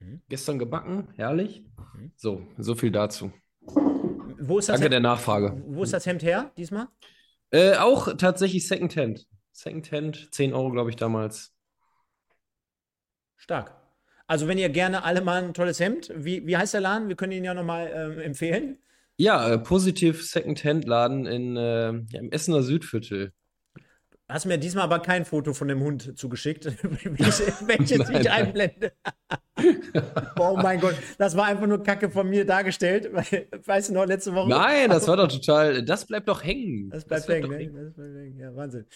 Mhm. 0.00 0.22
Gestern 0.28 0.58
gebacken, 0.58 1.08
herrlich. 1.16 1.64
Mhm. 1.94 2.12
So, 2.16 2.42
so 2.56 2.74
viel 2.74 2.90
dazu. 2.90 3.30
Wo 4.48 4.58
ist 4.58 4.68
das 4.68 4.74
Danke 4.74 4.84
Hemd, 4.84 4.92
der 4.92 5.00
Nachfrage. 5.00 5.62
Wo 5.66 5.82
ist 5.82 5.92
das 5.92 6.06
Hemd 6.06 6.22
her 6.22 6.50
diesmal? 6.56 6.88
Äh, 7.50 7.76
auch 7.76 8.16
tatsächlich 8.16 8.66
Secondhand. 8.66 9.26
Secondhand, 9.52 10.34
10 10.34 10.52
Euro, 10.52 10.70
glaube 10.70 10.90
ich, 10.90 10.96
damals. 10.96 11.52
Stark. 13.36 13.74
Also, 14.26 14.48
wenn 14.48 14.58
ihr 14.58 14.68
gerne 14.70 15.04
alle 15.04 15.20
mal 15.20 15.42
ein 15.42 15.54
tolles 15.54 15.80
Hemd, 15.80 16.10
wie, 16.14 16.46
wie 16.46 16.56
heißt 16.56 16.74
der 16.74 16.80
Laden? 16.80 17.08
Wir 17.08 17.16
können 17.16 17.32
ihn 17.32 17.44
ja 17.44 17.54
nochmal 17.54 17.90
ähm, 17.94 18.18
empfehlen. 18.20 18.78
Ja, 19.16 19.48
äh, 19.48 19.58
Positiv 19.58 20.26
Secondhand 20.28 20.86
Laden 20.86 21.26
in, 21.26 21.56
äh, 21.56 21.92
ja, 21.92 22.20
im 22.20 22.32
Essener 22.32 22.62
Südviertel. 22.62 23.32
Hast 24.34 24.46
mir 24.46 24.58
diesmal 24.58 24.82
aber 24.82 24.98
kein 24.98 25.24
Foto 25.24 25.54
von 25.54 25.68
dem 25.68 25.80
Hund 25.80 26.18
zugeschickt, 26.18 26.64
welches 26.82 28.10
ich 28.10 28.28
einblende. 28.28 28.90
oh 30.40 30.58
mein 30.60 30.80
Gott, 30.80 30.96
das 31.18 31.36
war 31.36 31.44
einfach 31.44 31.68
nur 31.68 31.84
Kacke 31.84 32.10
von 32.10 32.28
mir 32.28 32.44
dargestellt. 32.44 33.12
Weißt 33.12 33.90
du 33.90 33.92
noch, 33.92 34.06
letzte 34.06 34.34
Woche. 34.34 34.48
Nein, 34.48 34.90
das 34.90 35.06
war 35.06 35.16
doch 35.18 35.28
total. 35.28 35.84
Das 35.84 36.06
bleibt 36.06 36.26
doch 36.26 36.42
hängen. 36.42 36.90
Das 36.90 37.04
bleibt, 37.04 37.28
das 37.28 37.32
hängen, 37.32 37.48
ne? 37.48 37.58
hängen. 37.58 37.74
Das 37.76 37.94
bleibt 37.94 38.16
hängen. 38.16 38.40
Ja, 38.40 38.56
Wahnsinn. 38.56 38.86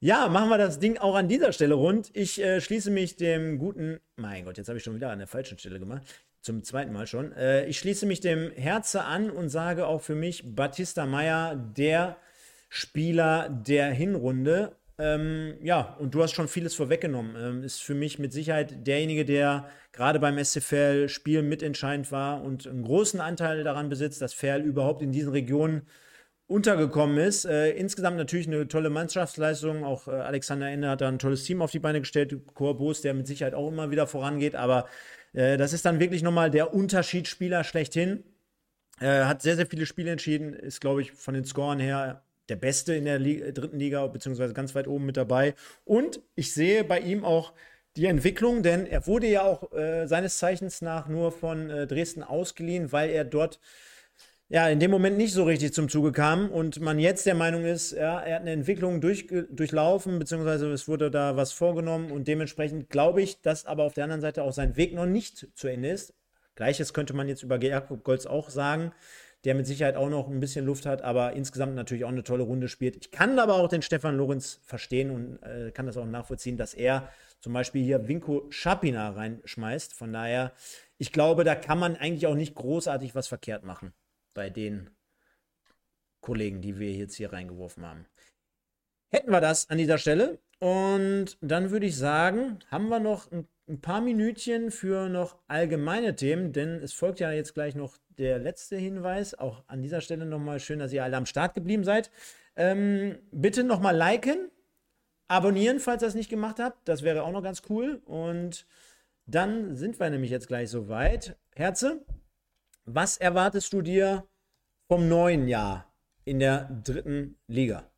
Ja, 0.00 0.26
machen 0.28 0.48
wir 0.48 0.56
das 0.56 0.78
Ding 0.78 0.96
auch 0.96 1.16
an 1.16 1.28
dieser 1.28 1.52
Stelle 1.52 1.74
rund. 1.74 2.08
Ich 2.14 2.40
äh, 2.42 2.62
schließe 2.62 2.90
mich 2.90 3.16
dem 3.16 3.58
guten. 3.58 4.00
Mein 4.16 4.46
Gott, 4.46 4.56
jetzt 4.56 4.68
habe 4.68 4.78
ich 4.78 4.84
schon 4.84 4.94
wieder 4.94 5.10
an 5.10 5.18
der 5.18 5.28
falschen 5.28 5.58
Stelle 5.58 5.78
gemacht. 5.78 6.00
Zum 6.40 6.64
zweiten 6.64 6.94
Mal 6.94 7.06
schon. 7.06 7.32
Äh, 7.32 7.66
ich 7.66 7.78
schließe 7.78 8.06
mich 8.06 8.20
dem 8.20 8.52
Herze 8.52 9.04
an 9.04 9.28
und 9.28 9.50
sage 9.50 9.86
auch 9.86 10.00
für 10.00 10.14
mich 10.14 10.54
Batista 10.54 11.04
Meyer, 11.04 11.56
der 11.56 12.16
Spieler 12.70 13.48
der 13.48 13.90
Hinrunde. 13.90 14.77
Ähm, 15.00 15.54
ja, 15.62 15.96
und 16.00 16.14
du 16.14 16.22
hast 16.22 16.32
schon 16.32 16.48
vieles 16.48 16.74
vorweggenommen. 16.74 17.36
Ähm, 17.36 17.62
ist 17.62 17.80
für 17.82 17.94
mich 17.94 18.18
mit 18.18 18.32
Sicherheit 18.32 18.86
derjenige, 18.86 19.24
der 19.24 19.68
gerade 19.92 20.18
beim 20.18 20.42
SCFL-Spiel 20.42 21.42
mitentscheidend 21.42 22.10
war 22.10 22.42
und 22.42 22.66
einen 22.66 22.82
großen 22.82 23.20
Anteil 23.20 23.62
daran 23.62 23.88
besitzt, 23.88 24.20
dass 24.20 24.34
Ferl 24.34 24.62
überhaupt 24.62 25.02
in 25.02 25.12
diesen 25.12 25.30
Regionen 25.30 25.82
untergekommen 26.48 27.18
ist. 27.18 27.44
Äh, 27.44 27.70
insgesamt 27.72 28.16
natürlich 28.16 28.48
eine 28.48 28.66
tolle 28.66 28.90
Mannschaftsleistung. 28.90 29.84
Auch 29.84 30.08
äh, 30.08 30.12
Alexander 30.12 30.68
Ende 30.68 30.88
hat 30.88 31.00
da 31.00 31.08
ein 31.08 31.18
tolles 31.20 31.44
Team 31.44 31.62
auf 31.62 31.70
die 31.70 31.78
Beine 31.78 32.00
gestellt. 32.00 32.34
Korbos, 32.54 33.02
der 33.02 33.14
mit 33.14 33.26
Sicherheit 33.28 33.54
auch 33.54 33.68
immer 33.68 33.90
wieder 33.92 34.06
vorangeht. 34.08 34.56
Aber 34.56 34.88
äh, 35.32 35.56
das 35.56 35.72
ist 35.72 35.84
dann 35.84 36.00
wirklich 36.00 36.22
nochmal 36.22 36.50
der 36.50 36.74
Unterschiedsspieler 36.74 37.62
schlechthin. 37.64 38.24
Äh, 39.00 39.24
hat 39.24 39.42
sehr, 39.42 39.56
sehr 39.56 39.66
viele 39.66 39.86
Spiele 39.86 40.10
entschieden. 40.10 40.54
Ist, 40.54 40.80
glaube 40.80 41.02
ich, 41.02 41.12
von 41.12 41.34
den 41.34 41.44
Scoren 41.44 41.78
her 41.78 42.24
der 42.48 42.56
Beste 42.56 42.94
in 42.94 43.04
der 43.04 43.18
Liga, 43.18 43.50
dritten 43.52 43.78
Liga, 43.78 44.06
beziehungsweise 44.06 44.54
ganz 44.54 44.74
weit 44.74 44.88
oben 44.88 45.06
mit 45.06 45.16
dabei. 45.16 45.54
Und 45.84 46.20
ich 46.34 46.54
sehe 46.54 46.84
bei 46.84 47.00
ihm 47.00 47.24
auch 47.24 47.52
die 47.96 48.06
Entwicklung, 48.06 48.62
denn 48.62 48.86
er 48.86 49.06
wurde 49.06 49.26
ja 49.26 49.42
auch 49.42 49.72
äh, 49.72 50.06
seines 50.06 50.38
Zeichens 50.38 50.82
nach 50.82 51.08
nur 51.08 51.32
von 51.32 51.68
äh, 51.68 51.86
Dresden 51.86 52.22
ausgeliehen, 52.22 52.92
weil 52.92 53.10
er 53.10 53.24
dort 53.24 53.60
ja 54.48 54.68
in 54.68 54.80
dem 54.80 54.90
Moment 54.90 55.18
nicht 55.18 55.32
so 55.32 55.44
richtig 55.44 55.74
zum 55.74 55.88
Zuge 55.88 56.12
kam 56.12 56.50
und 56.50 56.80
man 56.80 56.98
jetzt 56.98 57.26
der 57.26 57.34
Meinung 57.34 57.64
ist, 57.64 57.92
ja, 57.92 58.20
er 58.20 58.36
hat 58.36 58.42
eine 58.42 58.52
Entwicklung 58.52 59.00
durch, 59.00 59.26
durchlaufen, 59.50 60.18
beziehungsweise 60.18 60.70
es 60.72 60.88
wurde 60.88 61.10
da 61.10 61.36
was 61.36 61.52
vorgenommen 61.52 62.10
und 62.10 62.28
dementsprechend 62.28 62.88
glaube 62.88 63.20
ich, 63.20 63.42
dass 63.42 63.66
aber 63.66 63.84
auf 63.84 63.94
der 63.94 64.04
anderen 64.04 64.22
Seite 64.22 64.42
auch 64.42 64.52
sein 64.52 64.76
Weg 64.76 64.94
noch 64.94 65.06
nicht 65.06 65.48
zu 65.54 65.68
Ende 65.68 65.90
ist. 65.90 66.14
Gleiches 66.54 66.94
könnte 66.94 67.14
man 67.14 67.28
jetzt 67.28 67.42
über 67.42 67.62
Jakob 67.62 68.04
Golz 68.04 68.26
auch 68.26 68.48
sagen 68.48 68.92
der 69.44 69.54
mit 69.54 69.66
Sicherheit 69.66 69.96
auch 69.96 70.08
noch 70.08 70.28
ein 70.28 70.40
bisschen 70.40 70.66
Luft 70.66 70.84
hat, 70.84 71.02
aber 71.02 71.32
insgesamt 71.32 71.74
natürlich 71.74 72.04
auch 72.04 72.10
eine 72.10 72.24
tolle 72.24 72.42
Runde 72.42 72.68
spielt. 72.68 72.96
Ich 72.96 73.10
kann 73.10 73.38
aber 73.38 73.54
auch 73.54 73.68
den 73.68 73.82
Stefan 73.82 74.16
Lorenz 74.16 74.60
verstehen 74.64 75.10
und 75.10 75.42
äh, 75.42 75.70
kann 75.70 75.86
das 75.86 75.96
auch 75.96 76.06
nachvollziehen, 76.06 76.56
dass 76.56 76.74
er 76.74 77.08
zum 77.40 77.52
Beispiel 77.52 77.84
hier 77.84 78.08
Winko 78.08 78.46
Schapina 78.50 79.10
reinschmeißt. 79.10 79.94
Von 79.94 80.12
daher, 80.12 80.52
ich 80.96 81.12
glaube, 81.12 81.44
da 81.44 81.54
kann 81.54 81.78
man 81.78 81.96
eigentlich 81.96 82.26
auch 82.26 82.34
nicht 82.34 82.54
großartig 82.54 83.14
was 83.14 83.28
verkehrt 83.28 83.64
machen 83.64 83.92
bei 84.34 84.50
den 84.50 84.90
Kollegen, 86.20 86.60
die 86.60 86.78
wir 86.78 86.92
jetzt 86.92 87.14
hier 87.14 87.32
reingeworfen 87.32 87.86
haben. 87.86 88.06
Hätten 89.10 89.30
wir 89.30 89.40
das 89.40 89.70
an 89.70 89.78
dieser 89.78 89.98
Stelle. 89.98 90.38
Und 90.58 91.38
dann 91.40 91.70
würde 91.70 91.86
ich 91.86 91.96
sagen, 91.96 92.58
haben 92.70 92.88
wir 92.88 92.98
noch 92.98 93.30
ein, 93.30 93.46
ein 93.68 93.80
paar 93.80 94.00
Minütchen 94.00 94.70
für 94.70 95.08
noch 95.08 95.36
allgemeine 95.46 96.16
Themen, 96.16 96.52
denn 96.52 96.82
es 96.82 96.92
folgt 96.92 97.20
ja 97.20 97.30
jetzt 97.30 97.54
gleich 97.54 97.74
noch 97.74 97.98
der 98.16 98.38
letzte 98.38 98.76
Hinweis. 98.76 99.34
Auch 99.34 99.62
an 99.66 99.82
dieser 99.82 100.00
Stelle 100.00 100.24
nochmal 100.24 100.58
schön, 100.60 100.78
dass 100.78 100.92
ihr 100.92 101.04
alle 101.04 101.16
am 101.16 101.26
Start 101.26 101.54
geblieben 101.54 101.84
seid. 101.84 102.10
Ähm, 102.56 103.18
bitte 103.30 103.64
nochmal 103.64 103.96
liken, 103.96 104.50
abonnieren, 105.28 105.80
falls 105.80 106.02
ihr 106.02 106.08
es 106.08 106.14
nicht 106.14 106.30
gemacht 106.30 106.58
habt. 106.58 106.88
Das 106.88 107.02
wäre 107.02 107.22
auch 107.22 107.30
noch 107.30 107.42
ganz 107.42 107.62
cool. 107.68 108.00
Und 108.06 108.66
dann 109.26 109.76
sind 109.76 110.00
wir 110.00 110.08
nämlich 110.10 110.30
jetzt 110.30 110.48
gleich 110.48 110.70
soweit. 110.70 111.36
Herze, 111.54 112.04
was 112.84 113.18
erwartest 113.18 113.72
du 113.72 113.82
dir 113.82 114.26
vom 114.86 115.08
neuen 115.08 115.46
Jahr 115.46 115.92
in 116.24 116.38
der 116.38 116.64
dritten 116.84 117.36
Liga? 117.46 117.90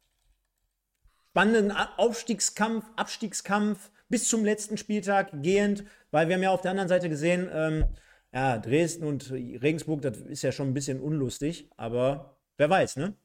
Spannenden 1.31 1.71
Aufstiegskampf, 1.71 2.85
Abstiegskampf 2.97 3.93
bis 4.11 4.29
zum 4.29 4.45
letzten 4.45 4.77
Spieltag 4.77 5.31
gehend, 5.43 5.85
weil 6.11 6.29
wir 6.29 6.35
haben 6.35 6.43
ja 6.43 6.51
auf 6.51 6.61
der 6.61 6.73
anderen 6.73 6.89
Seite 6.89 7.09
gesehen, 7.09 7.49
ähm, 7.53 7.85
ja, 8.33 8.59
Dresden 8.59 9.05
und 9.05 9.31
Regensburg, 9.31 10.03
das 10.03 10.19
ist 10.19 10.43
ja 10.43 10.53
schon 10.53 10.69
ein 10.69 10.75
bisschen 10.75 11.01
unlustig, 11.01 11.69
aber 11.77 12.39
wer 12.59 12.69
weiß, 12.69 12.97
ne? 12.97 13.17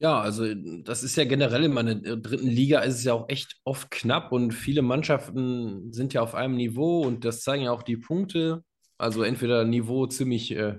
Ja, 0.00 0.20
also 0.20 0.52
das 0.54 1.02
ist 1.02 1.16
ja 1.16 1.24
generell 1.24 1.64
in 1.64 1.72
meiner 1.72 1.94
dritten 1.94 2.48
Liga 2.48 2.80
ist 2.80 2.96
es 2.96 3.04
ja 3.04 3.14
auch 3.14 3.28
echt 3.28 3.56
oft 3.64 3.90
knapp 3.90 4.32
und 4.32 4.52
viele 4.52 4.82
Mannschaften 4.82 5.92
sind 5.92 6.12
ja 6.12 6.20
auf 6.20 6.34
einem 6.34 6.56
Niveau 6.56 7.02
und 7.02 7.24
das 7.24 7.42
zeigen 7.42 7.64
ja 7.64 7.72
auch 7.72 7.82
die 7.82 7.96
Punkte. 7.96 8.64
Also 8.98 9.22
entweder 9.22 9.64
Niveau 9.64 10.06
ziemlich 10.06 10.50
äh, 10.50 10.78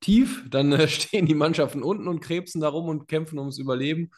tief, 0.00 0.44
dann 0.50 0.72
äh, 0.72 0.88
stehen 0.88 1.26
die 1.26 1.34
Mannschaften 1.34 1.82
unten 1.82 2.08
und 2.08 2.20
krebsen 2.20 2.60
darum 2.60 2.88
und 2.88 3.08
kämpfen 3.08 3.38
ums 3.38 3.58
Überleben. 3.58 4.10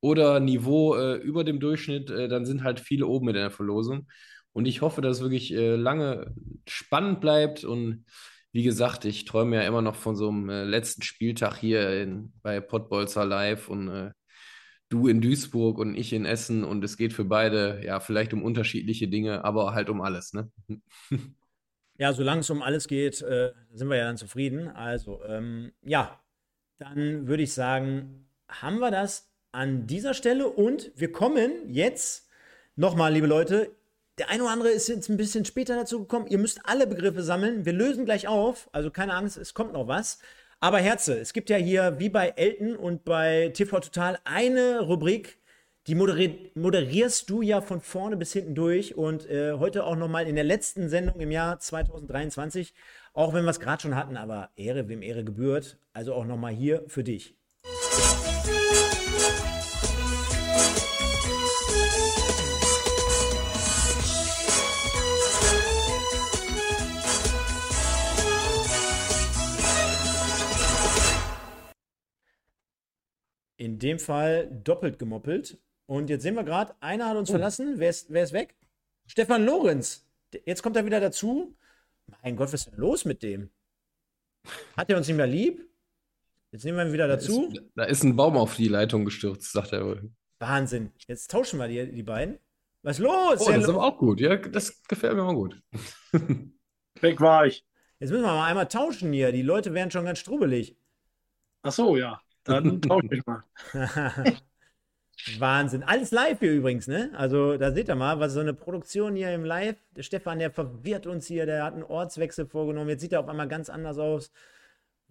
Oder 0.00 0.40
Niveau 0.40 0.94
äh, 0.94 1.16
über 1.16 1.44
dem 1.44 1.60
Durchschnitt, 1.60 2.10
äh, 2.10 2.28
dann 2.28 2.46
sind 2.46 2.62
halt 2.62 2.80
viele 2.80 3.06
oben 3.06 3.28
in 3.28 3.34
der 3.34 3.50
Verlosung. 3.50 4.06
Und 4.52 4.66
ich 4.66 4.80
hoffe, 4.80 5.00
dass 5.00 5.18
es 5.18 5.22
wirklich 5.22 5.52
äh, 5.52 5.76
lange 5.76 6.34
spannend 6.68 7.20
bleibt. 7.20 7.64
Und 7.64 8.04
wie 8.52 8.62
gesagt, 8.62 9.04
ich 9.04 9.24
träume 9.24 9.56
ja 9.56 9.62
immer 9.62 9.82
noch 9.82 9.96
von 9.96 10.16
so 10.16 10.28
einem 10.28 10.48
äh, 10.48 10.64
letzten 10.64 11.02
Spieltag 11.02 11.56
hier 11.56 12.02
in, 12.02 12.32
bei 12.42 12.60
Pottbolzer 12.60 13.24
Live 13.24 13.68
und 13.68 13.88
äh, 13.88 14.10
du 14.88 15.08
in 15.08 15.20
Duisburg 15.20 15.78
und 15.78 15.94
ich 15.94 16.12
in 16.12 16.24
Essen. 16.24 16.64
Und 16.64 16.82
es 16.84 16.96
geht 16.96 17.12
für 17.12 17.24
beide 17.24 17.84
ja 17.84 18.00
vielleicht 18.00 18.32
um 18.32 18.42
unterschiedliche 18.42 19.08
Dinge, 19.08 19.44
aber 19.44 19.74
halt 19.74 19.90
um 19.90 20.00
alles. 20.00 20.32
Ne? 20.32 20.50
Ja, 22.00 22.12
solange 22.12 22.42
es 22.42 22.50
um 22.50 22.62
alles 22.62 22.86
geht, 22.86 23.20
äh, 23.22 23.52
sind 23.72 23.88
wir 23.88 23.96
ja 23.96 24.04
dann 24.04 24.16
zufrieden. 24.16 24.68
Also, 24.68 25.20
ähm, 25.24 25.72
ja, 25.82 26.20
dann 26.78 27.26
würde 27.26 27.42
ich 27.42 27.52
sagen, 27.52 28.28
haben 28.48 28.78
wir 28.78 28.92
das 28.92 29.28
an 29.58 29.88
dieser 29.88 30.14
Stelle 30.14 30.48
und 30.48 30.92
wir 30.94 31.10
kommen 31.10 31.50
jetzt 31.68 32.28
nochmal, 32.76 33.12
liebe 33.12 33.26
Leute, 33.26 33.72
der 34.16 34.30
eine 34.30 34.44
oder 34.44 34.52
andere 34.52 34.68
ist 34.68 34.88
jetzt 34.88 35.08
ein 35.08 35.16
bisschen 35.16 35.44
später 35.44 35.74
dazu 35.74 35.98
gekommen. 35.98 36.28
Ihr 36.28 36.38
müsst 36.38 36.60
alle 36.62 36.86
Begriffe 36.86 37.24
sammeln. 37.24 37.64
Wir 37.64 37.72
lösen 37.72 38.04
gleich 38.04 38.28
auf. 38.28 38.68
Also 38.70 38.92
keine 38.92 39.14
Angst, 39.14 39.36
es 39.36 39.54
kommt 39.54 39.72
noch 39.72 39.88
was. 39.88 40.20
Aber 40.60 40.78
Herze, 40.78 41.18
es 41.18 41.32
gibt 41.32 41.50
ja 41.50 41.56
hier 41.56 41.98
wie 41.98 42.08
bei 42.08 42.34
Elton 42.36 42.76
und 42.76 43.04
bei 43.04 43.50
TV 43.52 43.80
Total 43.80 44.20
eine 44.24 44.80
Rubrik, 44.80 45.40
die 45.88 45.96
moderi 45.96 46.52
moderierst 46.54 47.28
du 47.28 47.42
ja 47.42 47.60
von 47.60 47.80
vorne 47.80 48.16
bis 48.16 48.32
hinten 48.32 48.54
durch 48.54 48.96
und 48.96 49.28
äh, 49.28 49.54
heute 49.54 49.84
auch 49.84 49.96
nochmal 49.96 50.28
in 50.28 50.36
der 50.36 50.44
letzten 50.44 50.88
Sendung 50.88 51.18
im 51.18 51.32
Jahr 51.32 51.58
2023, 51.58 52.74
auch 53.12 53.34
wenn 53.34 53.44
wir 53.44 53.50
es 53.50 53.60
gerade 53.60 53.82
schon 53.82 53.96
hatten, 53.96 54.16
aber 54.16 54.50
Ehre, 54.54 54.88
wem 54.88 55.02
Ehre 55.02 55.24
gebührt, 55.24 55.78
also 55.92 56.14
auch 56.14 56.26
nochmal 56.26 56.52
hier 56.52 56.84
für 56.86 57.02
dich. 57.02 57.37
In 73.58 73.78
dem 73.78 73.98
Fall 73.98 74.48
doppelt 74.64 74.98
gemoppelt. 74.98 75.58
Und 75.84 76.08
jetzt 76.08 76.22
sehen 76.22 76.34
wir 76.34 76.44
gerade, 76.44 76.74
einer 76.80 77.08
hat 77.08 77.16
uns 77.16 77.28
oh. 77.28 77.32
verlassen. 77.32 77.74
Wer 77.76 77.90
ist, 77.90 78.10
wer 78.10 78.22
ist 78.22 78.32
weg? 78.32 78.56
Stefan 79.06 79.44
Lorenz. 79.44 80.06
Jetzt 80.46 80.62
kommt 80.62 80.76
er 80.76 80.86
wieder 80.86 81.00
dazu. 81.00 81.54
Mein 82.22 82.36
Gott, 82.36 82.48
was 82.52 82.66
ist 82.66 82.72
denn 82.72 82.78
los 82.78 83.04
mit 83.04 83.22
dem? 83.22 83.50
Hat 84.76 84.88
er 84.88 84.96
uns 84.96 85.08
nicht 85.08 85.16
mehr 85.16 85.26
lieb? 85.26 85.68
Jetzt 86.52 86.64
nehmen 86.64 86.78
wir 86.78 86.86
ihn 86.86 86.92
wieder 86.92 87.08
dazu. 87.08 87.50
Da 87.52 87.60
ist, 87.60 87.70
da 87.74 87.84
ist 87.84 88.02
ein 88.04 88.16
Baum 88.16 88.36
auf 88.36 88.56
die 88.56 88.68
Leitung 88.68 89.04
gestürzt, 89.04 89.52
sagt 89.52 89.72
er 89.72 89.84
wohl. 89.84 90.10
Wahnsinn. 90.38 90.92
Jetzt 91.06 91.30
tauschen 91.30 91.58
wir 91.58 91.68
die, 91.68 91.92
die 91.92 92.02
beiden. 92.02 92.38
Was 92.82 92.98
ist 92.98 93.02
los? 93.02 93.40
Oh, 93.40 93.50
das 93.50 93.64
ist 93.64 93.68
aber 93.68 93.84
auch 93.84 93.98
gut. 93.98 94.20
Ja, 94.20 94.36
das 94.36 94.82
gefällt 94.84 95.16
mir 95.16 95.24
auch 95.24 95.34
gut. 95.34 95.60
Weg 97.00 97.20
war 97.20 97.46
ich. 97.46 97.66
Jetzt 97.98 98.10
müssen 98.10 98.22
wir 98.22 98.28
mal 98.28 98.46
einmal 98.46 98.68
tauschen 98.68 99.12
hier. 99.12 99.32
Die 99.32 99.42
Leute 99.42 99.74
werden 99.74 99.90
schon 99.90 100.04
ganz 100.04 100.20
strubbelig. 100.20 100.76
Ach 101.62 101.72
so, 101.72 101.96
ja. 101.96 102.20
Dann 102.44 102.80
tausche 102.82 103.08
ich 103.10 103.26
mal. 103.26 103.44
Wahnsinn. 105.38 105.82
Alles 105.82 106.10
live 106.12 106.38
hier 106.38 106.52
übrigens, 106.52 106.86
ne? 106.86 107.10
Also 107.16 107.56
da 107.56 107.72
seht 107.72 107.88
ihr 107.88 107.94
mal, 107.94 108.20
was 108.20 108.32
so 108.32 108.40
eine 108.40 108.54
Produktion 108.54 109.16
hier 109.16 109.34
im 109.34 109.44
Live. 109.44 109.76
Der 109.96 110.02
Stefan, 110.02 110.38
der 110.38 110.50
verwirrt 110.50 111.06
uns 111.06 111.26
hier, 111.26 111.44
der 111.44 111.64
hat 111.64 111.74
einen 111.74 111.82
Ortswechsel 111.82 112.46
vorgenommen. 112.46 112.88
Jetzt 112.88 113.00
sieht 113.00 113.12
er 113.12 113.20
auf 113.20 113.28
einmal 113.28 113.48
ganz 113.48 113.68
anders 113.68 113.98
aus. 113.98 114.30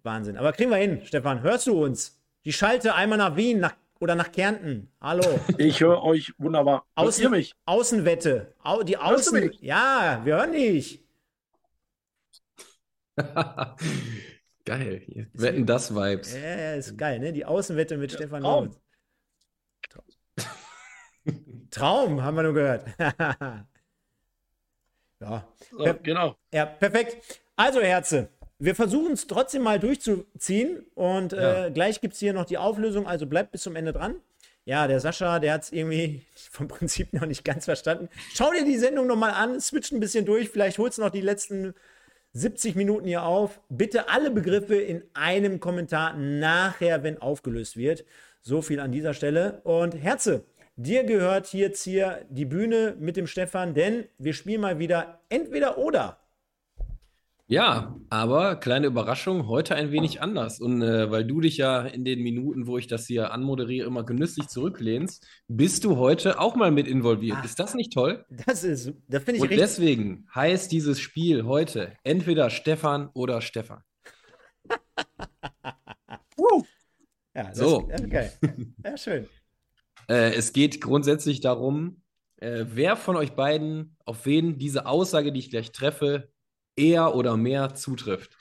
Wahnsinn. 0.02 0.36
Aber 0.36 0.52
kriegen 0.52 0.70
wir 0.70 0.78
hin, 0.78 1.02
Stefan. 1.04 1.42
Hörst 1.42 1.66
du 1.66 1.84
uns? 1.84 2.20
Die 2.44 2.52
schalte 2.52 2.94
einmal 2.94 3.18
nach 3.18 3.36
Wien 3.36 3.60
nach, 3.60 3.74
oder 4.00 4.14
nach 4.14 4.32
Kärnten. 4.32 4.90
Hallo. 5.00 5.22
Ich 5.58 5.80
höre 5.80 6.02
euch 6.02 6.32
wunderbar. 6.38 6.84
Außen, 6.94 7.22
ihr 7.24 7.30
mich? 7.30 7.54
Außenwette. 7.66 8.54
Au, 8.62 8.82
die 8.82 8.96
Außen. 8.96 9.52
Ja, 9.60 10.20
wir 10.24 10.36
hören 10.36 10.52
dich. 10.52 11.04
Geil. 14.68 15.28
Wetten 15.32 15.64
das 15.66 15.94
Vibes. 15.94 16.34
Ja, 16.34 16.74
ist 16.74 16.98
geil, 16.98 17.18
ne? 17.18 17.32
Die 17.32 17.44
Außenwette 17.44 17.96
mit 17.96 18.12
ja, 18.12 18.18
Stefan 18.18 18.42
Lorenz. 18.42 18.78
Traum, 21.70 22.22
haben 22.22 22.36
wir 22.36 22.42
nur 22.42 22.54
gehört. 22.54 22.86
ja. 25.20 25.48
So, 25.70 25.94
genau. 26.02 26.36
Ja, 26.52 26.66
perfekt. 26.66 27.42
Also, 27.56 27.80
Herze, 27.80 28.28
wir 28.58 28.74
versuchen 28.74 29.12
es 29.12 29.26
trotzdem 29.26 29.62
mal 29.62 29.78
durchzuziehen 29.78 30.84
und 30.94 31.32
Ja. 31.32 31.66
äh, 31.66 31.70
gleich 31.70 32.00
gibt 32.00 32.14
es 32.14 32.20
hier 32.20 32.32
noch 32.32 32.44
die 32.44 32.58
Auflösung, 32.58 33.06
also 33.06 33.26
bleibt 33.26 33.52
bis 33.52 33.62
zum 33.62 33.76
Ende 33.76 33.92
dran. 33.92 34.16
Ja, 34.64 34.86
der 34.86 35.00
Sascha, 35.00 35.38
der 35.38 35.54
hat 35.54 35.62
es 35.62 35.72
irgendwie 35.72 36.22
vom 36.50 36.68
Prinzip 36.68 37.12
noch 37.14 37.26
nicht 37.26 37.44
ganz 37.44 37.64
verstanden. 37.64 38.08
Schau 38.34 38.50
dir 38.52 38.64
die 38.64 38.76
Sendung 38.78 39.06
nochmal 39.06 39.30
an, 39.30 39.60
switch 39.60 39.92
ein 39.92 40.00
bisschen 40.00 40.26
durch, 40.26 40.50
vielleicht 40.50 40.78
holst 40.78 40.98
du 40.98 41.02
noch 41.02 41.10
die 41.10 41.20
letzten 41.22 41.74
70 42.38 42.76
Minuten 42.76 43.06
hier 43.06 43.24
auf. 43.24 43.60
Bitte 43.68 44.08
alle 44.08 44.30
Begriffe 44.30 44.76
in 44.76 45.02
einem 45.14 45.58
Kommentar 45.58 46.14
nachher, 46.14 47.02
wenn 47.02 47.20
aufgelöst 47.20 47.76
wird. 47.76 48.04
So 48.42 48.62
viel 48.62 48.80
an 48.80 48.92
dieser 48.92 49.12
Stelle. 49.12 49.60
Und 49.64 49.94
Herze, 49.94 50.44
dir 50.76 51.04
gehört 51.04 51.52
jetzt 51.52 51.82
hier 51.82 52.24
die 52.30 52.44
Bühne 52.44 52.96
mit 52.98 53.16
dem 53.16 53.26
Stefan, 53.26 53.74
denn 53.74 54.04
wir 54.18 54.32
spielen 54.32 54.60
mal 54.60 54.78
wieder 54.78 55.20
entweder 55.28 55.78
oder. 55.78 56.20
Ja, 57.50 57.96
aber 58.10 58.56
kleine 58.56 58.88
Überraschung, 58.88 59.46
heute 59.48 59.74
ein 59.74 59.90
wenig 59.90 60.20
anders. 60.20 60.60
Und 60.60 60.82
äh, 60.82 61.10
weil 61.10 61.24
du 61.24 61.40
dich 61.40 61.56
ja 61.56 61.80
in 61.80 62.04
den 62.04 62.22
Minuten, 62.22 62.66
wo 62.66 62.76
ich 62.76 62.88
das 62.88 63.06
hier 63.06 63.32
anmoderiere, 63.32 63.86
immer 63.86 64.04
genüsslich 64.04 64.48
zurücklehnst, 64.48 65.26
bist 65.48 65.84
du 65.84 65.96
heute 65.96 66.38
auch 66.40 66.56
mal 66.56 66.70
mit 66.70 66.86
involviert. 66.86 67.38
Ah. 67.40 67.44
Ist 67.44 67.58
das 67.58 67.72
nicht 67.74 67.94
toll? 67.94 68.26
Das 68.46 68.64
ist, 68.64 68.92
das 69.08 69.22
finde 69.22 69.36
ich 69.36 69.42
Und 69.42 69.48
richtig. 69.48 69.58
deswegen 69.60 70.26
heißt 70.34 70.70
dieses 70.70 71.00
Spiel 71.00 71.44
heute 71.44 71.94
entweder 72.04 72.50
Stefan 72.50 73.08
oder 73.14 73.40
Stefan. 73.40 73.82
Ja, 77.34 77.44
das 77.50 77.58
So. 77.58 77.88
ist 77.88 78.10
geil. 78.10 78.32
Ja, 78.84 78.96
schön. 78.96 79.28
Äh, 80.10 80.32
es 80.36 80.54
geht 80.54 80.80
grundsätzlich 80.80 81.40
darum, 81.40 82.00
äh, 82.36 82.64
wer 82.66 82.96
von 82.96 83.14
euch 83.16 83.32
beiden 83.32 83.94
auf 84.06 84.24
wen 84.24 84.56
diese 84.58 84.86
Aussage, 84.86 85.32
die 85.32 85.40
ich 85.40 85.50
gleich 85.50 85.70
treffe, 85.70 86.30
eher 86.78 87.14
oder 87.14 87.36
mehr 87.36 87.74
zutrifft. 87.74 88.36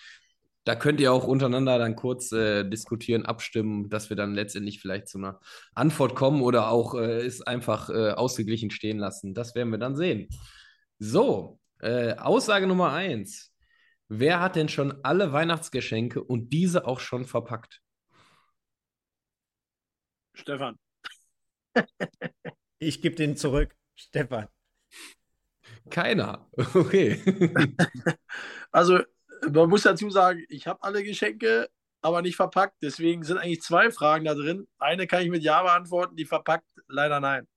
Da 0.63 0.75
könnt 0.75 0.99
ihr 0.99 1.13
auch 1.13 1.25
untereinander 1.25 1.79
dann 1.79 1.95
kurz 1.95 2.31
äh, 2.33 2.65
diskutieren, 2.65 3.25
abstimmen, 3.25 3.89
dass 3.89 4.09
wir 4.09 4.17
dann 4.17 4.33
letztendlich 4.33 4.81
vielleicht 4.81 5.07
zu 5.07 5.17
einer 5.17 5.39
Antwort 5.73 6.13
kommen 6.13 6.41
oder 6.41 6.69
auch 6.71 6.93
äh, 6.95 7.25
es 7.25 7.41
einfach 7.41 7.89
äh, 7.89 8.11
ausgeglichen 8.11 8.69
stehen 8.69 8.97
lassen. 8.97 9.33
Das 9.33 9.55
werden 9.55 9.71
wir 9.71 9.77
dann 9.77 9.95
sehen. 9.95 10.27
So, 10.99 11.59
äh, 11.79 12.15
Aussage 12.15 12.67
Nummer 12.67 12.91
eins. 12.91 13.53
Wer 14.09 14.41
hat 14.41 14.57
denn 14.57 14.67
schon 14.67 14.93
alle 15.03 15.31
Weihnachtsgeschenke 15.31 16.21
und 16.23 16.51
diese 16.51 16.85
auch 16.85 16.99
schon 16.99 17.25
verpackt? 17.25 17.81
Stefan. 20.33 20.77
Ich 22.79 23.01
gebe 23.01 23.15
den 23.15 23.35
zurück. 23.35 23.75
Stefan. 23.95 24.47
Keiner. 25.89 26.47
Okay. 26.73 27.21
Also, 28.71 28.99
man 29.49 29.69
muss 29.69 29.83
dazu 29.83 30.09
sagen, 30.09 30.43
ich 30.49 30.67
habe 30.67 30.83
alle 30.83 31.03
Geschenke, 31.03 31.69
aber 32.01 32.21
nicht 32.21 32.35
verpackt. 32.35 32.75
Deswegen 32.81 33.23
sind 33.23 33.37
eigentlich 33.37 33.61
zwei 33.61 33.91
Fragen 33.91 34.25
da 34.25 34.35
drin. 34.35 34.67
Eine 34.77 35.07
kann 35.07 35.23
ich 35.23 35.29
mit 35.29 35.41
Ja 35.41 35.63
beantworten, 35.63 36.15
die 36.15 36.25
verpackt 36.25 36.67
leider 36.87 37.19
nein. 37.19 37.47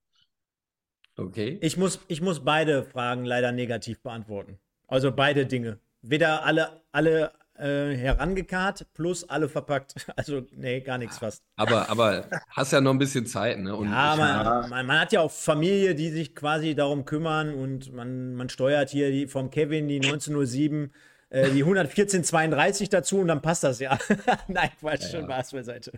Okay. 1.16 1.58
Ich 1.60 1.76
muss, 1.76 2.00
ich 2.08 2.22
muss 2.22 2.40
beide 2.44 2.84
Fragen 2.84 3.24
leider 3.24 3.52
negativ 3.52 4.00
beantworten. 4.00 4.58
Also 4.86 5.12
beide 5.12 5.46
Dinge. 5.46 5.78
Weder 6.00 6.44
alle, 6.44 6.82
alle 6.92 7.32
äh, 7.60 7.94
herangekarrt 7.94 8.86
plus 8.94 9.28
alle 9.28 9.48
verpackt. 9.48 9.94
Also, 10.16 10.42
nee, 10.52 10.80
gar 10.80 10.98
nichts 10.98 11.18
fast. 11.18 11.42
Aber, 11.56 11.88
aber 11.88 12.24
hast 12.50 12.72
ja 12.72 12.80
noch 12.80 12.90
ein 12.90 12.98
bisschen 12.98 13.26
Zeit, 13.26 13.58
ne? 13.58 13.74
Und 13.74 13.90
Ja, 13.90 14.16
man, 14.16 14.68
man, 14.68 14.86
man 14.86 15.00
hat 15.00 15.12
ja 15.12 15.20
auch 15.20 15.30
Familie, 15.30 15.94
die 15.94 16.10
sich 16.10 16.34
quasi 16.34 16.74
darum 16.74 17.04
kümmern 17.04 17.54
und 17.54 17.92
man, 17.92 18.34
man 18.34 18.48
steuert 18.48 18.90
hier 18.90 19.10
die, 19.10 19.26
vom 19.26 19.50
Kevin 19.50 19.88
die 19.88 19.96
1907, 19.96 20.92
äh, 21.30 21.50
die 21.50 21.62
11432 21.62 22.88
dazu 22.88 23.18
und 23.18 23.28
dann 23.28 23.40
passt 23.40 23.64
das 23.64 23.78
ja. 23.78 23.96
Nein, 24.48 24.70
Quatsch, 24.78 25.10
schon 25.10 25.24
Spaß 25.24 25.52
beiseite. 25.52 25.92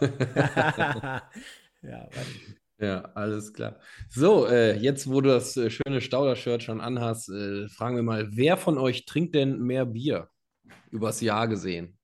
ja, 0.00 1.22
warte. 1.82 2.26
ja, 2.80 3.02
alles 3.14 3.52
klar. 3.52 3.76
So, 4.08 4.46
äh, 4.46 4.76
jetzt, 4.76 5.08
wo 5.08 5.20
du 5.20 5.28
das 5.28 5.56
äh, 5.56 5.70
schöne 5.70 6.00
Stauder-Shirt 6.00 6.62
schon 6.62 6.80
anhast, 6.80 7.28
äh, 7.28 7.68
fragen 7.68 7.96
wir 7.96 8.02
mal, 8.02 8.28
wer 8.30 8.56
von 8.56 8.78
euch 8.78 9.04
trinkt 9.04 9.34
denn 9.34 9.60
mehr 9.60 9.84
Bier? 9.84 10.28
Übers 10.90 11.20
Jahr 11.20 11.48
gesehen. 11.48 11.98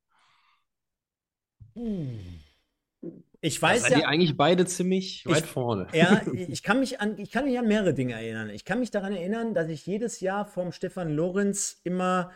Ich 3.41 3.61
Da 3.61 3.67
weiß 3.69 3.83
seid 3.83 3.93
ihr 3.93 3.99
ja, 4.03 4.07
eigentlich 4.09 4.37
beide 4.37 4.65
ziemlich 4.67 5.25
weit 5.27 5.45
Ich- 5.45 5.51
vorne. 5.51 5.87
ja, 5.93 6.23
ich 6.33 6.63
kann 6.63 6.81
mich 6.81 7.01
an, 7.01 7.19
ich 7.19 7.31
kann 7.31 7.45
mich 7.45 7.59
an 7.59 7.67
mehrere 7.67 7.93
Dinge 7.95 8.15
erinnern. 8.15 8.49
Ich 8.51 8.65
kann 8.65 8.81
mich 8.81 8.91
daran 8.91 9.13
erinnern, 9.13 9.55
dass 9.55 9.69
ich 9.69 9.85
jedes 9.87 10.21
Jahr 10.21 10.47
vom 10.47 10.73
Stefan 10.73 11.11
Lorenz 11.15 11.81
immer 11.85 12.31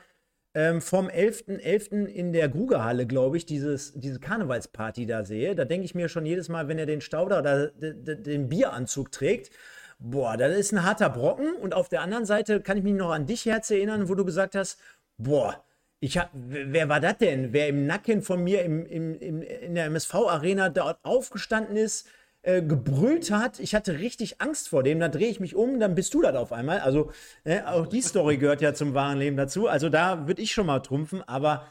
ähm, 0.55 0.81
vom 0.81 1.07
11.11. 1.09 2.07
in 2.07 2.33
der 2.33 2.49
Grugerhalle, 2.49 3.07
glaube 3.07 3.37
ich, 3.37 3.47
dieses, 3.47 3.93
diese 3.95 4.19
Karnevalsparty 4.19 5.07
da 5.07 5.25
sehe. 5.25 5.55
Da 5.55 5.65
denke 5.65 5.85
ich 5.85 5.95
mir 5.95 6.09
schon 6.09 6.27
jedes 6.27 6.49
Mal, 6.49 6.69
wenn 6.69 6.79
er 6.79 6.87
den 6.87 7.01
Stauder 7.01 7.39
oder 7.41 7.69
den 7.69 8.49
Bieranzug 8.49 9.13
trägt, 9.13 9.51
boah, 9.99 10.37
das 10.37 10.57
ist 10.57 10.73
ein 10.73 10.83
harter 10.85 11.11
Brocken. 11.11 11.55
Und 11.55 11.75
auf 11.75 11.89
der 11.89 12.01
anderen 12.03 12.25
Seite 12.25 12.61
kann 12.61 12.77
ich 12.77 12.83
mich 12.85 12.95
noch 12.95 13.11
an 13.11 13.27
dich, 13.27 13.47
Herz, 13.47 13.71
erinnern, 13.71 14.09
wo 14.09 14.15
du 14.15 14.25
gesagt 14.25 14.55
hast, 14.55 14.79
boah, 15.17 15.65
ich 16.01 16.19
hab, 16.19 16.31
wer 16.33 16.89
war 16.89 17.01
das 17.01 17.19
denn? 17.19 17.53
Wer 17.53 17.69
im 17.69 17.87
Nacken 17.87 18.23
von 18.23 18.43
mir 18.43 18.63
im, 18.63 18.87
im, 18.87 19.19
im, 19.19 19.43
in 19.43 19.75
der 19.75 19.87
MSV-Arena 19.87 20.69
dort 20.69 20.99
aufgestanden 21.05 21.77
ist, 21.77 22.09
äh, 22.43 22.63
gebrüllt 22.63 23.33
hat. 23.33 23.59
Ich 23.59 23.75
hatte 23.75 23.99
richtig 23.99 24.41
Angst 24.41 24.69
vor 24.69 24.85
dem. 24.85 25.01
Dann 25.01 25.11
drehe 25.11 25.29
ich 25.29 25.41
mich 25.41 25.57
um, 25.57 25.81
dann 25.81 25.97
bist 25.97 26.15
du 26.15 26.23
das 26.23 26.37
auf 26.37 26.53
einmal. 26.53 26.79
Also, 26.81 27.11
äh, 27.43 27.63
auch 27.63 27.87
die 27.87 28.01
Story 28.01 28.37
gehört 28.37 28.61
ja 28.61 28.75
zum 28.75 28.95
wahren 28.95 29.19
Leben 29.19 29.37
dazu. 29.37 29.67
Also, 29.67 29.89
da 29.89 30.29
würde 30.29 30.41
ich 30.41 30.53
schon 30.53 30.67
mal 30.67 30.79
trumpfen, 30.79 31.23
aber 31.27 31.67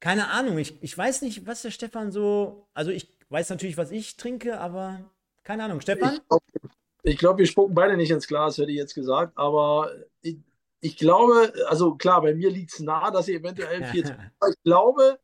keine 0.00 0.28
Ahnung. 0.28 0.58
Ich, 0.58 0.82
ich 0.82 0.96
weiß 0.96 1.22
nicht, 1.22 1.46
was 1.46 1.62
der 1.62 1.70
Stefan 1.70 2.12
so. 2.12 2.68
Also, 2.74 2.90
ich 2.90 3.08
weiß 3.30 3.48
natürlich, 3.48 3.78
was 3.78 3.90
ich 3.90 4.18
trinke, 4.18 4.60
aber 4.60 5.00
keine 5.42 5.64
Ahnung. 5.64 5.80
Stefan? 5.80 6.20
Ich 7.02 7.16
glaube, 7.16 7.38
wir 7.38 7.46
spucken 7.46 7.74
beide 7.74 7.96
nicht 7.96 8.10
ins 8.10 8.26
Glas, 8.26 8.58
hätte 8.58 8.70
ich 8.70 8.76
jetzt 8.76 8.94
gesagt. 8.94 9.32
Aber 9.36 9.90
ich, 10.20 10.36
ich 10.84 10.96
glaube, 10.96 11.52
also 11.68 11.94
klar, 11.94 12.20
bei 12.20 12.34
mir 12.34 12.50
liegt 12.50 12.72
es 12.72 12.80
nah, 12.80 13.10
dass 13.10 13.26
ihr 13.28 13.38
eventuell 13.40 13.84
40. 13.92 14.14
aber 14.38 14.50
ich 14.50 14.62
glaube, 14.62 15.18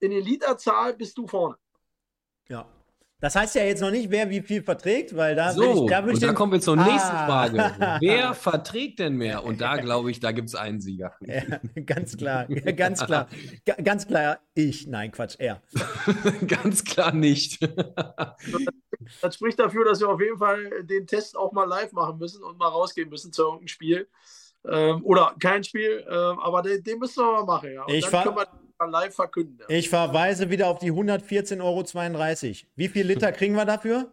in 0.00 0.10
der 0.10 0.20
Literzahl 0.22 0.94
bist 0.94 1.16
du 1.18 1.26
vorne. 1.26 1.56
ja. 2.48 2.66
Das 3.18 3.34
heißt 3.34 3.54
ja 3.54 3.64
jetzt 3.64 3.80
noch 3.80 3.90
nicht, 3.90 4.10
wer 4.10 4.28
wie 4.28 4.42
viel 4.42 4.62
verträgt, 4.62 5.16
weil 5.16 5.34
da 5.34 5.50
So, 5.50 5.62
würde 5.62 5.70
ich, 5.84 5.90
da 5.90 6.00
ich 6.06 6.12
und 6.14 6.22
da 6.22 6.26
den- 6.26 6.34
kommen 6.36 6.52
wir 6.52 6.60
zur 6.60 6.76
nächsten 6.76 7.16
Ah. 7.16 7.26
Frage. 7.26 7.56
Wer 8.02 8.34
verträgt 8.34 8.98
denn 8.98 9.16
mehr? 9.16 9.42
Und 9.42 9.62
da 9.62 9.78
glaube 9.78 10.10
ich, 10.10 10.20
da 10.20 10.32
gibt 10.32 10.48
es 10.50 10.54
einen 10.54 10.82
Sieger. 10.82 11.14
Ja, 11.22 11.40
ganz 11.86 12.18
klar, 12.18 12.44
ganz 12.46 13.02
klar, 13.06 13.26
Ga- 13.64 13.82
ganz 13.82 14.06
klar, 14.06 14.40
ich, 14.52 14.86
nein, 14.86 15.12
Quatsch, 15.12 15.36
er. 15.38 15.62
Ganz 16.46 16.84
klar 16.84 17.12
nicht. 17.14 17.58
Das 19.22 19.34
spricht 19.34 19.58
dafür, 19.60 19.86
dass 19.86 20.00
wir 20.00 20.10
auf 20.10 20.20
jeden 20.20 20.36
Fall 20.38 20.84
den 20.84 21.06
Test 21.06 21.38
auch 21.38 21.52
mal 21.52 21.64
live 21.64 21.92
machen 21.92 22.18
müssen 22.18 22.42
und 22.44 22.58
mal 22.58 22.68
rausgehen 22.68 23.08
müssen 23.08 23.32
zu 23.32 23.42
irgendeinem 23.44 23.68
Spiel. 23.68 24.08
Ähm, 24.68 25.04
oder 25.04 25.34
kein 25.40 25.62
Spiel, 25.62 26.04
ähm, 26.08 26.38
aber 26.40 26.62
den, 26.62 26.82
den 26.82 26.98
müssen 26.98 27.24
wir 27.24 27.32
mal 27.32 27.44
machen. 27.44 27.72
Ja. 27.72 27.84
Und 27.84 27.94
Ich 27.94 28.06
dann 28.06 28.24
können 28.24 28.36
wir 28.36 28.86
live 28.88 29.14
verkünden. 29.14 29.58
Ja. 29.60 29.76
Ich 29.76 29.88
verweise 29.88 30.50
wieder 30.50 30.68
auf 30.68 30.78
die 30.78 30.92
114,32 30.92 31.62
Euro. 31.62 32.70
Wie 32.74 32.88
viel 32.88 33.06
Liter 33.06 33.32
kriegen 33.32 33.54
wir 33.54 33.64
dafür? 33.64 34.12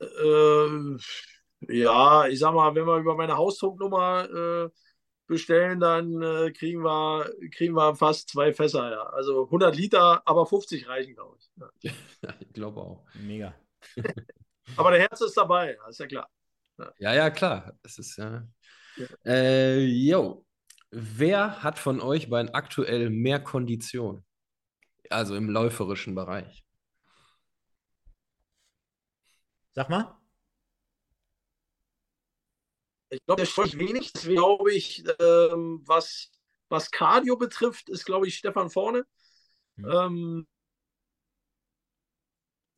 Äh, 0.00 0.98
ja, 1.68 2.26
ich 2.26 2.38
sag 2.38 2.52
mal, 2.52 2.74
wenn 2.74 2.86
wir 2.86 2.98
über 2.98 3.14
meine 3.14 3.36
Hausdrucknummer 3.36 4.28
äh, 4.28 4.68
bestellen, 5.26 5.80
dann 5.80 6.20
äh, 6.22 6.52
kriegen, 6.52 6.82
wir, 6.82 7.30
kriegen 7.54 7.74
wir 7.74 7.94
fast 7.94 8.30
zwei 8.30 8.52
Fässer. 8.52 8.90
Ja. 8.90 9.02
Also 9.04 9.44
100 9.44 9.76
Liter, 9.76 10.22
aber 10.24 10.46
50 10.46 10.88
reichen, 10.88 11.14
glaube 11.14 11.36
ich. 11.38 11.50
Ja. 11.82 11.92
ich 12.40 12.52
glaube 12.52 12.80
auch. 12.80 13.04
Mega. 13.14 13.54
Aber 14.76 14.90
der 14.90 14.98
Herz 14.98 15.20
ist 15.20 15.36
dabei, 15.36 15.76
ja, 15.76 15.88
ist 15.88 16.00
ja 16.00 16.06
klar. 16.08 16.28
Ja, 16.98 17.14
ja, 17.14 17.30
klar. 17.30 17.72
Es 17.84 17.98
ist 17.98 18.16
ja. 18.16 18.42
Ja. 18.96 19.06
Äh, 19.24 19.80
yo. 19.84 20.44
Wer 20.90 21.62
hat 21.62 21.78
von 21.78 22.00
euch 22.00 22.30
beiden 22.30 22.54
aktuell 22.54 23.10
mehr 23.10 23.40
Kondition? 23.40 24.24
Also 25.10 25.36
im 25.36 25.50
läuferischen 25.50 26.14
Bereich. 26.14 26.64
Sag 29.72 29.90
mal. 29.90 30.16
Ich 33.10 33.24
glaube, 33.24 33.42
der 33.42 33.46
spricht 33.46 33.78
wenig. 33.78 34.12
Deswegen 34.12 34.36
glaube 34.36 34.72
ich, 34.72 35.04
ähm, 35.20 35.82
was, 35.84 36.30
was 36.68 36.90
Cardio 36.90 37.36
betrifft, 37.36 37.88
ist, 37.88 38.04
glaube 38.04 38.26
ich, 38.26 38.36
Stefan 38.36 38.70
vorne. 38.70 39.06
Mhm. 39.76 39.90
Ähm, 39.90 40.46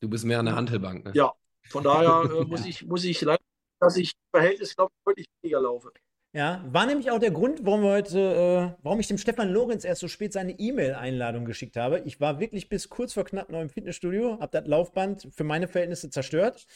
Du 0.01 0.09
bist 0.09 0.24
mehr 0.24 0.39
an 0.39 0.47
der 0.47 0.55
Hantelbank, 0.55 1.05
ne? 1.05 1.12
Ja. 1.15 1.32
von 1.69 1.82
daher 1.82 2.23
äh, 2.31 2.45
muss, 2.47 2.65
ich, 2.65 2.85
muss 2.85 3.05
ich 3.05 3.20
leider, 3.20 3.43
dass 3.81 3.97
ich 3.97 4.12
im 4.12 4.39
Verhältnis, 4.40 4.77
glaube 4.77 4.93
ich, 4.93 5.05
deutlich 5.05 5.27
weniger 5.43 5.61
laufe. 5.61 5.93
Ja, 6.34 6.62
war 6.68 6.84
nämlich 6.86 7.10
auch 7.10 7.18
der 7.18 7.30
Grund, 7.30 7.64
warum 7.64 7.82
wir 7.82 7.90
heute, 7.90 8.74
äh, 8.76 8.78
warum 8.82 9.00
ich 9.00 9.06
dem 9.09 9.16
Stefan 9.16 9.48
Lorenz 9.50 9.84
erst 9.84 10.02
so 10.02 10.09
spät 10.09 10.32
seine 10.34 10.52
E-Mail-Einladung 10.59 11.46
geschickt 11.46 11.76
habe. 11.76 12.00
Ich 12.05 12.20
war 12.20 12.38
wirklich 12.38 12.68
bis 12.68 12.90
kurz 12.90 13.14
vor 13.14 13.24
knapp 13.24 13.48
noch 13.50 13.62
im 13.62 13.70
Fitnessstudio, 13.70 14.38
habe 14.38 14.50
das 14.52 14.66
Laufband 14.68 15.28
für 15.34 15.44
meine 15.44 15.68
Verhältnisse 15.68 16.10
zerstört. 16.10 16.66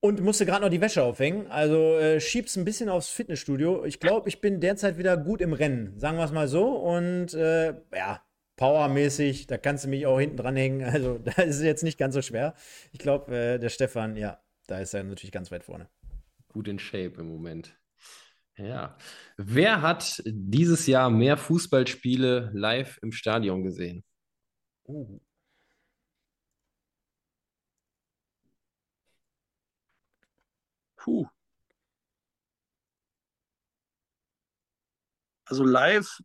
und 0.00 0.20
musste 0.20 0.44
gerade 0.46 0.62
noch 0.62 0.70
die 0.70 0.80
Wäsche 0.82 1.02
aufhängen. 1.02 1.46
Also 1.48 1.96
äh, 1.98 2.20
schieb's 2.20 2.56
ein 2.56 2.64
bisschen 2.64 2.88
aufs 2.90 3.08
Fitnessstudio. 3.08 3.84
Ich 3.86 4.00
glaube, 4.00 4.28
ich 4.28 4.40
bin 4.40 4.60
derzeit 4.60 4.98
wieder 4.98 5.16
gut 5.16 5.40
im 5.40 5.52
Rennen, 5.54 5.98
sagen 5.98 6.18
wir 6.18 6.24
es 6.24 6.32
mal 6.32 6.46
so. 6.48 6.76
Und 6.76 7.32
äh, 7.34 7.74
ja, 7.94 8.22
powermäßig, 8.56 9.46
da 9.46 9.56
kannst 9.58 9.84
du 9.84 9.88
mich 9.88 10.06
auch 10.06 10.20
hinten 10.20 10.36
dranhängen. 10.36 10.84
Also 10.92 11.18
da 11.18 11.42
ist 11.42 11.56
es 11.56 11.62
jetzt 11.62 11.82
nicht 11.84 11.98
ganz 11.98 12.14
so 12.14 12.22
schwer. 12.22 12.54
Ich 12.92 12.98
glaube, 12.98 13.34
äh, 13.34 13.58
der 13.58 13.70
Stefan, 13.70 14.16
ja, 14.16 14.40
da 14.66 14.78
ist 14.78 14.94
er 14.94 15.04
natürlich 15.04 15.32
ganz 15.32 15.50
weit 15.50 15.64
vorne. 15.64 15.88
Gut 16.48 16.68
in 16.68 16.78
Shape 16.78 17.14
im 17.20 17.28
Moment. 17.28 17.74
Ja. 18.56 18.96
Wer 19.36 19.82
hat 19.82 20.22
dieses 20.26 20.86
Jahr 20.86 21.10
mehr 21.10 21.36
Fußballspiele 21.36 22.50
live 22.54 22.98
im 23.02 23.12
Stadion 23.12 23.62
gesehen? 23.64 24.04
Uh. 24.86 25.20
Puh. 30.96 31.26
Also 35.46 35.62
live, 35.64 36.20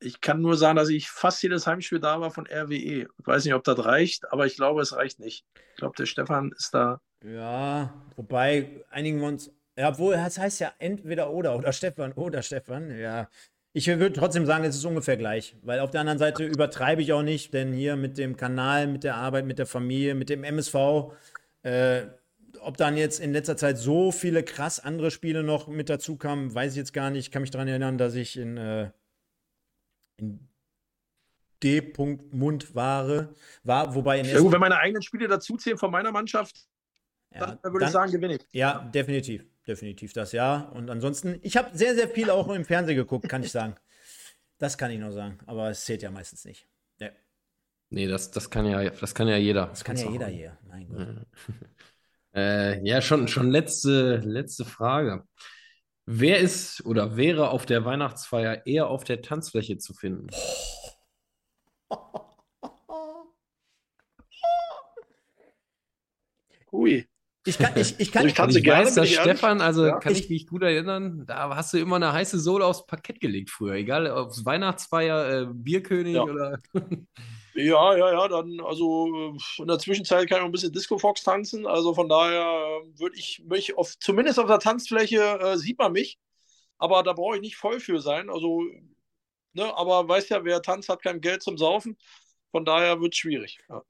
ich 0.00 0.20
kann 0.20 0.40
nur 0.40 0.56
sagen, 0.56 0.76
dass 0.76 0.88
ich 0.88 1.10
fast 1.10 1.42
jedes 1.42 1.66
Heimspiel 1.66 2.00
da 2.00 2.20
war 2.20 2.30
von 2.30 2.46
RWE. 2.46 2.74
Ich 2.74 3.08
weiß 3.18 3.44
nicht, 3.44 3.54
ob 3.54 3.64
das 3.64 3.84
reicht, 3.84 4.32
aber 4.32 4.46
ich 4.46 4.56
glaube, 4.56 4.82
es 4.82 4.94
reicht 4.94 5.18
nicht. 5.20 5.44
Ich 5.54 5.76
glaube, 5.76 5.96
der 5.96 6.06
Stefan 6.06 6.52
ist 6.52 6.74
da. 6.74 7.00
Ja, 7.24 7.94
wobei 8.16 8.84
einigen 8.90 9.20
wir 9.20 9.28
uns. 9.28 9.52
Ja, 9.78 9.90
obwohl, 9.90 10.14
das 10.14 10.36
heißt 10.38 10.58
ja 10.58 10.72
entweder 10.80 11.30
oder 11.30 11.54
oder 11.54 11.72
Stefan 11.72 12.12
oder 12.14 12.42
Stefan. 12.42 12.98
Ja. 12.98 13.28
Ich 13.72 13.86
würde 13.86 14.12
trotzdem 14.12 14.44
sagen, 14.44 14.64
es 14.64 14.74
ist 14.74 14.84
ungefähr 14.84 15.16
gleich. 15.16 15.54
Weil 15.62 15.78
auf 15.78 15.92
der 15.92 16.00
anderen 16.00 16.18
Seite 16.18 16.44
übertreibe 16.44 17.00
ich 17.00 17.12
auch 17.12 17.22
nicht, 17.22 17.54
denn 17.54 17.72
hier 17.72 17.94
mit 17.94 18.18
dem 18.18 18.36
Kanal, 18.36 18.88
mit 18.88 19.04
der 19.04 19.14
Arbeit, 19.14 19.44
mit 19.46 19.60
der 19.60 19.66
Familie, 19.66 20.16
mit 20.16 20.30
dem 20.30 20.42
MSV, 20.42 21.12
äh, 21.62 22.06
ob 22.60 22.76
dann 22.76 22.96
jetzt 22.96 23.20
in 23.20 23.32
letzter 23.32 23.56
Zeit 23.56 23.78
so 23.78 24.10
viele 24.10 24.42
krass 24.42 24.80
andere 24.80 25.12
Spiele 25.12 25.44
noch 25.44 25.68
mit 25.68 25.88
dazu 25.88 26.16
kamen, 26.16 26.52
weiß 26.52 26.72
ich 26.72 26.78
jetzt 26.78 26.92
gar 26.92 27.10
nicht. 27.10 27.26
Ich 27.26 27.30
kann 27.30 27.42
mich 27.42 27.52
daran 27.52 27.68
erinnern, 27.68 27.98
dass 27.98 28.16
ich 28.16 28.36
in, 28.36 28.56
äh, 28.56 28.90
in 30.16 30.40
D. 31.62 31.82
Mund 32.32 32.74
war, 32.74 33.28
war, 33.62 33.94
wobei 33.94 34.18
in 34.18 34.26
Ja, 34.26 34.40
gut, 34.40 34.50
wenn 34.52 34.60
meine 34.60 34.78
eigenen 34.78 35.02
Spiele 35.02 35.28
dazuzählen 35.28 35.78
von 35.78 35.92
meiner 35.92 36.10
Mannschaft, 36.10 36.66
Ja, 37.32 37.40
dann, 37.46 37.58
dann 37.62 37.72
würde 37.72 37.84
ich 37.86 37.92
dann- 37.92 38.08
sagen, 38.08 38.12
gewinne 38.12 38.36
ich. 38.36 38.46
Ja, 38.50 38.80
definitiv. 38.92 39.44
Definitiv 39.68 40.14
das 40.14 40.32
ja. 40.32 40.60
Und 40.74 40.88
ansonsten, 40.88 41.38
ich 41.42 41.58
habe 41.58 41.76
sehr, 41.76 41.94
sehr 41.94 42.08
viel 42.08 42.30
auch 42.30 42.48
im 42.48 42.64
Fernsehen 42.64 42.96
geguckt, 42.96 43.28
kann 43.28 43.42
ich 43.42 43.52
sagen. 43.52 43.76
Das 44.56 44.78
kann 44.78 44.90
ich 44.90 44.98
noch 44.98 45.12
sagen. 45.12 45.38
Aber 45.46 45.68
es 45.68 45.84
zählt 45.84 46.02
ja 46.02 46.10
meistens 46.10 46.46
nicht. 46.46 46.66
Ja, 46.98 47.10
Nee, 47.90 48.06
das, 48.06 48.30
das 48.30 48.50
kann 48.50 48.66
ja, 48.66 48.90
das 48.90 49.14
kann 49.14 49.28
ja 49.28 49.36
jeder. 49.36 49.66
das 49.66 49.84
kann 49.84 49.96
ja 49.96 50.10
jeder 50.10 50.26
hier. 50.26 50.58
Mein 50.66 50.88
Gott. 50.88 51.26
Äh, 52.34 52.86
ja, 52.86 53.00
schon, 53.00 53.26
schon 53.26 53.50
letzte, 53.50 54.18
letzte 54.18 54.66
Frage. 54.66 55.24
Wer 56.04 56.38
ist 56.38 56.84
oder 56.84 57.16
wäre 57.16 57.50
auf 57.50 57.64
der 57.64 57.86
Weihnachtsfeier 57.86 58.66
eher 58.66 58.88
auf 58.88 59.02
der 59.02 59.22
Tanzfläche 59.22 59.78
zu 59.78 59.94
finden? 59.94 60.28
Hui. 66.70 67.08
Ich 67.44 67.56
kann, 67.58 67.72
ich, 67.76 67.98
ich 67.98 68.12
kann, 68.12 68.22
Also 68.22 68.28
ich 68.28 68.34
tanze 68.34 68.58
ich 68.58 68.64
gerne, 68.64 68.84
weiß, 68.86 68.94
dass. 68.94 69.08
Stefan, 69.08 69.60
also 69.60 69.86
Ja. 69.86 69.98
kann 69.98 70.12
ich 70.14 70.28
mich 70.28 70.46
gut 70.46 70.62
erinnern, 70.62 71.24
da 71.26 71.54
hast 71.56 71.72
du 71.72 71.78
immer 71.78 71.96
eine 71.96 72.12
heiße 72.12 72.38
Sohle 72.38 72.66
aufs 72.66 72.84
Parkett 72.86 73.20
gelegt 73.20 73.50
früher, 73.50 73.74
egal 73.74 74.10
ob 74.10 74.30
es 74.30 74.44
Weihnachtsfeier, 74.44 75.42
äh, 75.42 75.46
Bierkönig 75.52 76.14
Ja. 76.16 76.24
oder. 76.24 76.58
Ja, 77.54 77.96
ja, 77.96 78.12
ja, 78.12 78.28
dann, 78.28 78.60
also 78.60 79.08
äh, 79.32 79.62
in 79.62 79.66
der 79.66 79.78
Zwischenzeit 79.80 80.28
kann 80.28 80.38
ich 80.38 80.42
auch 80.42 80.46
ein 80.46 80.52
bisschen 80.52 80.72
Disco 80.72 80.96
Fox 80.98 81.22
tanzen. 81.24 81.66
Also 81.66 81.92
von 81.94 82.08
daher 82.08 82.42
äh, 82.42 83.00
würde 83.00 83.16
ich 83.16 83.42
mich 83.48 83.76
auf, 83.76 83.98
zumindest 83.98 84.38
auf 84.38 84.46
der 84.46 84.60
Tanzfläche 84.60 85.40
äh, 85.40 85.56
sieht 85.56 85.78
man 85.78 85.92
mich, 85.92 86.18
aber 86.76 87.02
da 87.02 87.14
brauche 87.14 87.36
ich 87.36 87.40
nicht 87.42 87.56
voll 87.56 87.80
für 87.80 88.00
sein. 88.00 88.30
Also, 88.30 88.62
ne, 89.54 89.76
aber 89.76 90.06
weiß 90.08 90.28
ja, 90.28 90.44
wer 90.44 90.62
tanzt, 90.62 90.88
hat 90.88 91.02
kein 91.02 91.20
Geld 91.20 91.42
zum 91.42 91.58
Saufen. 91.58 91.96
Von 92.52 92.64
daher 92.64 93.00
wird 93.00 93.14
es 93.14 93.18
schwierig. 93.18 93.58
Ja. 93.68 93.82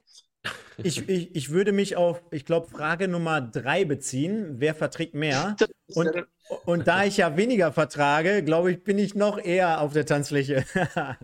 Ich, 0.78 1.08
ich, 1.08 1.34
ich 1.34 1.50
würde 1.50 1.72
mich 1.72 1.96
auf, 1.96 2.22
ich 2.30 2.44
glaube, 2.44 2.68
Frage 2.68 3.08
Nummer 3.08 3.40
drei 3.40 3.84
beziehen. 3.84 4.56
Wer 4.58 4.74
verträgt 4.74 5.14
mehr? 5.14 5.56
Und, 5.94 6.10
und 6.66 6.86
da 6.86 7.04
ich 7.04 7.16
ja 7.16 7.38
weniger 7.38 7.72
vertrage, 7.72 8.42
glaube 8.44 8.70
ich, 8.72 8.84
bin 8.84 8.98
ich 8.98 9.14
noch 9.14 9.38
eher 9.38 9.80
auf 9.80 9.94
der 9.94 10.04
Tanzfläche. 10.04 10.64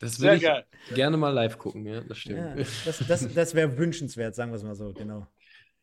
Das 0.00 0.18
würde 0.18 0.36
ich 0.36 0.42
geil. 0.42 0.64
gerne 0.94 1.18
mal 1.18 1.28
live 1.28 1.58
gucken, 1.58 1.84
ja, 1.84 2.00
das 2.00 2.16
stimmt. 2.16 2.38
ja, 2.38 2.54
das 2.54 3.04
das, 3.06 3.34
das 3.34 3.54
wäre 3.54 3.76
wünschenswert, 3.76 4.34
sagen 4.34 4.50
wir 4.50 4.56
es 4.56 4.62
mal 4.62 4.74
so, 4.74 4.94
genau. 4.94 5.26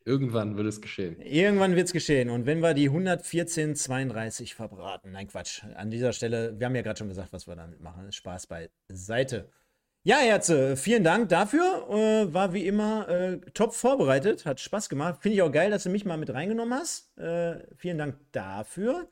Irgendwann 0.07 0.55
wird 0.55 0.67
es 0.67 0.81
geschehen. 0.81 1.19
Irgendwann 1.19 1.75
wird 1.75 1.87
es 1.87 1.93
geschehen. 1.93 2.29
Und 2.29 2.45
wenn 2.45 2.61
wir 2.61 2.73
die 2.73 2.89
114,32 2.89 4.55
verbraten, 4.55 5.11
nein, 5.11 5.27
Quatsch. 5.27 5.63
An 5.75 5.91
dieser 5.91 6.13
Stelle, 6.13 6.57
wir 6.57 6.65
haben 6.65 6.75
ja 6.75 6.81
gerade 6.81 6.97
schon 6.97 7.09
gesagt, 7.09 7.33
was 7.33 7.45
wir 7.45 7.57
damit 7.57 7.81
machen. 7.81 8.09
Spaß 8.09 8.47
beiseite. 8.47 9.49
Ja, 10.07 10.17
Herze, 10.19 10.77
vielen 10.77 11.03
Dank 11.03 11.27
dafür. 11.27 11.85
Äh, 11.89 12.33
war 12.33 12.53
wie 12.53 12.65
immer 12.65 13.09
äh, 13.09 13.39
top 13.53 13.73
vorbereitet, 13.73 14.45
hat 14.45 14.61
Spaß 14.61 14.87
gemacht. 14.87 15.21
Finde 15.21 15.35
ich 15.35 15.41
auch 15.41 15.51
geil, 15.51 15.69
dass 15.69 15.83
du 15.83 15.89
mich 15.89 16.05
mal 16.05 16.15
mit 16.15 16.29
reingenommen 16.29 16.79
hast. 16.79 17.17
Äh, 17.17 17.59
vielen 17.75 17.97
Dank 17.97 18.17
dafür. 18.31 19.09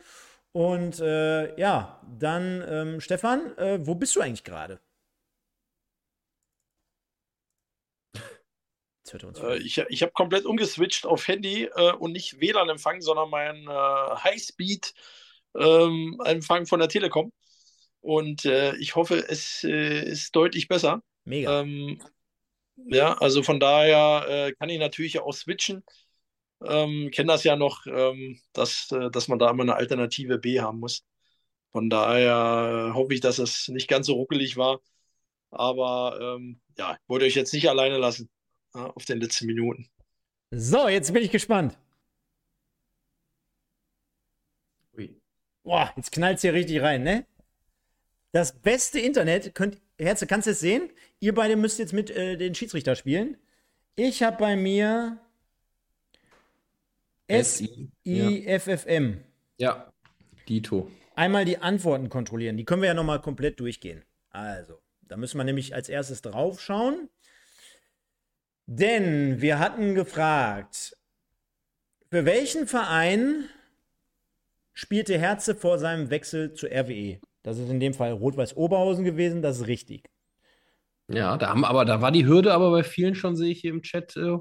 Und 0.54 1.02
äh, 1.02 1.54
ja, 1.60 2.02
dann, 2.18 2.64
ähm, 2.66 3.02
Stefan, 3.02 3.58
äh, 3.58 3.86
wo 3.86 3.96
bist 3.96 4.16
du 4.16 4.22
eigentlich 4.22 4.46
gerade? 4.46 4.80
Er 9.12 9.20
Äh, 9.44 9.58
ich 9.58 9.78
ich 9.90 10.02
habe 10.02 10.14
komplett 10.14 10.46
umgeswitcht 10.46 11.06
auf 11.06 11.28
Handy 11.28 11.70
und 12.00 12.14
nicht 12.14 12.40
WLAN-Empfang, 12.40 13.02
sondern 13.02 13.30
meinen 13.30 13.68
äh, 13.68 14.16
Highspeed-Empfang 14.24 16.68
von 16.68 16.80
der 16.80 16.88
Telekom. 16.88 17.34
Und 18.06 18.46
äh, 18.46 18.76
ich 18.76 18.96
hoffe, 18.96 19.18
es 19.28 19.64
äh, 19.64 20.08
ist 20.08 20.36
deutlich 20.36 20.68
besser. 20.68 21.02
Mega. 21.24 21.62
Ähm, 21.62 22.00
ja, 22.76 23.18
also 23.18 23.42
von 23.42 23.60
daher 23.60 24.28
äh, 24.30 24.54
kann 24.54 24.70
ich 24.70 24.78
natürlich 24.78 25.20
auch 25.20 25.34
switchen. 25.34 25.84
Ähm, 26.64 27.10
kenne 27.12 27.34
das 27.34 27.44
ja 27.44 27.56
noch, 27.56 27.88
ähm, 27.88 28.40
dass, 28.54 28.92
äh, 28.92 29.10
dass 29.10 29.28
man 29.28 29.40
da 29.40 29.50
immer 29.50 29.64
eine 29.64 29.76
Alternative 29.76 30.38
B 30.38 30.62
haben 30.62 30.82
muss. 30.82 31.04
Von 31.72 31.90
daher 31.90 32.92
äh, 32.92 32.94
hoffe 32.94 33.16
ich, 33.16 33.22
dass 33.22 33.40
es 33.40 33.70
nicht 33.70 33.88
ganz 33.88 34.06
so 34.06 34.14
ruckelig 34.14 34.56
war. 34.56 34.82
Aber 35.50 36.20
ähm, 36.22 36.62
ja, 36.78 36.94
ich 36.94 37.10
wollte 37.10 37.26
euch 37.26 37.34
jetzt 37.34 37.54
nicht 37.54 37.70
alleine 37.70 37.98
lassen 37.98 38.30
ja, 38.76 38.86
auf 38.86 39.06
den 39.06 39.20
letzten 39.20 39.48
Minuten. 39.48 39.90
So, 40.52 40.88
jetzt 40.90 41.12
bin 41.12 41.24
ich 41.24 41.32
gespannt. 41.32 41.76
Ui. 44.96 45.20
Boah, 45.64 45.92
jetzt 45.96 46.12
knallt 46.12 46.36
es 46.36 46.44
hier 46.44 46.54
richtig 46.54 46.84
rein, 46.84 47.02
ne? 47.02 47.26
Das 48.36 48.52
beste 48.52 49.00
Internet, 49.00 49.56
könnt, 49.56 49.78
Herze, 49.98 50.28
kannst 50.28 50.46
du 50.46 50.52
es 50.52 50.60
sehen? 50.60 50.90
Ihr 51.22 51.34
beide 51.34 51.56
müsst 51.56 51.80
jetzt 51.80 51.94
mit 51.94 52.10
äh, 52.10 52.36
den 52.36 52.54
Schiedsrichter 52.54 52.98
spielen. 52.98 53.38
Ich 53.96 54.24
habe 54.24 54.36
bei 54.36 54.58
mir 54.58 55.22
SI, 57.32 57.90
SIFFM. 58.04 59.22
Ja, 59.56 59.90
Dito. 60.50 60.92
Einmal 61.16 61.46
die 61.46 61.60
Antworten 61.60 62.10
kontrollieren. 62.10 62.58
Die 62.58 62.66
können 62.66 62.82
wir 62.82 62.90
ja 62.90 62.94
nochmal 62.94 63.22
komplett 63.22 63.62
durchgehen. 63.62 64.04
Also, 64.32 64.82
da 65.04 65.16
müssen 65.16 65.38
wir 65.38 65.46
nämlich 65.46 65.74
als 65.74 65.88
erstes 65.88 66.22
drauf 66.22 66.60
schauen. 66.60 67.08
Denn 68.66 69.40
wir 69.40 69.60
hatten 69.60 69.96
gefragt, 69.96 70.98
für 72.10 72.26
welchen 72.26 72.68
Verein 72.68 73.48
spielte 74.74 75.18
Herze 75.18 75.56
vor 75.56 75.80
seinem 75.80 76.10
Wechsel 76.10 76.54
zur 76.54 76.70
RWE? 76.70 77.22
Das 77.46 77.60
ist 77.60 77.70
in 77.70 77.80
dem 77.80 77.94
Fall 77.94 78.12
Rot-Weiß 78.12 78.58
Oberhausen 78.58 79.04
gewesen, 79.04 79.44
das 79.44 79.60
ist 79.60 79.68
richtig. 79.68 80.10
Ja, 81.08 81.38
da 81.38 81.50
haben 81.50 81.64
aber, 81.64 81.86
da 81.86 82.02
war 82.02 82.12
die 82.12 82.26
Hürde 82.26 82.52
aber 82.52 82.72
bei 82.72 82.82
vielen 82.84 83.14
schon, 83.14 83.36
sehe 83.36 83.52
ich 83.52 83.62
hier 83.62 83.70
im 83.70 83.84
Chat, 83.84 84.18
äh, 84.18 84.38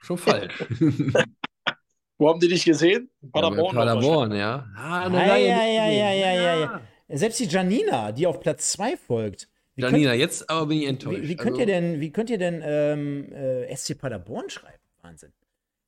schon 0.00 0.16
falsch. 0.16 0.54
Wo 2.18 2.28
haben 2.28 2.38
die 2.38 2.46
dich 2.46 2.64
gesehen? 2.64 3.10
In 3.20 3.30
Ja, 3.34 3.40
Paderborn. 3.42 3.74
Paderborn, 3.74 4.32
ja. 4.32 4.68
Ah, 4.76 5.06
Ah, 5.06 5.36
ja, 5.36 5.36
ja, 5.36 5.64
ja, 5.66 6.12
ja, 6.12 6.32
ja, 6.34 6.60
ja. 6.60 6.80
Selbst 7.08 7.40
die 7.40 7.46
Janina, 7.46 8.12
die 8.12 8.28
auf 8.28 8.38
Platz 8.38 8.70
2 8.70 8.96
folgt. 8.96 9.48
Wie 9.74 9.82
könnt- 9.82 9.94
Janina, 9.94 10.14
jetzt 10.14 10.48
aber 10.48 10.66
bin 10.66 10.78
ich 10.82 10.86
enttäuscht. 10.86 11.22
Wie, 11.22 11.28
wie 11.30 11.36
könnt 11.36 11.50
Also, 11.58 11.60
ihr 11.62 11.66
denn, 11.66 12.00
wie 12.00 12.12
könnt 12.12 12.30
ihr 12.30 12.38
denn 12.38 12.62
ähm, 12.64 13.32
äh, 13.32 13.74
SC 13.74 13.98
Paderborn 13.98 14.48
schreiben? 14.48 14.78
Wahnsinn. 15.02 15.32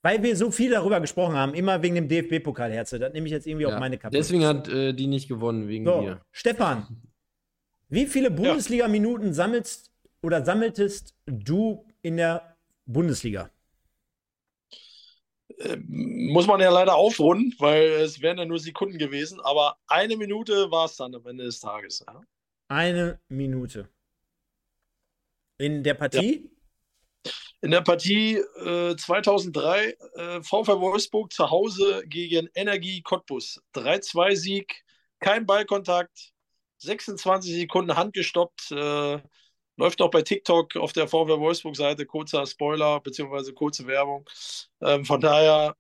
Weil 0.07 0.23
wir 0.23 0.37
so 0.37 0.53
viel 0.53 0.71
darüber 0.71 1.01
gesprochen 1.01 1.35
haben, 1.35 1.53
immer 1.53 1.83
wegen 1.83 1.97
dem 1.97 2.07
DFB-Pokalherze. 2.07 3.01
Das 3.01 3.13
nehme 3.13 3.27
ich 3.27 3.33
jetzt 3.33 3.45
irgendwie 3.45 3.67
auf 3.67 3.73
ja, 3.73 3.81
meine 3.81 3.99
Kappe. 3.99 4.17
Deswegen 4.17 4.45
hat 4.45 4.69
äh, 4.69 4.93
die 4.93 5.09
nicht 5.09 5.27
gewonnen, 5.27 5.67
wegen 5.67 5.85
so, 5.85 6.01
dir. 6.01 6.21
Stefan, 6.31 7.03
wie 7.89 8.07
viele 8.07 8.31
Bundesliga-Minuten 8.31 9.35
sammelst 9.35 9.91
oder 10.23 10.45
sammeltest 10.45 11.17
du 11.27 11.85
in 12.03 12.19
der 12.19 12.57
Bundesliga? 12.85 13.51
Äh, 15.59 15.77
muss 15.89 16.47
man 16.47 16.61
ja 16.61 16.71
leider 16.71 16.95
aufrunden, 16.95 17.53
weil 17.59 17.89
es 18.05 18.23
wären 18.23 18.39
ja 18.39 18.45
nur 18.45 18.61
Sekunden 18.61 18.99
gewesen. 18.99 19.41
Aber 19.41 19.77
eine 19.89 20.17
Minute 20.17 20.71
war 20.71 20.85
es 20.85 20.95
dann 20.95 21.17
am 21.17 21.27
Ende 21.27 21.47
des 21.47 21.59
Tages. 21.59 22.05
Ja. 22.07 22.21
Eine 22.69 23.19
Minute. 23.29 23.89
In 25.59 25.83
der 25.83 25.95
Partie? 25.95 26.49
In 27.67 27.73
der 27.73 27.81
Partie 27.81 28.37
äh, 28.37 28.95
2003 28.95 29.97
äh, 30.15 30.41
VfL 30.41 30.81
Wolfsburg 30.81 31.33
zu 31.33 31.51
Hause 31.51 32.05
gegen 32.07 32.49
Energie 32.55 33.03
Cottbus. 33.03 33.61
3-2-Sieg, 33.75 34.85
kein 35.19 35.47
Ballkontakt, 35.47 36.33
26 36.79 37.57
Sekunden 37.57 37.97
handgestoppt. 37.97 38.71
Äh, 38.71 39.21
läuft 39.77 40.01
auch 40.01 40.13
bei 40.13 40.23
TikTok 40.23 40.77
auf 40.77 40.93
der 40.93 41.09
VfL 41.09 41.41
Wolfsburg-Seite. 41.41 42.07
Kurzer 42.07 42.47
Spoiler 42.47 43.01
bzw. 43.01 43.51
kurze 43.53 43.89
Werbung. 43.89 44.31
Ähm, 44.81 45.05
von 45.05 45.21
daher 45.21 45.75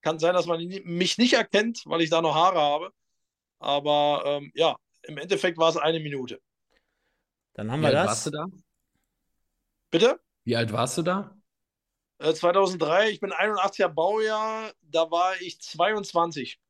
kann 0.00 0.18
sein, 0.18 0.32
dass 0.32 0.46
man 0.46 0.66
mich 0.66 1.18
nicht 1.18 1.34
erkennt, 1.34 1.82
weil 1.84 2.00
ich 2.00 2.08
da 2.08 2.22
noch 2.22 2.34
Haare 2.34 2.58
habe. 2.58 2.90
Aber 3.58 4.22
ähm, 4.24 4.50
ja, 4.54 4.78
im 5.02 5.18
Endeffekt 5.18 5.58
war 5.58 5.68
es 5.68 5.76
eine 5.76 6.00
Minute. 6.00 6.40
Dann 7.52 7.70
haben 7.70 7.82
wir 7.82 7.92
das. 7.92 8.06
Warst 8.06 8.26
du 8.28 8.30
da? 8.30 8.46
Bitte? 9.90 10.25
Wie 10.46 10.54
alt 10.54 10.72
warst 10.72 10.96
du 10.96 11.02
da? 11.02 11.36
Äh, 12.18 12.32
2003, 12.32 13.10
ich 13.10 13.20
bin 13.20 13.32
81er 13.32 13.88
Baujahr, 13.88 14.70
da 14.80 15.10
war 15.10 15.34
ich 15.40 15.60
22. 15.60 16.60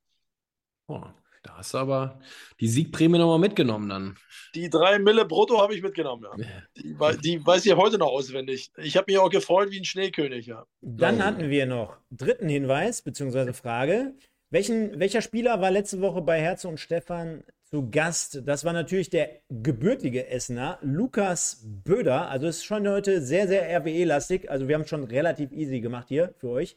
Oh, 0.89 1.03
da 1.43 1.59
hast 1.59 1.74
du 1.74 1.78
aber 1.78 2.19
die 2.59 2.69
Siegprämie 2.69 3.19
nochmal 3.19 3.39
mitgenommen 3.39 3.90
dann. 3.90 4.16
Die 4.55 4.70
drei 4.70 4.98
Mille 4.98 5.27
brutto 5.27 5.61
habe 5.61 5.74
ich 5.74 5.82
mitgenommen, 5.82 6.24
ja. 6.24 6.62
Die, 6.74 7.20
die, 7.20 7.47
weiß 7.47 7.66
ich 7.66 7.77
heute 7.77 7.98
noch 7.98 8.09
auswendig. 8.09 8.73
Ich 8.78 8.97
habe 8.97 9.12
mich 9.12 9.19
auch 9.19 9.28
gefreut 9.28 9.70
wie 9.70 9.78
ein 9.78 9.85
Schneekönig, 9.85 10.47
ja. 10.47 10.65
Dann 10.81 11.23
hatten 11.23 11.51
wir 11.51 11.66
noch 11.66 11.98
dritten 12.11 12.48
Hinweis, 12.48 13.03
beziehungsweise 13.03 13.53
Frage. 13.53 14.15
Welchen, 14.48 14.98
welcher 14.98 15.20
Spieler 15.20 15.61
war 15.61 15.70
letzte 15.70 16.01
Woche 16.01 16.23
bei 16.23 16.40
Herze 16.40 16.69
und 16.69 16.81
Stefan 16.81 17.44
zu 17.70 17.90
Gast. 17.90 18.43
Das 18.44 18.64
war 18.64 18.72
natürlich 18.72 19.10
der 19.10 19.40
gebürtige 19.51 20.28
Essener, 20.28 20.78
Lukas 20.82 21.62
Böder. 21.64 22.30
Also 22.30 22.47
es 22.47 22.59
ist 22.59 22.64
schon 22.64 22.88
heute 22.88 23.20
sehr, 23.20 23.48
sehr 23.48 23.68
RWE-lastig. 23.80 24.51
Also 24.51 24.68
wir 24.68 24.76
haben 24.76 24.82
es 24.82 24.88
schon 24.88 25.05
relativ 25.05 25.52
easy 25.52 25.80
gemacht 25.80 26.09
hier 26.09 26.32
für 26.38 26.48
euch. 26.51 26.76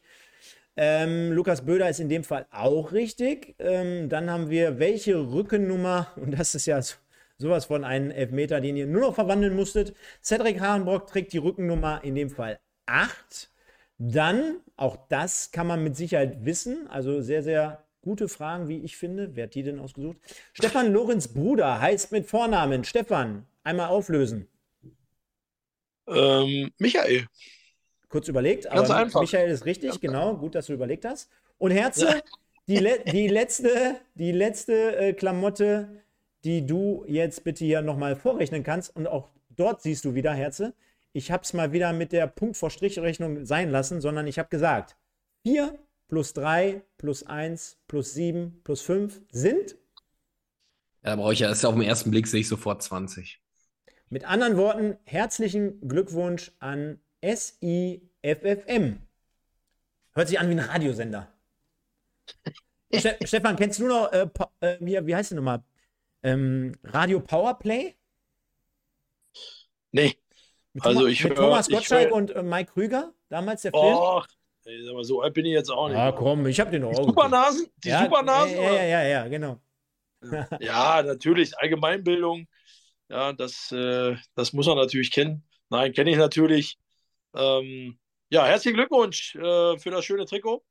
Ähm, 0.76 1.32
Lukas 1.32 1.64
Böder 1.64 1.88
ist 1.88 2.00
in 2.00 2.08
dem 2.08 2.24
Fall 2.24 2.46
auch 2.50 2.92
richtig. 2.92 3.54
Ähm, 3.58 4.08
dann 4.08 4.30
haben 4.30 4.50
wir 4.50 4.78
welche 4.78 5.16
Rückennummer, 5.16 6.08
und 6.16 6.38
das 6.38 6.54
ist 6.54 6.66
ja 6.66 6.82
so, 6.82 6.96
sowas 7.38 7.66
von 7.66 7.84
einem 7.84 8.10
Elfmeter, 8.10 8.60
den 8.60 8.76
ihr 8.76 8.86
nur 8.86 9.02
noch 9.02 9.14
verwandeln 9.14 9.54
musstet. 9.54 9.94
Cedric 10.22 10.60
Harenbrock 10.60 11.06
trägt 11.06 11.32
die 11.32 11.38
Rückennummer 11.38 12.02
in 12.02 12.14
dem 12.14 12.30
Fall 12.30 12.58
8. 12.86 13.50
Dann, 13.98 14.56
auch 14.76 14.96
das 15.08 15.52
kann 15.52 15.66
man 15.66 15.84
mit 15.84 15.96
Sicherheit 15.96 16.44
wissen, 16.44 16.86
also 16.88 17.20
sehr, 17.20 17.42
sehr 17.42 17.84
Gute 18.02 18.28
Fragen, 18.28 18.68
wie 18.68 18.78
ich 18.78 18.96
finde. 18.96 19.36
Wer 19.36 19.44
hat 19.44 19.54
die 19.54 19.62
denn 19.62 19.78
ausgesucht? 19.78 20.16
Stefan 20.54 20.92
Lorenz 20.92 21.28
Bruder 21.28 21.80
heißt 21.80 22.12
mit 22.12 22.26
Vornamen. 22.26 22.84
Stefan, 22.84 23.46
einmal 23.62 23.88
auflösen. 23.88 24.48
Ähm, 26.06 26.70
Michael. 26.78 27.26
Kurz 28.08 28.26
überlegt, 28.28 28.64
Ganz 28.64 28.90
aber 28.90 29.00
einfach. 29.00 29.20
Michael 29.20 29.50
ist 29.50 29.66
richtig, 29.66 29.90
Ganz 29.90 30.00
genau. 30.00 30.36
Gut, 30.36 30.54
dass 30.54 30.66
du 30.66 30.72
überlegt 30.72 31.04
hast. 31.04 31.30
Und 31.58 31.70
Herze, 31.72 32.06
ja. 32.06 32.20
die, 32.66 32.78
le 32.78 33.00
die 33.12 33.28
letzte, 33.28 33.96
die 34.14 34.32
letzte 34.32 34.96
äh, 34.96 35.12
Klamotte, 35.12 36.02
die 36.44 36.66
du 36.66 37.04
jetzt 37.06 37.44
bitte 37.44 37.64
hier 37.64 37.82
nochmal 37.82 38.16
vorrechnen 38.16 38.64
kannst. 38.64 38.96
Und 38.96 39.06
auch 39.06 39.28
dort 39.50 39.82
siehst 39.82 40.06
du 40.06 40.14
wieder, 40.14 40.32
Herze, 40.32 40.72
ich 41.12 41.30
habe 41.30 41.42
es 41.42 41.52
mal 41.52 41.72
wieder 41.72 41.92
mit 41.92 42.12
der 42.12 42.26
Punkt 42.26 42.56
vor 42.56 42.70
Strichrechnung 42.70 43.44
sein 43.44 43.70
lassen, 43.70 44.00
sondern 44.00 44.26
ich 44.26 44.38
habe 44.38 44.48
gesagt, 44.48 44.96
vier 45.42 45.78
plus 46.10 46.34
3 46.34 46.82
plus 46.98 47.22
1 47.22 47.78
plus 47.86 48.12
7 48.12 48.60
plus 48.64 48.82
5 48.82 49.22
sind? 49.30 49.76
Ja, 51.02 51.10
da 51.10 51.16
brauche 51.16 51.32
ich 51.32 51.38
ja, 51.38 51.48
das 51.48 51.58
ist 51.58 51.62
ja 51.62 51.70
auf 51.70 51.76
den 51.76 51.84
ersten 51.84 52.10
Blick 52.10 52.26
sehe 52.26 52.40
ich 52.40 52.48
sofort 52.48 52.82
20. 52.82 53.40
Mit 54.10 54.24
anderen 54.24 54.56
Worten, 54.56 54.98
herzlichen 55.04 55.88
Glückwunsch 55.88 56.52
an 56.58 57.00
SIFFM. 57.22 58.98
Hört 60.12 60.28
sich 60.28 60.38
an 60.38 60.48
wie 60.48 60.52
ein 60.52 60.58
Radiosender. 60.58 61.32
Ste 62.92 63.16
Stefan, 63.22 63.54
kennst 63.54 63.78
du 63.78 63.86
noch, 63.86 64.12
äh, 64.12 64.28
äh, 64.60 64.76
wie, 64.80 65.06
wie 65.06 65.14
heißt 65.14 65.30
die 65.30 65.36
nochmal? 65.36 65.62
Ähm, 66.24 66.76
Radio 66.82 67.20
Powerplay? 67.20 67.94
Nee. 69.92 70.16
Mit 70.72 70.84
also 70.84 71.00
Thomas, 71.00 71.12
ich 71.12 71.24
mit 71.24 71.36
Thomas 71.36 71.68
Gottschalk 71.68 72.12
und 72.12 72.30
äh, 72.32 72.42
Mike 72.42 72.72
Krüger, 72.72 73.14
damals 73.28 73.62
der 73.62 73.70
Film. 73.70 73.94
Och, 73.94 74.26
aber 74.90 75.04
so 75.04 75.22
alt 75.22 75.34
bin 75.34 75.46
ich 75.46 75.52
jetzt 75.52 75.70
auch 75.70 75.88
nicht. 75.88 75.96
Ja, 75.96 76.12
komm, 76.12 76.46
ich 76.46 76.60
habe 76.60 76.70
den 76.70 76.84
auch. 76.84 76.90
Die 76.90 77.04
Supernasen? 77.04 77.66
Die 77.84 77.88
ja, 77.88 78.04
Supernasen? 78.04 78.56
Ja, 78.56 78.72
ja, 78.72 78.82
ja, 78.84 79.02
ja, 79.02 79.28
genau. 79.28 79.60
Ja, 80.60 81.02
natürlich. 81.02 81.56
Allgemeinbildung. 81.58 82.46
Ja, 83.08 83.32
das, 83.32 83.72
äh, 83.72 84.16
das 84.34 84.52
muss 84.52 84.66
man 84.66 84.76
natürlich 84.76 85.10
kennen. 85.10 85.42
Nein, 85.70 85.92
kenne 85.92 86.10
ich 86.10 86.16
natürlich. 86.16 86.78
Ähm, 87.34 87.98
ja, 88.28 88.46
herzlichen 88.46 88.76
Glückwunsch 88.76 89.34
äh, 89.34 89.78
für 89.78 89.90
das 89.90 90.04
schöne 90.04 90.26
Trikot. 90.26 90.62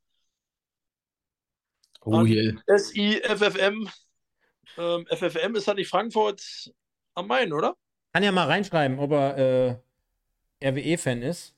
Oh 2.01 2.23
je. 2.23 2.53
SIFFM. 2.67 3.89
Ähm, 4.77 5.05
FFM 5.07 5.55
ist 5.55 5.67
halt 5.67 5.77
nicht 5.77 5.89
Frankfurt 5.89 6.71
am 7.15 7.27
Main, 7.27 7.51
oder? 7.51 7.75
Kann 8.13 8.23
ja 8.23 8.31
mal 8.31 8.47
reinschreiben, 8.47 8.99
ob 8.99 9.11
er 9.11 9.81
äh, 10.61 10.67
RWE-Fan 10.69 11.21
ist. 11.21 11.55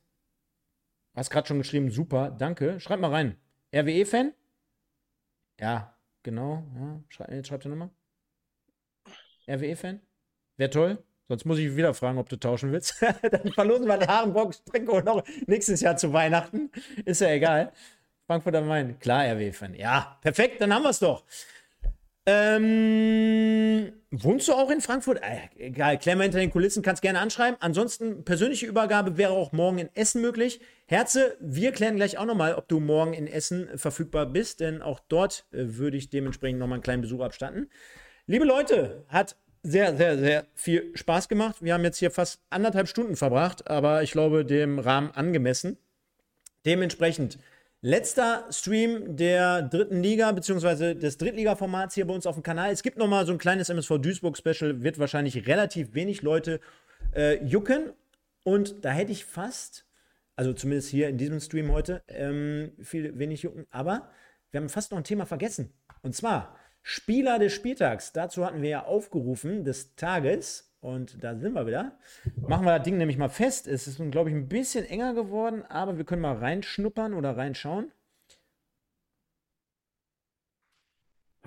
Hast 1.13 1.29
gerade 1.29 1.47
schon 1.47 1.57
geschrieben, 1.57 1.91
super, 1.91 2.31
danke. 2.31 2.79
Schreib 2.79 2.99
mal 2.99 3.11
rein. 3.11 3.35
RWE-Fan? 3.73 4.33
Ja, 5.59 5.95
genau. 6.23 6.63
Ja, 6.75 7.03
schrei, 7.09 7.35
jetzt 7.35 7.47
schreibt 7.47 7.65
er 7.65 7.69
nochmal. 7.69 7.89
RWE-Fan? 9.47 10.01
Wäre 10.57 10.69
toll. 10.69 11.03
Sonst 11.27 11.45
muss 11.45 11.59
ich 11.59 11.75
wieder 11.75 11.93
fragen, 11.93 12.17
ob 12.17 12.27
du 12.29 12.37
tauschen 12.37 12.71
willst. 12.71 13.01
Dann 13.31 13.53
verlosen 13.53 13.87
wir 13.87 13.97
den 13.97 14.09
Harenbock-Trikot 14.09 15.01
noch 15.01 15.23
nächstes 15.47 15.81
Jahr 15.81 15.95
zu 15.95 16.11
Weihnachten. 16.11 16.71
Ist 17.05 17.21
ja 17.21 17.29
egal. 17.29 17.71
Frankfurt 18.27 18.55
am 18.55 18.67
Main. 18.67 18.99
Klar, 18.99 19.25
RWE-Fan. 19.25 19.75
Ja, 19.75 20.17
perfekt, 20.21 20.61
dann 20.61 20.73
haben 20.73 20.83
wir 20.83 20.89
es 20.89 20.99
doch. 20.99 21.25
Ähm, 22.27 23.93
wohnst 24.11 24.47
du 24.47 24.53
auch 24.53 24.69
in 24.69 24.81
Frankfurt? 24.81 25.21
Äh, 25.23 25.49
egal, 25.57 25.97
klär 25.97 26.15
mal 26.15 26.23
hinter 26.23 26.37
den 26.37 26.51
Kulissen, 26.51 26.83
kannst 26.83 27.01
gerne 27.01 27.19
anschreiben. 27.19 27.57
Ansonsten, 27.59 28.23
persönliche 28.23 28.67
Übergabe 28.67 29.17
wäre 29.17 29.31
auch 29.31 29.51
morgen 29.51 29.79
in 29.79 29.89
Essen 29.95 30.21
möglich. 30.21 30.61
Herze, 30.85 31.35
wir 31.39 31.71
klären 31.71 31.95
gleich 31.95 32.19
auch 32.19 32.25
nochmal, 32.25 32.53
ob 32.55 32.67
du 32.67 32.79
morgen 32.79 33.13
in 33.13 33.25
Essen 33.25 33.69
verfügbar 33.75 34.27
bist, 34.27 34.59
denn 34.59 34.83
auch 34.83 34.99
dort 34.99 35.45
äh, 35.51 35.77
würde 35.77 35.97
ich 35.97 36.09
dementsprechend 36.11 36.59
nochmal 36.59 36.75
einen 36.75 36.83
kleinen 36.83 37.01
Besuch 37.01 37.21
abstatten. 37.21 37.69
Liebe 38.27 38.45
Leute, 38.45 39.03
hat 39.07 39.35
sehr, 39.63 39.95
sehr, 39.95 40.17
sehr 40.17 40.45
viel 40.53 40.91
Spaß 40.95 41.27
gemacht. 41.27 41.57
Wir 41.61 41.73
haben 41.73 41.83
jetzt 41.83 41.97
hier 41.97 42.11
fast 42.11 42.41
anderthalb 42.49 42.87
Stunden 42.87 43.15
verbracht, 43.15 43.69
aber 43.69 44.03
ich 44.03 44.11
glaube, 44.11 44.45
dem 44.45 44.79
Rahmen 44.79 45.11
angemessen. 45.11 45.77
Dementsprechend 46.65 47.39
Letzter 47.83 48.45
Stream 48.51 49.15
der 49.15 49.63
dritten 49.63 50.03
Liga, 50.03 50.31
beziehungsweise 50.31 50.95
des 50.95 51.17
Drittliga-Formats 51.17 51.95
hier 51.95 52.05
bei 52.05 52.13
uns 52.13 52.27
auf 52.27 52.35
dem 52.35 52.43
Kanal. 52.43 52.71
Es 52.71 52.83
gibt 52.83 52.99
nochmal 52.99 53.25
so 53.25 53.31
ein 53.31 53.39
kleines 53.39 53.69
MSV 53.69 53.97
Duisburg-Special, 53.97 54.83
wird 54.83 54.99
wahrscheinlich 54.99 55.47
relativ 55.47 55.95
wenig 55.95 56.21
Leute 56.21 56.59
äh, 57.15 57.43
jucken. 57.43 57.91
Und 58.43 58.85
da 58.85 58.91
hätte 58.91 59.11
ich 59.11 59.25
fast, 59.25 59.87
also 60.35 60.53
zumindest 60.53 60.89
hier 60.89 61.09
in 61.09 61.17
diesem 61.17 61.39
Stream 61.39 61.71
heute, 61.71 62.03
ähm, 62.07 62.71
viel 62.79 63.17
wenig 63.17 63.41
jucken. 63.41 63.65
Aber 63.71 64.11
wir 64.51 64.59
haben 64.59 64.69
fast 64.69 64.91
noch 64.91 64.99
ein 64.99 65.03
Thema 65.03 65.25
vergessen. 65.25 65.73
Und 66.03 66.15
zwar 66.15 66.55
Spieler 66.83 67.39
des 67.39 67.51
Spieltags. 67.51 68.13
Dazu 68.13 68.45
hatten 68.45 68.61
wir 68.61 68.69
ja 68.69 68.85
aufgerufen 68.85 69.63
des 69.63 69.95
Tages. 69.95 70.70
Und 70.81 71.23
da 71.23 71.37
sind 71.37 71.53
wir 71.53 71.67
wieder. 71.67 71.97
Machen 72.47 72.65
wir 72.65 72.75
das 72.75 72.83
Ding 72.83 72.97
nämlich 72.97 73.17
mal 73.17 73.29
fest. 73.29 73.67
Es 73.67 73.87
ist, 73.87 74.01
glaube 74.11 74.29
ich, 74.29 74.35
ein 74.35 74.49
bisschen 74.49 74.83
enger 74.85 75.13
geworden, 75.13 75.63
aber 75.69 75.97
wir 75.97 76.05
können 76.05 76.23
mal 76.23 76.35
reinschnuppern 76.35 77.13
oder 77.13 77.37
reinschauen. 77.37 77.91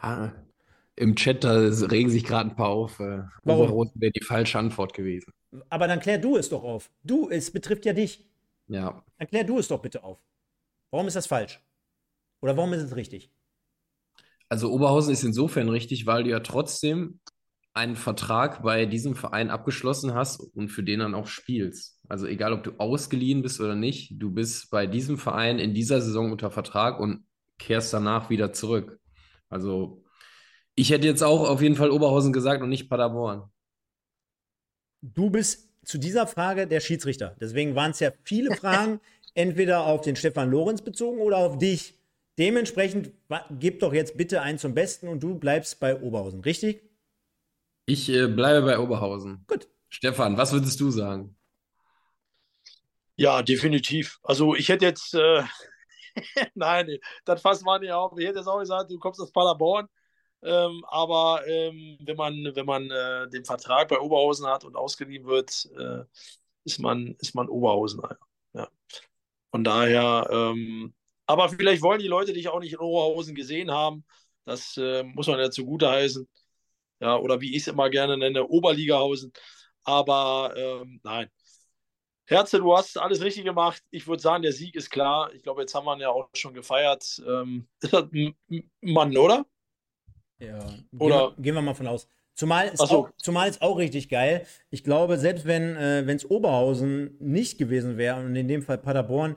Ja, 0.02 0.32
Im 0.97 1.16
Chat 1.16 1.43
da 1.44 1.52
regen 1.52 2.11
sich 2.11 2.24
gerade 2.24 2.51
ein 2.51 2.56
paar 2.56 2.69
auf. 2.69 3.01
Äh, 3.01 3.23
Warum? 3.43 3.90
wäre 3.94 4.12
die 4.12 4.23
falsche 4.24 4.59
Antwort 4.59 4.94
gewesen. 4.94 5.32
Aber 5.69 5.89
dann 5.89 6.01
klär 6.01 6.19
du 6.19 6.36
es 6.36 6.48
doch 6.48 6.62
auf. 6.62 6.90
Du, 7.02 7.28
es 7.28 7.51
betrifft 7.51 7.85
ja 7.86 7.93
dich. 7.93 8.28
Ja. 8.69 9.02
Dann 9.19 9.28
klär 9.28 9.44
du 9.44 9.59
es 9.59 9.69
doch 9.69 9.82
bitte 9.82 10.05
auf. 10.05 10.19
Warum 10.90 11.09
ist 11.09 11.16
das 11.16 11.27
falsch? 11.27 11.61
Oder 12.40 12.56
warum 12.56 12.73
ist 12.73 12.82
es 12.82 12.94
richtig? 12.94 13.31
Also 14.48 14.70
Oberhausen 14.70 15.12
ist 15.12 15.24
insofern 15.24 15.69
richtig, 15.69 16.06
weil 16.06 16.24
du 16.24 16.31
ja 16.31 16.40
trotzdem 16.40 17.19
einen 17.75 17.97
Vertrag 17.97 18.63
bei 18.63 18.87
diesem 18.87 19.17
Verein 19.17 19.51
abgeschlossen 19.51 20.15
hast 20.15 20.41
und 20.41 20.69
für 20.69 20.85
den 20.85 21.01
dann 21.01 21.15
auch 21.15 21.27
spielst. 21.27 21.99
Also 22.09 22.27
egal, 22.27 22.53
ob 22.53 22.63
du 22.63 22.73
ausgeliehen 22.79 23.43
bist 23.43 23.61
oder 23.61 23.75
nicht, 23.75 24.13
du 24.15 24.31
bist 24.31 24.71
bei 24.71 24.87
diesem 24.87 25.19
Verein 25.19 25.59
in 25.59 25.75
dieser 25.75 26.01
Saison 26.01 26.31
unter 26.31 26.53
Vertrag 26.53 27.01
und 27.01 27.27
kehrst 27.59 27.93
danach 27.93 28.31
wieder 28.31 28.53
zurück. 28.53 29.01
Also 29.49 30.05
ich 30.77 30.91
hätte 30.91 31.09
jetzt 31.09 31.23
auch 31.23 31.49
auf 31.49 31.63
jeden 31.63 31.75
Fall 31.75 31.91
Oberhausen 31.91 32.33
gesagt 32.33 32.63
und 32.63 32.69
nicht 32.69 32.89
Paderborn. 32.89 33.51
Du 35.03 35.31
bist 35.31 35.69
zu 35.85 35.99
dieser 35.99 36.29
Frage 36.29 36.69
der 36.69 36.81
Schiedsrichter. 36.81 37.37
Deswegen 37.41 37.75
waren 37.75 37.91
es 37.91 38.01
ja 38.01 38.13
viele 38.23 38.55
Fragen, 38.57 39.01
entweder 39.35 39.85
auf 39.87 40.01
den 40.01 40.15
Stefan 40.15 40.51
Lorenz 40.51 40.83
bezogen 40.83 41.19
oder 41.19 41.39
auf 41.39 41.59
dich. 41.59 41.99
Dementsprechend 42.39 43.13
gib 43.59 43.81
doch 43.81 43.93
jetzt 43.93 44.17
bitte 44.17 44.43
einen 44.43 44.59
zum 44.59 44.75
Besten 44.75 45.09
und 45.09 45.23
du 45.23 45.35
bleibst 45.39 45.81
bei 45.81 46.01
Oberhausen, 46.01 46.41
richtig? 46.41 46.83
Ich 47.86 48.09
äh, 48.09 48.27
bleibe 48.27 48.66
bei 48.66 48.78
Oberhausen. 48.78 49.44
Gut. 49.47 49.69
Stefan, 49.89 50.36
was 50.36 50.52
würdest 50.52 50.81
du 50.81 50.90
sagen? 50.90 51.36
Ja, 53.16 53.43
definitiv. 53.43 54.19
Also 54.23 54.55
ich 54.55 54.69
hätte 54.69 54.86
jetzt, 54.86 55.15
äh, 55.15 55.44
nein, 56.55 56.98
das 57.24 57.40
fasst 57.43 57.65
man 57.65 57.81
nicht 57.81 57.93
auf. 57.93 58.19
Ich 58.19 58.27
hätte 58.27 58.39
jetzt 58.39 58.48
auch 58.48 58.59
gesagt, 58.59 58.90
du 58.90 58.98
kommst 58.98 59.20
aus 59.20 59.32
Paderborn. 59.32 59.89
Ähm, 60.43 60.85
aber 60.89 61.47
ähm, 61.47 61.97
wenn 62.01 62.16
man, 62.16 62.35
wenn 62.55 62.66
man 62.66 62.90
äh, 62.90 63.28
den 63.31 63.44
Vertrag 63.44 63.89
bei 63.89 63.98
Oberhausen 63.98 64.47
hat 64.47 64.65
und 64.65 64.77
ausgeliehen 64.77 65.24
wird, 65.24 65.70
äh, 65.78 66.05
ist 66.65 66.81
man, 66.81 67.15
ist 67.20 67.35
man 67.35 67.48
Oberhausener. 67.48 68.19
Ja. 68.52 68.69
Von 69.51 69.65
daher, 69.65 70.28
ähm, 70.31 70.94
aber 71.27 71.48
vielleicht 71.48 71.82
wollen 71.82 72.01
die 72.01 72.09
Leute 72.09 72.32
dich 72.32 72.48
auch 72.48 72.61
nicht 72.61 72.74
in 72.74 72.78
Oberhausen 72.81 73.35
gesehen 73.35 73.70
haben. 73.70 74.05
Das 74.44 74.77
äh, 74.77 75.02
muss 75.05 75.27
man 75.28 75.39
ja 75.39 75.51
zugute 75.51 75.89
heißen. 75.89 76.28
Ja, 77.05 77.18
oder 77.18 77.39
wie 77.43 77.55
ich 77.55 77.62
es 77.62 77.68
immer 77.68 77.90
gerne 77.90 78.16
nenne, 78.16 78.48
Oberligahausen. 78.48 79.31
Aber 79.82 80.55
ähm, 80.56 81.01
nein. 81.05 81.28
Herze, 82.24 82.59
du 82.59 82.74
hast 82.74 82.97
alles 82.97 83.20
richtig 83.20 83.44
gemacht. 83.44 83.82
Ich 83.90 84.06
würde 84.06 84.22
sagen, 84.22 84.43
der 84.43 84.52
Sieg 84.52 84.74
ist 84.74 84.89
klar. 84.89 85.31
Ich 85.35 85.43
glaube, 85.43 85.60
jetzt 85.60 85.74
haben 85.74 85.85
wir 85.85 85.94
ihn 85.94 86.01
ja 86.01 86.09
auch 86.09 86.31
schon 86.32 86.55
gefeiert. 86.55 87.22
Ähm, 87.28 87.68
ist 87.82 87.93
das 87.93 88.06
ein 88.10 88.35
Mann, 88.81 89.14
oder? 89.18 89.44
Ja, 90.39 90.56
oder? 90.98 91.28
Gehen, 91.28 91.36
wir, 91.36 91.43
gehen 91.43 91.55
wir 91.56 91.60
mal 91.60 91.74
von 91.74 91.89
aus. 91.89 92.09
Zumal 92.32 92.68
ist, 92.68 92.78
so. 92.78 92.85
auch, 92.85 93.10
zumal 93.18 93.51
ist 93.51 93.60
auch 93.60 93.76
richtig 93.76 94.09
geil. 94.09 94.47
Ich 94.70 94.82
glaube, 94.82 95.18
selbst 95.18 95.44
wenn 95.44 95.76
äh, 95.76 96.01
es 96.10 96.28
Oberhausen 96.28 97.18
nicht 97.20 97.59
gewesen 97.59 97.98
wäre 97.98 98.18
und 98.18 98.35
in 98.35 98.48
dem 98.48 98.62
Fall 98.62 98.78
Paderborn, 98.78 99.36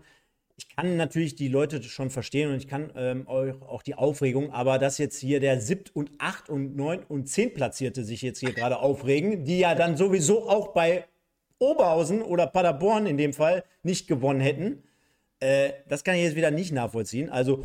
ich 0.58 0.76
kann 0.76 0.98
natürlich 0.98 1.36
die 1.36 1.50
Leute 1.50 1.82
schon 1.84 2.10
verstehen 2.10 2.50
und 2.50 2.58
ich 2.58 2.68
kann 2.68 2.92
ähm, 2.96 3.28
auch, 3.28 3.84
die 3.84 3.94
Aufregung, 3.94 4.52
aber 4.52 4.80
dass 4.80 4.98
jetzt 4.98 5.20
hier 5.20 5.40
der 5.40 5.62
siebt 5.62 5.96
und 5.96 6.10
acht 6.18 6.50
und 6.50 6.76
neun 6.76 7.04
und 7.04 7.28
zehn 7.28 7.54
Platzierte 7.54 8.04
sich 8.04 8.24
jetzt 8.24 8.40
hier 8.40 8.54
gerade 8.54 8.80
aufregen, 8.80 9.46
die 9.46 9.60
ja 9.60 9.76
dann 9.76 9.98
sowieso 9.98 10.50
auch 10.50 10.70
bei 10.74 11.06
Oberhausen 11.60 12.24
oder 12.24 12.48
Paderborn 12.48 13.06
in 13.06 13.18
dem 13.18 13.34
Fall 13.34 13.64
nicht 13.84 14.08
gewonnen 14.08 14.40
hätten, 14.40 14.84
äh, 15.40 15.74
das 15.88 16.04
kann 16.04 16.16
ich 16.16 16.24
jetzt 16.24 16.36
wieder 16.36 16.52
nicht 16.52 16.72
nachvollziehen. 16.72 17.30
Also 17.30 17.64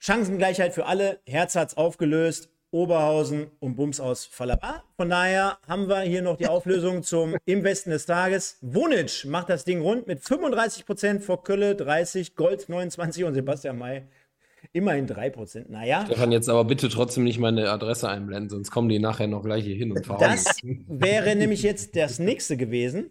Chancengleichheit 0.00 0.74
für 0.74 0.86
alle. 0.86 1.20
Herz 1.26 1.54
hat's 1.54 1.76
aufgelöst. 1.76 2.51
Oberhausen 2.72 3.48
und 3.60 3.76
Bums 3.76 4.00
aus 4.00 4.24
Falaba. 4.24 4.82
Von 4.96 5.10
daher 5.10 5.58
haben 5.68 5.88
wir 5.88 6.00
hier 6.00 6.22
noch 6.22 6.38
die 6.38 6.46
Auflösung 6.46 7.02
zum 7.02 7.36
Im 7.44 7.64
Westen 7.64 7.90
des 7.90 8.06
Tages. 8.06 8.56
Wunic 8.62 9.26
macht 9.26 9.50
das 9.50 9.64
Ding 9.64 9.82
rund 9.82 10.06
mit 10.06 10.20
35% 10.20 11.20
vor 11.20 11.44
Kölle, 11.44 11.76
30, 11.76 12.34
Gold 12.34 12.70
29 12.70 13.24
und 13.24 13.34
Sebastian 13.34 13.76
May 13.76 14.04
immerhin 14.72 15.06
3%. 15.06 15.66
Naja. 15.68 16.06
Stefan, 16.06 16.32
jetzt 16.32 16.48
aber 16.48 16.64
bitte 16.64 16.88
trotzdem 16.88 17.24
nicht 17.24 17.38
meine 17.38 17.70
Adresse 17.70 18.08
einblenden, 18.08 18.48
sonst 18.48 18.70
kommen 18.70 18.88
die 18.88 18.98
nachher 18.98 19.26
noch 19.26 19.42
gleich 19.42 19.64
hier 19.64 19.76
hin 19.76 19.92
und 19.92 20.06
fahren. 20.06 20.20
Das 20.20 20.56
wäre 20.62 21.36
nämlich 21.36 21.62
jetzt 21.62 21.94
das 21.94 22.18
nächste 22.18 22.56
gewesen. 22.56 23.10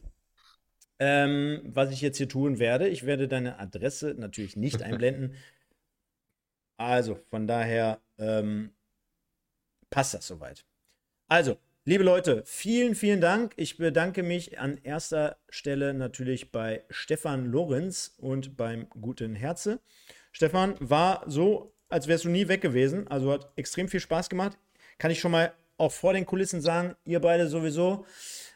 Ähm, 0.97 1.61
was 1.65 1.91
ich 1.91 2.01
jetzt 2.01 2.17
hier 2.17 2.29
tun 2.29 2.59
werde. 2.59 2.87
Ich 2.87 3.05
werde 3.07 3.27
deine 3.27 3.59
Adresse 3.59 4.15
natürlich 4.17 4.55
nicht 4.55 4.83
einblenden. 4.83 5.33
Also, 6.77 7.17
von 7.29 7.47
daher 7.47 7.99
ähm, 8.19 8.71
passt 9.91 10.15
das 10.15 10.25
soweit. 10.25 10.65
Also, 11.27 11.57
liebe 11.85 12.03
Leute, 12.03 12.41
vielen, 12.47 12.95
vielen 12.95 13.21
Dank. 13.21 13.53
Ich 13.57 13.77
bedanke 13.77 14.23
mich 14.23 14.59
an 14.59 14.79
erster 14.81 15.37
Stelle 15.49 15.93
natürlich 15.93 16.51
bei 16.51 16.83
Stefan 16.89 17.45
Lorenz 17.45 18.15
und 18.17 18.57
beim 18.57 18.89
guten 18.89 19.35
Herze. 19.35 19.79
Stefan, 20.31 20.75
war 20.79 21.23
so, 21.27 21.75
als 21.89 22.07
wärst 22.07 22.25
du 22.25 22.29
nie 22.29 22.47
weg 22.47 22.61
gewesen. 22.61 23.07
Also 23.07 23.31
hat 23.31 23.51
extrem 23.55 23.87
viel 23.87 23.99
Spaß 23.99 24.29
gemacht. 24.29 24.57
Kann 24.97 25.11
ich 25.11 25.19
schon 25.19 25.31
mal 25.31 25.53
auch 25.77 25.91
vor 25.91 26.13
den 26.13 26.25
Kulissen 26.25 26.61
sagen, 26.61 26.95
ihr 27.05 27.19
beide 27.19 27.47
sowieso 27.47 28.05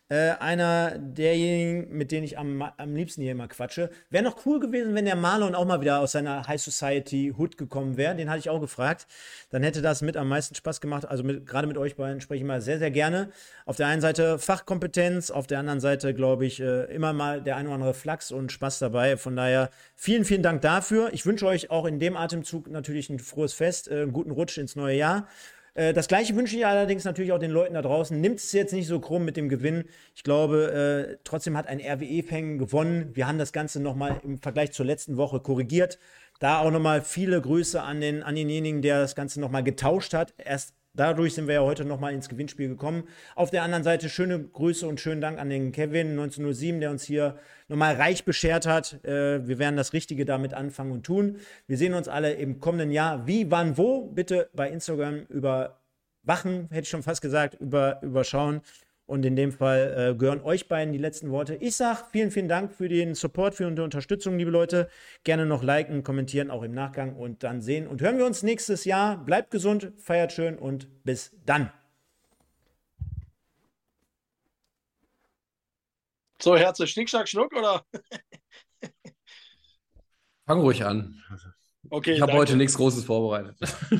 äh, 0.09 0.31
einer 0.39 0.99
derjenigen, 0.99 1.95
mit 1.97 2.11
denen 2.11 2.25
ich 2.25 2.37
am, 2.37 2.61
am 2.61 2.95
liebsten 2.95 3.21
hier 3.21 3.31
immer 3.31 3.47
quatsche. 3.47 3.89
Wäre 4.09 4.23
noch 4.23 4.45
cool 4.45 4.59
gewesen, 4.59 4.93
wenn 4.93 5.05
der 5.05 5.15
Marlon 5.15 5.55
auch 5.55 5.65
mal 5.65 5.81
wieder 5.81 5.99
aus 5.99 6.11
seiner 6.11 6.47
High 6.47 6.61
Society 6.61 7.33
Hood 7.35 7.57
gekommen 7.57 7.97
wäre. 7.97 8.15
Den 8.15 8.29
hatte 8.29 8.39
ich 8.39 8.49
auch 8.49 8.61
gefragt. 8.61 9.07
Dann 9.49 9.63
hätte 9.63 9.81
das 9.81 10.01
mit 10.03 10.15
am 10.15 10.29
meisten 10.29 10.53
Spaß 10.53 10.79
gemacht. 10.79 11.07
Also 11.07 11.23
gerade 11.23 11.67
mit 11.67 11.77
euch 11.77 11.95
beiden 11.95 12.21
spreche 12.21 12.43
ich 12.43 12.47
mal 12.47 12.61
sehr, 12.61 12.77
sehr 12.77 12.91
gerne. 12.91 13.29
Auf 13.65 13.77
der 13.77 13.87
einen 13.87 14.01
Seite 14.01 14.37
Fachkompetenz, 14.37 15.31
auf 15.31 15.47
der 15.47 15.59
anderen 15.59 15.79
Seite, 15.79 16.13
glaube 16.13 16.45
ich, 16.45 16.59
äh, 16.59 16.83
immer 16.93 17.13
mal 17.13 17.41
der 17.41 17.55
ein 17.55 17.65
oder 17.65 17.75
andere 17.75 17.93
Flachs 17.95 18.31
und 18.31 18.51
Spaß 18.51 18.79
dabei. 18.79 19.17
Von 19.17 19.35
daher 19.35 19.71
vielen, 19.95 20.23
vielen 20.23 20.43
Dank 20.43 20.61
dafür. 20.61 21.09
Ich 21.13 21.25
wünsche 21.25 21.47
euch 21.47 21.71
auch 21.71 21.85
in 21.85 21.99
dem 21.99 22.15
Atemzug 22.15 22.69
natürlich 22.69 23.09
ein 23.09 23.17
frohes 23.17 23.53
Fest, 23.53 23.87
äh, 23.87 24.03
einen 24.03 24.13
guten 24.13 24.31
Rutsch 24.31 24.59
ins 24.59 24.75
neue 24.75 24.97
Jahr. 24.97 25.27
Äh, 25.75 25.93
das 25.93 26.07
gleiche 26.07 26.35
wünsche 26.35 26.57
ich 26.57 26.65
allerdings 26.65 27.03
natürlich 27.03 27.31
auch 27.31 27.39
den 27.39 27.51
Leuten 27.51 27.75
da 27.75 27.81
draußen. 27.81 28.19
Nimmt 28.19 28.39
es 28.39 28.51
jetzt 28.51 28.73
nicht 28.73 28.87
so 28.87 28.99
krumm 28.99 29.23
mit 29.25 29.37
dem 29.37 29.49
Gewinn. 29.49 29.85
Ich 30.15 30.23
glaube, 30.23 31.11
äh, 31.13 31.17
trotzdem 31.23 31.55
hat 31.55 31.67
ein 31.67 31.79
RWE-Fang 31.79 32.57
gewonnen. 32.57 33.11
Wir 33.13 33.27
haben 33.27 33.37
das 33.37 33.53
Ganze 33.53 33.79
nochmal 33.79 34.19
im 34.23 34.39
Vergleich 34.39 34.71
zur 34.71 34.85
letzten 34.85 35.17
Woche 35.17 35.39
korrigiert. 35.39 35.99
Da 36.39 36.59
auch 36.59 36.71
nochmal 36.71 37.01
viele 37.01 37.39
Grüße 37.39 37.81
an, 37.81 38.01
den, 38.01 38.23
an 38.23 38.35
denjenigen, 38.35 38.81
der 38.81 38.99
das 38.99 39.15
Ganze 39.15 39.39
nochmal 39.39 39.63
getauscht 39.63 40.13
hat. 40.13 40.33
Erst 40.37 40.73
dadurch 40.95 41.33
sind 41.33 41.47
wir 41.47 41.55
ja 41.55 41.61
heute 41.61 41.85
nochmal 41.85 42.13
ins 42.13 42.29
Gewinnspiel 42.29 42.67
gekommen. 42.67 43.03
Auf 43.35 43.51
der 43.51 43.63
anderen 43.63 43.83
Seite 43.83 44.09
schöne 44.09 44.39
Grüße 44.39 44.87
und 44.87 44.99
schönen 44.99 45.21
Dank 45.21 45.39
an 45.39 45.49
den 45.49 45.71
Kevin 45.71 46.11
1907, 46.11 46.79
der 46.79 46.91
uns 46.91 47.03
hier 47.03 47.37
nochmal 47.67 47.95
reich 47.95 48.25
beschert 48.25 48.65
hat. 48.65 49.03
Äh, 49.03 49.47
wir 49.47 49.59
werden 49.59 49.77
das 49.77 49.93
Richtige 49.93 50.25
damit 50.25 50.53
anfangen 50.53 50.91
und 50.91 51.05
tun. 51.05 51.37
Wir 51.67 51.77
sehen 51.77 51.93
uns 51.93 52.07
alle 52.07 52.33
im 52.33 52.59
kommenden 52.59 52.91
Jahr. 52.91 53.27
Wie, 53.27 53.49
wann, 53.51 53.77
wo? 53.77 54.07
Bitte 54.07 54.49
bei 54.53 54.69
Instagram 54.69 55.25
überwachen, 55.29 56.67
hätte 56.69 56.83
ich 56.83 56.89
schon 56.89 57.03
fast 57.03 57.21
gesagt, 57.21 57.55
über, 57.59 57.99
überschauen. 58.01 58.61
Und 59.07 59.23
in 59.23 59.35
dem 59.35 59.51
Fall 59.51 60.13
äh, 60.13 60.17
gehören 60.17 60.41
euch 60.41 60.67
beiden 60.67 60.91
die 60.91 60.99
letzten 60.99 61.29
Worte. 61.29 61.55
Ich 61.55 61.75
sage 61.75 62.05
vielen, 62.11 62.31
vielen 62.31 62.47
Dank 62.47 62.73
für 62.73 62.89
den 62.89 63.13
Support, 63.13 63.53
für 63.53 63.69
die 63.69 63.81
Unterstützung, 63.81 64.37
liebe 64.37 64.49
Leute. 64.49 64.89
Gerne 65.23 65.45
noch 65.45 65.61
liken, 65.61 66.03
kommentieren, 66.03 66.49
auch 66.49 66.63
im 66.63 66.73
Nachgang. 66.73 67.15
Und 67.15 67.43
dann 67.43 67.61
sehen 67.61 67.85
und 67.87 68.01
hören 68.01 68.17
wir 68.17 68.25
uns 68.25 68.41
nächstes 68.41 68.83
Jahr. 68.83 69.23
Bleibt 69.23 69.51
gesund, 69.51 69.91
feiert 69.97 70.31
schön 70.31 70.57
und 70.57 71.03
bis 71.03 71.35
dann. 71.45 71.71
So, 76.41 76.57
Herze, 76.57 76.87
Schnick, 76.87 77.09
Schnack, 77.09 77.27
Schnuck, 77.27 77.53
oder? 77.55 77.85
Fang 80.47 80.59
ruhig 80.59 80.83
an. 80.83 81.21
Okay, 81.89 82.13
ich 82.13 82.21
habe 82.21 82.33
heute 82.33 82.55
nichts 82.55 82.75
Großes 82.75 83.03
vorbereitet. 83.05 83.55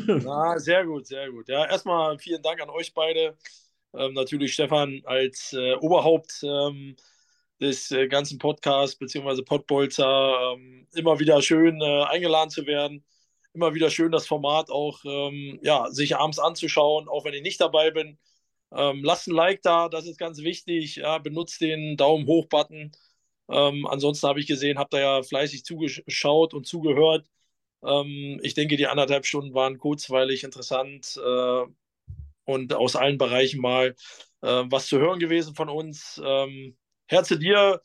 Na, 0.07 0.57
sehr 0.59 0.85
gut, 0.85 1.05
sehr 1.07 1.31
gut. 1.31 1.47
Ja, 1.47 1.65
erstmal 1.65 2.17
vielen 2.17 2.41
Dank 2.41 2.61
an 2.61 2.69
euch 2.69 2.93
beide. 2.93 3.37
Ähm, 3.97 4.13
natürlich 4.13 4.53
Stefan 4.53 5.01
als 5.05 5.53
äh, 5.53 5.75
Oberhaupt 5.75 6.41
ähm, 6.43 6.95
des 7.61 7.91
äh, 7.91 8.07
ganzen 8.07 8.39
Podcasts 8.39 8.97
bzw. 8.97 9.41
Podbolzer 9.43 10.53
ähm, 10.55 10.87
immer 10.95 11.19
wieder 11.19 11.41
schön 11.41 11.81
äh, 11.81 12.03
eingeladen 12.03 12.49
zu 12.49 12.65
werden. 12.67 13.05
Immer 13.53 13.73
wieder 13.73 13.89
schön, 13.89 14.11
das 14.11 14.27
Format 14.27 14.69
auch 14.69 14.99
ähm, 15.05 15.59
ja, 15.63 15.89
sich 15.91 16.17
abends 16.17 16.39
anzuschauen, 16.39 17.07
auch 17.07 17.25
wenn 17.25 17.33
ich 17.33 17.41
nicht 17.41 17.61
dabei 17.61 17.91
bin. 17.91 18.17
Ähm, 18.73 19.03
lasst 19.03 19.27
ein 19.27 19.35
Like 19.35 19.61
da, 19.61 19.89
das 19.89 20.07
ist 20.07 20.17
ganz 20.19 20.39
wichtig. 20.43 20.97
Ja, 20.97 21.17
benutzt 21.19 21.61
den 21.61 21.97
Daumen 21.97 22.27
hoch-Button. 22.27 22.91
Ähm, 23.49 23.87
ansonsten 23.87 24.27
habe 24.27 24.39
ich 24.39 24.47
gesehen, 24.47 24.79
habt 24.79 24.93
ihr 24.93 25.01
ja 25.01 25.23
fleißig 25.23 25.65
zugeschaut 25.65 26.53
und 26.53 26.67
zugehört. 26.67 27.27
ich 28.41 28.53
denke, 28.55 28.77
die 28.77 28.87
anderthalb 28.87 29.25
Stunden 29.27 29.53
waren 29.53 29.77
kurzweilig, 29.77 30.43
interessant. 30.43 31.19
Und 32.45 32.73
aus 32.73 32.95
allen 32.95 33.17
Bereichen 33.17 33.59
mal 33.59 33.95
äh, 34.41 34.63
was 34.69 34.87
zu 34.87 34.99
hören 34.99 35.19
gewesen 35.19 35.55
von 35.55 35.69
uns. 35.69 36.21
Ähm, 36.23 36.77
Herze 37.07 37.37
dir. 37.37 37.81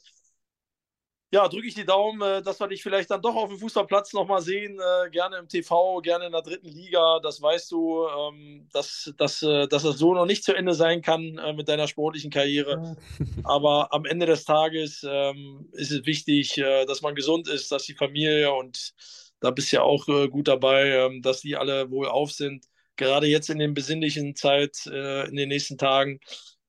Ja, 1.33 1.47
drücke 1.47 1.69
ich 1.69 1.75
die 1.75 1.85
Daumen, 1.85 2.21
äh, 2.23 2.43
dass 2.43 2.59
wir 2.59 2.67
dich 2.67 2.83
vielleicht 2.83 3.11
dann 3.11 3.23
doch 3.23 3.37
auf 3.37 3.49
dem 3.51 3.59
Fußballplatz 3.59 4.13
nochmal 4.15 4.43
sehen. 4.43 4.81
Äh, 4.81 5.11
gerne 5.11 5.37
im 5.39 5.49
TV, 5.49 6.01
gerne 6.01 6.27
in 6.27 6.33
der 6.33 6.43
dritten 6.43 6.67
Liga. 6.69 7.21
Das 7.21 7.41
weißt 7.41 7.71
du, 7.71 8.05
ähm, 8.09 8.69
dass, 8.73 9.13
dass, 9.17 9.41
äh, 9.43 9.69
dass 9.69 9.85
das 9.85 9.97
so 9.99 10.13
noch 10.13 10.27
nicht 10.27 10.43
zu 10.43 10.55
Ende 10.55 10.75
sein 10.75 11.03
kann 11.03 11.39
äh, 11.39 11.53
mit 11.53 11.69
deiner 11.69 11.87
sportlichen 11.87 12.33
Karriere. 12.33 12.97
Aber 13.45 13.93
am 13.93 14.05
Ende 14.07 14.27
des 14.27 14.45
Tages 14.45 15.07
ähm, 15.09 15.69
ist 15.73 15.93
es 15.93 16.05
wichtig, 16.05 16.59
äh, 16.59 16.85
dass 16.85 17.01
man 17.01 17.15
gesund 17.15 17.49
ist, 17.49 17.71
dass 17.71 17.85
die 17.85 17.95
Familie 17.95 18.53
und 18.53 18.93
da 19.39 19.51
bist 19.53 19.73
du 19.73 19.77
ja 19.77 19.83
auch 19.83 20.05
gut 20.05 20.49
dabei, 20.49 20.91
ähm, 20.91 21.23
dass 21.23 21.41
die 21.41 21.57
alle 21.57 21.91
wohl 21.91 22.09
auf 22.09 22.31
sind 22.31 22.67
gerade 23.01 23.27
jetzt 23.27 23.51
in 23.51 23.59
den 23.59 23.75
besinnlichen 23.75 24.37
Zeit, 24.37 24.87
äh, 24.87 25.29
in 25.29 25.37
den 25.37 25.49
nächsten 25.49 25.79
Tagen, 25.79 26.21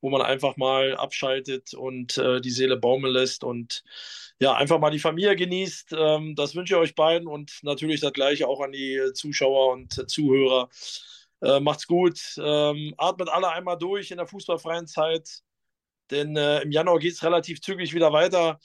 wo 0.02 0.10
man 0.10 0.22
einfach 0.22 0.58
mal 0.58 0.96
abschaltet 0.98 1.74
und 1.76 2.18
äh, 2.18 2.42
die 2.42 2.50
Seele 2.50 2.78
baumeln 2.78 3.14
lässt 3.14 3.44
und 3.44 3.84
ja, 4.40 4.56
einfach 4.56 4.80
mal 4.80 4.90
die 4.92 5.00
Familie 5.00 5.36
genießt. 5.36 5.94
Ähm, 5.98 6.36
das 6.36 6.56
wünsche 6.56 6.74
ich 6.76 6.80
euch 6.80 6.96
beiden 6.96 7.28
und 7.28 7.60
natürlich 7.64 8.02
das 8.02 8.14
gleiche 8.14 8.48
auch 8.48 8.62
an 8.62 8.72
die 8.72 9.00
Zuschauer 9.14 9.74
und 9.74 10.10
Zuhörer. 10.10 10.70
Äh, 11.42 11.60
macht's 11.60 11.88
gut. 11.88 12.20
Ähm, 12.38 12.94
atmet 12.98 13.30
alle 13.30 13.50
einmal 13.52 13.78
durch 13.78 14.12
in 14.12 14.18
der 14.18 14.28
fußballfreien 14.28 14.88
Zeit, 14.88 15.42
denn 16.12 16.36
äh, 16.38 16.62
im 16.62 16.72
Januar 16.72 17.00
geht 17.00 17.14
es 17.14 17.24
relativ 17.24 17.62
zügig 17.62 17.94
wieder 17.94 18.14
weiter. 18.14 18.60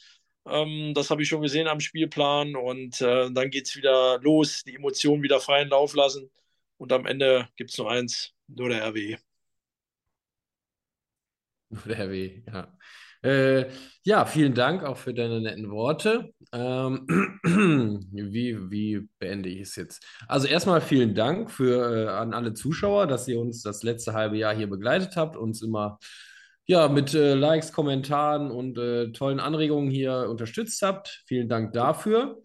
Ähm, 0.47 0.95
das 0.95 1.11
habe 1.11 1.23
ich 1.23 1.29
schon 1.29 1.43
gesehen 1.43 1.69
am 1.69 1.81
Spielplan 1.81 2.57
und 2.57 3.01
äh, 3.01 3.31
dann 3.33 3.51
geht 3.51 3.67
es 3.67 3.77
wieder 3.77 4.19
los, 4.21 4.63
die 4.65 4.77
Emotionen 4.77 5.23
wieder 5.23 5.41
freien 5.41 5.69
Lauf 5.69 5.95
lassen. 5.95 6.31
Und 6.79 6.93
am 6.93 7.07
Ende 7.07 7.49
gibt 7.57 7.71
es 7.71 7.79
nur 7.79 7.91
eins, 7.91 8.33
nur 8.49 8.69
der 8.69 8.89
RWE. 8.89 9.19
Nur 11.69 11.97
der 11.97 12.11
W, 12.11 12.43
ja. 12.47 12.79
Äh, 13.23 13.71
ja, 14.05 14.25
vielen 14.25 14.55
Dank 14.55 14.85
auch 14.85 14.97
für 14.97 15.13
deine 15.13 15.41
netten 15.41 15.71
Worte. 15.71 16.33
Ähm, 16.53 17.07
wie, 18.13 18.71
wie 18.71 19.09
beende 19.19 19.49
ich 19.49 19.63
es 19.63 19.77
jetzt? 19.77 20.05
Also 20.29 20.47
erstmal 20.47 20.81
vielen 20.81 21.15
Dank 21.15 21.51
für, 21.51 22.07
äh, 22.07 22.09
an 22.09 22.35
alle 22.35 22.55
Zuschauer, 22.55 23.09
dass 23.09 23.27
ihr 23.27 23.41
uns 23.41 23.63
das 23.63 23.83
letzte 23.83 24.13
halbe 24.13 24.37
Jahr 24.37 24.55
hier 24.55 24.69
begleitet 24.69 25.17
habt, 25.17 25.37
uns 25.37 25.61
immer 25.61 25.99
ja, 26.67 26.89
mit 26.89 27.15
äh, 27.15 27.35
Likes, 27.35 27.73
Kommentaren 27.73 28.51
und 28.51 28.79
äh, 28.79 29.13
tollen 29.13 29.41
Anregungen 29.41 29.91
hier 29.91 30.29
unterstützt 30.29 30.83
habt. 30.83 31.23
Vielen 31.27 31.49
Dank 31.49 31.73
dafür. 31.73 32.43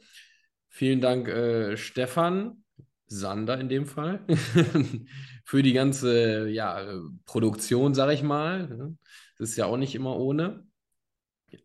Vielen 0.70 1.02
Dank, 1.02 1.28
äh, 1.28 1.76
Stefan, 1.76 2.61
Sander 3.12 3.60
in 3.60 3.68
dem 3.70 3.86
Fall, 3.86 4.26
für 5.46 5.62
die 5.62 5.74
ganze 5.74 6.48
ja, 6.48 6.82
Produktion, 7.26 7.94
sag 7.94 8.12
ich 8.12 8.24
mal. 8.24 8.96
Das 9.38 9.50
ist 9.50 9.58
ja 9.58 9.66
auch 9.66 9.78
nicht 9.78 9.96
immer 9.96 10.18
ohne. 10.18 10.66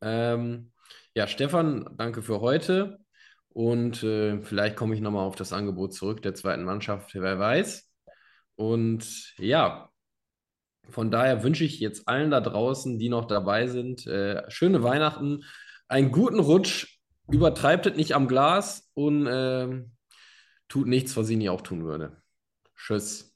Ähm, 0.02 0.73
ja, 1.14 1.27
Stefan, 1.28 1.89
danke 1.97 2.23
für 2.23 2.40
heute. 2.40 2.98
Und 3.51 4.02
äh, 4.02 4.40
vielleicht 4.43 4.77
komme 4.77 4.94
ich 4.94 5.01
nochmal 5.01 5.24
auf 5.24 5.36
das 5.36 5.52
Angebot 5.52 5.94
zurück 5.94 6.20
der 6.20 6.35
zweiten 6.35 6.64
Mannschaft, 6.64 7.14
wer 7.14 7.39
weiß. 7.39 7.89
Und 8.56 9.35
ja, 9.39 9.90
von 10.90 11.10
daher 11.10 11.43
wünsche 11.43 11.64
ich 11.64 11.81
jetzt 11.81 12.09
allen 12.09 12.31
da 12.31 12.40
draußen, 12.40 12.98
die 12.98 13.09
noch 13.09 13.27
dabei 13.27 13.66
sind, 13.68 14.06
äh, 14.06 14.43
schöne 14.51 14.82
Weihnachten, 14.82 15.44
einen 15.89 16.10
guten 16.10 16.40
Rutsch, 16.40 16.98
übertreibt 17.31 17.86
es 17.86 17.97
nicht 17.97 18.14
am 18.14 18.28
Glas 18.28 18.90
und 18.94 19.27
äh, 19.27 19.85
tut 20.68 20.86
nichts, 20.88 21.16
was 21.16 21.28
ich 21.30 21.36
nie 21.36 21.48
auch 21.51 21.60
tun 21.62 21.84
würde. 21.84 22.22
Tschüss. 22.76 23.36